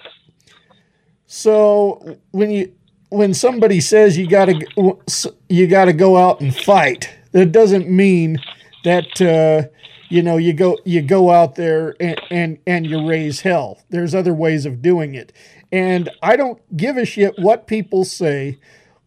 so 1.27 2.19
when 2.31 2.51
you 2.51 2.73
when 3.09 3.35
somebody 3.35 3.81
says 3.81 4.17
you 4.17 4.29
got 4.29 4.47
to 4.47 5.37
you 5.49 5.67
got 5.67 5.87
to 5.87 5.93
go 5.93 6.17
out 6.17 6.41
and 6.41 6.55
fight, 6.55 7.13
that 7.33 7.53
doesn't 7.53 7.89
mean 7.89 8.39
that 8.85 9.21
uh, 9.21 9.69
you 10.13 10.23
know 10.23 10.37
you 10.37 10.53
go 10.53 10.77
you 10.85 11.01
go 11.01 11.31
out 11.31 11.55
there 11.55 11.97
and, 11.99 12.21
and 12.31 12.59
and 12.67 12.87
you 12.87 13.09
raise 13.09 13.41
hell. 13.41 13.81
There's 13.89 14.15
other 14.15 14.35
ways 14.35 14.67
of 14.67 14.83
doing 14.83 15.15
it, 15.15 15.33
and 15.73 16.11
I 16.23 16.37
don't 16.37 16.61
give 16.77 16.99
a 16.99 17.07
shit 17.07 17.39
what 17.39 17.67
people 17.67 18.05
say. 18.05 18.59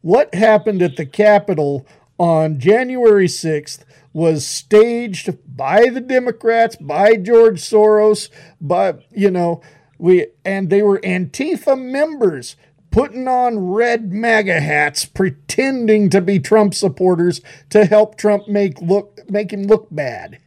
What 0.01 0.33
happened 0.33 0.81
at 0.81 0.95
the 0.95 1.05
Capitol 1.05 1.85
on 2.17 2.59
January 2.59 3.27
sixth 3.27 3.85
was 4.13 4.47
staged 4.47 5.37
by 5.55 5.89
the 5.89 6.01
Democrats, 6.01 6.75
by 6.75 7.17
George 7.17 7.61
Soros, 7.61 8.29
by 8.59 8.95
you 9.11 9.29
know 9.29 9.61
we 9.99 10.25
and 10.43 10.71
they 10.71 10.81
were 10.81 10.99
Antifa 11.01 11.79
members 11.79 12.55
putting 12.89 13.27
on 13.27 13.59
red 13.59 14.11
MAGA 14.11 14.59
hats, 14.59 15.05
pretending 15.05 16.09
to 16.09 16.19
be 16.19 16.39
Trump 16.39 16.73
supporters 16.73 17.41
to 17.69 17.85
help 17.85 18.17
Trump 18.17 18.47
make 18.47 18.81
look 18.81 19.19
make 19.29 19.53
him 19.53 19.63
look 19.63 19.87
bad. 19.91 20.39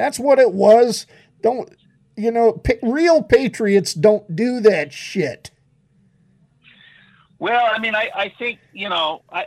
That's 0.00 0.18
what 0.18 0.38
it 0.38 0.52
was. 0.52 1.06
Don't 1.42 1.70
you 2.16 2.30
know? 2.30 2.52
Pa- 2.52 2.80
real 2.82 3.22
patriots 3.22 3.92
don't 3.92 4.34
do 4.34 4.58
that 4.60 4.94
shit. 4.94 5.50
Well, 7.38 7.68
I 7.70 7.78
mean, 7.78 7.94
I, 7.94 8.08
I 8.14 8.32
think 8.38 8.60
you 8.72 8.88
know, 8.88 9.20
I, 9.30 9.44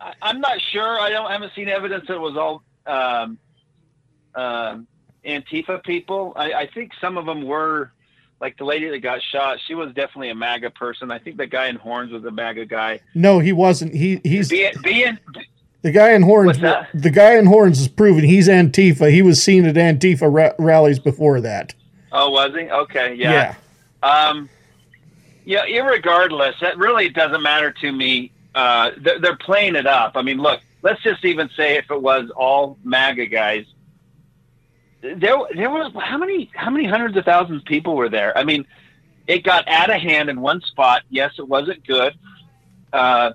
I 0.00 0.30
am 0.30 0.40
not 0.40 0.60
sure. 0.72 0.98
I 0.98 1.08
don't 1.10 1.26
I 1.26 1.34
haven't 1.34 1.52
seen 1.54 1.68
evidence 1.68 2.08
that 2.08 2.14
it 2.14 2.20
was 2.20 2.36
all 2.36 2.64
um, 2.84 3.38
um, 4.34 4.88
Antifa 5.24 5.84
people. 5.84 6.32
I, 6.34 6.52
I 6.52 6.66
think 6.74 6.90
some 7.00 7.16
of 7.16 7.24
them 7.24 7.46
were 7.46 7.92
like 8.40 8.58
the 8.58 8.64
lady 8.64 8.88
that 8.90 8.98
got 9.02 9.22
shot, 9.22 9.58
she 9.68 9.76
was 9.76 9.94
definitely 9.94 10.30
a 10.30 10.34
MAGA 10.34 10.70
person. 10.70 11.12
I 11.12 11.20
think 11.20 11.36
the 11.36 11.46
guy 11.46 11.68
in 11.68 11.76
horns 11.76 12.10
was 12.10 12.24
a 12.24 12.30
MAGA 12.32 12.66
guy. 12.66 12.98
No, 13.14 13.38
he 13.38 13.52
wasn't. 13.52 13.94
He 13.94 14.20
he's 14.24 14.48
being, 14.48 14.72
being 14.82 15.16
the 15.82 15.90
guy 15.92 16.12
in 16.12 16.22
horns. 16.22 16.58
The 16.58 17.10
guy 17.10 17.36
in 17.36 17.46
horns 17.46 17.80
is 17.80 17.88
proven 17.88 18.24
he's 18.24 18.48
Antifa. 18.48 19.10
He 19.12 19.22
was 19.22 19.42
seen 19.42 19.66
at 19.66 19.74
Antifa 19.74 20.32
ra- 20.32 20.54
rallies 20.58 20.98
before 20.98 21.40
that. 21.42 21.74
Oh, 22.10 22.30
was 22.30 22.52
he? 22.54 22.70
Okay, 22.70 23.14
yeah. 23.14 23.54
Yeah. 24.02 24.08
Um, 24.08 24.48
yeah. 25.44 25.66
Irregardless, 25.66 26.58
that 26.60 26.78
really 26.78 27.08
doesn't 27.08 27.42
matter 27.42 27.70
to 27.70 27.92
me. 27.92 28.32
Uh, 28.54 28.90
they're, 28.98 29.18
they're 29.18 29.36
playing 29.36 29.76
it 29.76 29.86
up. 29.86 30.12
I 30.16 30.22
mean, 30.22 30.38
look. 30.38 30.60
Let's 30.84 31.00
just 31.04 31.24
even 31.24 31.48
say 31.56 31.76
if 31.76 31.92
it 31.92 32.02
was 32.02 32.28
all 32.34 32.76
MAGA 32.82 33.26
guys, 33.26 33.66
there 35.00 35.36
there 35.54 35.70
was 35.70 35.92
how 35.96 36.18
many 36.18 36.50
how 36.56 36.70
many 36.70 36.86
hundreds 36.88 37.16
of 37.16 37.24
thousands 37.24 37.62
of 37.62 37.66
people 37.66 37.94
were 37.94 38.08
there? 38.08 38.36
I 38.36 38.42
mean, 38.42 38.66
it 39.28 39.44
got 39.44 39.68
out 39.68 39.90
of 39.94 40.00
hand 40.00 40.28
in 40.28 40.40
one 40.40 40.60
spot. 40.62 41.02
Yes, 41.08 41.34
it 41.38 41.46
wasn't 41.46 41.86
good, 41.86 42.18
uh, 42.92 43.30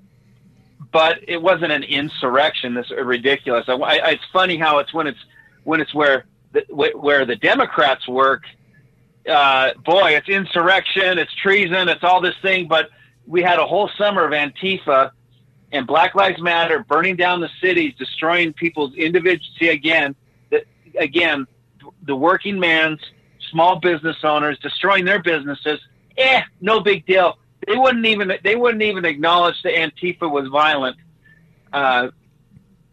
but 0.91 1.19
it 1.27 1.41
wasn't 1.41 1.71
an 1.71 1.83
insurrection. 1.83 2.73
This 2.73 2.87
is 2.87 3.03
ridiculous. 3.03 3.65
I, 3.67 3.73
I, 3.73 4.09
it's 4.11 4.23
funny 4.31 4.57
how 4.57 4.79
it's 4.79 4.93
when 4.93 5.07
it's 5.07 5.19
when 5.63 5.81
it's 5.81 5.93
where 5.93 6.25
the, 6.53 6.65
where 6.95 7.25
the 7.25 7.35
Democrats 7.35 8.07
work. 8.07 8.43
Uh, 9.27 9.73
boy, 9.85 10.15
it's 10.15 10.29
insurrection, 10.29 11.17
it's 11.17 11.33
treason, 11.35 11.89
it's 11.89 12.03
all 12.03 12.21
this 12.21 12.35
thing. 12.41 12.67
But 12.67 12.89
we 13.25 13.41
had 13.41 13.59
a 13.59 13.65
whole 13.65 13.89
summer 13.97 14.23
of 14.23 14.31
Antifa 14.31 15.11
and 15.73 15.85
Black 15.85 16.15
Lives 16.15 16.41
Matter 16.41 16.85
burning 16.87 17.17
down 17.17 17.41
the 17.41 17.49
cities, 17.61 17.93
destroying 17.99 18.53
people's 18.53 18.93
individuality 18.95 19.69
again. 19.69 20.15
That 20.49 20.63
again, 20.97 21.45
the 22.03 22.15
working 22.15 22.57
man's 22.57 23.01
small 23.51 23.79
business 23.79 24.17
owners 24.23 24.57
destroying 24.59 25.05
their 25.05 25.21
businesses. 25.21 25.79
Eh, 26.17 26.41
no 26.61 26.79
big 26.79 27.05
deal. 27.05 27.37
They 27.67 27.75
wouldn't 27.75 28.05
even 28.05 28.31
they 28.43 28.55
wouldn't 28.55 28.81
even 28.81 29.05
acknowledge 29.05 29.61
that 29.63 29.73
Antifa 29.73 30.29
was 30.29 30.47
violent. 30.47 30.97
Uh, 31.71 32.09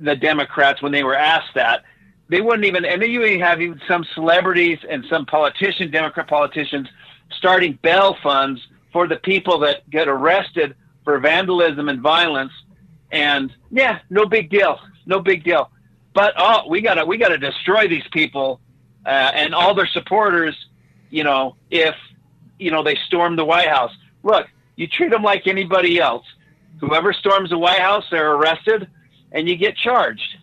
the 0.01 0.17
Democrats 0.17 0.83
when 0.83 0.93
they 0.93 1.05
were 1.05 1.15
asked 1.15 1.55
that 1.55 1.85
they 2.29 2.41
wouldn't 2.41 2.65
even 2.65 2.85
and 2.85 3.01
then 3.01 3.11
you 3.11 3.39
have 3.41 3.61
even 3.61 3.81
some 3.87 4.05
celebrities 4.15 4.79
and 4.89 5.05
some 5.09 5.27
politician 5.27 5.91
Democrat 5.91 6.27
politicians 6.27 6.89
starting 7.37 7.79
bail 7.83 8.17
funds 8.23 8.61
for 8.93 9.07
the 9.07 9.17
people 9.17 9.59
that 9.59 9.89
get 9.91 10.09
arrested 10.09 10.75
for 11.05 11.19
vandalism 11.19 11.89
and 11.89 12.01
violence. 12.01 12.53
And 13.13 13.53
yeah, 13.71 14.01
no 14.11 14.27
big 14.27 14.51
deal, 14.51 14.81
no 15.07 15.21
big 15.21 15.45
deal. 15.45 15.71
But 16.15 16.35
oh, 16.37 16.69
we 16.69 16.81
gotta 16.81 17.05
we 17.05 17.19
gotta 17.19 17.39
destroy 17.39 17.89
these 17.89 18.07
people 18.13 18.61
uh, 19.05 19.31
and 19.35 19.55
all 19.55 19.75
their 19.75 19.87
supporters, 19.87 20.57
you 21.11 21.25
know, 21.25 21.57
if 21.71 21.95
you 22.59 22.71
know 22.71 22.83
they 22.83 22.97
storm 23.07 23.37
the 23.37 23.45
White 23.45 23.69
House. 23.69 23.93
Look, 24.23 24.49
you 24.77 24.87
treat 24.87 25.11
them 25.11 25.23
like 25.23 25.47
anybody 25.47 25.99
else. 25.99 26.27
Whoever 26.81 27.13
storms 27.13 27.51
the 27.51 27.59
White 27.59 27.81
House, 27.81 28.05
they're 28.11 28.33
arrested, 28.33 28.89
and 29.33 29.49
you 29.49 29.57
get 29.57 29.77
charged. 29.77 30.37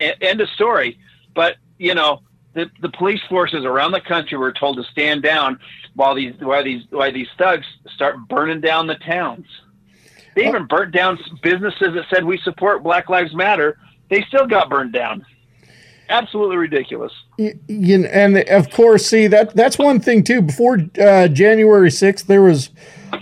End 0.00 0.40
of 0.40 0.48
story. 0.50 0.98
But 1.34 1.56
you 1.78 1.94
know, 1.94 2.22
the 2.54 2.70
the 2.80 2.88
police 2.90 3.20
forces 3.28 3.64
around 3.64 3.92
the 3.92 4.00
country 4.00 4.36
were 4.38 4.52
told 4.52 4.76
to 4.76 4.84
stand 4.84 5.22
down 5.22 5.58
while 5.94 6.14
these 6.14 6.34
while 6.40 6.64
these 6.64 6.82
while 6.90 7.12
these 7.12 7.28
thugs 7.36 7.66
start 7.94 8.16
burning 8.28 8.60
down 8.60 8.86
the 8.86 8.96
towns. 8.96 9.46
They 10.34 10.46
even 10.46 10.66
burnt 10.66 10.92
down 10.92 11.18
businesses 11.42 11.94
that 11.94 12.04
said 12.10 12.24
we 12.24 12.38
support 12.38 12.82
Black 12.82 13.08
Lives 13.08 13.34
Matter. 13.34 13.78
They 14.08 14.22
still 14.22 14.46
got 14.46 14.70
burned 14.70 14.92
down 14.92 15.24
absolutely 16.08 16.56
ridiculous. 16.56 17.12
You, 17.38 17.58
you, 17.68 18.06
and 18.06 18.38
of 18.48 18.70
course, 18.70 19.06
see 19.06 19.26
that 19.28 19.54
that's 19.54 19.78
one 19.78 20.00
thing 20.00 20.24
too. 20.24 20.42
Before 20.42 20.78
uh, 21.00 21.28
January 21.28 21.90
sixth, 21.90 22.26
there 22.26 22.42
was 22.42 22.70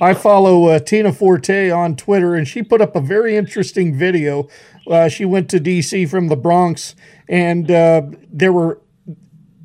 I 0.00 0.14
follow 0.14 0.66
uh, 0.66 0.78
Tina 0.78 1.12
Forte 1.12 1.70
on 1.70 1.96
Twitter, 1.96 2.34
and 2.34 2.46
she 2.46 2.62
put 2.62 2.80
up 2.80 2.96
a 2.96 3.00
very 3.00 3.36
interesting 3.36 3.96
video. 3.96 4.48
Uh, 4.90 5.08
she 5.08 5.24
went 5.24 5.48
to 5.50 5.60
D.C. 5.60 6.06
from 6.06 6.28
the 6.28 6.36
Bronx, 6.36 6.94
and 7.28 7.70
uh, 7.70 8.02
there 8.30 8.52
were. 8.52 8.80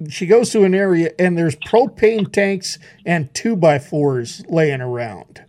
She 0.10 0.26
goes 0.26 0.50
to 0.52 0.64
an 0.64 0.74
area, 0.74 1.12
and 1.20 1.38
there's 1.38 1.56
propane 1.56 2.32
tanks 2.32 2.80
and 3.06 3.32
two 3.36 3.56
by 3.56 3.78
fours 3.78 4.44
laying 4.50 4.82
around. 4.82 5.44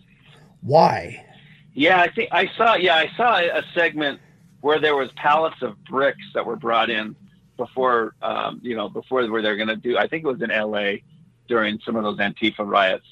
Why? 0.61 1.25
Yeah, 1.73 2.01
I 2.01 2.11
think 2.11 2.29
I 2.33 2.51
saw. 2.57 2.75
Yeah, 2.75 2.97
I 2.97 3.11
saw 3.17 3.39
a 3.39 3.63
segment 3.75 4.21
where 4.61 4.79
there 4.79 4.95
was 4.95 5.11
pallets 5.17 5.61
of 5.63 5.83
bricks 5.85 6.23
that 6.35 6.45
were 6.45 6.57
brought 6.57 6.91
in 6.91 7.17
before 7.65 8.15
um, 8.23 8.61
you 8.63 8.77
know 8.77 8.89
before 8.89 9.27
where 9.31 9.43
they're 9.43 9.57
going 9.57 9.69
to 9.69 9.77
do. 9.77 9.97
I 9.97 10.07
think 10.09 10.25
it 10.25 10.27
was 10.27 10.43
in 10.43 10.51
L.A. 10.51 11.03
during 11.49 11.79
some 11.85 11.97
of 11.97 12.03
those 12.03 12.19
Antifa 12.19 12.67
riots, 12.67 13.07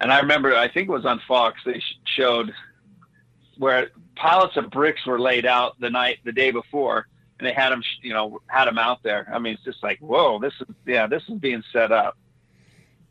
and 0.00 0.12
I 0.12 0.20
remember 0.20 0.54
I 0.54 0.68
think 0.68 0.88
it 0.88 0.92
was 0.92 1.04
on 1.04 1.20
Fox. 1.28 1.60
They 1.64 1.78
sh- 1.78 1.98
showed 2.16 2.52
where 3.58 3.90
pallets 4.16 4.56
of 4.56 4.70
bricks 4.70 5.04
were 5.06 5.20
laid 5.20 5.46
out 5.46 5.78
the 5.80 5.90
night 5.90 6.18
the 6.24 6.32
day 6.32 6.50
before, 6.50 7.06
and 7.38 7.46
they 7.46 7.52
had 7.52 7.70
them 7.70 7.82
you 8.02 8.12
know 8.14 8.40
had 8.46 8.66
them 8.66 8.78
out 8.78 9.02
there. 9.02 9.30
I 9.32 9.38
mean, 9.38 9.54
it's 9.54 9.64
just 9.64 9.82
like 9.82 9.98
whoa, 10.00 10.38
this 10.38 10.54
is 10.60 10.74
yeah, 10.86 11.06
this 11.06 11.22
is 11.28 11.38
being 11.38 11.62
set 11.72 11.92
up. 11.92 12.16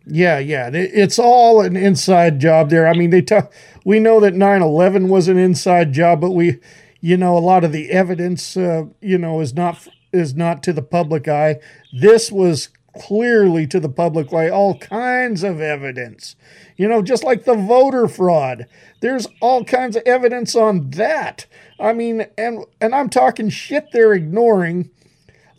Yeah, 0.06 0.40
yeah. 0.40 0.70
It's 0.74 1.18
all 1.18 1.62
an 1.62 1.78
inside 1.78 2.40
job 2.40 2.70
there. 2.70 2.88
I 2.88 2.94
mean, 2.94 3.10
they 3.10 3.22
talk, 3.22 3.54
we 3.86 4.02
know 4.02 4.20
that 4.20 4.34
9/11 4.34 5.08
was 5.08 5.30
an 5.30 5.38
inside 5.38 5.94
job, 5.94 6.20
but 6.20 6.32
we 6.32 6.60
you 7.04 7.18
know, 7.18 7.38
a 7.38 7.40
lot 7.40 7.66
of 7.66 7.74
the 7.74 7.91
evidence 7.91 8.56
uh, 8.56 8.86
you 9.02 9.18
know 9.18 9.41
is 9.41 9.54
not 9.54 9.90
is 10.14 10.35
not 10.35 10.64
to 10.64 10.73
the 10.73 10.81
public 10.81 11.27
eye. 11.27 11.60
This 11.91 12.31
was 12.31 12.69
clearly 12.98 13.65
to 13.68 13.80
the 13.80 13.90
public 13.90 14.31
eye, 14.34 14.49
all 14.49 14.77
kinds 14.77 15.44
of 15.44 15.60
evidence. 15.60 16.35
You 16.77 16.88
know, 16.88 17.02
just 17.02 17.23
like 17.23 17.45
the 17.45 17.56
voter 17.56 18.07
fraud. 18.07 18.68
There's 19.02 19.27
all 19.41 19.64
kinds 19.64 19.95
of 19.95 20.03
evidence 20.06 20.56
on 20.56 20.91
that. 20.91 21.45
I 21.80 21.94
mean, 21.94 22.27
and 22.38 22.65
and 22.80 22.95
I'm 22.95 23.10
talking 23.10 23.49
shit 23.49 23.88
they're 23.91 24.14
ignoring 24.14 24.90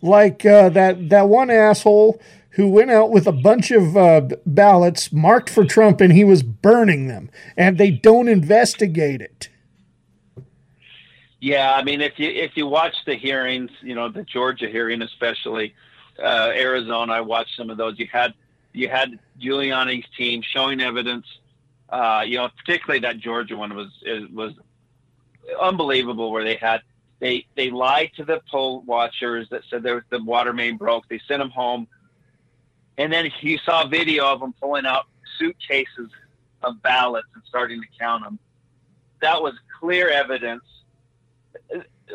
like 0.01 0.45
uh, 0.45 0.69
that 0.69 1.09
that 1.09 1.29
one 1.29 1.49
asshole 1.49 2.19
who 2.51 2.69
went 2.69 2.89
out 2.89 3.11
with 3.11 3.27
a 3.27 3.33
bunch 3.33 3.69
of 3.69 3.97
uh, 3.97 4.21
ballots 4.45 5.11
marked 5.11 5.49
for 5.49 5.65
Trump 5.65 5.99
and 5.99 6.13
he 6.13 6.23
was 6.23 6.41
burning 6.41 7.07
them, 7.07 7.29
and 7.57 7.77
they 7.77 7.91
don't 7.91 8.29
investigate 8.29 9.21
it. 9.21 9.49
Yeah, 11.45 11.75
I 11.75 11.83
mean, 11.83 12.01
if 12.01 12.17
you 12.17 12.27
if 12.27 12.57
you 12.57 12.65
watch 12.65 12.95
the 13.05 13.13
hearings, 13.13 13.69
you 13.83 13.93
know 13.93 14.09
the 14.09 14.23
Georgia 14.23 14.67
hearing, 14.67 15.03
especially 15.03 15.75
uh, 16.17 16.51
Arizona, 16.55 17.13
I 17.13 17.21
watched 17.21 17.55
some 17.55 17.69
of 17.69 17.77
those. 17.77 17.99
You 17.99 18.07
had 18.11 18.33
you 18.73 18.89
had 18.89 19.19
Giuliani's 19.39 20.07
team 20.17 20.41
showing 20.41 20.81
evidence. 20.81 21.27
Uh, 21.87 22.23
you 22.25 22.37
know, 22.37 22.49
particularly 22.57 23.01
that 23.01 23.19
Georgia 23.19 23.55
one 23.55 23.75
was 23.75 23.89
was 24.33 24.53
unbelievable, 25.61 26.31
where 26.31 26.43
they 26.43 26.55
had 26.55 26.81
they 27.19 27.45
they 27.55 27.69
lied 27.69 28.09
to 28.15 28.25
the 28.25 28.41
poll 28.49 28.81
watchers 28.81 29.47
that 29.49 29.61
said 29.69 29.83
there 29.83 30.03
the 30.09 30.23
water 30.23 30.51
main 30.51 30.77
broke. 30.77 31.07
They 31.09 31.21
sent 31.27 31.41
them 31.41 31.51
home, 31.51 31.87
and 32.97 33.13
then 33.13 33.29
you 33.41 33.59
saw 33.59 33.85
video 33.85 34.25
of 34.25 34.39
them 34.39 34.55
pulling 34.59 34.87
out 34.87 35.05
suitcases 35.37 36.09
of 36.63 36.81
ballots 36.81 37.27
and 37.35 37.43
starting 37.47 37.83
to 37.83 37.87
count 37.99 38.23
them. 38.23 38.39
That 39.21 39.43
was 39.43 39.53
clear 39.79 40.09
evidence 40.09 40.63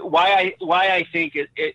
why 0.00 0.32
I 0.32 0.54
why 0.58 0.90
I 0.90 1.06
think 1.12 1.34
it, 1.36 1.48
it 1.56 1.74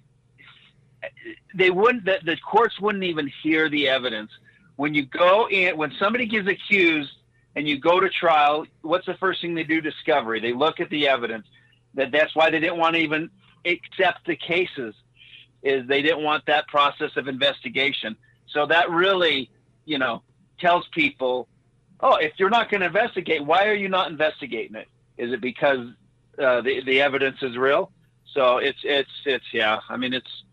they 1.54 1.70
wouldn't 1.70 2.06
the, 2.06 2.20
the 2.24 2.38
courts 2.38 2.80
wouldn't 2.80 3.04
even 3.04 3.32
hear 3.44 3.70
the 3.70 3.88
evidence. 3.88 4.32
When 4.76 4.94
you 4.94 5.06
go 5.06 5.48
in 5.50 5.78
when 5.78 5.92
somebody 6.00 6.26
gets 6.26 6.48
accused 6.48 7.12
and 7.56 7.68
you 7.68 7.80
go 7.80 8.00
to 8.00 8.10
trial 8.10 8.66
what's 8.82 9.06
the 9.06 9.16
first 9.16 9.42
thing 9.42 9.56
they 9.56 9.64
do? 9.64 9.82
Discovery. 9.82 10.40
They 10.40 10.54
look 10.54 10.80
at 10.80 10.90
the 10.90 11.08
evidence. 11.08 11.48
That 11.94 12.12
that's 12.12 12.36
why 12.36 12.50
they 12.50 12.60
didn't 12.60 12.78
want 12.78 12.96
to 12.96 13.02
even 13.02 13.30
accept 13.66 14.28
the 14.28 14.36
cases 14.36 14.96
is 15.64 15.88
they 15.88 16.02
didn't 16.02 16.24
want 16.24 16.46
that 16.46 16.68
process 16.68 17.12
of 17.16 17.28
investigation. 17.28 18.16
So 18.48 18.66
that 18.68 18.90
really 18.90 19.50
you 19.86 19.98
know 19.98 20.22
tells 20.60 20.88
people 20.90 21.48
oh 22.00 22.16
if 22.16 22.34
you're 22.38 22.50
not 22.50 22.70
going 22.70 22.82
to 22.82 22.88
investigate 22.88 23.46
why 23.46 23.68
are 23.68 23.76
you 23.76 23.90
not 23.90 24.10
investigating 24.10 24.76
it? 24.76 24.88
Is 25.18 25.32
it 25.32 25.42
because 25.42 25.88
uh, 26.40 26.62
the 26.62 26.82
the 26.84 27.02
evidence 27.02 27.38
is 27.42 27.58
real 27.58 27.92
so 28.36 28.58
it's 28.58 28.80
it's 28.84 29.10
it's 29.26 29.46
yeah. 29.54 29.80
I 29.90 29.98
mean, 29.98 30.14
it's 30.14 30.44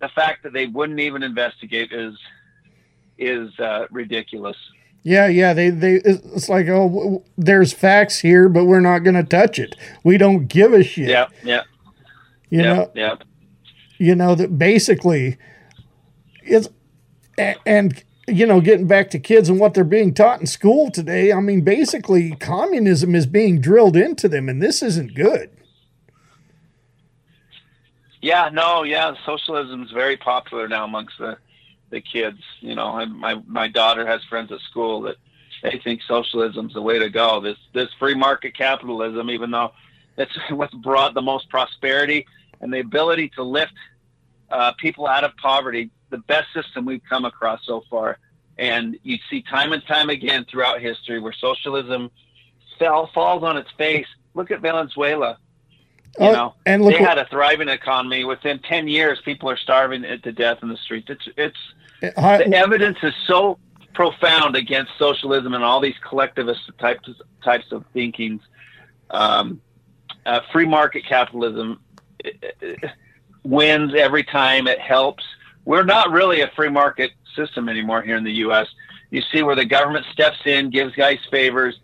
the 0.00 0.08
fact 0.08 0.42
that 0.42 0.52
they 0.52 0.66
wouldn't 0.66 0.98
even 1.00 1.22
investigate 1.22 1.92
is 1.92 2.14
is 3.16 3.58
uh, 3.60 3.86
ridiculous. 3.90 4.56
Yeah, 5.04 5.28
yeah. 5.28 5.54
They 5.54 5.70
they 5.70 5.94
it's 6.04 6.48
like 6.48 6.66
oh, 6.66 6.88
w- 6.88 7.22
there's 7.38 7.72
facts 7.72 8.18
here, 8.18 8.48
but 8.48 8.64
we're 8.64 8.80
not 8.80 9.00
going 9.00 9.14
to 9.14 9.22
touch 9.22 9.60
it. 9.60 9.76
We 10.02 10.18
don't 10.18 10.48
give 10.48 10.72
a 10.72 10.82
shit. 10.82 11.08
Yeah, 11.08 11.28
yeah, 11.44 11.62
You 12.50 12.62
yeah, 12.62 12.74
know, 12.74 12.90
yeah. 12.94 13.14
you 13.98 14.14
know 14.16 14.34
that 14.34 14.58
basically 14.58 15.38
it's 16.42 16.68
and 17.38 18.02
you 18.28 18.46
know 18.46 18.60
getting 18.60 18.86
back 18.86 19.10
to 19.10 19.18
kids 19.18 19.48
and 19.48 19.58
what 19.58 19.74
they're 19.74 19.84
being 19.84 20.14
taught 20.14 20.40
in 20.40 20.46
school 20.46 20.90
today 20.90 21.32
i 21.32 21.40
mean 21.40 21.62
basically 21.62 22.36
communism 22.36 23.14
is 23.14 23.26
being 23.26 23.60
drilled 23.60 23.96
into 23.96 24.28
them 24.28 24.48
and 24.48 24.62
this 24.62 24.82
isn't 24.82 25.14
good 25.14 25.50
Yeah, 28.22 28.50
no, 28.52 28.84
yeah, 28.84 29.14
socialism 29.26 29.82
is 29.82 29.90
very 29.90 30.16
popular 30.16 30.68
now 30.68 30.84
amongst 30.84 31.18
the 31.18 31.36
the 31.90 32.00
kids. 32.00 32.38
You 32.60 32.76
know, 32.76 33.04
my 33.06 33.34
my 33.46 33.66
daughter 33.66 34.06
has 34.06 34.22
friends 34.24 34.52
at 34.52 34.60
school 34.60 35.02
that 35.02 35.16
they 35.62 35.80
think 35.82 36.00
socialism's 36.06 36.72
the 36.72 36.80
way 36.80 37.00
to 37.00 37.10
go. 37.10 37.40
This 37.40 37.58
this 37.74 37.88
free 37.98 38.14
market 38.14 38.56
capitalism, 38.56 39.28
even 39.28 39.50
though 39.50 39.72
it's 40.16 40.32
what's 40.50 40.74
brought 40.74 41.14
the 41.14 41.20
most 41.20 41.50
prosperity 41.50 42.24
and 42.60 42.72
the 42.72 42.78
ability 42.78 43.30
to 43.30 43.42
lift 43.42 43.74
uh, 44.52 44.72
people 44.78 45.08
out 45.08 45.24
of 45.24 45.36
poverty, 45.36 45.90
the 46.12 46.18
best 46.18 46.46
system 46.54 46.84
we've 46.84 47.02
come 47.08 47.24
across 47.24 47.60
so 47.66 47.82
far. 47.90 48.18
And 48.58 48.96
you 49.02 49.18
see 49.28 49.42
time 49.42 49.72
and 49.72 49.84
time 49.86 50.10
again 50.10 50.44
throughout 50.48 50.80
history 50.80 51.18
where 51.18 51.32
socialism 51.32 52.10
fell 52.78 53.08
falls 53.12 53.42
on 53.42 53.56
its 53.56 53.70
face. 53.76 54.06
Look 54.34 54.50
at 54.52 54.60
Venezuela. 54.60 55.38
You 56.20 56.28
Oh, 56.28 56.32
know, 56.32 56.54
and 56.66 56.82
they 56.82 56.92
what- 56.92 57.00
had 57.00 57.18
a 57.18 57.24
thriving 57.26 57.68
economy. 57.68 58.24
Within 58.24 58.58
ten 58.60 58.86
years, 58.86 59.18
people 59.24 59.48
are 59.50 59.56
starving 59.56 60.02
to 60.02 60.32
death 60.32 60.58
in 60.62 60.68
the 60.68 60.76
streets. 60.76 61.08
It's 61.10 61.26
it's 61.36 62.14
Hi- 62.18 62.38
the 62.38 62.54
evidence 62.56 62.98
is 63.02 63.14
so 63.26 63.58
profound 63.94 64.54
against 64.56 64.92
socialism 64.98 65.54
and 65.54 65.64
all 65.64 65.80
these 65.80 65.98
collectivist 66.06 66.60
types 66.78 67.08
types 67.42 67.72
of 67.72 67.84
thinkings. 67.94 68.42
Um, 69.10 69.60
uh, 70.26 70.40
free 70.52 70.66
market 70.66 71.04
capitalism 71.06 71.80
uh, 72.24 72.28
uh, 72.66 72.88
wins 73.44 73.94
every 73.94 74.24
time. 74.24 74.66
It 74.66 74.80
helps. 74.80 75.24
We're 75.64 75.84
not 75.84 76.10
really 76.10 76.40
a 76.40 76.48
free 76.56 76.68
market 76.68 77.12
system 77.36 77.68
anymore 77.68 78.02
here 78.02 78.16
in 78.16 78.24
the 78.24 78.32
U.S. 78.46 78.66
You 79.10 79.22
see 79.32 79.42
where 79.42 79.54
the 79.56 79.64
government 79.64 80.06
steps 80.12 80.38
in, 80.44 80.70
gives 80.70 80.94
guys 80.94 81.18
favors. 81.30 81.78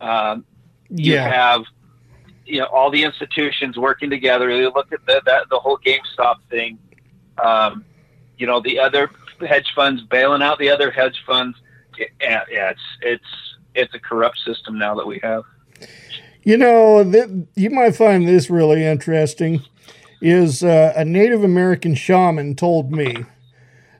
Um, 0.00 0.44
you 0.90 1.14
Yeah. 1.14 1.28
have 1.28 1.64
you 2.44 2.60
know 2.60 2.66
all 2.66 2.90
the 2.90 3.02
institutions 3.02 3.76
working 3.76 4.08
together. 4.10 4.50
You 4.50 4.70
look 4.74 4.92
at 4.92 5.04
the 5.06 5.20
that, 5.26 5.48
the 5.50 5.58
whole 5.58 5.78
GameStop 5.78 6.36
thing. 6.50 6.78
Um, 7.42 7.84
you 8.38 8.46
know 8.46 8.60
the 8.60 8.78
other 8.78 9.10
hedge 9.46 9.70
funds 9.74 10.02
bailing 10.02 10.42
out 10.42 10.58
the 10.58 10.70
other 10.70 10.90
hedge 10.90 11.22
funds. 11.26 11.56
Yeah, 11.98 12.42
yeah, 12.50 12.70
it's 12.70 12.80
it's 13.02 13.24
it's 13.74 13.94
a 13.94 13.98
corrupt 13.98 14.38
system 14.44 14.78
now 14.78 14.94
that 14.94 15.06
we 15.06 15.18
have. 15.22 15.44
You 16.42 16.56
know, 16.56 17.02
th- 17.10 17.28
you 17.56 17.70
might 17.70 17.96
find 17.96 18.26
this 18.28 18.48
really 18.48 18.84
interesting. 18.84 19.62
Is 20.20 20.62
uh, 20.62 20.92
a 20.96 21.04
Native 21.04 21.44
American 21.44 21.94
shaman 21.94 22.54
told 22.56 22.90
me 22.90 23.24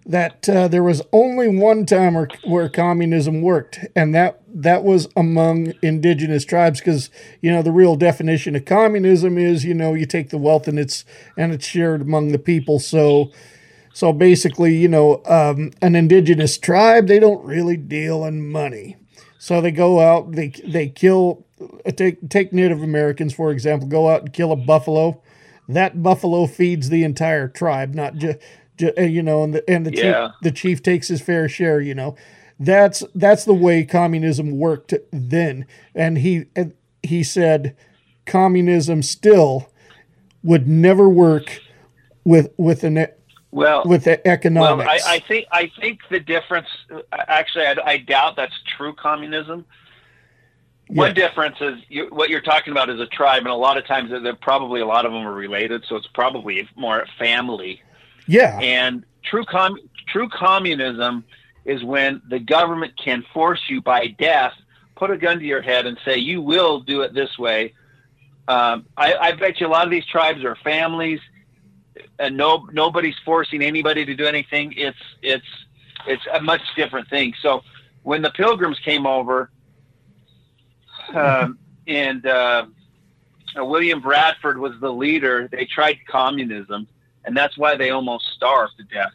that 0.06 0.48
uh, 0.48 0.68
there 0.68 0.82
was 0.82 1.02
only 1.12 1.48
one 1.48 1.84
time 1.84 2.14
where, 2.14 2.28
where 2.44 2.68
communism 2.68 3.42
worked, 3.42 3.80
and 3.94 4.14
that 4.14 4.40
that 4.48 4.84
was 4.84 5.08
among 5.16 5.74
indigenous 5.82 6.44
tribes. 6.44 6.80
Because 6.80 7.10
you 7.42 7.52
know 7.52 7.62
the 7.62 7.72
real 7.72 7.96
definition 7.96 8.56
of 8.56 8.64
communism 8.64 9.36
is 9.36 9.64
you 9.64 9.74
know 9.74 9.94
you 9.94 10.06
take 10.06 10.30
the 10.30 10.38
wealth 10.38 10.68
and 10.68 10.78
it's 10.78 11.04
and 11.36 11.52
it's 11.52 11.66
shared 11.66 12.00
among 12.02 12.32
the 12.32 12.38
people. 12.38 12.78
So 12.78 13.30
so 13.96 14.12
basically, 14.12 14.76
you 14.76 14.88
know, 14.88 15.22
um, 15.24 15.70
an 15.80 15.96
indigenous 15.96 16.58
tribe 16.58 17.06
they 17.08 17.18
don't 17.18 17.42
really 17.44 17.78
deal 17.78 18.26
in 18.26 18.50
money. 18.50 18.96
So 19.38 19.60
they 19.62 19.70
go 19.70 20.00
out, 20.00 20.32
they 20.32 20.48
they 20.66 20.88
kill, 20.88 21.46
take 21.96 22.28
take 22.28 22.52
Native 22.52 22.82
Americans 22.82 23.32
for 23.32 23.50
example, 23.50 23.88
go 23.88 24.08
out 24.10 24.20
and 24.20 24.32
kill 24.34 24.52
a 24.52 24.56
buffalo. 24.56 25.22
That 25.68 26.02
buffalo 26.02 26.46
feeds 26.46 26.88
the 26.88 27.02
entire 27.04 27.48
tribe, 27.48 27.94
not 27.94 28.16
just, 28.16 28.38
eh, 28.80 29.04
you 29.04 29.22
know, 29.22 29.42
and 29.42 29.54
the 29.54 29.68
and 29.68 29.84
the 29.84 29.92
Yeah. 29.92 30.28
chief, 30.28 30.34
the 30.42 30.50
chief 30.52 30.82
takes 30.82 31.08
his 31.08 31.20
fair 31.20 31.48
share. 31.48 31.80
You 31.80 31.94
know, 31.94 32.16
that's 32.60 33.02
that's 33.14 33.44
the 33.44 33.54
way 33.54 33.84
communism 33.84 34.58
worked 34.58 34.94
then. 35.12 35.66
And 35.94 36.18
he 36.18 36.46
and 36.54 36.72
he 37.02 37.22
said, 37.22 37.76
communism 38.26 39.02
still 39.02 39.70
would 40.42 40.68
never 40.68 41.08
work 41.08 41.60
with 42.24 42.50
with 42.56 42.84
an 42.84 43.08
Well, 43.50 43.82
with 43.84 44.04
the 44.04 44.26
economics. 44.26 44.86
Well, 44.86 45.12
I, 45.12 45.16
I 45.16 45.18
think 45.20 45.46
I 45.50 45.70
think 45.80 46.00
the 46.10 46.20
difference. 46.20 46.68
Uh, 46.92 47.00
actually, 47.28 47.66
I, 47.66 47.76
I 47.84 47.96
doubt 47.98 48.36
that's 48.36 48.54
true 48.76 48.94
communism. 48.94 49.64
One 50.88 51.14
difference 51.14 51.56
is 51.60 51.78
you, 51.88 52.08
what 52.10 52.30
you're 52.30 52.40
talking 52.40 52.70
about 52.72 52.88
is 52.90 53.00
a 53.00 53.06
tribe, 53.06 53.40
and 53.42 53.48
a 53.48 53.54
lot 53.54 53.76
of 53.76 53.86
times 53.86 54.10
they're 54.10 54.34
probably 54.34 54.80
a 54.80 54.86
lot 54.86 55.04
of 55.04 55.12
them 55.12 55.26
are 55.26 55.32
related, 55.34 55.84
so 55.88 55.96
it's 55.96 56.06
probably 56.08 56.68
more 56.76 57.06
family. 57.18 57.82
yeah. 58.28 58.58
And 58.60 59.04
true 59.24 59.44
com- 59.44 59.80
true 60.06 60.28
communism 60.28 61.24
is 61.64 61.82
when 61.82 62.22
the 62.28 62.38
government 62.38 62.92
can 62.96 63.24
force 63.34 63.60
you 63.68 63.82
by 63.82 64.06
death, 64.06 64.52
put 64.94 65.10
a 65.10 65.16
gun 65.16 65.40
to 65.40 65.44
your 65.44 65.62
head, 65.62 65.86
and 65.86 65.98
say 66.04 66.18
you 66.18 66.40
will 66.40 66.78
do 66.80 67.02
it 67.02 67.12
this 67.12 67.36
way. 67.36 67.74
Um, 68.46 68.86
I, 68.96 69.14
I 69.14 69.32
bet 69.32 69.60
you 69.60 69.66
a 69.66 69.68
lot 69.68 69.84
of 69.84 69.90
these 69.90 70.06
tribes 70.06 70.44
are 70.44 70.54
families. 70.62 71.18
and 72.18 72.36
no 72.36 72.68
nobody's 72.72 73.16
forcing 73.24 73.62
anybody 73.62 74.04
to 74.04 74.14
do 74.14 74.24
anything. 74.26 74.72
It's 74.76 74.96
it's 75.22 75.46
it's 76.06 76.22
a 76.32 76.40
much 76.40 76.62
different 76.76 77.08
thing. 77.08 77.34
So 77.42 77.62
when 78.04 78.22
the 78.22 78.30
Pilgrims 78.30 78.78
came 78.84 79.06
over, 79.06 79.50
um, 81.14 81.58
and 81.86 82.26
uh, 82.26 82.66
William 83.56 84.00
Bradford 84.00 84.58
was 84.58 84.72
the 84.80 84.92
leader, 84.92 85.48
they 85.50 85.64
tried 85.64 85.98
communism, 86.08 86.86
and 87.24 87.36
that's 87.36 87.56
why 87.56 87.76
they 87.76 87.90
almost 87.90 88.26
starved 88.34 88.74
to 88.78 88.84
death. 88.84 89.12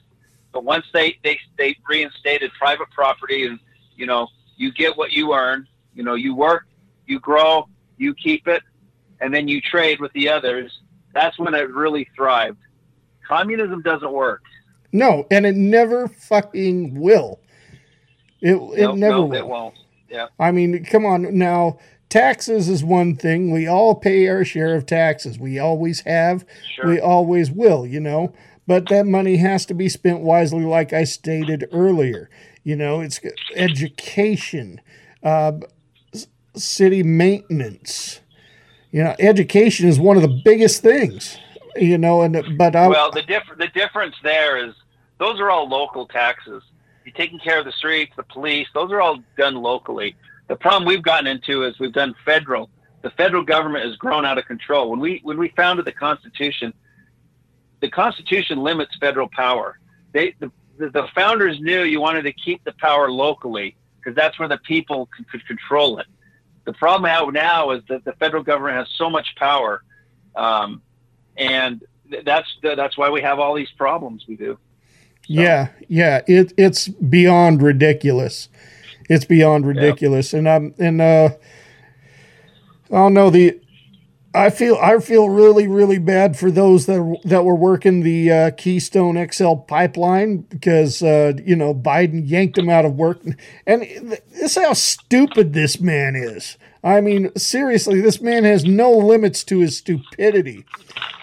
But 0.51 0.63
once 0.63 0.85
they 0.93 1.17
they 1.23 1.39
they 1.57 1.77
reinstated 1.87 2.51
private 2.57 2.89
property, 2.91 3.45
and 3.45 3.59
you 3.95 4.05
know 4.05 4.27
you 4.57 4.71
get 4.71 4.97
what 4.97 5.11
you 5.11 5.33
earn, 5.33 5.67
you 5.93 6.03
know 6.03 6.15
you 6.15 6.35
work, 6.35 6.67
you 7.05 7.19
grow, 7.19 7.67
you 7.97 8.13
keep 8.13 8.47
it, 8.47 8.63
and 9.21 9.33
then 9.33 9.47
you 9.47 9.61
trade 9.61 9.99
with 9.99 10.11
the 10.13 10.29
others. 10.29 10.79
That's 11.13 11.37
when 11.39 11.53
it 11.53 11.69
really 11.69 12.09
thrived. 12.15 12.57
Communism 13.27 13.81
doesn't 13.81 14.11
work. 14.11 14.43
No, 14.91 15.25
and 15.31 15.45
it 15.45 15.55
never 15.55 16.07
fucking 16.07 16.99
will. 16.99 17.39
It 18.41 18.55
it 18.55 18.81
Nope, 18.81 18.97
never 18.97 19.17
nope, 19.17 19.29
will. 19.29 19.37
It 19.37 19.47
won't. 19.47 19.75
Yeah. 20.11 20.27
I 20.39 20.51
mean, 20.51 20.83
come 20.85 21.05
on 21.05 21.37
now. 21.37 21.79
Taxes 22.09 22.67
is 22.67 22.83
one 22.83 23.15
thing. 23.15 23.51
We 23.51 23.67
all 23.67 23.95
pay 23.95 24.27
our 24.27 24.43
share 24.43 24.75
of 24.75 24.85
taxes. 24.85 25.39
We 25.39 25.57
always 25.59 26.01
have. 26.01 26.45
Sure. 26.75 26.87
We 26.87 26.99
always 26.99 27.49
will, 27.49 27.85
you 27.85 28.01
know. 28.01 28.33
But 28.67 28.89
that 28.89 29.05
money 29.05 29.37
has 29.37 29.65
to 29.67 29.73
be 29.73 29.87
spent 29.87 30.19
wisely, 30.19 30.65
like 30.65 30.91
I 30.91 31.05
stated 31.05 31.69
earlier. 31.71 32.29
You 32.63 32.75
know, 32.75 32.99
it's 32.99 33.21
education, 33.55 34.81
uh, 35.23 35.53
city 36.55 37.01
maintenance. 37.01 38.19
You 38.91 39.05
know, 39.05 39.15
education 39.19 39.87
is 39.87 39.99
one 39.99 40.17
of 40.17 40.21
the 40.21 40.41
biggest 40.43 40.81
things. 40.81 41.37
You 41.77 41.97
know, 41.97 42.21
and 42.21 42.57
but 42.57 42.75
I 42.75 42.89
well, 42.89 43.09
the 43.09 43.21
diff- 43.21 43.57
the 43.57 43.69
difference 43.69 44.15
there 44.21 44.57
is 44.57 44.73
those 45.17 45.39
are 45.39 45.49
all 45.49 45.69
local 45.69 46.05
taxes. 46.05 46.61
You're 47.05 47.13
taking 47.13 47.39
care 47.39 47.59
of 47.59 47.65
the 47.65 47.71
streets, 47.71 48.13
the 48.15 48.23
police. 48.23 48.67
Those 48.73 48.91
are 48.91 49.01
all 49.01 49.19
done 49.37 49.55
locally. 49.55 50.15
The 50.47 50.55
problem 50.55 50.87
we've 50.87 51.03
gotten 51.03 51.27
into 51.27 51.63
is 51.63 51.79
we've 51.79 51.93
done 51.93 52.15
federal. 52.25 52.69
The 53.01 53.09
federal 53.11 53.43
government 53.43 53.85
has 53.85 53.95
grown 53.95 54.25
out 54.25 54.37
of 54.37 54.45
control. 54.45 54.91
When 54.91 54.99
we 54.99 55.21
when 55.23 55.37
we 55.37 55.49
founded 55.55 55.85
the 55.85 55.91
Constitution, 55.91 56.73
the 57.79 57.89
Constitution 57.89 58.59
limits 58.59 58.95
federal 58.99 59.29
power. 59.29 59.79
They 60.13 60.35
the, 60.39 60.51
the, 60.77 61.07
founders 61.15 61.59
knew 61.59 61.83
you 61.83 61.99
wanted 61.99 62.23
to 62.23 62.33
keep 62.33 62.63
the 62.63 62.73
power 62.73 63.11
locally 63.11 63.75
because 63.97 64.15
that's 64.15 64.39
where 64.39 64.47
the 64.47 64.57
people 64.59 65.07
could, 65.15 65.29
could 65.29 65.45
control 65.47 65.99
it. 65.99 66.07
The 66.65 66.73
problem 66.73 67.33
now 67.33 67.71
is 67.71 67.81
that 67.89 68.03
the 68.03 68.13
federal 68.13 68.43
government 68.43 68.77
has 68.77 68.87
so 68.97 69.09
much 69.09 69.35
power, 69.35 69.83
um, 70.35 70.81
and 71.37 71.83
that's 72.23 72.47
that's 72.61 72.97
why 72.97 73.09
we 73.09 73.21
have 73.21 73.39
all 73.39 73.55
these 73.55 73.71
problems 73.71 74.25
we 74.27 74.35
do. 74.35 74.59
Yeah, 75.27 75.69
yeah, 75.87 76.21
it 76.27 76.53
it's 76.57 76.87
beyond 76.87 77.61
ridiculous. 77.61 78.49
It's 79.09 79.25
beyond 79.25 79.65
ridiculous, 79.65 80.33
and 80.33 80.47
I'm 80.47 80.73
and 80.79 81.01
uh, 81.01 81.29
I 82.89 82.95
don't 82.95 83.13
know 83.13 83.29
the. 83.29 83.59
I 84.33 84.49
feel 84.49 84.77
I 84.81 84.97
feel 84.99 85.29
really 85.29 85.67
really 85.67 85.99
bad 85.99 86.37
for 86.37 86.49
those 86.49 86.85
that 86.85 87.19
that 87.25 87.43
were 87.43 87.55
working 87.55 88.01
the 88.01 88.31
uh, 88.31 88.51
Keystone 88.51 89.29
XL 89.31 89.55
pipeline 89.55 90.37
because 90.37 91.03
uh, 91.03 91.33
you 91.45 91.55
know 91.55 91.75
Biden 91.75 92.27
yanked 92.27 92.55
them 92.55 92.69
out 92.69 92.85
of 92.85 92.95
work, 92.95 93.21
and 93.67 93.81
this 93.81 94.57
is 94.57 94.63
how 94.63 94.73
stupid 94.73 95.53
this 95.53 95.81
man 95.81 96.15
is. 96.15 96.57
I 96.83 97.01
mean, 97.01 97.31
seriously, 97.35 98.01
this 98.01 98.21
man 98.21 98.43
has 98.45 98.63
no 98.65 98.91
limits 98.91 99.43
to 99.45 99.59
his 99.59 99.77
stupidity. 99.77 100.65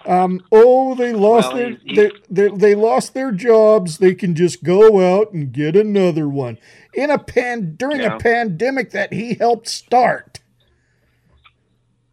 Um, 0.08 0.40
oh, 0.50 0.94
they 0.94 1.12
lost 1.12 1.48
Well, 1.52 1.56
their 1.58 1.70
he- 1.70 1.78
he- 1.84 1.94
they, 1.96 2.10
they 2.30 2.48
they 2.56 2.74
lost 2.74 3.12
their 3.14 3.30
jobs. 3.30 3.98
They 3.98 4.14
can 4.14 4.34
just 4.34 4.64
go 4.64 5.00
out 5.18 5.32
and 5.32 5.52
get 5.52 5.76
another 5.76 6.26
one 6.28 6.56
in 6.94 7.10
a 7.10 7.18
pan 7.18 7.74
during 7.76 8.00
Yeah. 8.00 8.16
a 8.16 8.18
pandemic 8.18 8.90
that 8.92 9.12
he 9.12 9.34
helped 9.34 9.68
start. 9.68 10.40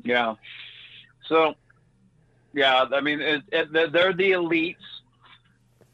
Yeah. 0.03 0.35
So, 1.27 1.55
yeah, 2.53 2.85
I 2.93 3.01
mean, 3.01 3.21
it, 3.21 3.41
it, 3.51 3.71
they're- 3.71 4.13
the 4.13 4.31
elites. 4.31 4.75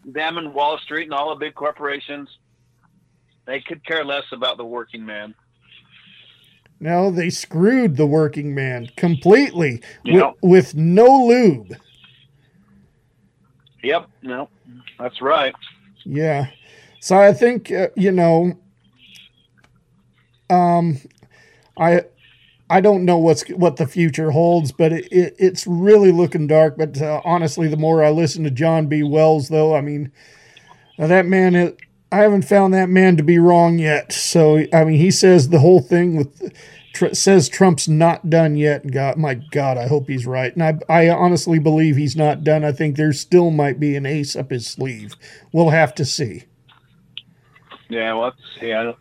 Them 0.04 0.40
and 0.40 0.54
Wall 0.56 0.80
Street 0.80 1.04
and 1.04 1.14
all 1.14 1.30
the 1.30 1.36
big 1.36 1.54
corporations. 1.54 2.28
They 3.46 3.62
could 3.62 3.86
care 3.86 4.04
less 4.04 4.24
about 4.32 4.58
the 4.58 4.66
working 4.66 5.06
man. 5.06 5.36
No, 6.80 7.12
they 7.12 7.30
screwed 7.30 7.96
the 7.98 8.08
working 8.08 8.56
man 8.56 8.90
completely 8.98 9.84
Yeah. 10.04 10.32
with, 10.42 10.74
with 10.74 10.76
no 10.76 11.06
lube. 11.28 11.76
Yep. 13.84 14.10
No, 14.22 14.50
that's 15.00 15.22
right. 15.22 15.56
Yeah. 16.04 16.48
So 17.00 17.18
I 17.18 17.34
think 17.34 17.72
uh, 17.72 17.90
you 17.96 18.12
know 18.12 18.58
um 20.50 20.98
I 21.78 22.04
I 22.72 22.80
don't 22.80 23.04
know 23.04 23.18
what's 23.18 23.48
what 23.50 23.76
the 23.76 23.86
future 23.86 24.32
holds, 24.32 24.72
but 24.72 24.94
it, 24.94 25.12
it, 25.12 25.36
it's 25.38 25.68
really 25.68 26.14
looking 26.14 26.48
dark. 26.48 26.78
But 26.78 27.02
uh, 27.02 27.22
honestly, 27.26 27.68
the 27.68 27.76
more 27.76 28.02
I 28.02 28.12
listen 28.12 28.46
to 28.46 28.52
John 28.52 28.88
B. 28.88 29.04
Wells, 29.04 29.50
though, 29.50 29.76
I 29.76 29.82
mean, 29.82 30.10
uh, 30.98 31.08
that 31.08 31.26
man, 31.26 31.76
I 32.14 32.18
haven't 32.18 32.44
found 32.44 32.74
that 32.74 32.88
man 32.88 33.18
to 33.18 33.24
be 33.24 33.40
wrong 33.40 33.78
yet. 33.78 34.14
So 34.14 34.64
I 34.72 34.86
mean, 34.86 34.98
he 34.98 35.12
says 35.12 35.50
the 35.50 35.60
whole 35.60 35.82
thing 35.82 36.16
with 36.16 36.54
tr- 36.94 37.14
says 37.14 37.50
Trump's 37.50 37.88
not 37.88 38.30
done 38.30 38.56
yet. 38.56 38.84
And 38.84 38.94
God, 38.94 39.18
my 39.18 39.36
God, 39.36 39.78
I 39.78 39.88
hope 39.88 40.08
he's 40.08 40.26
right. 40.26 40.54
And 40.56 40.64
I 40.64 40.80
I 40.90 41.10
honestly 41.10 41.60
believe 41.60 41.96
he's 41.96 42.16
not 42.16 42.44
done. 42.44 42.64
I 42.64 42.72
think 42.72 42.96
there 42.96 43.14
still 43.14 43.52
might 43.52 43.80
be 43.80 43.96
an 43.96 44.06
ace 44.06 44.36
up 44.36 44.52
his 44.52 44.68
sleeve. 44.68 45.16
We'll 45.52 45.70
have 45.70 45.96
to 45.96 46.06
see. 46.06 46.44
Yeah. 47.90 48.14
Well, 48.14 48.24
let's 48.24 48.38
see. 48.60 48.74
I 48.74 48.84
don't, 48.84 48.98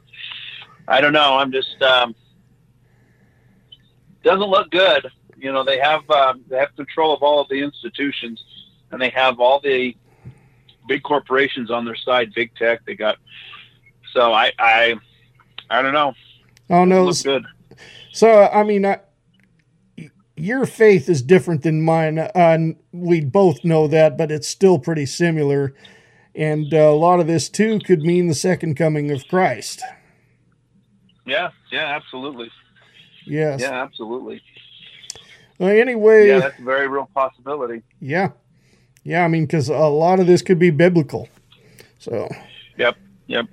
I 0.89 1.01
don't 1.01 1.13
know. 1.13 1.37
I'm 1.37 1.53
just 1.53 1.81
um, 1.83 2.15
doesn't 4.23 4.49
look 4.49 4.71
good. 4.71 5.11
You 5.37 5.53
know, 5.53 5.65
they 5.65 5.79
have 5.79 6.09
um, 6.11 6.45
they 6.49 6.59
have 6.59 6.75
control 6.77 7.15
of 7.15 7.23
all 7.23 7.41
of 7.41 7.49
the 7.49 7.63
institutions, 7.63 8.43
and 8.91 9.01
they 9.01 9.11
have 9.11 9.41
all 9.41 9.61
the 9.61 9.97
big 10.89 11.03
corporations 11.03 11.71
on 11.71 11.85
their 11.85 11.97
side. 11.97 12.33
Big 12.35 12.55
tech. 12.57 12.85
They 12.85 12.95
got. 12.95 13.19
So 14.13 14.33
I 14.33 14.53
I 14.59 14.97
I 15.71 15.83
don't 15.83 15.95
know. 15.95 16.15
Oh 16.69 16.85
no, 16.85 17.05
Look 17.05 17.23
good. 17.23 17.47
So 18.13 18.49
I 18.53 18.63
mean, 18.65 18.85
I, 18.85 19.01
your 20.41 20.67
faith 20.67 21.09
is 21.09 21.23
different 21.23 21.63
than 21.63 21.83
mine. 21.83 22.19
Uh, 22.19 22.31
and 22.35 22.77
we 22.93 23.21
both 23.21 23.65
know 23.65 23.87
that, 23.89 24.17
but 24.17 24.31
it's 24.31 24.49
still 24.49 24.79
pretty 24.79 25.07
similar. 25.07 25.75
And 26.35 26.73
uh, 26.73 26.79
a 26.79 26.95
lot 26.95 27.21
of 27.21 27.27
this 27.27 27.49
too 27.49 27.79
could 27.81 28.01
mean 28.01 28.29
the 28.29 28.35
second 28.35 28.77
coming 28.77 29.11
of 29.11 29.27
Christ. 29.29 29.83
Yeah. 31.27 31.51
Yeah. 31.71 31.95
Absolutely. 31.97 32.51
Yes. 33.27 33.61
Yeah. 33.61 33.83
Absolutely. 33.83 34.43
Well, 35.59 35.71
anyway, 35.71 36.27
Yeah. 36.27 36.35
yeah, 36.35 36.41
That's 36.41 36.59
a 36.59 36.63
very 36.65 36.89
real 36.89 37.09
possibility. 37.15 37.83
Yeah. 38.01 38.31
Yeah. 39.05 39.25
I 39.25 39.29
mean, 39.29 39.45
because 39.45 39.69
a 39.69 39.75
lot 39.77 40.21
of 40.21 40.27
this 40.27 40.43
could 40.43 40.59
be 40.59 40.71
biblical. 40.71 41.29
So, 41.99 42.29
Yep. 42.79 42.97
Yep. 43.27 43.47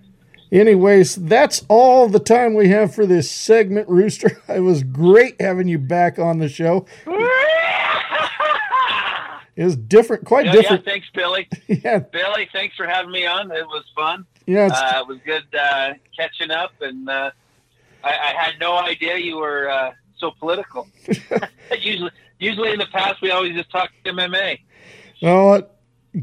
Anyways, 0.52 1.16
that's 1.16 1.66
all 1.68 2.08
the 2.08 2.20
time 2.20 2.54
we 2.54 2.70
have 2.70 2.94
for 2.94 3.06
this 3.06 3.30
segment, 3.30 3.88
Rooster. 3.90 4.42
It 4.50 4.62
was 4.62 4.84
great 4.84 5.40
having 5.40 5.68
you 5.68 5.78
back 5.78 6.20
on 6.20 6.40
the 6.40 6.50
show. 6.50 6.86
It 9.56 9.64
was 9.64 9.76
different, 9.76 10.24
quite 10.24 10.46
yeah, 10.46 10.52
different. 10.52 10.86
Yeah, 10.86 10.92
thanks, 10.92 11.08
Billy. 11.16 11.50
Yeah. 11.84 11.98
Billy, 11.98 12.48
thanks 12.54 12.76
for 12.76 12.86
having 12.86 13.12
me 13.12 13.26
on. 13.26 13.52
It 13.52 13.66
was 13.66 13.84
fun. 13.96 14.24
Yeah, 14.46 14.70
uh, 14.72 15.00
it 15.00 15.08
was 15.08 15.18
good 15.26 15.44
uh, 15.60 15.94
catching 16.16 16.52
up, 16.52 16.74
and 16.80 17.10
uh, 17.10 17.32
I, 18.04 18.10
I 18.10 18.34
had 18.40 18.60
no 18.60 18.78
idea 18.78 19.18
you 19.18 19.38
were 19.38 19.68
uh, 19.68 19.94
so 20.20 20.30
political. 20.40 20.88
usually, 21.80 22.12
usually 22.38 22.72
in 22.72 22.78
the 22.78 22.86
past, 22.86 23.20
we 23.24 23.32
always 23.32 23.56
just 23.56 23.72
talked 23.72 23.94
MMA. 24.06 24.60
Well, 25.24 25.54
uh, 25.54 25.62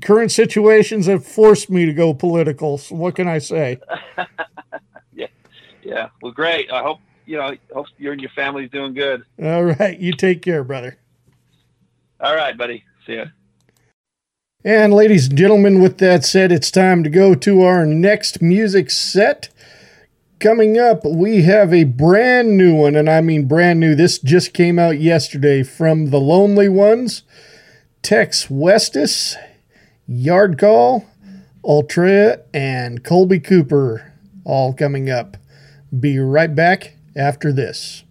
current 0.01 0.33
situations 0.33 1.07
have 1.07 1.27
forced 1.27 1.71
me 1.71 1.87
to 1.87 1.93
go 1.93 2.15
political. 2.15 2.79
So 2.79 2.97
what 2.97 3.15
can 3.15 3.29
I 3.29 3.39
say? 3.39 3.79
Yeah, 5.17 5.29
yeah. 5.85 6.09
Well, 6.21 6.33
great. 6.33 6.73
I 6.73 6.83
hope 6.83 6.99
you 7.25 7.37
know. 7.37 7.57
Hope 7.73 7.87
you 7.99 8.11
and 8.11 8.21
your 8.21 8.31
family's 8.31 8.69
doing 8.71 8.95
good. 8.95 9.23
All 9.41 9.63
right, 9.63 9.99
you 9.99 10.13
take 10.13 10.43
care, 10.43 10.65
brother. 10.65 10.99
All 12.21 12.35
right, 12.35 12.57
buddy. 12.57 12.85
See 13.07 13.15
ya. 13.15 13.27
And 14.65 14.95
ladies 14.95 15.29
and 15.29 15.37
gentlemen, 15.37 15.81
with 15.81 15.99
that 15.99 16.25
said, 16.25 16.51
it's 16.51 16.71
time 16.71 17.05
to 17.05 17.11
go 17.11 17.35
to 17.35 17.63
our 17.63 17.85
next 17.85 18.41
music 18.41 18.91
set. 18.91 19.51
Coming 20.41 20.79
up, 20.79 21.05
we 21.05 21.43
have 21.43 21.73
a 21.73 21.85
brand 21.85 22.57
new 22.57 22.75
one, 22.75 22.97
and 22.97 23.09
I 23.09 23.21
mean 23.21 23.47
brand 23.47 23.79
new. 23.79 23.95
This 23.95 24.19
just 24.19 24.55
came 24.55 24.79
out 24.79 24.99
yesterday 24.99 25.63
from 25.63 26.11
The 26.11 26.19
Lonely 26.19 26.69
Ones, 26.69 27.23
Tex 28.03 28.47
Westis, 28.47 29.37
Yard 30.07 30.59
Call, 30.59 31.07
Ultra, 31.65 32.41
and 32.53 33.03
Colby 33.03 33.41
Cooper 33.41 34.13
all 34.45 34.75
coming 34.75 35.09
up. 35.09 35.37
Be 35.99 36.19
right 36.19 36.55
back 36.55 36.97
after 37.17 37.53
this. 37.53 38.05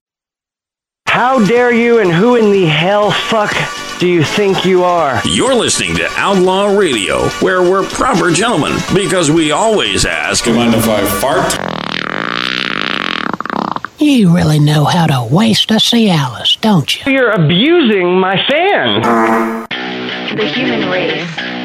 How 1.07 1.45
dare 1.45 1.71
you 1.71 1.99
and 1.99 2.11
who 2.11 2.35
in 2.35 2.51
the 2.51 2.65
hell 2.65 3.11
fuck 3.11 3.53
do 3.99 4.07
you 4.07 4.23
think 4.23 4.65
you 4.65 4.83
are? 4.83 5.21
You're 5.25 5.53
listening 5.53 5.95
to 5.97 6.09
Outlaw 6.17 6.75
Radio, 6.75 7.27
where 7.39 7.61
we're 7.61 7.87
proper 7.87 8.31
gentlemen 8.31 8.75
because 8.95 9.29
we 9.29 9.51
always 9.51 10.05
ask. 10.05 10.47
You 10.47 10.55
mind 10.55 10.73
if 10.73 10.89
I 10.89 11.05
fart? 11.21 11.53
You 13.99 14.35
really 14.35 14.59
know 14.59 14.85
how 14.85 15.05
to 15.05 15.33
waste 15.33 15.69
a 15.69 15.75
Cialis, 15.75 16.59
don't 16.59 17.05
you? 17.05 17.11
You're 17.13 17.31
abusing 17.31 18.19
my 18.19 18.35
fans. 18.49 19.05
The 20.35 20.47
human 20.47 20.89
race 20.89 21.62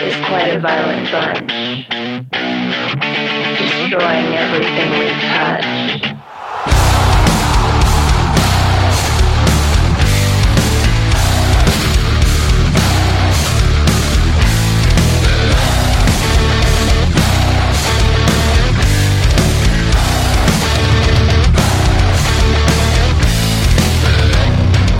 is 0.00 0.14
quite 0.26 0.48
a 0.54 0.60
violent 0.60 1.10
bunch, 1.10 1.88
destroying 3.58 4.34
everything 4.34 4.90
we 4.98 5.08
touch. 5.26 5.64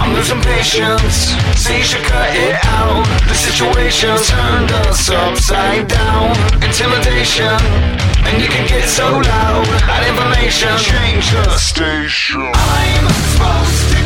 I'm 0.01 0.15
losing 0.15 0.41
patience. 0.41 1.48
You 1.69 1.85
should 1.85 2.03
cut 2.05 2.35
it 2.35 2.57
out. 2.65 3.05
The 3.29 3.35
situation 3.35 4.17
turned 4.25 4.73
us 4.73 5.11
upside 5.11 5.87
down. 5.87 6.31
Intimidation, 6.65 7.55
and 8.27 8.43
you 8.43 8.49
can 8.49 8.67
get 8.67 8.89
so 8.89 9.07
loud. 9.07 9.67
That 9.87 10.03
information, 10.09 10.75
change 10.79 11.31
the 11.31 11.57
station. 11.57 12.51
I'm 12.55 13.07
supposed 13.13 13.93
to. 13.93 13.98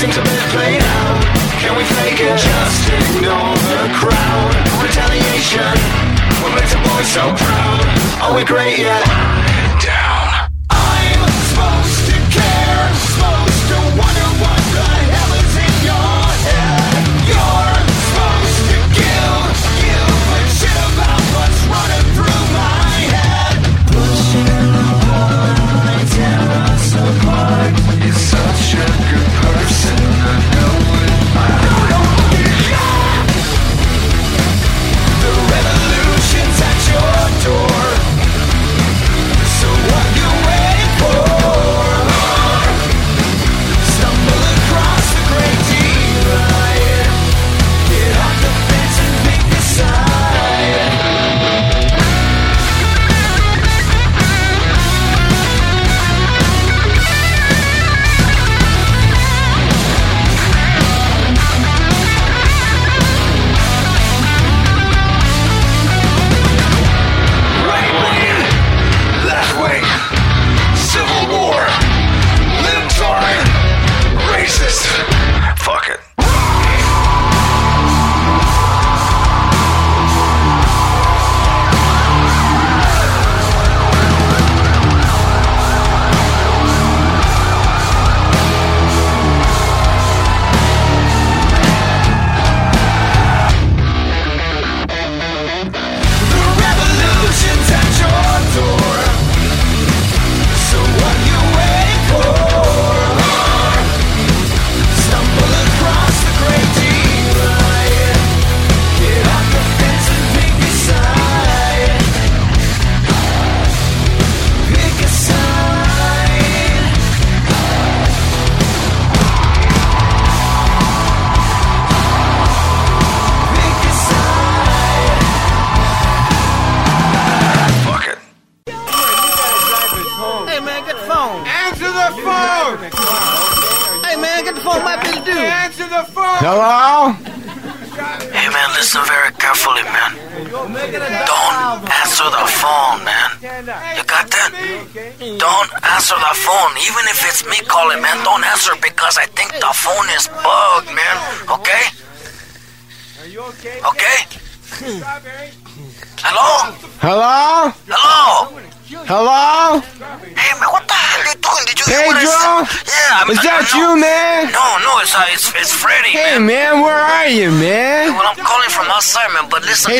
seems 0.00 0.16
a 0.16 0.22
bit 0.22 0.40
played 0.48 0.80
out. 0.80 1.22
Can 1.60 1.76
we 1.76 1.84
fake 1.84 2.20
it? 2.20 2.38
Just 2.38 2.88
ignore 2.88 3.54
the 3.68 3.92
crowd. 3.92 4.54
Retaliation 4.82 5.76
What 6.40 6.54
makes 6.54 6.72
a 6.72 6.80
boy 6.88 7.02
so 7.02 7.20
proud. 7.36 7.84
Are 8.22 8.34
we 8.34 8.42
great 8.42 8.78
yet? 8.78 9.49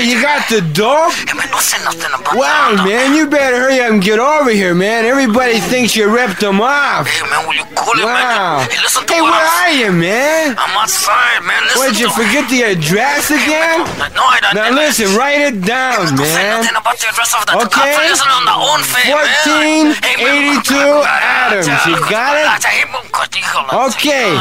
you 0.05 0.21
got 0.23 0.49
the 0.49 0.61
dog? 0.73 1.13
Wow, 2.33 2.85
man, 2.85 3.15
you 3.15 3.27
better 3.27 3.57
hurry 3.57 3.81
up 3.81 3.93
and 3.93 4.03
get 4.03 4.19
over 4.19 4.51
here, 4.51 4.75
man. 4.75 5.05
Everybody 5.05 5.59
thinks 5.59 5.97
you 5.97 6.09
ripped 6.13 6.41
them 6.41 6.61
off. 6.61 7.07
Hey, 7.07 7.29
man, 7.29 7.47
will 7.47 7.55
you 7.55 7.65
cool 7.75 7.99
it, 7.99 8.05
wow. 8.05 8.65
Hey, 8.71 8.79
listen 8.83 9.07
to 9.07 9.13
hey 9.13 9.21
where 9.21 9.33
are 9.35 9.73
you, 9.73 9.91
man? 9.93 10.55
I'm 10.59 10.77
outside, 10.79 11.43
man. 11.43 11.63
Listen 11.65 11.81
Wait, 11.81 12.01
you 12.01 12.09
forget 12.11 12.49
the 12.51 12.63
address 12.71 13.31
again? 13.31 13.83
no, 14.15 14.23
I 14.23 14.39
don't. 14.41 14.55
Now, 14.55 14.71
listen, 14.71 15.11
write 15.17 15.41
it 15.43 15.65
down, 15.65 16.15
man. 16.17 16.65
okay? 17.67 17.99
1482 19.11 20.71
Adams. 20.71 21.67
You 21.87 21.99
got 22.07 22.39
it? 22.39 22.47
Okay. 23.73 24.37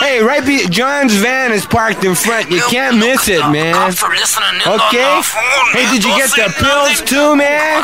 Hey, 0.00 0.22
right 0.22 0.44
be 0.44 0.66
John's 0.68 1.14
van 1.14 1.52
is 1.52 1.66
parked 1.66 2.04
in 2.04 2.14
front. 2.14 2.50
You 2.50 2.62
can't 2.70 2.98
miss 2.98 3.28
it, 3.28 3.40
man. 3.50 3.74
Okay. 3.74 4.93
Hey, 4.94 5.90
did 5.90 6.04
you 6.04 6.14
get 6.16 6.30
the 6.30 6.54
pills 6.56 7.00
too, 7.00 7.34
man? 7.34 7.82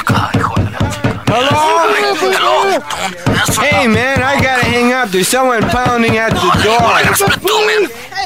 Hello? 1.26 1.88
Hey, 3.60 3.88
man, 3.88 4.22
I 4.22 4.40
gotta 4.40 4.64
hang 4.64 4.92
up. 4.92 5.08
There's 5.08 5.26
someone 5.26 5.62
pounding 5.62 6.16
at 6.16 6.30
the 6.30 6.52
door. 6.62 6.78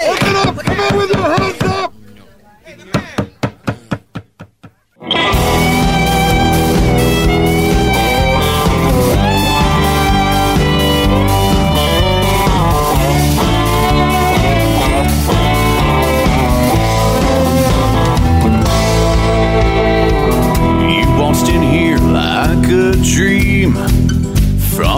Open 0.07 0.37
up! 0.37 0.59
Come 0.67 0.81
on 0.81 0.97
with 0.99 1.11
your 1.11 1.39
hands 1.39 1.63
up! 1.63 1.95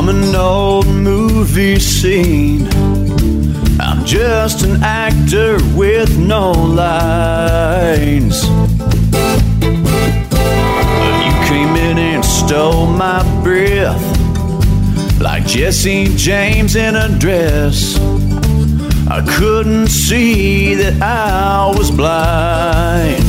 From 0.06 0.22
an 0.22 0.36
old 0.36 0.86
movie 0.86 1.80
scene. 1.80 2.68
I'm 3.80 4.04
just 4.04 4.62
an 4.62 4.80
actor 4.80 5.58
with 5.74 6.16
no 6.16 6.52
lines. 6.52 8.44
You 11.24 11.32
came 11.48 11.74
in 11.74 11.98
and 11.98 12.24
stole 12.24 12.86
my 12.86 13.20
breath 13.42 14.00
like 15.20 15.44
Jesse 15.44 16.14
James 16.16 16.76
in 16.76 16.94
a 16.94 17.08
dress. 17.18 17.98
I 19.08 19.26
couldn't 19.36 19.88
see 19.88 20.76
that 20.76 21.02
I 21.02 21.74
was 21.76 21.90
blind. 21.90 23.24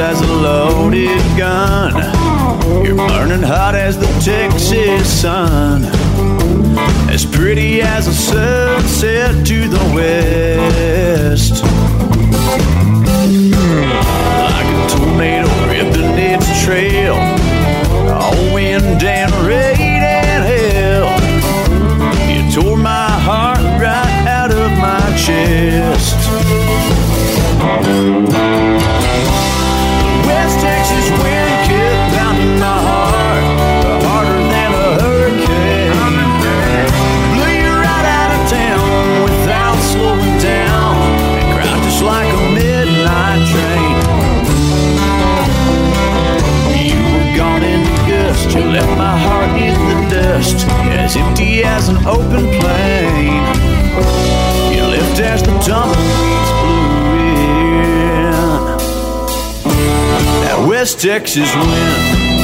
As 0.00 0.20
a 0.20 0.26
loaded 0.32 1.36
gun. 1.36 2.17
You're 2.84 2.96
burning 2.96 3.42
hot 3.42 3.74
as 3.74 3.98
the 3.98 4.06
Texas 4.20 5.20
sun. 5.20 5.84
As 7.10 7.24
pretty 7.24 7.80
as 7.80 8.06
a 8.06 8.12
sunset 8.12 9.46
to 9.46 9.68
the 9.68 9.84
west. 9.94 11.62
Like 14.44 14.68
a 14.74 14.88
tornado 14.88 15.48
ripping 15.66 16.18
its 16.18 16.64
trail. 16.64 17.14
All 18.10 18.54
wind 18.54 19.02
and 19.02 19.32
rain 19.46 19.67
the 50.38 50.92
as 50.92 51.16
empty 51.16 51.64
as 51.64 51.88
an 51.88 51.96
open 52.06 52.46
plain. 52.60 53.42
You 54.72 54.84
left 54.86 55.20
as 55.20 55.42
the 55.42 55.52
tumbleweeds 55.66 56.50
blew 56.60 57.08
in. 57.26 58.32
That 60.44 60.66
West 60.68 61.00
Texas 61.00 61.52
wind. 61.56 62.37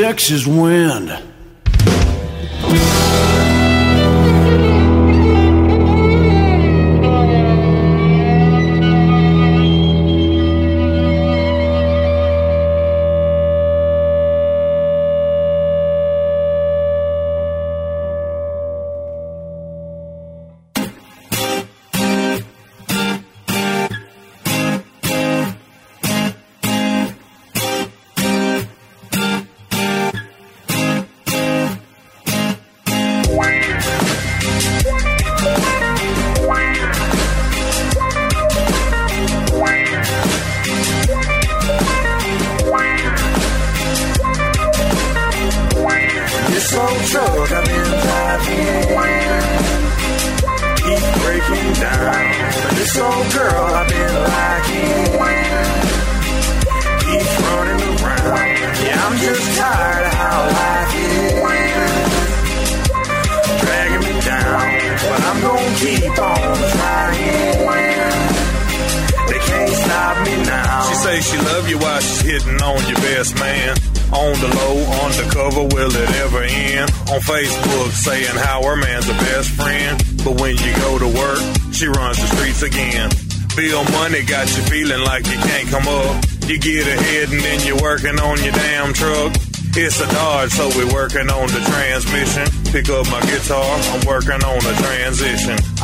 Texas 0.00 0.46
wind. 0.46 1.27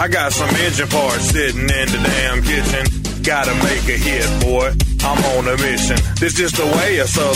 I 0.04 0.08
got 0.08 0.34
some 0.34 0.50
engine 0.50 0.86
parts 0.88 1.30
sitting 1.30 1.62
in 1.62 1.88
the 1.88 1.96
damn 2.04 2.42
kitchen. 2.42 3.22
Gotta 3.22 3.54
make 3.64 3.88
a 3.88 3.96
hit, 3.96 4.28
boy. 4.44 4.68
I'm 5.00 5.16
on 5.32 5.48
a 5.48 5.56
mission. 5.56 5.96
This 6.20 6.34
is 6.34 6.34
just 6.34 6.56
the 6.56 6.66
way 6.76 6.98
of 6.98 7.08
southern 7.08 7.33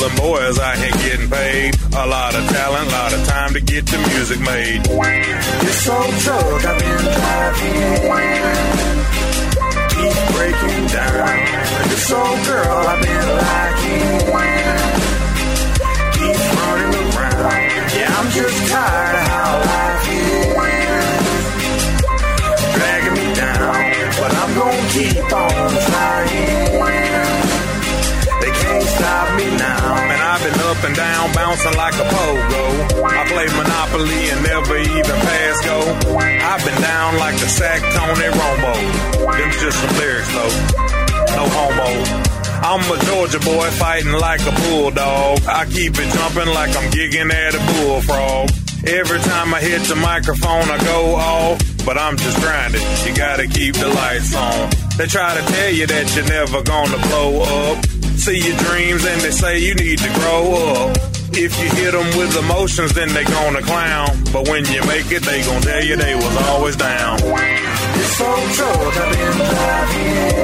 down, 31.68 31.76
like 31.76 31.94
a 31.94 32.06
pogo. 32.08 33.04
I 33.04 33.26
play 33.28 33.46
Monopoly 33.46 34.30
and 34.30 34.42
never 34.42 34.78
even 34.78 35.16
pass 35.20 35.64
go. 35.64 35.78
I've 36.18 36.64
been 36.64 36.80
down 36.80 37.18
like 37.18 37.34
the 37.34 37.48
sack 37.48 37.80
Tony 37.94 38.28
Romo. 38.36 39.38
Them's 39.38 39.60
just 39.60 39.78
some 39.78 39.96
lyrics 39.98 40.28
though. 40.32 41.36
No 41.36 41.44
homo. 41.48 42.34
I'm 42.60 42.80
a 42.90 43.04
Georgia 43.06 43.38
boy 43.40 43.70
fighting 43.72 44.12
like 44.12 44.40
a 44.42 44.52
bulldog. 44.62 45.40
I 45.46 45.64
keep 45.66 45.94
it 45.96 46.12
jumping 46.12 46.52
like 46.54 46.76
I'm 46.76 46.90
gigging 46.90 47.32
at 47.32 47.54
a 47.54 47.60
bullfrog. 47.72 48.50
Every 48.86 49.18
time 49.18 49.54
I 49.54 49.60
hit 49.60 49.82
the 49.82 49.96
microphone, 49.96 50.68
I 50.70 50.78
go 50.84 51.14
off. 51.14 51.58
But 51.84 51.98
I'm 51.98 52.16
just 52.16 52.40
grinding. 52.40 52.82
You 53.06 53.14
gotta 53.16 53.46
keep 53.46 53.74
the 53.74 53.88
lights 53.88 54.34
on. 54.34 54.70
They 54.98 55.06
try 55.06 55.34
to 55.34 55.52
tell 55.52 55.70
you 55.70 55.86
that 55.86 56.14
you're 56.14 56.26
never 56.26 56.62
gonna 56.62 56.98
blow 57.08 57.42
up. 57.42 57.84
See 58.18 58.38
your 58.38 58.56
dreams 58.58 59.04
and 59.06 59.20
they 59.22 59.30
say 59.30 59.58
you 59.58 59.74
need 59.74 59.98
to 60.00 60.12
grow 60.14 60.52
up. 60.52 61.17
If 61.32 61.52
you 61.60 61.68
hit 61.70 61.92
them 61.92 62.06
with 62.16 62.36
emotions, 62.36 62.92
then 62.94 63.12
they 63.12 63.24
gonna 63.24 63.62
clown. 63.62 64.09
But 64.32 64.48
when 64.48 64.64
you 64.66 64.82
make 64.86 65.10
it, 65.12 65.22
they 65.22 65.42
gonna 65.42 65.60
tell 65.60 65.84
you 65.84 65.96
they 65.96 66.14
was 66.14 66.36
always 66.48 66.76
down. 66.76 67.18
This 67.18 68.20
old 68.20 68.50
truck 68.56 68.96
I've 68.96 69.12
been 69.12 69.36
driving 69.36 70.38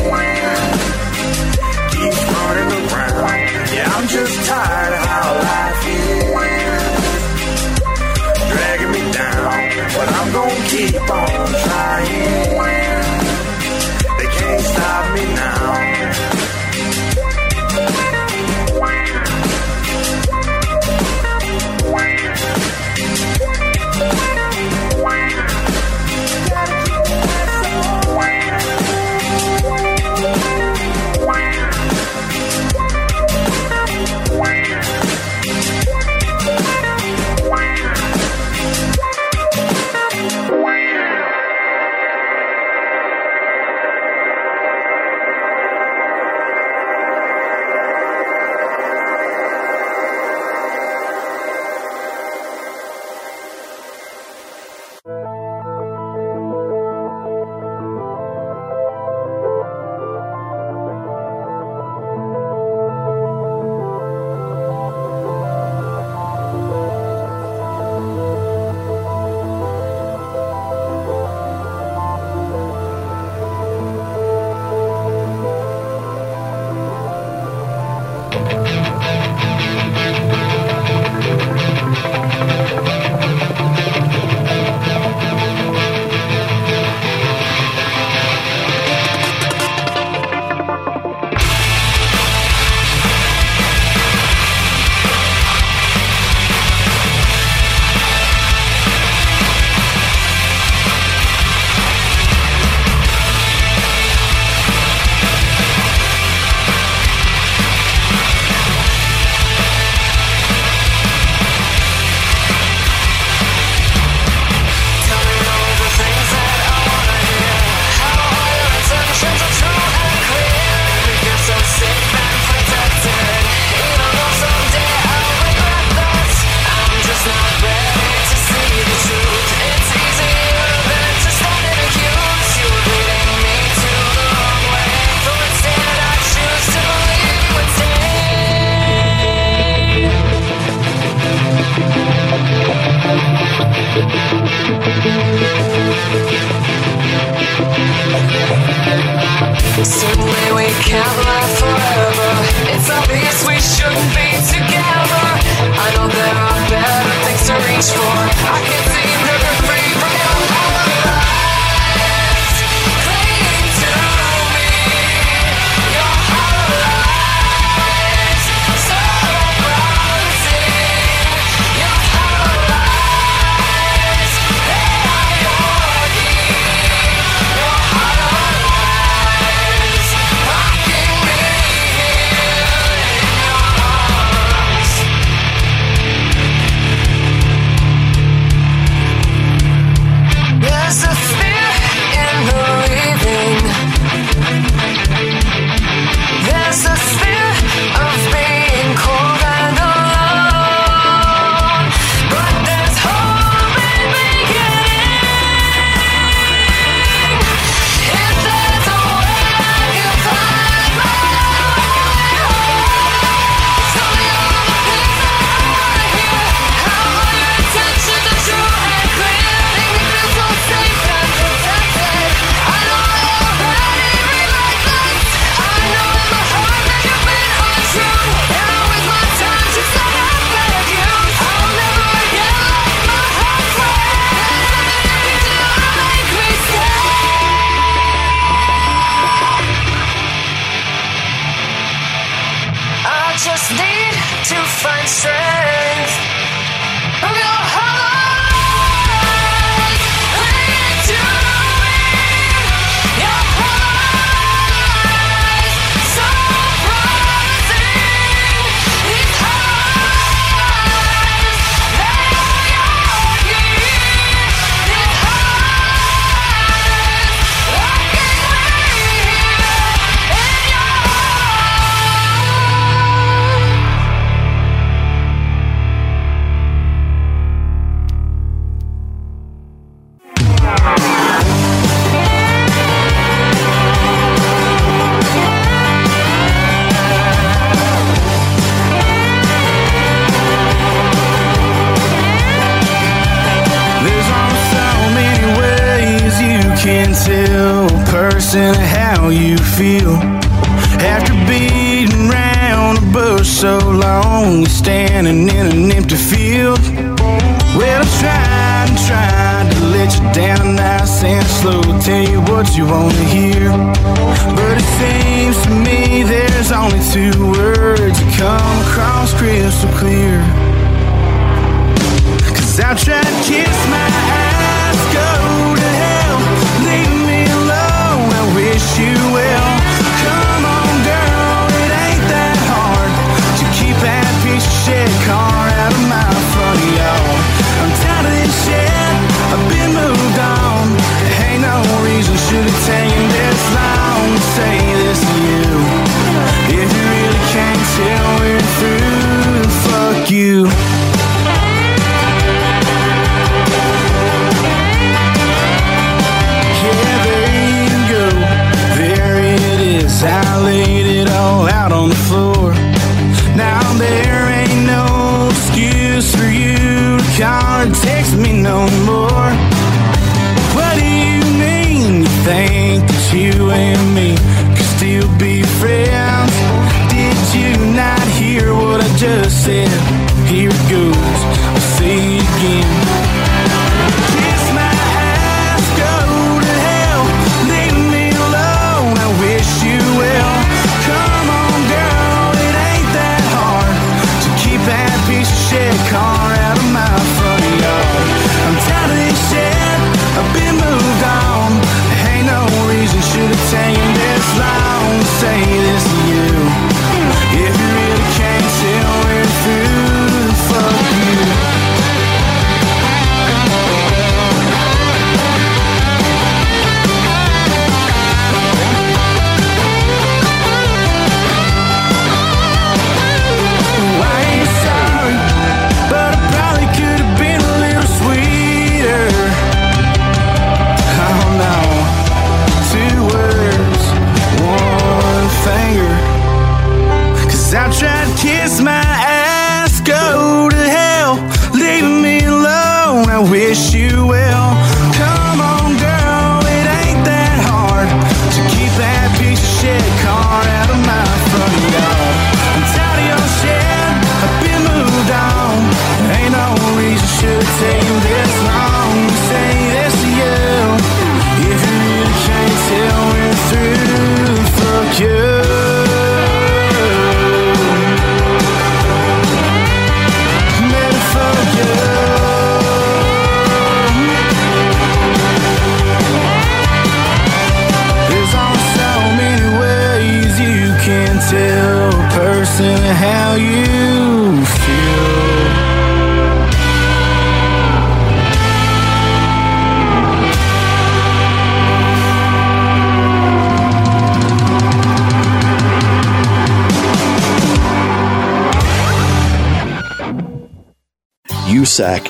keeps 1.93 2.23
running 2.33 2.71
around. 2.73 3.33
Yeah, 3.77 3.95
I'm 3.95 4.07
just 4.09 4.35
tired 4.49 4.93
of 4.93 5.05
how 5.07 5.29
life 5.49 5.87
is 5.87 6.23
dragging 8.51 8.93
me 8.93 9.03
down, 9.13 9.53
but 9.97 10.09
I'm 10.09 10.29
gonna 10.33 10.69
keep 10.69 11.11
on 11.11 11.49
trying. 11.63 12.62
Can't 14.93 15.07
stop 15.07 15.32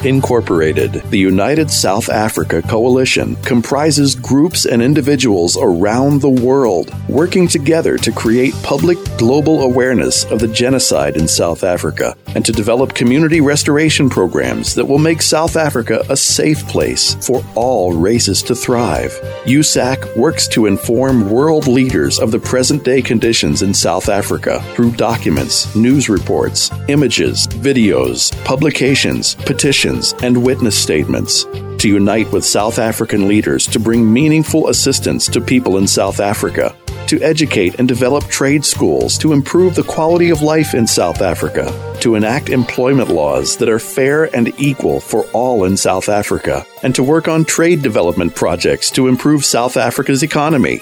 Incorporated, 0.04 0.94
the 1.10 1.18
United 1.18 1.70
South 1.70 2.08
Africa 2.08 2.60
Coalition, 2.62 3.36
comprises 3.36 4.16
groups 4.16 4.66
and 4.66 4.82
individuals 4.82 5.56
around 5.56 6.20
the 6.20 6.28
world 6.28 6.92
working 7.08 7.46
together 7.46 7.96
to 7.98 8.10
create 8.10 8.52
public 8.64 8.98
global 9.16 9.62
awareness 9.62 10.24
of 10.24 10.40
the 10.40 10.48
genocide 10.48 11.16
in 11.16 11.28
South 11.28 11.62
Africa 11.62 12.16
and 12.34 12.44
to 12.44 12.50
develop 12.50 12.94
community 12.94 13.40
restoration 13.40 14.10
programs 14.10 14.74
that 14.74 14.86
will 14.86 14.98
make 14.98 15.22
South 15.22 15.56
Africa 15.56 16.04
a 16.08 16.16
safe 16.16 16.66
place 16.66 17.14
for 17.24 17.44
all 17.54 17.92
races 17.92 18.42
to 18.42 18.56
thrive. 18.56 19.12
USAC 19.44 20.16
works 20.16 20.46
to 20.46 20.66
inform 20.66 21.28
world 21.28 21.66
leaders 21.66 22.20
of 22.20 22.30
the 22.30 22.38
present 22.38 22.84
day 22.84 23.02
conditions 23.02 23.62
in 23.62 23.74
South 23.74 24.08
Africa 24.08 24.62
through 24.74 24.92
documents, 24.92 25.74
news 25.74 26.08
reports, 26.08 26.70
images, 26.86 27.48
videos, 27.48 28.32
publications, 28.44 29.34
petitions, 29.34 30.14
and 30.22 30.40
witness 30.44 30.80
statements. 30.80 31.42
To 31.78 31.88
unite 31.88 32.30
with 32.30 32.44
South 32.44 32.78
African 32.78 33.26
leaders 33.26 33.66
to 33.66 33.80
bring 33.80 34.12
meaningful 34.12 34.68
assistance 34.68 35.26
to 35.26 35.40
people 35.40 35.78
in 35.78 35.88
South 35.88 36.20
Africa, 36.20 36.76
to 37.08 37.20
educate 37.20 37.80
and 37.80 37.88
develop 37.88 38.24
trade 38.28 38.64
schools 38.64 39.18
to 39.18 39.32
improve 39.32 39.74
the 39.74 39.82
quality 39.82 40.30
of 40.30 40.42
life 40.42 40.72
in 40.72 40.86
South 40.86 41.20
Africa, 41.20 41.96
to 42.00 42.14
enact 42.14 42.48
employment 42.48 43.08
laws 43.08 43.56
that 43.56 43.68
are 43.68 43.80
fair 43.80 44.34
and 44.36 44.54
equal 44.60 45.00
for 45.00 45.24
all 45.32 45.64
in 45.64 45.76
South 45.76 46.08
Africa, 46.08 46.64
and 46.82 46.94
to 46.94 47.02
work 47.02 47.28
on 47.28 47.44
trade 47.44 47.82
development 47.82 48.34
projects 48.34 48.90
to 48.92 49.08
improve 49.08 49.44
South 49.44 49.76
Africa's 49.76 50.22
economy. 50.22 50.80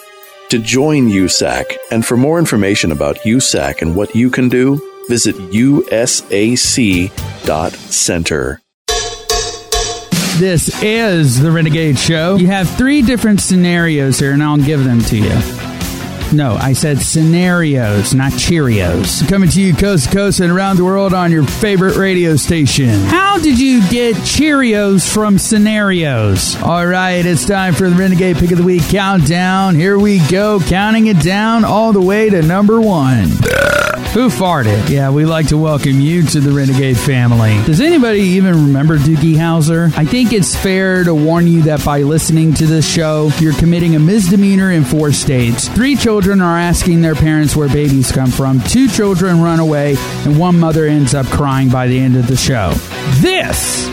To 0.50 0.58
join 0.58 1.08
USAC 1.08 1.76
and 1.90 2.04
for 2.04 2.16
more 2.16 2.38
information 2.38 2.92
about 2.92 3.18
USAC 3.18 3.82
and 3.82 3.94
what 3.94 4.14
you 4.14 4.30
can 4.30 4.48
do, 4.48 4.80
visit 5.08 5.36
usac.center. 5.36 6.20
This 10.38 10.82
is 10.82 11.40
the 11.40 11.50
Renegade 11.50 11.98
Show. 11.98 12.36
You 12.36 12.46
have 12.46 12.68
three 12.76 13.02
different 13.02 13.40
scenarios 13.40 14.18
here, 14.18 14.32
and 14.32 14.42
I'll 14.42 14.56
give 14.56 14.84
them 14.84 15.02
to 15.02 15.16
you. 15.18 15.59
No, 16.32 16.54
I 16.54 16.74
said 16.74 17.00
scenarios, 17.00 18.14
not 18.14 18.30
Cheerios. 18.32 19.28
Coming 19.28 19.50
to 19.50 19.60
you 19.60 19.74
coast 19.74 20.04
to 20.04 20.14
coast 20.14 20.38
and 20.38 20.52
around 20.52 20.76
the 20.76 20.84
world 20.84 21.12
on 21.12 21.32
your 21.32 21.44
favorite 21.44 21.96
radio 21.96 22.36
station. 22.36 23.00
How 23.06 23.38
did 23.38 23.58
you 23.58 23.80
get 23.88 24.14
Cheerios 24.16 25.12
from 25.12 25.38
scenarios? 25.38 26.54
All 26.62 26.86
right, 26.86 27.26
it's 27.26 27.44
time 27.44 27.74
for 27.74 27.90
the 27.90 27.96
Renegade 27.96 28.36
Pick 28.36 28.52
of 28.52 28.58
the 28.58 28.64
Week 28.64 28.82
countdown. 28.82 29.74
Here 29.74 29.98
we 29.98 30.20
go, 30.28 30.60
counting 30.60 31.08
it 31.08 31.20
down 31.20 31.64
all 31.64 31.92
the 31.92 32.00
way 32.00 32.30
to 32.30 32.42
number 32.42 32.80
one. 32.80 33.30
Who 34.10 34.28
farted? 34.28 34.88
Yeah, 34.88 35.10
we 35.10 35.24
like 35.24 35.48
to 35.48 35.56
welcome 35.56 36.00
you 36.00 36.24
to 36.24 36.40
the 36.40 36.50
Renegade 36.50 36.98
family. 36.98 37.62
Does 37.64 37.80
anybody 37.80 38.20
even 38.20 38.66
remember 38.66 38.98
Doogie 38.98 39.36
Howser? 39.36 39.96
I 39.96 40.04
think 40.04 40.32
it's 40.32 40.56
fair 40.56 41.04
to 41.04 41.14
warn 41.14 41.46
you 41.46 41.62
that 41.62 41.84
by 41.84 42.02
listening 42.02 42.52
to 42.54 42.66
this 42.66 42.92
show, 42.92 43.30
you're 43.38 43.54
committing 43.54 43.94
a 43.94 44.00
misdemeanor 44.00 44.72
in 44.72 44.82
four 44.82 45.12
states. 45.12 45.68
Three 45.68 45.94
children 45.94 46.19
children 46.20 46.42
are 46.42 46.58
asking 46.58 47.00
their 47.00 47.14
parents 47.14 47.56
where 47.56 47.66
babies 47.66 48.12
come 48.12 48.30
from, 48.30 48.60
two 48.60 48.86
children 48.88 49.40
run 49.40 49.58
away, 49.58 49.94
and 50.26 50.38
one 50.38 50.60
mother 50.60 50.84
ends 50.84 51.14
up 51.14 51.24
crying 51.24 51.70
by 51.70 51.86
the 51.86 51.98
end 51.98 52.14
of 52.14 52.26
the 52.26 52.36
show. 52.36 52.70
This 53.22 53.88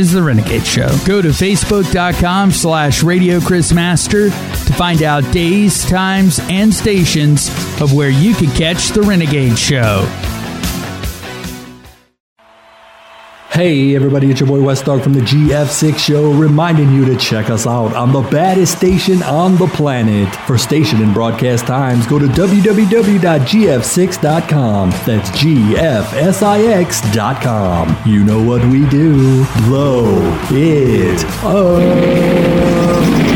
is 0.00 0.10
the 0.10 0.20
Renegade 0.20 0.66
Show. 0.66 0.88
Go 1.06 1.22
to 1.22 1.28
facebook.com 1.28 2.50
slash 2.50 3.04
Radio 3.04 3.38
Chris 3.38 3.72
Master 3.72 4.30
to 4.30 4.72
find 4.72 5.04
out 5.04 5.22
days, 5.32 5.88
times, 5.88 6.40
and 6.50 6.74
stations 6.74 7.48
of 7.80 7.92
where 7.92 8.10
you 8.10 8.34
can 8.34 8.50
catch 8.50 8.88
the 8.88 9.02
Renegade 9.02 9.56
Show. 9.56 10.33
Hey 13.54 13.94
everybody, 13.94 14.32
it's 14.32 14.40
your 14.40 14.48
boy 14.48 14.60
West 14.60 14.86
Dog 14.86 15.00
from 15.00 15.12
the 15.12 15.20
GF6 15.20 15.96
Show, 15.96 16.32
reminding 16.32 16.92
you 16.92 17.04
to 17.04 17.14
check 17.14 17.50
us 17.50 17.68
out 17.68 17.94
on 17.94 18.12
the 18.12 18.22
baddest 18.22 18.76
station 18.76 19.22
on 19.22 19.56
the 19.58 19.68
planet. 19.68 20.34
For 20.48 20.58
station 20.58 21.00
and 21.00 21.14
broadcast 21.14 21.64
times, 21.64 22.04
go 22.08 22.18
to 22.18 22.26
www.gf6.com. 22.26 24.90
That's 24.90 25.30
GFSIX.com. 25.30 27.96
You 28.04 28.24
know 28.24 28.42
what 28.42 28.64
we 28.64 28.88
do. 28.88 29.44
Blow 29.68 30.36
it 30.50 31.24
up. 31.44 33.33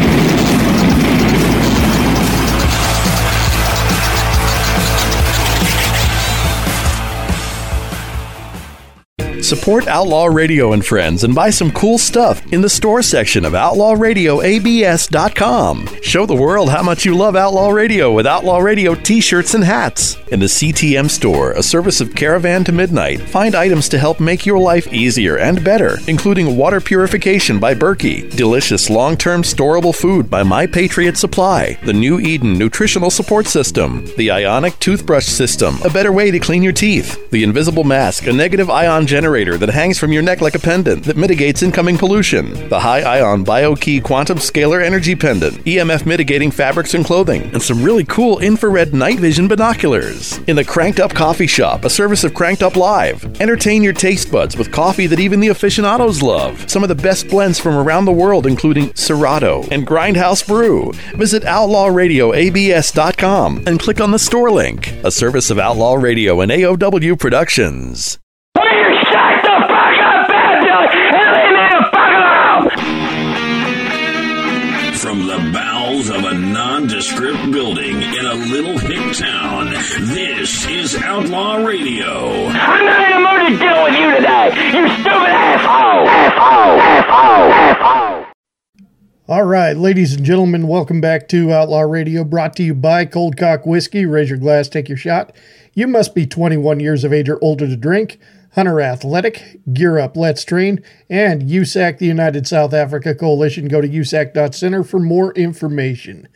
Support 9.49 9.89
Outlaw 9.89 10.27
Radio 10.27 10.75
and 10.75 10.85
Friends 10.85 11.25
and 11.25 11.35
buy 11.35 11.49
some 11.49 11.71
cool 11.71 11.97
stuff 11.97 12.53
in 12.53 12.61
the 12.61 12.69
store 12.69 13.01
section 13.01 13.47
of 13.47 13.55
OutlawRadioABS.com. 13.55 15.89
Show 16.03 16.27
the 16.27 16.35
world 16.35 16.69
how 16.69 16.83
much 16.83 17.07
you 17.07 17.17
love 17.17 17.35
Outlaw 17.35 17.71
Radio 17.71 18.13
with 18.13 18.27
Outlaw 18.27 18.59
Radio 18.59 18.95
t 18.95 19.23
shirts 19.23 19.55
and 19.55 19.65
hats. 19.65 20.19
In 20.31 20.41
the 20.41 20.45
CTM 20.45 21.09
store, 21.09 21.53
a 21.53 21.63
service 21.63 22.03
of 22.03 22.15
Caravan 22.15 22.63
to 22.65 22.73
Midnight, 22.73 23.23
find 23.23 23.55
items 23.55 23.89
to 23.89 23.99
help 23.99 24.21
make 24.21 24.45
your 24.45 24.59
life 24.59 24.93
easier 24.93 25.39
and 25.39 25.65
better, 25.65 25.97
including 26.09 26.59
water 26.59 26.79
purification 26.79 27.59
by 27.59 27.75
Berkey, 27.75 28.31
delicious 28.37 28.91
long 28.91 29.17
term 29.17 29.41
storable 29.41 29.95
food 29.95 30.29
by 30.29 30.43
My 30.43 30.67
Patriot 30.67 31.17
Supply, 31.17 31.79
the 31.87 31.95
New 31.95 32.21
Eden 32.21 32.59
Nutritional 32.59 33.11
Support 33.11 33.47
System, 33.47 34.05
the 34.19 34.31
Ionic 34.31 34.79
Toothbrush 34.79 35.25
System, 35.25 35.79
a 35.87 35.91
better 35.91 36.13
way 36.13 36.31
to 36.31 36.39
clean 36.39 36.63
your 36.63 36.75
teeth, 36.75 37.31
the 37.31 37.45
Invisible 37.45 37.85
Mask, 37.85 38.27
a 38.27 38.33
negative 38.35 38.69
ion 38.69 39.07
generator 39.07 39.38
that 39.39 39.69
hangs 39.69 39.99
from 39.99 40.13
your 40.13 40.23
neck 40.23 40.41
like 40.41 40.57
a 40.57 40.59
pendant 40.59 41.05
that 41.05 41.17
mitigates 41.17 41.63
incoming 41.63 41.97
pollution, 41.97 42.69
the 42.69 42.81
High 42.81 43.03
Ion 43.03 43.45
BioKey 43.45 44.03
Quantum 44.03 44.39
Scalar 44.39 44.85
Energy 44.85 45.15
Pendant, 45.15 45.65
EMF 45.65 46.05
mitigating 46.07 46.51
fabrics 46.51 46.95
and 46.95 47.05
clothing, 47.05 47.43
and 47.53 47.63
some 47.63 47.85
really 47.85 48.03
cool 48.05 48.41
infrared 48.41 48.93
night 48.93 49.21
vision 49.21 49.47
binoculars. 49.47 50.39
In 50.49 50.57
the 50.57 50.65
Cranked 50.65 50.99
Up 50.99 51.15
Coffee 51.15 51.47
Shop, 51.47 51.85
a 51.85 51.91
service 51.91 52.25
of 52.25 52.35
Cranked 52.35 52.65
Up 52.65 52.75
Live, 52.75 53.25
entertain 53.41 53.85
your 53.85 53.93
taste 53.93 54.33
buds 54.33 54.57
with 54.57 54.73
coffee 54.73 55.07
that 55.07 55.21
even 55.21 55.39
the 55.39 55.49
aficionados 55.49 56.21
love. 56.21 56.69
Some 56.69 56.83
of 56.83 56.89
the 56.89 56.97
best 56.97 57.29
blends 57.29 57.61
from 57.61 57.77
around 57.77 58.05
the 58.05 58.13
world, 58.13 58.47
including 58.47 58.93
Serato 58.95 59.63
and 59.71 59.87
Grindhouse 59.87 60.47
Brew. 60.47 60.93
Visit 61.15 61.45
OutlawRadioABS.com 61.45 63.65
and 63.67 63.79
click 63.79 64.01
on 64.01 64.11
the 64.11 64.19
store 64.19 64.51
link, 64.51 64.93
a 65.05 65.11
service 65.11 65.51
of 65.51 65.59
Outlaw 65.59 65.95
Radio 65.95 66.41
and 66.41 66.51
AOW 66.51 67.19
Productions. 67.19 68.19
Outlaw 81.19 81.57
Radio. 81.67 82.47
I'm 82.47 82.85
not 82.87 83.11
in 83.11 83.11
the 83.11 83.29
mood 83.29 83.59
to 83.59 83.59
deal 83.59 83.83
with 83.83 83.99
you 83.99 84.15
today, 84.15 84.55
you 84.55 84.89
stupid 84.89 85.11
asshole! 85.11 86.07
Asshole! 86.07 86.81
Asshole! 86.81 87.53
Asshole! 87.53 88.27
All 89.27 89.43
right, 89.43 89.77
ladies 89.77 90.15
and 90.15 90.25
gentlemen, 90.25 90.69
welcome 90.69 91.01
back 91.01 91.27
to 91.31 91.53
Outlaw 91.53 91.81
Radio, 91.81 92.23
brought 92.23 92.55
to 92.55 92.63
you 92.63 92.73
by 92.73 93.05
Cold 93.05 93.37
Cock 93.37 93.67
Whiskey. 93.67 94.07
Raise 94.07 94.29
your 94.29 94.39
glass, 94.39 94.69
take 94.69 94.89
your 94.89 94.97
shot. 94.97 95.35
You 95.75 95.89
must 95.89 96.15
be 96.15 96.25
21 96.25 96.79
years 96.79 97.03
of 97.03 97.13
age 97.13 97.29
or 97.29 97.43
older 97.43 97.67
to 97.67 97.77
drink. 97.77 98.21
Hunter 98.53 98.81
Athletic, 98.81 99.59
Gear 99.73 99.99
Up, 99.99 100.17
Let's 100.17 100.45
Train, 100.45 100.85
and 101.11 101.43
USAC, 101.43 101.99
the 101.99 102.07
United 102.07 102.47
South 102.47 102.73
Africa 102.73 103.13
Coalition. 103.13 103.67
Go 103.67 103.81
to 103.81 103.89
usac.center 103.89 104.85
for 104.85 105.01
more 105.01 105.33
information. 105.33 106.29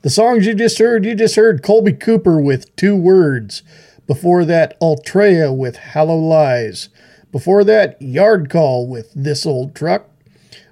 The 0.00 0.08
songs 0.08 0.46
you 0.46 0.54
just 0.54 0.78
heard, 0.78 1.04
you 1.04 1.14
just 1.14 1.36
heard 1.36 1.62
Colby 1.62 1.92
Cooper 1.92 2.40
with 2.40 2.74
Two 2.74 2.96
Words. 2.96 3.62
Before 4.10 4.44
that, 4.44 4.76
Ultrea 4.80 5.56
with 5.56 5.76
Hallow 5.76 6.18
Lies. 6.18 6.88
Before 7.30 7.62
that, 7.62 8.02
Yard 8.02 8.50
Call 8.50 8.88
with 8.88 9.12
This 9.14 9.46
Old 9.46 9.72
Truck. 9.72 10.10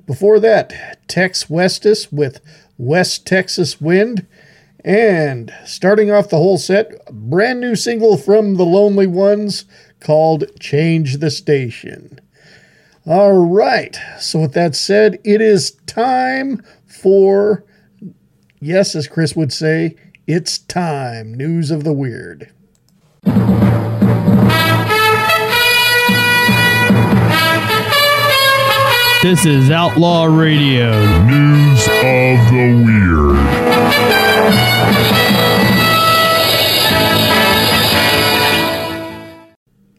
Before 0.07 0.41
that, 0.41 1.07
Tex 1.07 1.45
Westus 1.45 2.13
with 2.13 2.41
West 2.79 3.29
Texas 3.29 3.81
Wind. 3.81 4.27
And 4.85 5.55
starting 5.65 6.11
off 6.11 6.31
the 6.31 6.39
whole 6.39 6.59
set, 6.59 6.91
brand 7.13 7.61
new 7.61 7.77
single 7.77 8.17
from 8.17 8.57
the 8.57 8.67
Lonely 8.67 9.07
Ones 9.07 9.67
called 10.01 10.47
Change 10.59 11.19
the 11.19 11.31
Station. 11.31 12.19
All 13.07 13.47
right, 13.47 13.97
so 14.19 14.41
with 14.41 14.55
that 14.55 14.75
said, 14.75 15.21
it 15.23 15.41
is 15.41 15.77
time 15.87 16.61
for, 16.89 17.65
yes, 18.59 18.97
as 18.97 19.07
Chris 19.07 19.37
would 19.37 19.53
say, 19.53 19.95
it's 20.27 20.59
time. 20.59 21.35
News 21.35 21.71
of 21.71 21.85
the 21.85 21.93
Weird. 21.93 22.53
This 29.21 29.45
is 29.45 29.71
Outlaw 29.71 30.25
Radio. 30.25 30.93
News 31.27 31.87
of 31.89 32.51
the 32.51 32.83
Weird. 32.87 34.49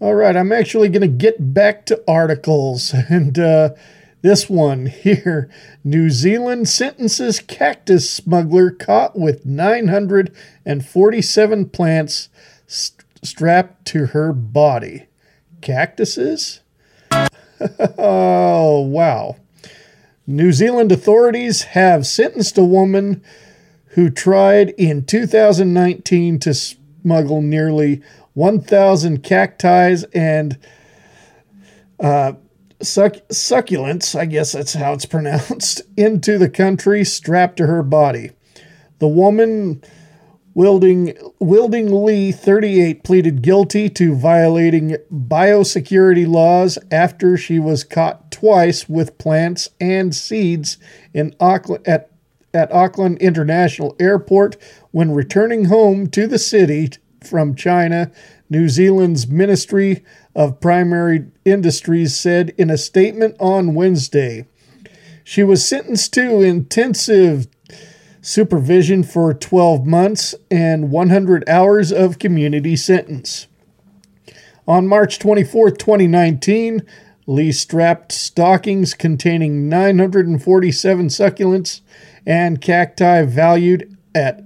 All 0.01 0.15
right, 0.15 0.35
I'm 0.35 0.51
actually 0.53 0.89
going 0.89 1.01
to 1.01 1.07
get 1.07 1.53
back 1.53 1.85
to 1.87 2.01
articles. 2.07 2.93
And 3.09 3.37
uh, 3.37 3.71
this 4.21 4.49
one 4.49 4.85
here 4.87 5.49
New 5.83 6.09
Zealand 6.09 6.69
sentences 6.69 7.39
cactus 7.39 8.09
smuggler 8.09 8.71
caught 8.71 9.19
with 9.19 9.45
947 9.45 11.69
plants 11.69 12.15
st- 12.15 12.31
strapped 13.23 13.85
to 13.85 14.07
her 14.07 14.33
body. 14.33 15.07
Cactuses? 15.61 16.61
oh, 17.97 18.81
wow. 18.81 19.35
New 20.25 20.51
Zealand 20.51 20.91
authorities 20.91 21.63
have 21.63 22.05
sentenced 22.05 22.57
a 22.57 22.63
woman 22.63 23.23
who 23.93 24.09
tried 24.09 24.69
in 24.77 25.03
2019 25.03 26.39
to 26.39 26.53
smuggle 26.53 27.41
nearly 27.41 28.01
1,000 28.33 29.23
cacti 29.23 29.95
and 30.13 30.57
uh, 31.99 32.33
suc- 32.81 33.27
succulents, 33.29 34.17
I 34.17 34.25
guess 34.25 34.51
that's 34.51 34.73
how 34.73 34.93
it's 34.93 35.05
pronounced, 35.07 35.81
into 35.97 36.37
the 36.37 36.49
country 36.49 37.03
strapped 37.03 37.57
to 37.57 37.67
her 37.67 37.83
body. 37.83 38.31
The 38.99 39.07
woman, 39.07 39.83
Wilding, 40.55 41.15
Wilding 41.39 42.03
Lee, 42.03 42.31
38, 42.31 43.03
pleaded 43.03 43.41
guilty 43.41 43.87
to 43.89 44.15
violating 44.15 44.97
biosecurity 45.13 46.27
laws 46.27 46.79
after 46.91 47.37
she 47.37 47.59
was 47.59 47.83
caught 47.83 48.31
twice 48.31 48.89
with 48.89 49.17
plants 49.17 49.69
and 49.79 50.15
seeds 50.15 50.77
in 51.13 51.35
Auckland, 51.39 51.87
at, 51.87 52.09
at 52.53 52.71
Auckland 52.73 53.19
International 53.19 53.95
Airport 53.99 54.57
when 54.91 55.11
returning 55.11 55.65
home 55.65 56.07
to 56.07 56.25
the 56.25 56.39
city 56.39 56.89
from 57.23 57.53
China, 57.53 58.11
New 58.49 58.69
Zealand's 58.69 59.27
Ministry 59.27 60.03
of 60.35 60.59
Primary 60.59 61.27
Industries 61.45 62.15
said 62.15 62.53
in 62.57 62.69
a 62.69 62.77
statement 62.77 63.35
on 63.39 63.75
Wednesday. 63.75 64.47
She 65.23 65.43
was 65.43 65.67
sentenced 65.67 66.11
to 66.13 66.41
intensive 66.41 67.47
supervision 68.21 69.03
for 69.03 69.33
12 69.33 69.85
months 69.85 70.35
and 70.51 70.91
100 70.91 71.47
hours 71.47 71.91
of 71.91 72.19
community 72.19 72.75
sentence. 72.75 73.47
On 74.67 74.87
March 74.87 75.19
24, 75.19 75.71
2019, 75.71 76.83
Lee 77.25 77.51
strapped 77.51 78.11
stockings 78.11 78.93
containing 78.93 79.69
947 79.69 81.07
succulents 81.07 81.81
and 82.25 82.61
cacti 82.61 83.23
valued 83.23 83.95
at 84.13 84.43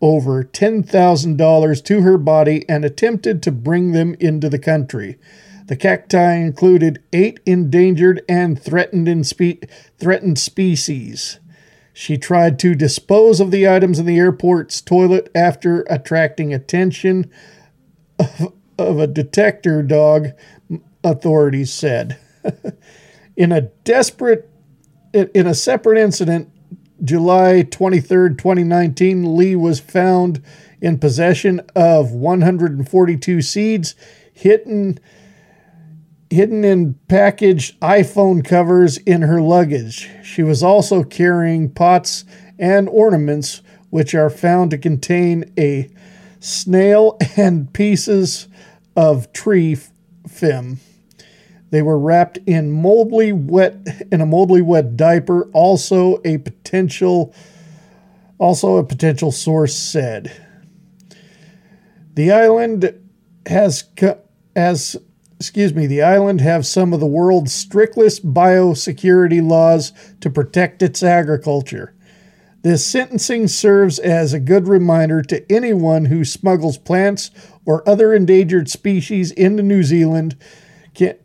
over 0.00 0.42
$10,000 0.42 1.84
to 1.84 2.00
her 2.00 2.18
body 2.18 2.64
and 2.68 2.84
attempted 2.84 3.42
to 3.42 3.52
bring 3.52 3.92
them 3.92 4.16
into 4.18 4.48
the 4.48 4.58
country. 4.58 5.18
The 5.66 5.76
cacti 5.76 6.34
included 6.34 7.02
eight 7.12 7.38
endangered 7.46 8.22
and 8.28 8.60
threatened, 8.60 9.26
spe- 9.26 9.64
threatened 9.98 10.38
species. 10.38 11.38
She 12.00 12.16
tried 12.16 12.58
to 12.60 12.74
dispose 12.74 13.40
of 13.40 13.50
the 13.50 13.68
items 13.68 13.98
in 13.98 14.06
the 14.06 14.16
airport's 14.16 14.80
toilet 14.80 15.30
after 15.34 15.82
attracting 15.82 16.54
attention 16.54 17.30
of, 18.18 18.54
of 18.78 18.98
a 18.98 19.06
detector 19.06 19.82
dog, 19.82 20.28
authorities 21.04 21.70
said. 21.70 22.16
in 23.36 23.52
a 23.52 23.60
desperate 23.84 24.48
in 25.12 25.46
a 25.46 25.52
separate 25.52 25.98
incident, 25.98 26.50
July 27.04 27.64
23rd, 27.64 28.38
2019, 28.38 29.36
Lee 29.36 29.54
was 29.54 29.78
found 29.78 30.42
in 30.80 30.98
possession 30.98 31.60
of 31.76 32.12
142 32.12 33.42
seeds 33.42 33.94
hidden 34.32 34.98
hidden 36.30 36.64
in 36.64 36.94
packaged 37.08 37.78
iPhone 37.80 38.44
covers 38.44 38.96
in 38.98 39.22
her 39.22 39.42
luggage. 39.42 40.08
She 40.22 40.42
was 40.42 40.62
also 40.62 41.02
carrying 41.02 41.68
pots 41.68 42.24
and 42.58 42.88
ornaments 42.88 43.62
which 43.90 44.14
are 44.14 44.30
found 44.30 44.70
to 44.70 44.78
contain 44.78 45.52
a 45.58 45.90
snail 46.38 47.18
and 47.36 47.72
pieces 47.72 48.46
of 48.96 49.32
tree 49.32 49.76
film. 50.28 50.78
They 51.70 51.82
were 51.82 51.98
wrapped 51.98 52.38
in 52.46 52.70
moldly 52.70 53.32
wet 53.32 53.76
in 54.10 54.20
a 54.20 54.26
moldly 54.26 54.62
wet 54.62 54.96
diaper. 54.96 55.44
Also 55.52 56.20
a 56.24 56.38
potential 56.38 57.34
also 58.38 58.76
a 58.76 58.84
potential 58.84 59.30
source 59.30 59.76
said. 59.76 60.32
The 62.14 62.32
island 62.32 62.94
has 63.46 63.84
as 64.56 64.96
excuse 65.40 65.72
me, 65.72 65.86
the 65.86 66.02
island 66.02 66.42
have 66.42 66.66
some 66.66 66.92
of 66.92 67.00
the 67.00 67.06
world's 67.06 67.50
strictest 67.50 68.34
biosecurity 68.34 69.42
laws 69.42 69.90
to 70.20 70.28
protect 70.28 70.82
its 70.82 71.02
agriculture. 71.02 71.94
This 72.60 72.84
sentencing 72.84 73.48
serves 73.48 73.98
as 73.98 74.34
a 74.34 74.38
good 74.38 74.68
reminder 74.68 75.22
to 75.22 75.50
anyone 75.50 76.04
who 76.04 76.26
smuggles 76.26 76.76
plants 76.76 77.30
or 77.64 77.88
other 77.88 78.12
endangered 78.12 78.68
species 78.68 79.32
into 79.32 79.62
New 79.62 79.82
Zealand 79.82 80.36
can, 80.92 81.16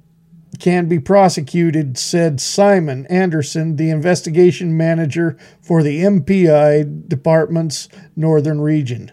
can 0.61 0.87
be 0.87 0.97
prosecuted, 0.97 1.97
said 1.97 2.39
Simon 2.39 3.05
Anderson, 3.07 3.75
the 3.75 3.89
investigation 3.89 4.77
manager 4.77 5.37
for 5.61 5.83
the 5.83 6.03
MPI 6.03 7.09
department's 7.09 7.89
northern 8.15 8.61
region. 8.61 9.11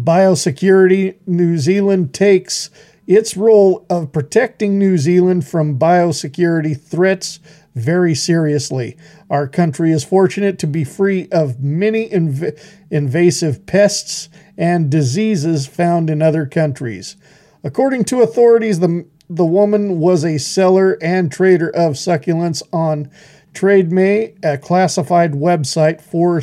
Biosecurity 0.00 1.16
New 1.26 1.58
Zealand 1.58 2.14
takes 2.14 2.70
its 3.08 3.38
role 3.38 3.86
of 3.88 4.12
protecting 4.12 4.78
New 4.78 4.98
Zealand 4.98 5.46
from 5.46 5.78
biosecurity 5.78 6.78
threats 6.78 7.40
very 7.74 8.14
seriously. 8.14 8.98
Our 9.30 9.48
country 9.48 9.92
is 9.92 10.04
fortunate 10.04 10.58
to 10.58 10.66
be 10.66 10.84
free 10.84 11.26
of 11.32 11.58
many 11.58 12.10
inv- 12.10 12.60
invasive 12.90 13.64
pests 13.64 14.28
and 14.58 14.90
diseases 14.90 15.66
found 15.66 16.10
in 16.10 16.20
other 16.20 16.44
countries. 16.44 17.16
According 17.64 18.04
to 18.04 18.20
authorities, 18.20 18.80
the 18.80 19.06
the 19.30 19.44
woman 19.44 19.98
was 20.00 20.24
a 20.24 20.38
seller 20.38 20.96
and 21.02 21.30
trader 21.30 21.68
of 21.68 21.94
succulents 21.94 22.62
on 22.72 23.10
TradeMe, 23.52 24.36
a 24.42 24.56
classified 24.56 25.32
website 25.32 26.00
for 26.00 26.40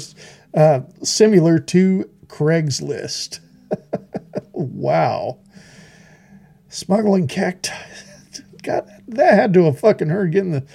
uh, 0.53 0.82
similar 1.03 1.58
to 1.60 2.10
Craigslist. 2.27 3.40
wow. 4.53 5.40
Smuggling 6.76 7.30
cacti. 7.30 7.72
God, 8.64 8.86
that 9.08 9.34
had 9.34 9.54
to 9.54 9.64
have 9.64 9.80
fucking 9.80 10.10
hurt 10.10 10.32
getting 10.32 10.52
the. 10.52 10.66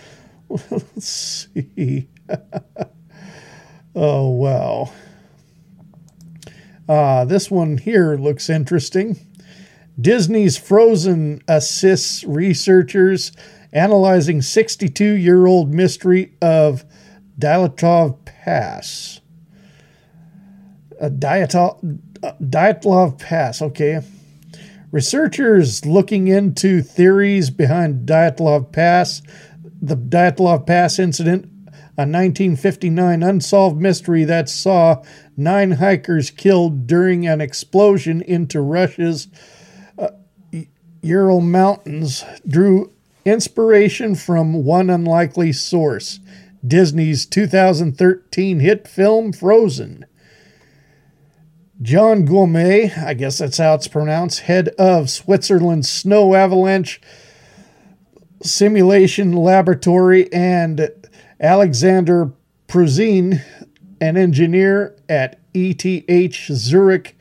Let's 0.48 1.06
see. 1.76 2.08
oh, 3.94 4.30
wow. 4.30 4.92
Uh, 6.88 7.26
this 7.26 7.50
one 7.50 7.76
here 7.76 8.16
looks 8.16 8.48
interesting. 8.48 9.18
Disney's 10.00 10.56
Frozen 10.56 11.42
assists 11.46 12.24
researchers 12.24 13.32
analyzing 13.70 14.40
62 14.40 15.04
year 15.04 15.44
old 15.44 15.74
mystery 15.74 16.32
of 16.40 16.82
Dyatlov 17.38 18.24
Pass. 18.24 19.20
A 20.98 21.10
Dyatlov, 21.10 22.00
Dyatlov 22.40 23.18
Pass, 23.18 23.60
okay. 23.60 24.00
Researchers 24.92 25.86
looking 25.86 26.26
into 26.26 26.82
theories 26.82 27.50
behind 27.50 28.08
Dyatlov 28.08 28.72
Pass, 28.72 29.22
the 29.80 29.96
Dyatlov 29.96 30.66
Pass 30.66 30.98
incident, 30.98 31.44
a 31.96 32.02
1959 32.02 33.22
unsolved 33.22 33.80
mystery 33.80 34.24
that 34.24 34.48
saw 34.48 35.02
nine 35.36 35.72
hikers 35.72 36.30
killed 36.30 36.86
during 36.86 37.26
an 37.26 37.40
explosion 37.40 38.20
into 38.22 38.60
Russia's 38.60 39.28
uh, 39.96 40.08
Ural 41.02 41.40
Mountains 41.40 42.24
drew 42.48 42.92
inspiration 43.24 44.16
from 44.16 44.64
one 44.64 44.90
unlikely 44.90 45.52
source 45.52 46.18
Disney's 46.66 47.26
2013 47.26 48.60
hit 48.60 48.88
film 48.88 49.32
Frozen. 49.32 50.04
John 51.82 52.26
Gourmet, 52.26 52.92
I 52.92 53.14
guess 53.14 53.38
that's 53.38 53.56
how 53.56 53.72
it's 53.72 53.88
pronounced, 53.88 54.40
head 54.40 54.68
of 54.78 55.08
Switzerland's 55.08 55.88
Snow 55.88 56.34
Avalanche 56.34 57.00
Simulation 58.42 59.32
Laboratory, 59.32 60.30
and 60.30 60.90
Alexander 61.40 62.32
Pruzin, 62.68 63.42
an 63.98 64.18
engineer 64.18 64.94
at 65.08 65.40
ETH 65.54 66.34
Zurich, 66.52 67.18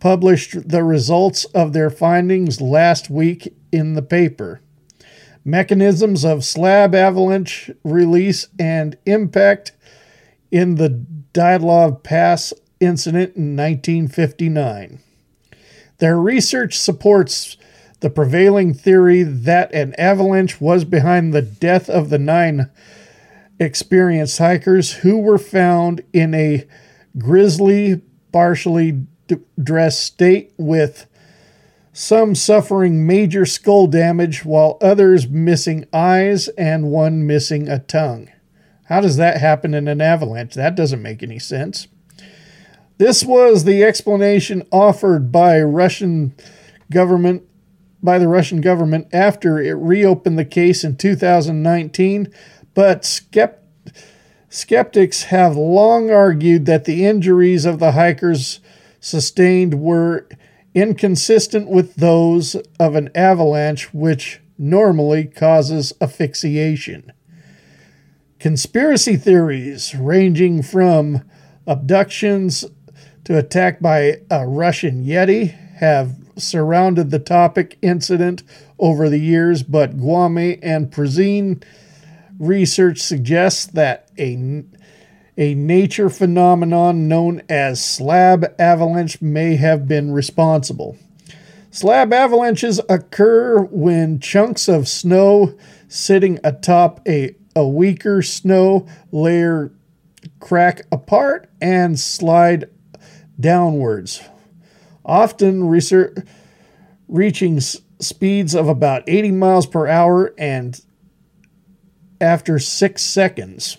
published 0.00 0.68
the 0.68 0.84
results 0.84 1.44
of 1.46 1.74
their 1.74 1.90
findings 1.90 2.62
last 2.62 3.10
week 3.10 3.54
in 3.72 3.92
the 3.92 4.02
paper. 4.02 4.62
Mechanisms 5.44 6.24
of 6.24 6.46
slab 6.46 6.94
avalanche 6.94 7.70
release 7.84 8.48
and 8.58 8.96
impact 9.04 9.72
in 10.50 10.76
the 10.76 11.04
Dyatlov 11.34 12.02
Pass 12.02 12.54
incident 12.80 13.36
in 13.36 13.56
1959. 13.56 15.00
Their 15.98 16.18
research 16.18 16.78
supports 16.78 17.56
the 18.00 18.10
prevailing 18.10 18.74
theory 18.74 19.22
that 19.22 19.72
an 19.74 19.94
avalanche 19.98 20.60
was 20.60 20.84
behind 20.84 21.32
the 21.32 21.42
death 21.42 21.90
of 21.90 22.10
the 22.10 22.18
nine 22.18 22.70
experienced 23.58 24.38
hikers 24.38 24.92
who 24.98 25.18
were 25.18 25.38
found 25.38 26.02
in 26.12 26.32
a 26.34 26.66
grisly, 27.18 28.00
partially 28.32 29.06
dressed 29.60 30.00
state 30.00 30.52
with 30.56 31.06
some 31.92 32.34
suffering 32.34 33.04
major 33.06 33.44
skull 33.44 33.88
damage 33.88 34.44
while 34.44 34.78
others 34.80 35.28
missing 35.28 35.84
eyes 35.92 36.46
and 36.56 36.92
one 36.92 37.26
missing 37.26 37.68
a 37.68 37.80
tongue. 37.80 38.30
How 38.84 39.00
does 39.00 39.16
that 39.16 39.38
happen 39.38 39.74
in 39.74 39.88
an 39.88 40.00
avalanche? 40.00 40.54
That 40.54 40.76
doesn't 40.76 41.02
make 41.02 41.22
any 41.24 41.40
sense. 41.40 41.88
This 42.98 43.24
was 43.24 43.62
the 43.62 43.84
explanation 43.84 44.64
offered 44.72 45.30
by 45.30 45.62
Russian 45.62 46.34
government 46.90 47.44
by 48.02 48.18
the 48.18 48.28
Russian 48.28 48.60
government 48.60 49.08
after 49.12 49.60
it 49.60 49.72
reopened 49.72 50.38
the 50.38 50.44
case 50.44 50.84
in 50.84 50.96
2019, 50.96 52.32
but 52.74 53.02
skept- 53.02 53.58
skeptics 54.48 55.24
have 55.24 55.56
long 55.56 56.10
argued 56.10 56.66
that 56.66 56.84
the 56.84 57.04
injuries 57.04 57.64
of 57.64 57.80
the 57.80 57.92
hikers 57.92 58.60
sustained 59.00 59.80
were 59.80 60.28
inconsistent 60.74 61.68
with 61.68 61.96
those 61.96 62.54
of 62.78 62.94
an 62.94 63.10
avalanche, 63.16 63.92
which 63.92 64.40
normally 64.56 65.24
causes 65.24 65.92
asphyxiation. 66.00 67.12
Conspiracy 68.38 69.16
theories 69.16 69.94
ranging 69.96 70.62
from 70.62 71.22
abductions 71.66 72.64
to 73.28 73.36
attack 73.36 73.78
by 73.78 74.22
a 74.30 74.48
Russian 74.48 75.04
Yeti 75.04 75.50
have 75.74 76.16
surrounded 76.38 77.10
the 77.10 77.18
topic 77.18 77.76
incident 77.82 78.42
over 78.78 79.10
the 79.10 79.20
years, 79.20 79.62
but 79.62 79.98
Gaume 79.98 80.58
and 80.62 80.90
Prezine 80.90 81.62
research 82.38 83.00
suggests 83.00 83.66
that 83.66 84.10
a 84.18 84.64
a 85.36 85.54
nature 85.54 86.08
phenomenon 86.08 87.06
known 87.06 87.42
as 87.50 87.84
slab 87.84 88.46
avalanche 88.58 89.20
may 89.20 89.56
have 89.56 89.86
been 89.86 90.10
responsible. 90.10 90.96
Slab 91.70 92.14
avalanches 92.14 92.80
occur 92.88 93.60
when 93.64 94.20
chunks 94.20 94.68
of 94.68 94.88
snow 94.88 95.54
sitting 95.86 96.40
atop 96.42 97.06
a, 97.06 97.36
a 97.54 97.68
weaker 97.68 98.22
snow 98.22 98.86
layer 99.12 99.70
crack 100.40 100.86
apart 100.90 101.50
and 101.60 102.00
slide 102.00 102.70
downwards, 103.38 104.22
often 105.04 105.68
reaching 107.08 107.56
s- 107.56 107.76
speeds 108.00 108.54
of 108.54 108.68
about 108.68 109.02
80 109.06 109.32
miles 109.32 109.66
per 109.66 109.86
hour 109.86 110.34
and 110.38 110.80
after 112.20 112.58
six 112.58 113.02
seconds. 113.02 113.78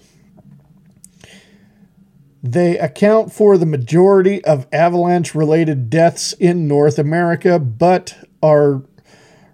They 2.41 2.77
account 2.77 3.33
for 3.33 3.57
the 3.57 3.65
majority 3.65 4.43
of 4.45 4.65
avalanche 4.71 5.35
related 5.35 5.89
deaths 5.89 6.31
in 6.33 6.67
North 6.67 6.97
America, 6.97 7.59
but 7.59 8.15
are 8.41 8.81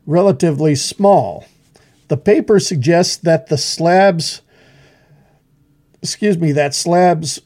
relatively 0.06 0.76
small. 0.76 1.46
The 2.10 2.18
paper 2.18 2.60
suggests 2.60 3.18
that 3.18 3.48
the 3.48 3.58
slabs, 3.58 4.44
excuse 6.04 6.38
me, 6.38 6.52
that 6.52 6.76
slabs, 6.76 7.42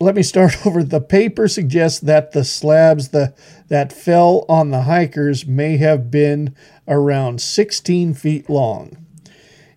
let 0.00 0.14
me 0.14 0.22
start 0.22 0.54
over. 0.66 0.82
The 0.82 1.00
paper 1.00 1.48
suggests 1.48 2.00
that 2.00 2.32
the 2.32 2.44
slabs 2.44 3.08
the, 3.08 3.34
that 3.68 3.92
fell 3.92 4.44
on 4.48 4.70
the 4.70 4.82
hikers 4.82 5.46
may 5.46 5.76
have 5.78 6.10
been 6.10 6.54
around 6.88 7.40
16 7.40 8.14
feet 8.14 8.48
long. 8.48 8.98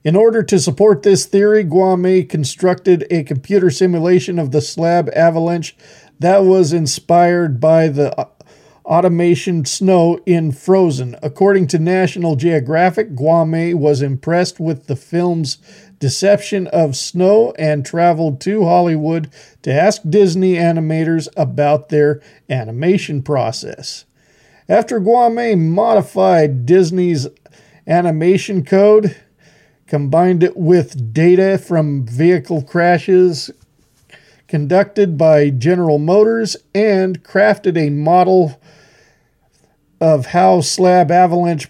In 0.04 0.16
order 0.16 0.42
to 0.42 0.60
support 0.60 1.04
this 1.04 1.26
theory, 1.26 1.64
Gaume 1.64 2.28
constructed 2.30 3.06
a 3.12 3.24
computer 3.24 3.70
simulation 3.70 4.40
of 4.40 4.52
the 4.52 4.62
slab 4.62 5.10
avalanche 5.14 5.76
that 6.20 6.46
was 6.46 6.72
inspired 6.72 7.60
by 7.60 7.90
the 7.90 8.18
uh, 8.18 8.28
automation 8.86 9.66
snow 9.66 10.18
in 10.26 10.54
Frozen. 10.54 11.18
According 11.22 11.68
to 11.68 11.80
National 11.80 12.38
Geographic, 12.38 13.16
Gaume 13.16 13.78
was 13.78 14.02
impressed 14.02 14.62
with 14.62 14.88
the 14.88 14.96
film's 14.96 15.58
deception 16.00 16.68
of 16.68 16.96
snow 16.96 17.54
and 17.58 17.86
traveled 17.86 18.40
to 18.42 18.64
Hollywood 18.66 19.32
to 19.64 19.72
ask 19.72 20.02
Disney 20.08 20.54
animators 20.54 21.28
about 21.36 21.90
their 21.90 22.22
animation 22.50 23.22
process. 23.24 24.06
After 24.70 25.00
Gaume 25.00 25.70
modified 25.72 26.66
Disney's 26.66 27.28
animation 27.88 28.64
code, 28.66 29.16
combined 29.88 30.44
it 30.44 30.58
with 30.58 31.14
data 31.14 31.58
from 31.58 32.06
vehicle 32.06 32.62
crashes 32.62 33.50
conducted 34.48 35.18
by 35.18 35.50
General 35.50 35.98
Motors, 36.00 36.58
and 36.74 37.24
crafted 37.24 37.78
a 37.78 37.90
model 37.90 38.60
of 40.00 40.28
how 40.28 40.62
slab 40.62 41.12
avalanche 41.12 41.68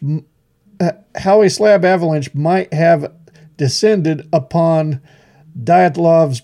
uh, 0.80 0.92
how 1.16 1.42
a 1.42 1.50
slab 1.50 1.84
avalanche 1.84 2.34
might 2.36 2.72
have 2.74 3.12
descended 3.58 4.28
upon 4.32 5.02
Dyatlov's 5.62 6.44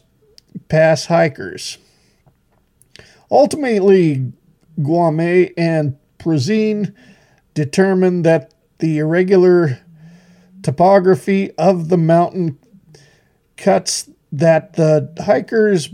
Pass 0.69 1.05
hikers. 1.05 1.77
Ultimately, 3.31 4.33
Gaume 4.81 5.49
and 5.57 5.97
Prozine 6.19 6.93
determined 7.53 8.25
that 8.25 8.53
the 8.79 8.99
irregular 8.99 9.79
topography 10.61 11.51
of 11.57 11.89
the 11.89 11.97
mountain 11.97 12.57
cuts 13.57 14.09
that 14.31 14.73
the 14.73 15.13
hikers 15.25 15.89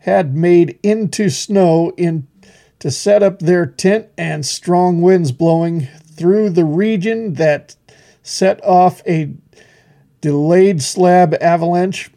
had 0.00 0.34
made 0.34 0.78
into 0.82 1.30
snow 1.30 1.92
in 1.96 2.26
to 2.78 2.90
set 2.90 3.22
up 3.22 3.38
their 3.38 3.64
tent 3.64 4.08
and 4.18 4.44
strong 4.44 5.00
winds 5.00 5.30
blowing 5.30 5.86
through 6.16 6.50
the 6.50 6.64
region 6.64 7.34
that 7.34 7.76
set 8.22 8.62
off 8.64 9.00
a 9.06 9.32
delayed 10.22 10.80
slab 10.80 11.34
avalanche 11.42 12.10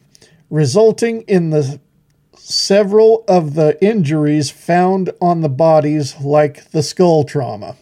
resulting 0.50 1.24
in 1.24 1.50
the 1.50 1.82
several 2.38 3.25
of 3.27 3.56
the 3.56 3.84
injuries 3.84 4.51
found 4.51 5.11
on 5.19 5.42
the 5.42 5.50
bodies 5.50 6.16
like 6.22 6.69
the 6.72 6.84
skull 6.84 7.24
trauma. 7.24 7.75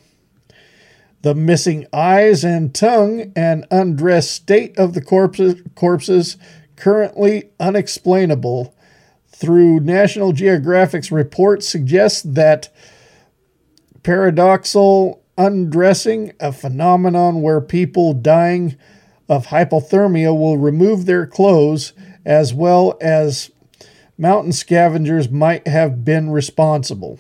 The 1.21 1.35
missing 1.35 1.85
eyes 1.93 2.43
and 2.43 2.73
tongue 2.73 3.33
and 3.35 3.67
undressed 3.69 4.31
state 4.31 4.77
of 4.77 4.93
the 4.93 5.01
corpses, 5.01 5.61
corpses 5.75 6.37
currently 6.77 7.49
unexplainable 7.59 8.73
through 9.27 9.81
National 9.81 10.31
Geographic's 10.31 11.11
report 11.11 11.63
suggests 11.63 12.21
that 12.21 12.73
paradoxal 14.01 15.19
undressing, 15.37 16.33
a 16.39 16.53
phenomenon 16.53 17.41
where 17.41 17.59
people 17.59 18.13
dying 18.13 18.77
of 19.29 19.47
hypothermia 19.47 20.37
will 20.37 20.57
remove 20.57 21.05
their 21.05 21.25
clothes, 21.25 21.93
as 22.25 22.53
well 22.53 22.97
as 23.01 23.51
mountain 24.17 24.51
scavengers 24.51 25.29
might 25.29 25.67
have 25.67 26.05
been 26.05 26.29
responsible. 26.29 27.19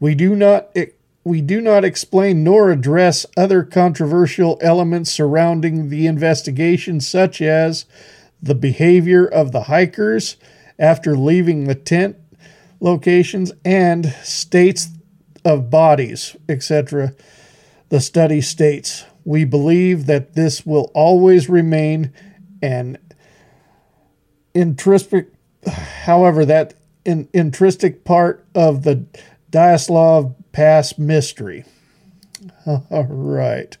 We 0.00 0.14
do 0.14 0.34
not 0.34 0.76
we 1.24 1.40
do 1.40 1.60
not 1.60 1.84
explain 1.84 2.42
nor 2.42 2.72
address 2.72 3.24
other 3.36 3.62
controversial 3.62 4.58
elements 4.60 5.12
surrounding 5.12 5.88
the 5.88 6.06
investigation, 6.08 7.00
such 7.00 7.40
as 7.40 7.84
the 8.42 8.56
behavior 8.56 9.24
of 9.24 9.52
the 9.52 9.64
hikers 9.64 10.36
after 10.78 11.16
leaving 11.16 11.64
the 11.64 11.76
tent 11.76 12.16
locations 12.80 13.52
and 13.64 14.06
states 14.24 14.88
of 15.44 15.70
bodies, 15.70 16.36
etc. 16.48 17.14
The 17.88 18.00
study 18.00 18.40
states 18.40 19.04
we 19.24 19.44
believe 19.44 20.06
that 20.06 20.34
this 20.34 20.66
will 20.66 20.90
always 20.94 21.48
remain 21.48 22.12
an 22.60 22.98
intrinsic, 24.54 25.32
however, 25.66 26.44
that 26.44 26.74
in, 27.04 27.28
intrinsic 27.32 28.04
part 28.04 28.46
of 28.54 28.82
the 28.82 29.06
Dyatlov 29.50 30.34
Pass 30.52 30.98
mystery. 30.98 31.64
All 32.66 33.06
right. 33.08 33.76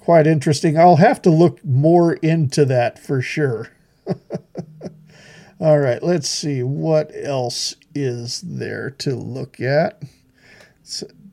Quite 0.00 0.26
interesting. 0.26 0.78
I'll 0.78 0.96
have 0.96 1.20
to 1.22 1.30
look 1.30 1.64
more 1.64 2.14
into 2.14 2.64
that 2.66 2.98
for 2.98 3.20
sure. 3.20 3.70
All 5.60 5.78
right, 5.78 6.02
let's 6.02 6.28
see 6.28 6.62
what 6.62 7.10
else 7.14 7.76
is 7.94 8.42
there 8.42 8.90
to 8.98 9.16
look 9.16 9.58
at. 9.58 10.02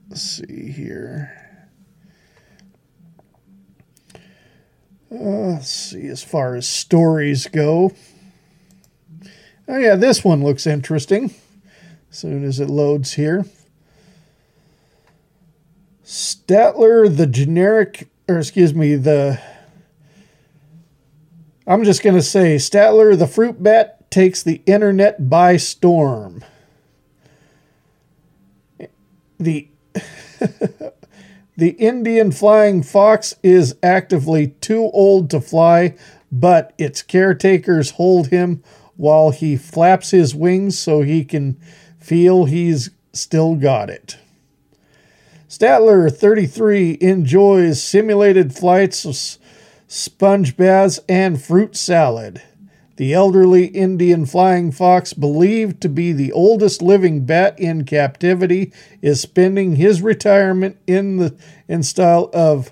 Let's 0.09 0.21
see 0.21 0.71
here. 0.71 1.42
Let's 5.15 5.69
see 5.69 6.07
as 6.07 6.23
far 6.23 6.55
as 6.55 6.67
stories 6.67 7.45
go. 7.45 7.91
Oh, 9.67 9.77
yeah, 9.77 9.95
this 9.95 10.23
one 10.23 10.43
looks 10.43 10.65
interesting. 10.65 11.35
As 12.09 12.17
soon 12.17 12.43
as 12.43 12.59
it 12.59 12.67
loads 12.67 13.13
here. 13.13 13.45
Statler, 16.03 17.15
the 17.15 17.27
generic, 17.27 18.09
or 18.27 18.39
excuse 18.39 18.73
me, 18.73 18.95
the. 18.95 19.39
I'm 21.67 21.83
just 21.83 22.01
going 22.01 22.15
to 22.15 22.23
say 22.23 22.55
Statler, 22.55 23.17
the 23.17 23.27
fruit 23.27 23.61
bat, 23.61 24.09
takes 24.09 24.41
the 24.41 24.63
internet 24.65 25.29
by 25.29 25.57
storm. 25.57 26.43
The. 29.37 29.67
the 31.55 31.71
Indian 31.71 32.31
flying 32.31 32.81
fox 32.81 33.35
is 33.43 33.75
actively 33.83 34.47
too 34.61 34.89
old 34.93 35.29
to 35.29 35.41
fly, 35.41 35.95
but 36.31 36.73
its 36.77 37.01
caretakers 37.01 37.91
hold 37.91 38.27
him 38.27 38.63
while 38.95 39.31
he 39.31 39.55
flaps 39.55 40.11
his 40.11 40.33
wings 40.33 40.77
so 40.77 41.01
he 41.01 41.23
can 41.23 41.59
feel 41.99 42.45
he's 42.45 42.89
still 43.11 43.55
got 43.55 43.89
it. 43.89 44.17
Statler 45.47 46.11
33 46.11 46.97
enjoys 46.99 47.83
simulated 47.83 48.55
flights 48.55 49.05
of 49.05 49.15
sponge 49.87 50.57
baths 50.57 50.99
and 51.07 51.39
fruit 51.39 51.75
salad. 51.75 52.41
The 52.95 53.13
elderly 53.13 53.65
Indian 53.65 54.25
flying 54.25 54.71
fox, 54.71 55.13
believed 55.13 55.81
to 55.81 55.89
be 55.89 56.11
the 56.11 56.31
oldest 56.31 56.81
living 56.81 57.25
bat 57.25 57.59
in 57.59 57.85
captivity, 57.85 58.71
is 59.01 59.19
spending 59.19 59.75
his 59.75 60.01
retirement 60.01 60.77
in 60.85 61.17
the 61.17 61.35
in 61.67 61.81
style 61.81 62.29
of 62.33 62.71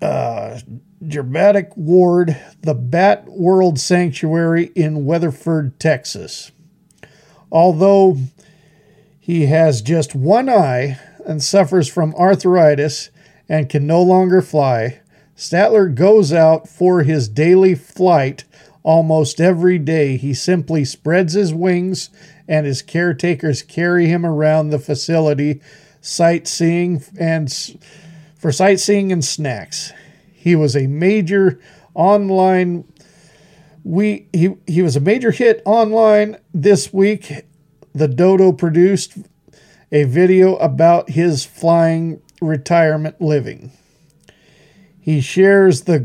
uh, 0.00 0.60
Dramatic 1.06 1.76
Ward, 1.76 2.36
the 2.62 2.74
Bat 2.74 3.28
World 3.28 3.80
Sanctuary 3.80 4.70
in 4.74 5.04
Weatherford, 5.04 5.78
Texas. 5.80 6.52
Although 7.50 8.18
he 9.18 9.46
has 9.46 9.82
just 9.82 10.14
one 10.14 10.48
eye 10.48 11.00
and 11.26 11.42
suffers 11.42 11.88
from 11.88 12.14
arthritis 12.14 13.10
and 13.48 13.68
can 13.68 13.86
no 13.86 14.00
longer 14.00 14.40
fly. 14.40 15.00
Statler 15.36 15.94
goes 15.94 16.32
out 16.32 16.68
for 16.68 17.02
his 17.02 17.28
daily 17.28 17.74
flight 17.74 18.44
almost 18.82 19.40
every 19.40 19.78
day. 19.78 20.16
He 20.16 20.32
simply 20.32 20.84
spreads 20.84 21.34
his 21.34 21.52
wings, 21.52 22.10
and 22.48 22.66
his 22.66 22.82
caretakers 22.82 23.62
carry 23.62 24.06
him 24.06 24.24
around 24.24 24.70
the 24.70 24.78
facility, 24.78 25.60
sightseeing 26.00 27.02
and 27.18 27.52
for 28.36 28.52
sightseeing 28.52 29.12
and 29.12 29.24
snacks. 29.24 29.92
He 30.32 30.54
was 30.54 30.76
a 30.76 30.86
major 30.86 31.60
online 31.94 32.84
we 33.82 34.26
he, 34.32 34.56
he 34.66 34.82
was 34.82 34.96
a 34.96 35.00
major 35.00 35.30
hit 35.30 35.62
online 35.64 36.38
this 36.52 36.92
week 36.92 37.44
the 37.96 38.08
Dodo 38.08 38.52
produced 38.52 39.16
a 39.90 40.04
video 40.04 40.56
about 40.56 41.10
his 41.10 41.46
flying 41.46 42.20
retirement 42.42 43.22
living. 43.22 43.72
He 45.06 45.20
shares 45.20 45.82
the 45.82 46.04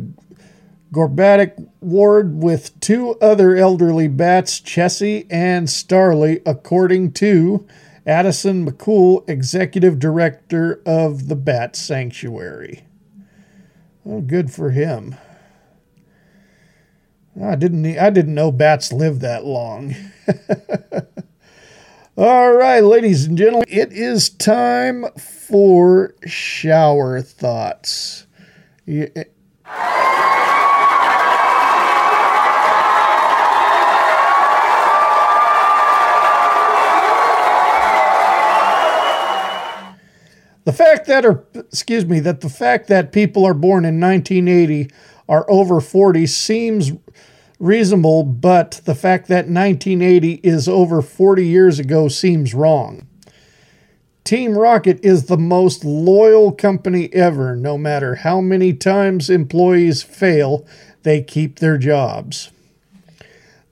Gorbatic 0.93 1.67
ward 1.79 2.35
with 2.35 2.79
two 2.79 3.15
other 3.15 3.55
elderly 3.55 4.07
bats, 4.07 4.61
Chessie 4.61 5.25
and 5.27 5.67
Starly, 5.67 6.39
according 6.45 7.13
to 7.13 7.65
Addison 8.05 8.63
McCool, 8.63 9.27
executive 9.27 9.97
director 9.97 10.83
of 10.85 11.29
the 11.29 11.35
Bat 11.35 11.75
Sanctuary. 11.75 12.83
Oh, 14.05 14.21
good 14.21 14.51
for 14.51 14.69
him. 14.69 15.15
I 17.41 17.55
didn't 17.55 17.97
I 17.97 18.11
didn't 18.11 18.35
know 18.35 18.51
bats 18.51 18.93
live 18.93 19.19
that 19.21 19.45
long. 19.45 19.95
All 22.17 22.53
right, 22.53 22.81
ladies 22.83 23.25
and 23.25 23.35
gentlemen, 23.35 23.65
it 23.67 23.91
is 23.91 24.29
time 24.29 25.05
for 25.17 26.13
shower 26.27 27.19
thoughts. 27.19 28.27
Yeah. 28.91 29.07
Eh. 29.15 29.23
The 40.65 40.73
fact 40.73 41.07
that, 41.07 41.25
or 41.25 41.45
excuse 41.55 42.05
me, 42.05 42.19
that 42.19 42.41
the 42.41 42.49
fact 42.49 42.89
that 42.89 43.13
people 43.13 43.45
are 43.45 43.53
born 43.53 43.85
in 43.85 44.01
1980 44.01 44.91
are 45.29 45.49
over 45.49 45.79
40 45.79 46.27
seems 46.27 46.91
reasonable, 47.59 48.23
but 48.23 48.81
the 48.83 48.93
fact 48.93 49.29
that 49.29 49.47
1980 49.47 50.41
is 50.43 50.67
over 50.67 51.01
40 51.01 51.47
years 51.47 51.79
ago 51.79 52.09
seems 52.09 52.53
wrong. 52.53 53.07
Team 54.23 54.57
Rocket 54.57 55.03
is 55.03 55.25
the 55.25 55.37
most 55.37 55.83
loyal 55.83 56.51
company 56.51 57.11
ever. 57.13 57.55
No 57.55 57.77
matter 57.77 58.15
how 58.15 58.39
many 58.39 58.73
times 58.73 59.29
employees 59.29 60.03
fail, 60.03 60.65
they 61.03 61.21
keep 61.21 61.59
their 61.59 61.77
jobs. 61.77 62.51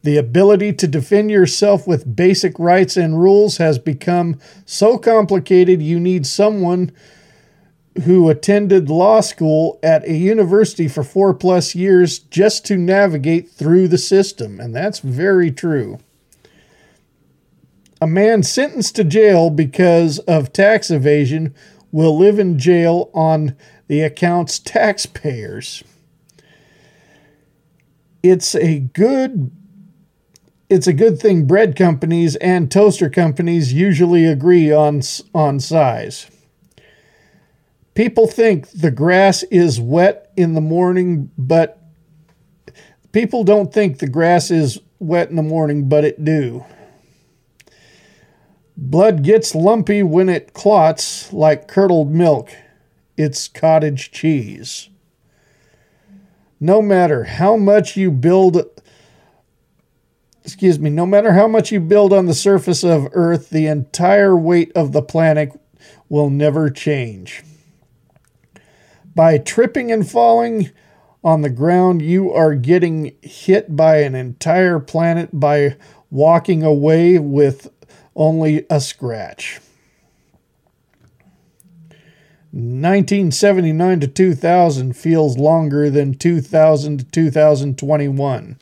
The 0.01 0.17
ability 0.17 0.73
to 0.73 0.87
defend 0.87 1.29
yourself 1.29 1.85
with 1.85 2.15
basic 2.15 2.57
rights 2.57 2.97
and 2.97 3.19
rules 3.19 3.57
has 3.57 3.77
become 3.77 4.39
so 4.65 4.97
complicated 4.97 5.81
you 5.81 5.99
need 5.99 6.25
someone 6.25 6.91
who 8.03 8.29
attended 8.29 8.89
law 8.89 9.19
school 9.19 9.77
at 9.83 10.07
a 10.07 10.13
university 10.13 10.87
for 10.87 11.03
four 11.03 11.33
plus 11.33 11.75
years 11.75 12.19
just 12.19 12.65
to 12.65 12.77
navigate 12.77 13.51
through 13.51 13.87
the 13.87 13.97
system. 13.97 14.59
And 14.59 14.73
that's 14.73 14.99
very 14.99 15.51
true. 15.51 15.99
A 18.01 18.07
man 18.07 18.43
sentenced 18.43 18.95
to 18.95 19.03
jail 19.03 19.49
because 19.49 20.19
of 20.19 20.53
tax 20.53 20.89
evasion 20.89 21.53
will 21.91 22.17
live 22.17 22.39
in 22.39 22.57
jail 22.57 23.09
on 23.13 23.55
the 23.87 24.01
account's 24.01 24.59
taxpayers. 24.59 25.83
It's 28.23 28.55
a 28.55 28.79
good 28.79 29.51
it's 30.69 30.87
a 30.87 30.93
good 30.93 31.19
thing 31.19 31.45
bread 31.45 31.75
companies 31.75 32.35
and 32.37 32.71
toaster 32.71 33.09
companies 33.09 33.73
usually 33.73 34.25
agree 34.25 34.71
on 34.71 35.01
on 35.33 35.59
size. 35.59 36.27
People 37.95 38.27
think 38.27 38.69
the 38.69 38.91
grass 38.91 39.43
is 39.43 39.81
wet 39.81 40.31
in 40.37 40.53
the 40.53 40.61
morning, 40.61 41.31
but 41.37 41.81
people 43.11 43.43
don't 43.43 43.73
think 43.73 43.97
the 43.97 44.07
grass 44.07 44.51
is 44.51 44.79
wet 44.99 45.29
in 45.29 45.35
the 45.35 45.43
morning, 45.43 45.89
but 45.89 46.05
it 46.05 46.23
do. 46.23 46.63
Blood 48.81 49.23
gets 49.23 49.53
lumpy 49.53 50.03
when 50.03 50.29
it 50.29 50.53
clots 50.53 51.33
like 51.33 51.67
curdled 51.67 52.11
milk. 52.11 52.49
It's 53.17 53.49
cottage 53.49 54.09
cheese. 54.09 54.89
No 56.61 56.81
matter 56.81 57.25
how 57.25 57.57
much 57.57 57.97
you 57.97 58.09
build 58.09 58.63
excuse 60.45 60.79
me, 60.79 60.89
no 60.89 61.05
matter 61.05 61.33
how 61.33 61.47
much 61.47 61.73
you 61.73 61.81
build 61.81 62.13
on 62.13 62.25
the 62.25 62.33
surface 62.33 62.83
of 62.83 63.09
Earth, 63.11 63.49
the 63.49 63.67
entire 63.67 64.35
weight 64.35 64.71
of 64.75 64.93
the 64.93 65.01
planet 65.01 65.51
will 66.07 66.29
never 66.29 66.69
change. 66.69 67.43
By 69.13 69.39
tripping 69.39 69.91
and 69.91 70.09
falling 70.09 70.71
on 71.21 71.41
the 71.41 71.49
ground, 71.49 72.01
you 72.01 72.31
are 72.31 72.55
getting 72.55 73.15
hit 73.21 73.75
by 73.75 73.97
an 73.97 74.15
entire 74.15 74.79
planet 74.79 75.29
by 75.33 75.75
walking 76.09 76.63
away 76.63 77.19
with 77.19 77.69
only 78.15 78.65
a 78.69 78.79
scratch. 78.81 79.59
1979 82.51 83.99
to 83.99 84.07
2000 84.07 84.95
feels 84.95 85.37
longer 85.37 85.89
than 85.89 86.15
2000 86.15 86.97
to 86.97 87.05
2021. 87.05 88.57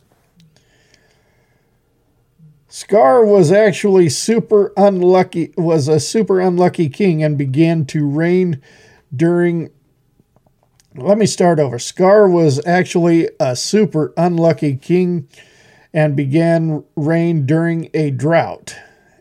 Scar 2.68 3.26
was 3.26 3.52
actually 3.52 4.10
super 4.10 4.74
unlucky 4.76 5.54
was 5.56 5.88
a 5.88 6.02
super 6.02 6.42
unlucky 6.42 6.90
king 6.90 7.24
and 7.24 7.38
began 7.38 7.86
to 7.86 8.06
reign 8.06 8.62
during 9.16 9.70
let 10.94 11.18
me 11.18 11.26
start 11.26 11.60
over. 11.60 11.80
Scar 11.80 12.28
was 12.28 12.64
actually 12.66 13.30
a 13.40 13.56
super 13.56 14.14
unlucky 14.18 14.76
king 14.76 15.30
and 15.94 16.16
began 16.16 16.84
reign 16.96 17.46
during 17.46 17.90
a 17.94 18.12
drought. 18.12 18.76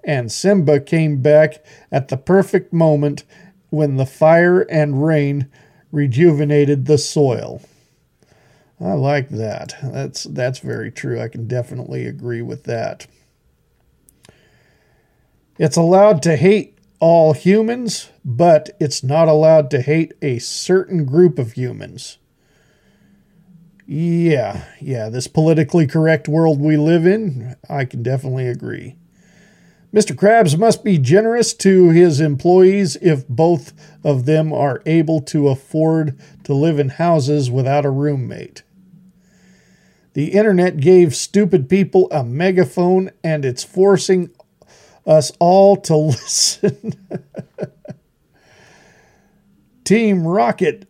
And 0.06 0.30
Simba 0.30 0.78
came 0.78 1.20
back 1.20 1.64
at 1.90 2.08
the 2.08 2.16
perfect 2.16 2.72
moment 2.72 3.24
when 3.70 3.96
the 3.96 4.06
fire 4.06 4.60
and 4.62 5.04
rain 5.04 5.50
rejuvenated 5.90 6.86
the 6.86 6.96
soil. 6.96 7.60
I 8.80 8.92
like 8.92 9.30
that. 9.30 9.74
That's 9.82 10.24
that's 10.24 10.60
very 10.60 10.92
true. 10.92 11.20
I 11.20 11.28
can 11.28 11.48
definitely 11.48 12.06
agree 12.06 12.42
with 12.42 12.64
that. 12.64 13.08
It's 15.58 15.76
allowed 15.76 16.22
to 16.22 16.36
hate 16.36 16.78
all 17.00 17.32
humans, 17.32 18.10
but 18.24 18.70
it's 18.78 19.02
not 19.02 19.28
allowed 19.28 19.70
to 19.72 19.80
hate 19.80 20.12
a 20.22 20.38
certain 20.38 21.04
group 21.04 21.38
of 21.38 21.52
humans. 21.52 22.18
Yeah, 23.86 24.64
yeah, 24.80 25.08
this 25.08 25.26
politically 25.26 25.86
correct 25.86 26.28
world 26.28 26.60
we 26.60 26.76
live 26.76 27.06
in, 27.06 27.56
I 27.68 27.84
can 27.84 28.02
definitely 28.02 28.48
agree. 28.48 28.96
Mr. 29.97 30.15
Krabs 30.15 30.58
must 30.58 30.84
be 30.84 30.99
generous 30.99 31.55
to 31.55 31.89
his 31.89 32.20
employees 32.20 32.97
if 33.00 33.26
both 33.28 33.73
of 34.05 34.26
them 34.26 34.52
are 34.52 34.83
able 34.84 35.23
to 35.23 35.49
afford 35.49 36.20
to 36.44 36.52
live 36.52 36.78
in 36.78 36.91
houses 36.91 37.50
without 37.50 37.86
a 37.86 37.91
roommate. 37.91 38.62
The 40.12 40.34
internet 40.34 40.81
gave 40.81 41.16
stupid 41.16 41.70
people 41.70 42.08
a 42.10 42.23
megaphone 42.23 43.10
and 43.25 43.42
it's 43.42 43.65
forcing 43.65 44.28
us 45.07 45.33
all 45.39 45.78
to 45.78 45.97
listen. 45.97 46.92
Team 49.84 50.26
Rocket 50.26 50.86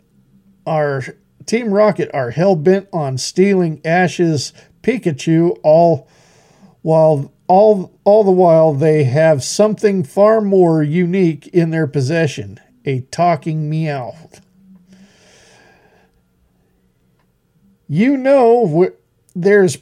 are 0.67 1.05
Team 1.45 1.73
Rocket 1.73 2.11
are 2.13 2.33
hell 2.33 2.57
bent 2.57 2.89
on 2.93 3.19
stealing 3.19 3.81
Ash's 3.85 4.53
Pikachu 4.83 5.57
all 5.63 6.09
while 6.83 7.33
all 7.49 7.99
all 8.05 8.25
the 8.25 8.31
while 8.31 8.73
they 8.73 9.05
have 9.05 9.43
something 9.43 10.03
far 10.03 10.41
more 10.41 10.83
unique 10.83 11.47
in 11.49 11.71
their 11.71 11.87
possession, 11.87 12.61
a 12.85 13.01
talking 13.11 13.71
Meowth. 13.71 14.41
You 17.89 18.17
know 18.17 18.91
there's 19.35 19.79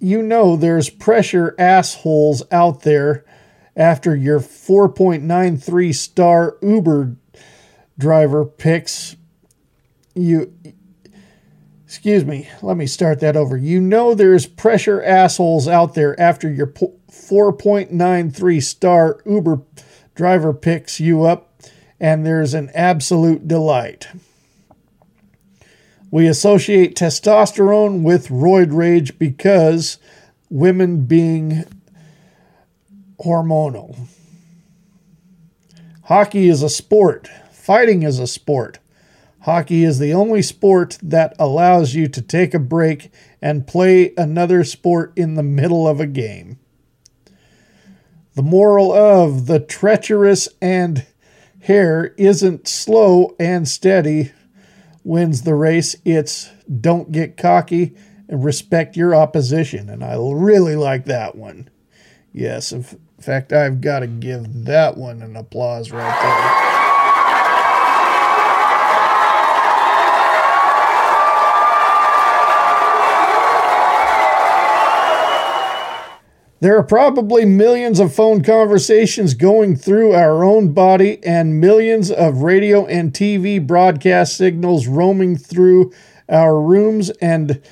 you 0.00 0.22
know 0.22 0.56
there's 0.56 0.90
pressure 0.90 1.54
assholes 1.58 2.42
out 2.50 2.82
there 2.82 3.24
after 3.76 4.16
your 4.16 4.40
4.93 4.40 5.94
star 5.94 6.56
Uber 6.60 7.16
driver 7.98 8.44
picks 8.44 9.16
you 10.14 10.52
excuse 11.90 12.24
me 12.24 12.48
let 12.62 12.76
me 12.76 12.86
start 12.86 13.18
that 13.18 13.36
over 13.36 13.56
you 13.56 13.80
know 13.80 14.14
there's 14.14 14.46
pressure 14.46 15.02
assholes 15.02 15.66
out 15.66 15.94
there 15.94 16.18
after 16.20 16.48
your 16.48 16.68
4.93 16.68 18.62
star 18.62 19.20
uber 19.26 19.62
driver 20.14 20.54
picks 20.54 21.00
you 21.00 21.24
up 21.24 21.52
and 21.98 22.24
there's 22.24 22.54
an 22.54 22.70
absolute 22.76 23.48
delight 23.48 24.06
we 26.12 26.28
associate 26.28 26.94
testosterone 26.94 28.02
with 28.02 28.28
roid 28.28 28.68
rage 28.72 29.18
because 29.18 29.98
women 30.48 31.06
being 31.06 31.64
hormonal. 33.20 33.96
Hockey 36.04 36.48
is 36.48 36.64
a 36.64 36.68
sport. 36.68 37.28
Fighting 37.52 38.02
is 38.02 38.18
a 38.18 38.26
sport. 38.26 38.79
Hockey 39.42 39.84
is 39.84 39.98
the 39.98 40.12
only 40.12 40.42
sport 40.42 40.98
that 41.02 41.34
allows 41.38 41.94
you 41.94 42.08
to 42.08 42.20
take 42.20 42.52
a 42.52 42.58
break 42.58 43.10
and 43.40 43.66
play 43.66 44.12
another 44.16 44.64
sport 44.64 45.12
in 45.16 45.34
the 45.34 45.42
middle 45.42 45.88
of 45.88 45.98
a 45.98 46.06
game. 46.06 46.58
The 48.34 48.42
moral 48.42 48.92
of 48.92 49.46
the 49.46 49.58
treacherous 49.58 50.48
and 50.60 51.06
hare 51.62 52.14
isn't 52.16 52.68
slow 52.68 53.34
and 53.40 53.66
steady 53.66 54.32
wins 55.04 55.42
the 55.42 55.54
race. 55.54 55.96
It's 56.04 56.50
don't 56.80 57.10
get 57.10 57.36
cocky 57.36 57.96
and 58.28 58.44
respect 58.44 58.96
your 58.96 59.14
opposition. 59.14 59.88
And 59.88 60.04
I 60.04 60.16
really 60.16 60.76
like 60.76 61.06
that 61.06 61.34
one. 61.34 61.68
Yes, 62.32 62.72
in 62.72 62.84
fact, 63.20 63.52
I've 63.52 63.80
got 63.80 64.00
to 64.00 64.06
give 64.06 64.64
that 64.64 64.96
one 64.96 65.22
an 65.22 65.34
applause 65.34 65.90
right 65.90 66.20
there. 66.22 66.59
There 76.60 76.76
are 76.76 76.82
probably 76.82 77.46
millions 77.46 78.00
of 78.00 78.14
phone 78.14 78.42
conversations 78.42 79.32
going 79.32 79.76
through 79.76 80.12
our 80.12 80.44
own 80.44 80.74
body 80.74 81.18
and 81.24 81.58
millions 81.58 82.10
of 82.10 82.42
radio 82.42 82.84
and 82.84 83.14
TV 83.14 83.66
broadcast 83.66 84.36
signals 84.36 84.86
roaming 84.86 85.38
through 85.38 85.90
our 86.28 86.60
rooms 86.60 87.08
and 87.22 87.62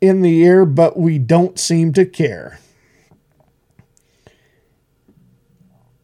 in 0.00 0.22
the 0.22 0.44
air, 0.44 0.64
but 0.64 0.96
we 0.96 1.18
don't 1.18 1.58
seem 1.58 1.92
to 1.94 2.06
care. 2.06 2.60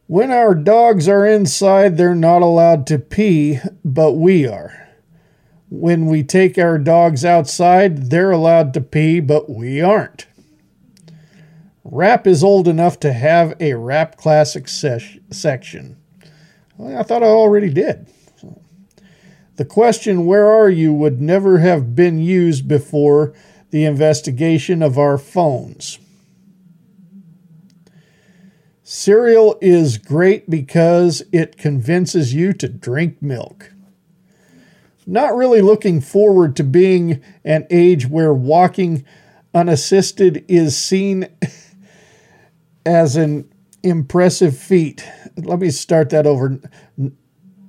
When 0.07 0.31
our 0.31 0.53
dogs 0.53 1.07
are 1.07 1.25
inside, 1.25 1.95
they're 1.95 2.13
not 2.13 2.41
allowed 2.41 2.87
to 2.87 2.99
pee, 2.99 3.59
but 3.85 4.13
we 4.13 4.45
are. 4.45 4.89
When 5.69 6.07
we 6.07 6.23
take 6.23 6.57
our 6.57 6.77
dogs 6.77 7.23
outside, 7.23 8.09
they're 8.09 8.31
allowed 8.31 8.73
to 8.73 8.81
pee, 8.81 9.21
but 9.21 9.49
we 9.49 9.79
aren't. 9.79 10.25
Rap 11.83 12.27
is 12.27 12.43
old 12.43 12.67
enough 12.67 12.99
to 12.99 13.13
have 13.13 13.55
a 13.59 13.73
rap 13.73 14.15
classic 14.17 14.67
sesh- 14.67 15.19
section. 15.31 15.97
Well, 16.77 16.97
I 16.97 17.03
thought 17.03 17.23
I 17.23 17.27
already 17.27 17.69
did. 17.69 18.07
The 19.55 19.65
question, 19.65 20.25
Where 20.25 20.47
are 20.47 20.69
you? 20.69 20.93
would 20.93 21.21
never 21.21 21.59
have 21.59 21.95
been 21.95 22.19
used 22.19 22.67
before 22.67 23.33
the 23.71 23.85
investigation 23.85 24.81
of 24.81 24.97
our 24.97 25.17
phones. 25.17 25.99
Cereal 28.83 29.57
is 29.61 29.97
great 29.97 30.49
because 30.49 31.23
it 31.31 31.57
convinces 31.57 32.33
you 32.33 32.51
to 32.53 32.67
drink 32.67 33.21
milk. 33.21 33.71
Not 35.07 35.35
really 35.35 35.61
looking 35.61 36.01
forward 36.01 36.55
to 36.57 36.63
being 36.63 37.21
an 37.43 37.65
age 37.69 38.07
where 38.07 38.33
walking 38.33 39.05
unassisted 39.53 40.43
is 40.47 40.77
seen 40.77 41.27
as 42.85 43.15
an 43.15 43.51
impressive 43.83 44.57
feat. 44.57 45.07
Let 45.37 45.59
me 45.59 45.69
start 45.69 46.09
that 46.11 46.27
over. 46.27 46.59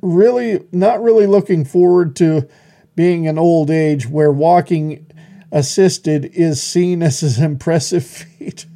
Really, 0.01 0.65
not 0.73 1.03
really 1.03 1.27
looking 1.27 1.65
forward 1.65 2.17
to 2.17 2.49
being 2.95 3.27
an 3.27 3.39
old 3.39 3.71
age 3.71 4.09
where 4.09 4.33
walking 4.33 5.07
assisted 5.51 6.25
is 6.27 6.63
seen 6.63 7.03
as 7.03 7.39
an 7.39 7.45
impressive 7.45 8.05
feat. 8.39 8.67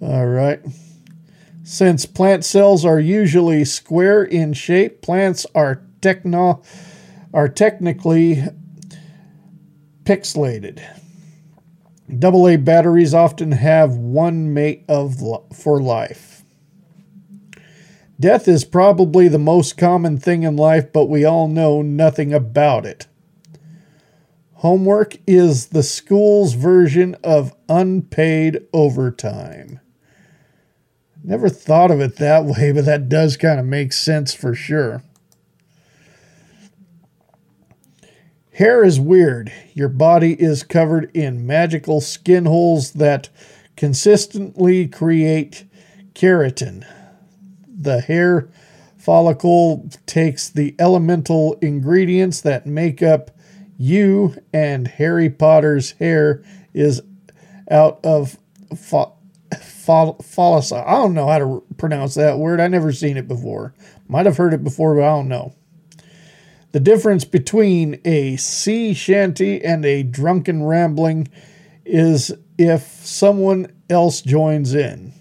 All 0.00 0.26
right. 0.26 0.60
Since 1.64 2.06
plant 2.06 2.44
cells 2.44 2.84
are 2.84 3.00
usually 3.00 3.64
square 3.64 4.22
in 4.22 4.52
shape, 4.52 5.02
plants 5.02 5.46
are 5.54 5.82
techno 6.00 6.62
are 7.34 7.48
technically 7.48 8.44
pixelated. 10.04 10.80
AA 12.10 12.56
batteries 12.56 13.14
often 13.14 13.52
have 13.52 13.96
one 13.96 14.54
mate 14.54 14.84
of 14.88 15.20
for 15.52 15.82
life. 15.82 16.44
Death 18.18 18.48
is 18.48 18.64
probably 18.64 19.28
the 19.28 19.38
most 19.38 19.76
common 19.76 20.16
thing 20.16 20.42
in 20.42 20.56
life, 20.56 20.92
but 20.92 21.06
we 21.06 21.24
all 21.24 21.48
know 21.48 21.82
nothing 21.82 22.32
about 22.32 22.86
it. 22.86 23.06
Homework 24.54 25.16
is 25.26 25.66
the 25.66 25.82
school's 25.82 26.54
version 26.54 27.14
of 27.22 27.54
unpaid 27.68 28.66
overtime. 28.72 29.80
Never 31.22 31.48
thought 31.48 31.90
of 31.90 32.00
it 32.00 32.16
that 32.16 32.44
way, 32.46 32.72
but 32.72 32.86
that 32.86 33.08
does 33.08 33.36
kind 33.36 33.60
of 33.60 33.66
make 33.66 33.92
sense 33.92 34.32
for 34.32 34.54
sure. 34.54 35.02
Hair 38.56 38.84
is 38.84 38.98
weird. 38.98 39.52
Your 39.74 39.90
body 39.90 40.32
is 40.32 40.62
covered 40.62 41.10
in 41.14 41.46
magical 41.46 42.00
skin 42.00 42.46
holes 42.46 42.92
that 42.92 43.28
consistently 43.76 44.88
create 44.88 45.66
keratin. 46.14 46.86
The 47.68 48.00
hair 48.00 48.48
follicle 48.96 49.90
takes 50.06 50.48
the 50.48 50.74
elemental 50.78 51.58
ingredients 51.60 52.40
that 52.40 52.64
make 52.64 53.02
up 53.02 53.30
you, 53.76 54.34
and 54.54 54.88
Harry 54.88 55.28
Potter's 55.28 55.90
hair 55.98 56.42
is 56.72 57.02
out 57.70 58.00
of 58.02 58.38
fo- 58.74 59.12
fo- 59.60 60.16
I 60.72 60.92
don't 60.92 61.12
know 61.12 61.26
how 61.26 61.38
to 61.40 61.62
pronounce 61.76 62.14
that 62.14 62.38
word. 62.38 62.60
I 62.60 62.68
never 62.68 62.90
seen 62.90 63.18
it 63.18 63.28
before. 63.28 63.74
Might 64.08 64.24
have 64.24 64.38
heard 64.38 64.54
it 64.54 64.64
before, 64.64 64.94
but 64.94 65.04
I 65.04 65.08
don't 65.08 65.28
know. 65.28 65.52
The 66.72 66.80
difference 66.80 67.24
between 67.24 68.00
a 68.04 68.36
sea 68.36 68.92
shanty 68.92 69.64
and 69.64 69.84
a 69.84 70.02
drunken 70.02 70.64
rambling 70.64 71.28
is 71.84 72.32
if 72.58 72.82
someone 72.82 73.72
else 73.88 74.20
joins 74.20 74.74
in. 74.74 75.12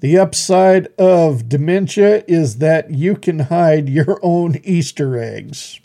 The 0.00 0.18
upside 0.18 0.86
of 0.98 1.48
dementia 1.48 2.22
is 2.28 2.58
that 2.58 2.90
you 2.90 3.16
can 3.16 3.40
hide 3.40 3.88
your 3.88 4.20
own 4.22 4.60
Easter 4.62 5.18
eggs. 5.18 5.80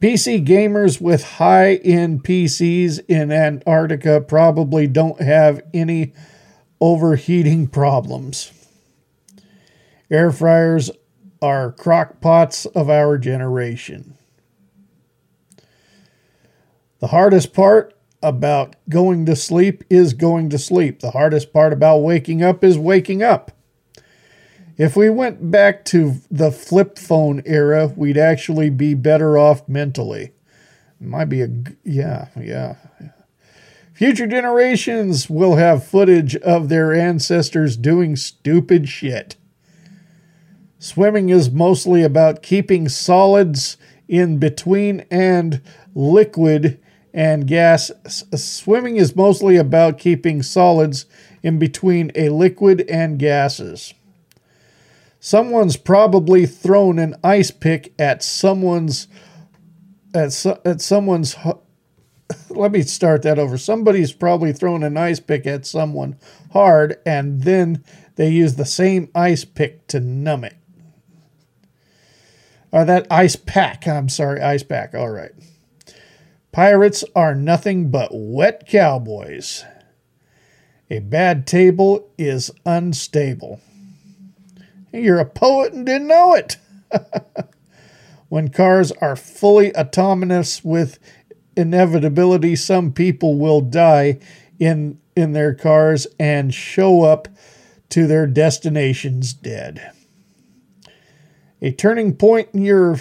PC 0.00 0.46
gamers 0.46 1.00
with 1.00 1.22
high 1.22 1.74
end 1.76 2.24
PCs 2.24 3.00
in 3.06 3.30
Antarctica 3.30 4.20
probably 4.20 4.86
don't 4.86 5.20
have 5.20 5.60
any 5.74 6.14
overheating 6.80 7.66
problems. 7.66 8.52
Air 10.10 10.32
fryers 10.32 10.90
are 11.42 11.72
crock 11.72 12.20
pots 12.20 12.66
of 12.66 12.90
our 12.90 13.18
generation. 13.18 14.16
The 17.00 17.08
hardest 17.08 17.54
part 17.54 17.96
about 18.22 18.76
going 18.88 19.24
to 19.26 19.34
sleep 19.34 19.84
is 19.88 20.12
going 20.12 20.50
to 20.50 20.58
sleep. 20.58 21.00
The 21.00 21.12
hardest 21.12 21.52
part 21.52 21.72
about 21.72 21.98
waking 21.98 22.42
up 22.42 22.62
is 22.62 22.76
waking 22.76 23.22
up. 23.22 23.52
If 24.76 24.96
we 24.96 25.10
went 25.10 25.50
back 25.50 25.84
to 25.86 26.16
the 26.30 26.50
flip 26.50 26.98
phone 26.98 27.42
era, 27.44 27.92
we'd 27.94 28.18
actually 28.18 28.70
be 28.70 28.94
better 28.94 29.36
off 29.36 29.68
mentally. 29.68 30.32
Might 30.98 31.26
be 31.26 31.42
a, 31.42 31.48
yeah, 31.82 32.28
yeah. 32.38 32.76
Future 33.94 34.26
generations 34.26 35.28
will 35.28 35.56
have 35.56 35.84
footage 35.84 36.36
of 36.36 36.68
their 36.68 36.94
ancestors 36.94 37.76
doing 37.76 38.16
stupid 38.16 38.88
shit. 38.88 39.36
Swimming 40.82 41.28
is 41.28 41.50
mostly 41.50 42.02
about 42.02 42.42
keeping 42.42 42.88
solids 42.88 43.76
in 44.08 44.38
between 44.38 45.04
and 45.10 45.60
liquid 45.94 46.80
and 47.12 47.46
gas. 47.46 47.90
Swimming 48.06 48.96
is 48.96 49.14
mostly 49.14 49.58
about 49.58 49.98
keeping 49.98 50.42
solids 50.42 51.04
in 51.42 51.58
between 51.58 52.10
a 52.14 52.30
liquid 52.30 52.80
and 52.88 53.18
gases. 53.18 53.92
Someone's 55.20 55.76
probably 55.76 56.46
thrown 56.46 56.98
an 56.98 57.14
ice 57.22 57.50
pick 57.50 57.92
at 57.98 58.22
someone's 58.22 59.06
at, 60.14 60.46
at 60.64 60.80
someone's 60.80 61.36
let 62.48 62.72
me 62.72 62.80
start 62.80 63.20
that 63.20 63.38
over. 63.38 63.58
Somebody's 63.58 64.14
probably 64.14 64.54
thrown 64.54 64.82
an 64.82 64.96
ice 64.96 65.20
pick 65.20 65.46
at 65.46 65.66
someone 65.66 66.16
hard 66.52 66.96
and 67.04 67.42
then 67.42 67.84
they 68.16 68.30
use 68.30 68.54
the 68.54 68.64
same 68.64 69.10
ice 69.14 69.44
pick 69.44 69.86
to 69.88 70.00
numb 70.00 70.44
it. 70.44 70.56
Or 72.72 72.84
that 72.84 73.06
ice 73.10 73.36
pack. 73.36 73.86
I'm 73.86 74.08
sorry, 74.08 74.40
ice 74.40 74.62
pack. 74.62 74.94
All 74.94 75.10
right. 75.10 75.32
Pirates 76.52 77.04
are 77.14 77.34
nothing 77.34 77.90
but 77.90 78.10
wet 78.12 78.66
cowboys. 78.66 79.64
A 80.90 80.98
bad 80.98 81.46
table 81.46 82.10
is 82.18 82.50
unstable. 82.66 83.60
You're 84.92 85.20
a 85.20 85.24
poet 85.24 85.72
and 85.72 85.86
didn't 85.86 86.08
know 86.08 86.34
it. 86.34 86.56
when 88.28 88.48
cars 88.48 88.90
are 89.00 89.14
fully 89.14 89.74
autonomous 89.76 90.64
with 90.64 90.98
inevitability, 91.56 92.56
some 92.56 92.92
people 92.92 93.38
will 93.38 93.60
die 93.60 94.18
in, 94.58 94.98
in 95.14 95.32
their 95.32 95.54
cars 95.54 96.08
and 96.18 96.52
show 96.52 97.02
up 97.02 97.28
to 97.90 98.08
their 98.08 98.26
destinations 98.26 99.32
dead. 99.32 99.92
A 101.62 101.72
turning 101.72 102.16
point 102.16 102.48
in 102.52 102.62
your 102.62 102.98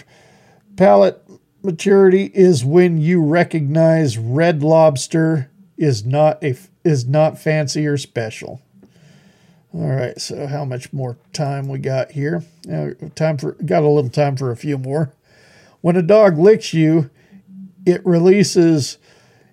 palate 0.75 1.21
maturity 1.63 2.31
is 2.33 2.63
when 2.65 2.99
you 2.99 3.21
recognize 3.23 4.17
red 4.17 4.63
lobster 4.63 5.49
is 5.77 6.05
not 6.05 6.43
a 6.43 6.57
is 6.83 7.07
not 7.07 7.39
fancy 7.39 7.85
or 7.85 7.97
special. 7.97 8.61
All 9.73 9.87
right, 9.87 10.19
so 10.19 10.47
how 10.47 10.65
much 10.65 10.91
more 10.91 11.17
time 11.31 11.67
we 11.67 11.77
got 11.77 12.11
here? 12.11 12.43
Now, 12.65 12.91
time 13.15 13.37
for 13.37 13.51
got 13.53 13.83
a 13.83 13.87
little 13.89 14.09
time 14.09 14.35
for 14.35 14.51
a 14.51 14.57
few 14.57 14.77
more. 14.77 15.13
When 15.81 15.95
a 15.95 16.01
dog 16.01 16.37
licks 16.37 16.73
you, 16.73 17.09
it 17.85 18.05
releases 18.05 18.97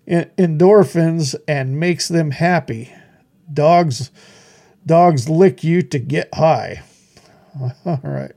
endorphins 0.08 1.34
and 1.46 1.78
makes 1.78 2.08
them 2.08 2.30
happy. 2.30 2.92
Dogs 3.52 4.10
dogs 4.84 5.28
lick 5.28 5.62
you 5.64 5.82
to 5.82 5.98
get 5.98 6.34
high. 6.34 6.82
All 7.84 8.00
right. 8.02 8.32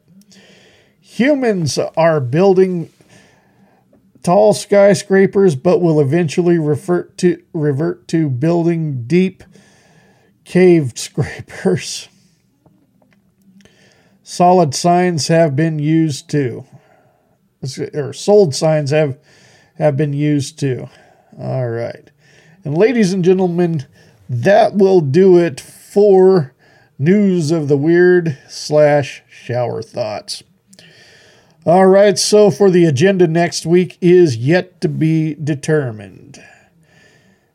Humans 1.20 1.78
are 1.98 2.22
building 2.22 2.90
tall 4.24 4.54
skyscrapers 4.54 5.54
but 5.54 5.80
will 5.80 6.00
eventually 6.00 6.58
revert 6.58 7.18
to 7.18 7.44
revert 7.52 8.08
to 8.08 8.30
building 8.30 9.04
deep 9.06 9.44
caved 10.46 10.98
scrapers. 10.98 12.08
Solid 14.24 14.74
signs 14.74 15.28
have 15.28 15.58
been 15.58 15.78
used 15.78 16.30
too. 16.30 16.64
Or 17.94 18.14
sold 18.14 18.56
signs 18.56 18.92
have 18.92 19.18
have 19.76 19.98
been 19.98 20.14
used 20.14 20.58
too. 20.58 20.88
All 21.38 21.68
right. 21.68 22.10
And 22.64 22.78
ladies 22.78 23.12
and 23.12 23.26
gentlemen, 23.26 23.86
that 24.30 24.76
will 24.76 25.02
do 25.02 25.38
it 25.38 25.60
for 25.60 26.54
news 26.98 27.52
of 27.52 27.68
the 27.68 27.78
weird 27.78 28.38
slash 28.48 29.22
shower 29.30 29.82
thoughts. 29.82 30.44
All 31.66 31.88
right, 31.88 32.18
so 32.18 32.52
for 32.52 32.72
the 32.72 32.86
agenda 32.86 33.28
next 33.28 33.66
week 33.66 33.98
is 34.00 34.38
yet 34.38 34.80
to 34.80 34.88
be 34.88 35.36
determined. 35.36 36.42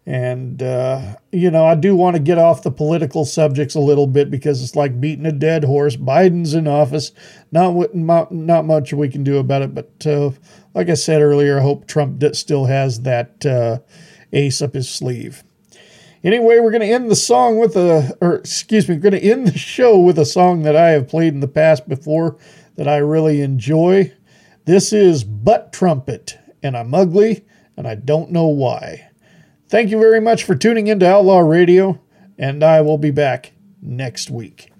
And, 0.05 0.63
uh, 0.63 1.17
you 1.33 1.51
know, 1.51 1.65
I 1.65 1.75
do 1.75 1.97
want 1.97 2.15
to 2.15 2.21
get 2.21 2.37
off 2.37 2.63
the 2.63 2.71
political 2.71 3.25
subjects 3.25 3.75
a 3.75 3.81
little 3.81 4.07
bit 4.07 4.31
because 4.31 4.63
it's 4.63 4.77
like 4.77 5.01
beating 5.01 5.25
a 5.25 5.33
dead 5.33 5.65
horse. 5.65 5.97
Biden's 5.97 6.53
in 6.53 6.69
office. 6.69 7.13
Not, 7.51 7.95
not 8.31 8.67
much 8.67 8.93
we 8.93 9.09
can 9.09 9.25
do 9.25 9.39
about 9.39 9.63
it. 9.63 9.75
But 9.75 10.07
uh, 10.07 10.33
like 10.75 10.91
I 10.91 10.95
said 10.95 11.23
earlier, 11.23 11.59
I 11.59 11.63
hope 11.63 11.87
Trump 11.87 12.23
still 12.35 12.67
has 12.67 13.01
that 13.01 13.47
uh, 13.47 13.79
ace 14.35 14.61
up 14.61 14.75
his 14.75 14.91
sleeve. 14.91 15.43
Anyway, 16.23 16.59
we're 16.59 16.71
going 16.71 16.83
to 16.83 16.87
end 16.87 17.11
the 17.11 17.17
song 17.17 17.59
with 17.59 17.75
a, 17.75 18.15
or 18.21 18.37
excuse 18.37 18.87
me, 18.87 18.97
we're 18.97 19.01
going 19.01 19.21
to 19.21 19.31
end 19.31 19.47
the 19.47 19.59
show 19.59 19.99
with 19.99 20.19
a 20.19 20.27
song 20.27 20.63
that 20.63 20.77
I 20.77 20.91
have 20.91 21.09
played 21.09 21.33
in 21.33 21.41
the 21.41 21.49
past 21.49 21.89
before 21.89 22.37
that 22.77 22.89
I 22.89 22.97
really 22.97 23.41
enjoy. 23.41 24.13
This 24.65 24.93
is 24.93 25.25
Butt 25.25 25.73
Trumpet, 25.73 26.39
and 26.63 26.77
I'm 26.77 26.95
ugly, 26.95 27.45
and 27.77 27.87
I 27.87 27.95
don't 27.95 28.31
know 28.31 28.47
why. 28.47 29.11
Thank 29.69 29.91
you 29.91 29.99
very 29.99 30.21
much 30.21 30.45
for 30.45 30.55
tuning 30.55 30.87
into 30.87 31.09
Outlaw 31.09 31.41
Radio, 31.41 32.01
and 32.39 32.63
I 32.63 32.81
will 32.81 32.99
be 32.99 33.11
back 33.11 33.53
next 33.83 34.31
week. 34.31 34.71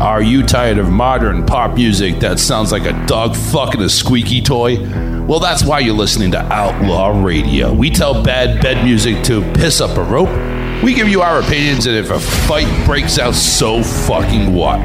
Are 0.00 0.22
you 0.22 0.42
tired 0.42 0.78
of 0.78 0.90
modern 0.90 1.44
pop 1.44 1.74
music 1.74 2.20
that 2.20 2.38
sounds 2.38 2.72
like 2.72 2.86
a 2.86 3.06
dog 3.06 3.36
fucking 3.36 3.82
a 3.82 3.88
squeaky 3.88 4.40
toy? 4.40 4.78
Well, 5.26 5.40
that's 5.40 5.62
why 5.62 5.80
you're 5.80 5.94
listening 5.94 6.30
to 6.32 6.38
Outlaw 6.38 7.22
Radio. 7.22 7.72
We 7.72 7.90
tell 7.90 8.24
bad 8.24 8.62
bed 8.62 8.82
music 8.82 9.22
to 9.24 9.42
piss 9.52 9.80
up 9.80 9.98
a 9.98 10.02
rope. 10.02 10.49
We 10.82 10.94
give 10.94 11.08
you 11.10 11.20
our 11.20 11.40
opinions, 11.40 11.86
and 11.86 11.94
if 11.94 12.10
a 12.10 12.18
fight 12.18 12.86
breaks 12.86 13.18
out, 13.18 13.34
so 13.34 13.82
fucking 13.82 14.54
what? 14.54 14.78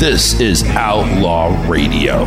This 0.00 0.40
is 0.40 0.64
Outlaw 0.64 1.68
Radio. 1.68 2.24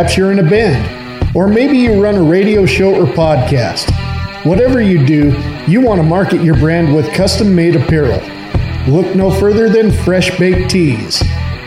Perhaps 0.00 0.16
you're 0.16 0.32
in 0.32 0.38
a 0.38 0.50
band? 0.50 1.36
Or 1.36 1.46
maybe 1.46 1.76
you 1.76 2.02
run 2.02 2.14
a 2.14 2.22
radio 2.22 2.64
show 2.64 2.94
or 2.94 3.04
podcast? 3.04 3.86
Whatever 4.46 4.80
you 4.80 5.04
do, 5.04 5.38
you 5.68 5.82
want 5.82 6.00
to 6.00 6.02
market 6.02 6.42
your 6.42 6.56
brand 6.56 6.94
with 6.94 7.12
custom 7.12 7.54
made 7.54 7.76
apparel. 7.76 8.18
Look 8.90 9.14
no 9.14 9.30
further 9.30 9.68
than 9.68 9.92
Fresh 9.92 10.38
Baked 10.38 10.70
Tees. 10.70 11.22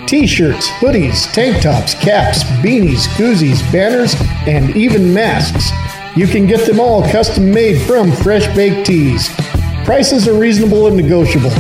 T 0.07 0.25
shirts, 0.25 0.67
hoodies, 0.79 1.31
tank 1.31 1.61
tops, 1.61 1.93
caps, 1.93 2.43
beanies, 2.63 3.05
koozies, 3.17 3.61
banners, 3.71 4.15
and 4.47 4.75
even 4.75 5.13
masks. 5.13 5.69
You 6.17 6.25
can 6.25 6.47
get 6.47 6.65
them 6.65 6.79
all 6.79 7.03
custom 7.03 7.51
made 7.51 7.83
from 7.83 8.11
Fresh 8.11 8.47
Baked 8.55 8.87
Tees. 8.87 9.29
Prices 9.85 10.27
are 10.27 10.33
reasonable 10.33 10.87
and 10.87 10.97
negotiable. 10.97 11.51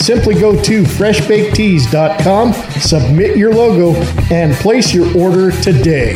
Simply 0.00 0.34
go 0.34 0.60
to 0.62 0.82
freshbakedtees.com, 0.82 2.52
submit 2.80 3.36
your 3.36 3.52
logo, 3.52 3.94
and 4.32 4.54
place 4.54 4.94
your 4.94 5.14
order 5.16 5.50
today. 5.60 6.14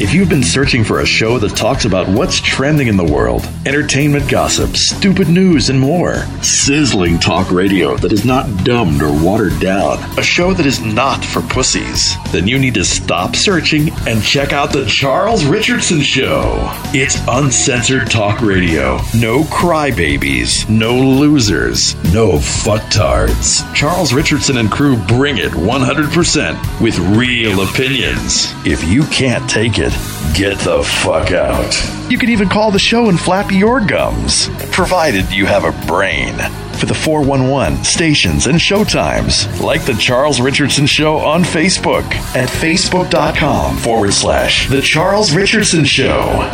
If 0.00 0.14
you've 0.14 0.28
been 0.28 0.44
searching 0.44 0.84
for 0.84 1.00
a 1.00 1.06
show 1.06 1.40
that 1.40 1.56
talks 1.56 1.84
about 1.84 2.06
what's 2.06 2.40
trending 2.40 2.86
in 2.86 2.96
the 2.96 3.02
world, 3.02 3.44
entertainment 3.66 4.30
gossip, 4.30 4.76
stupid 4.76 5.28
news, 5.28 5.70
and 5.70 5.80
more, 5.80 6.18
sizzling 6.40 7.18
talk 7.18 7.50
radio 7.50 7.96
that 7.96 8.12
is 8.12 8.24
not 8.24 8.46
dumbed 8.64 9.02
or 9.02 9.10
watered 9.24 9.58
down, 9.58 9.98
a 10.16 10.22
show 10.22 10.52
that 10.54 10.66
is 10.66 10.80
not 10.80 11.24
for 11.24 11.42
pussies, 11.42 12.14
then 12.30 12.46
you 12.46 12.60
need 12.60 12.74
to 12.74 12.84
stop 12.84 13.34
searching 13.34 13.90
and 14.06 14.22
check 14.22 14.52
out 14.52 14.72
The 14.72 14.86
Charles 14.86 15.44
Richardson 15.44 16.00
Show. 16.00 16.54
It's 16.94 17.18
uncensored 17.26 18.08
talk 18.08 18.40
radio. 18.40 18.98
No 19.16 19.42
crybabies, 19.44 20.68
no 20.68 20.94
losers, 20.96 21.96
no 22.12 22.34
fucktards. 22.38 23.64
Charles 23.74 24.12
Richardson 24.12 24.58
and 24.58 24.70
crew 24.70 24.96
bring 25.08 25.38
it 25.38 25.50
100% 25.50 26.80
with 26.80 26.96
real 27.18 27.62
opinions. 27.68 28.52
If 28.64 28.84
you 28.84 29.02
can't 29.06 29.50
take 29.50 29.80
it, 29.80 29.87
get 30.34 30.58
the 30.60 30.82
fuck 30.82 31.32
out. 31.32 32.10
You 32.10 32.18
can 32.18 32.30
even 32.30 32.48
call 32.48 32.70
the 32.70 32.78
show 32.78 33.08
and 33.08 33.18
flap 33.18 33.50
your 33.50 33.80
gums, 33.84 34.48
provided 34.70 35.30
you 35.32 35.46
have 35.46 35.64
a 35.64 35.86
brain. 35.86 36.34
For 36.78 36.86
the 36.86 36.94
411 36.94 37.84
stations 37.84 38.46
and 38.46 38.56
showtimes, 38.56 39.60
like 39.60 39.84
The 39.84 39.94
Charles 39.94 40.40
Richardson 40.40 40.86
Show 40.86 41.16
on 41.16 41.42
Facebook 41.42 42.04
at 42.36 42.48
facebook.com 42.48 43.76
forward 43.78 44.12
slash 44.12 44.68
The 44.68 44.80
Charles 44.80 45.32
Richardson 45.34 45.84
Show. 45.84 46.48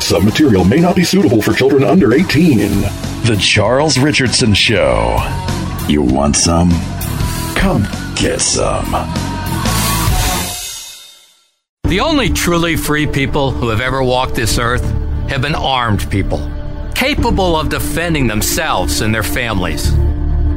Some 0.00 0.24
material 0.24 0.64
may 0.64 0.80
not 0.80 0.96
be 0.96 1.04
suitable 1.04 1.40
for 1.40 1.52
children 1.52 1.84
under 1.84 2.12
18. 2.12 2.58
The 3.24 3.38
Charles 3.40 3.98
Richardson 3.98 4.52
Show. 4.52 5.16
You 5.88 6.02
want 6.02 6.34
some? 6.34 6.70
Come 7.54 7.86
get 8.16 8.40
some. 8.40 9.31
The 11.92 12.00
only 12.00 12.30
truly 12.30 12.76
free 12.76 13.06
people 13.06 13.50
who 13.50 13.68
have 13.68 13.82
ever 13.82 14.02
walked 14.02 14.34
this 14.34 14.58
earth 14.58 14.82
have 15.28 15.42
been 15.42 15.54
armed 15.54 16.10
people, 16.10 16.50
capable 16.94 17.54
of 17.54 17.68
defending 17.68 18.26
themselves 18.26 19.02
and 19.02 19.14
their 19.14 19.22
families. 19.22 19.92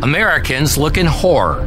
Americans 0.01 0.77
look 0.77 0.97
in 0.97 1.05
horror 1.05 1.59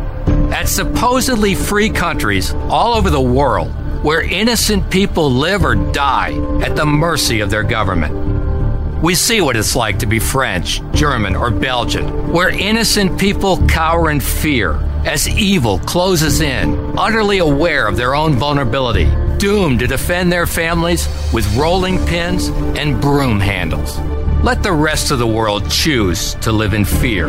at 0.54 0.70
supposedly 0.70 1.54
free 1.54 1.90
countries 1.90 2.54
all 2.70 2.94
over 2.94 3.10
the 3.10 3.20
world 3.20 3.68
where 4.02 4.22
innocent 4.22 4.90
people 4.90 5.30
live 5.30 5.62
or 5.62 5.74
die 5.74 6.32
at 6.62 6.74
the 6.74 6.86
mercy 6.86 7.40
of 7.40 7.50
their 7.50 7.62
government. 7.62 9.02
We 9.02 9.14
see 9.14 9.42
what 9.42 9.54
it's 9.54 9.76
like 9.76 9.98
to 9.98 10.06
be 10.06 10.18
French, 10.18 10.80
German, 10.94 11.36
or 11.36 11.50
Belgian, 11.50 12.32
where 12.32 12.48
innocent 12.48 13.20
people 13.20 13.58
cower 13.66 14.10
in 14.10 14.20
fear 14.20 14.76
as 15.04 15.28
evil 15.28 15.78
closes 15.80 16.40
in, 16.40 16.98
utterly 16.98 17.36
aware 17.36 17.86
of 17.86 17.98
their 17.98 18.14
own 18.14 18.32
vulnerability, 18.32 19.10
doomed 19.38 19.78
to 19.80 19.86
defend 19.86 20.32
their 20.32 20.46
families 20.46 21.08
with 21.32 21.56
rolling 21.56 22.04
pins 22.06 22.48
and 22.78 23.00
broom 23.00 23.40
handles. 23.40 23.98
Let 24.42 24.62
the 24.62 24.72
rest 24.72 25.10
of 25.10 25.18
the 25.18 25.26
world 25.26 25.70
choose 25.70 26.34
to 26.36 26.52
live 26.52 26.74
in 26.74 26.84
fear. 26.84 27.28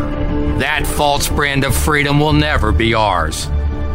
That 0.58 0.86
false 0.86 1.28
brand 1.28 1.64
of 1.64 1.74
freedom 1.74 2.20
will 2.20 2.32
never 2.32 2.72
be 2.72 2.94
ours. 2.94 3.48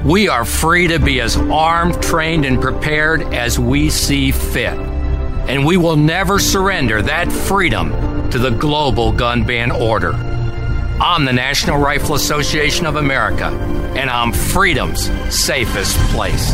We 0.03 0.27
are 0.27 0.45
free 0.45 0.87
to 0.87 0.99
be 0.99 1.21
as 1.21 1.37
armed, 1.37 2.01
trained, 2.01 2.45
and 2.45 2.61
prepared 2.61 3.21
as 3.33 3.57
we 3.57 3.89
see 3.89 4.31
fit. 4.31 4.77
And 5.47 5.65
we 5.65 5.77
will 5.77 5.95
never 5.95 6.39
surrender 6.39 7.01
that 7.01 7.31
freedom 7.31 8.29
to 8.31 8.37
the 8.37 8.51
global 8.51 9.11
gun 9.11 9.43
ban 9.43 9.71
order. 9.71 10.13
I'm 10.13 11.25
the 11.25 11.33
National 11.33 11.77
Rifle 11.77 12.15
Association 12.15 12.85
of 12.85 12.95
America, 12.95 13.47
and 13.95 14.09
I'm 14.09 14.31
freedom's 14.31 15.09
safest 15.33 15.97
place. 16.11 16.53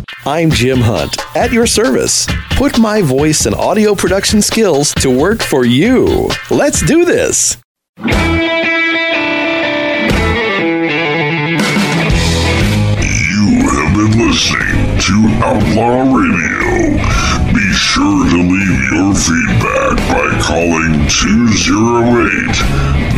I'm 0.23 0.51
Jim 0.51 0.81
Hunt, 0.81 1.17
at 1.35 1.51
your 1.51 1.65
service. 1.65 2.27
Put 2.51 2.77
my 2.77 3.01
voice 3.01 3.47
and 3.47 3.55
audio 3.55 3.95
production 3.95 4.43
skills 4.43 4.93
to 4.95 5.09
work 5.09 5.41
for 5.41 5.65
you. 5.65 6.29
Let's 6.51 6.85
do 6.85 7.05
this. 7.05 7.57
You 7.97 8.05
have 13.65 13.95
been 13.95 14.27
listening 14.27 14.99
to 14.99 15.15
Outlaw 15.43 16.15
Radio. 16.15 17.50
Be 17.71 17.77
sure 17.77 18.27
to 18.27 18.35
leave 18.35 18.91
your 18.91 19.15
feedback 19.15 19.95
by 20.11 20.27
calling 20.43 21.07
208 21.07 22.51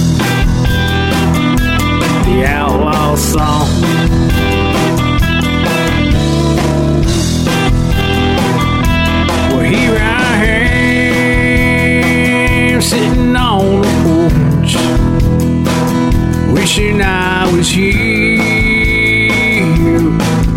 The 2.24 2.44
outlaw 2.46 3.16
song. 3.16 4.39
Wishing 16.70 17.02
I 17.02 17.50
was 17.52 17.68
here 17.68 18.38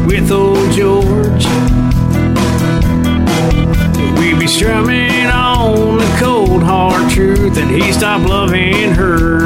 with 0.05 0.31
old 0.31 0.71
George. 0.71 1.45
We'd 4.19 4.39
be 4.39 4.45
strumming 4.45 5.25
on 5.25 5.97
the 5.97 6.17
cold 6.19 6.61
hard 6.61 7.09
truth, 7.09 7.57
and 7.57 7.71
he 7.71 7.91
stopped 7.91 8.29
loving 8.29 8.91
her 8.91 9.42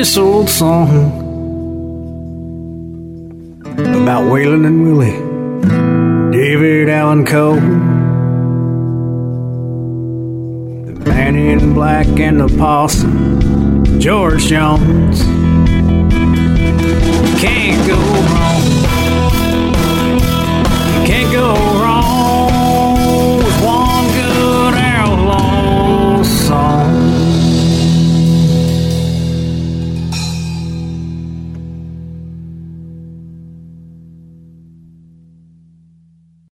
this 0.00 0.16
old 0.16 0.48
song 0.48 0.88
about 3.76 4.24
Waylon 4.32 4.66
and 4.66 4.82
Willie, 4.82 5.12
David 6.32 6.88
Allan 6.88 7.26
Coe. 7.26 7.56
The 10.86 11.04
man 11.04 11.36
in 11.36 11.74
Black 11.74 12.06
and 12.18 12.40
the 12.40 12.48
Possum, 12.56 14.00
George 14.00 14.44
Jones. 14.44 15.22
Can't 17.42 17.86
go 17.86 17.98
wrong. 18.30 18.62
Can't 21.06 21.30
go 21.30 21.54
wrong 21.78 21.89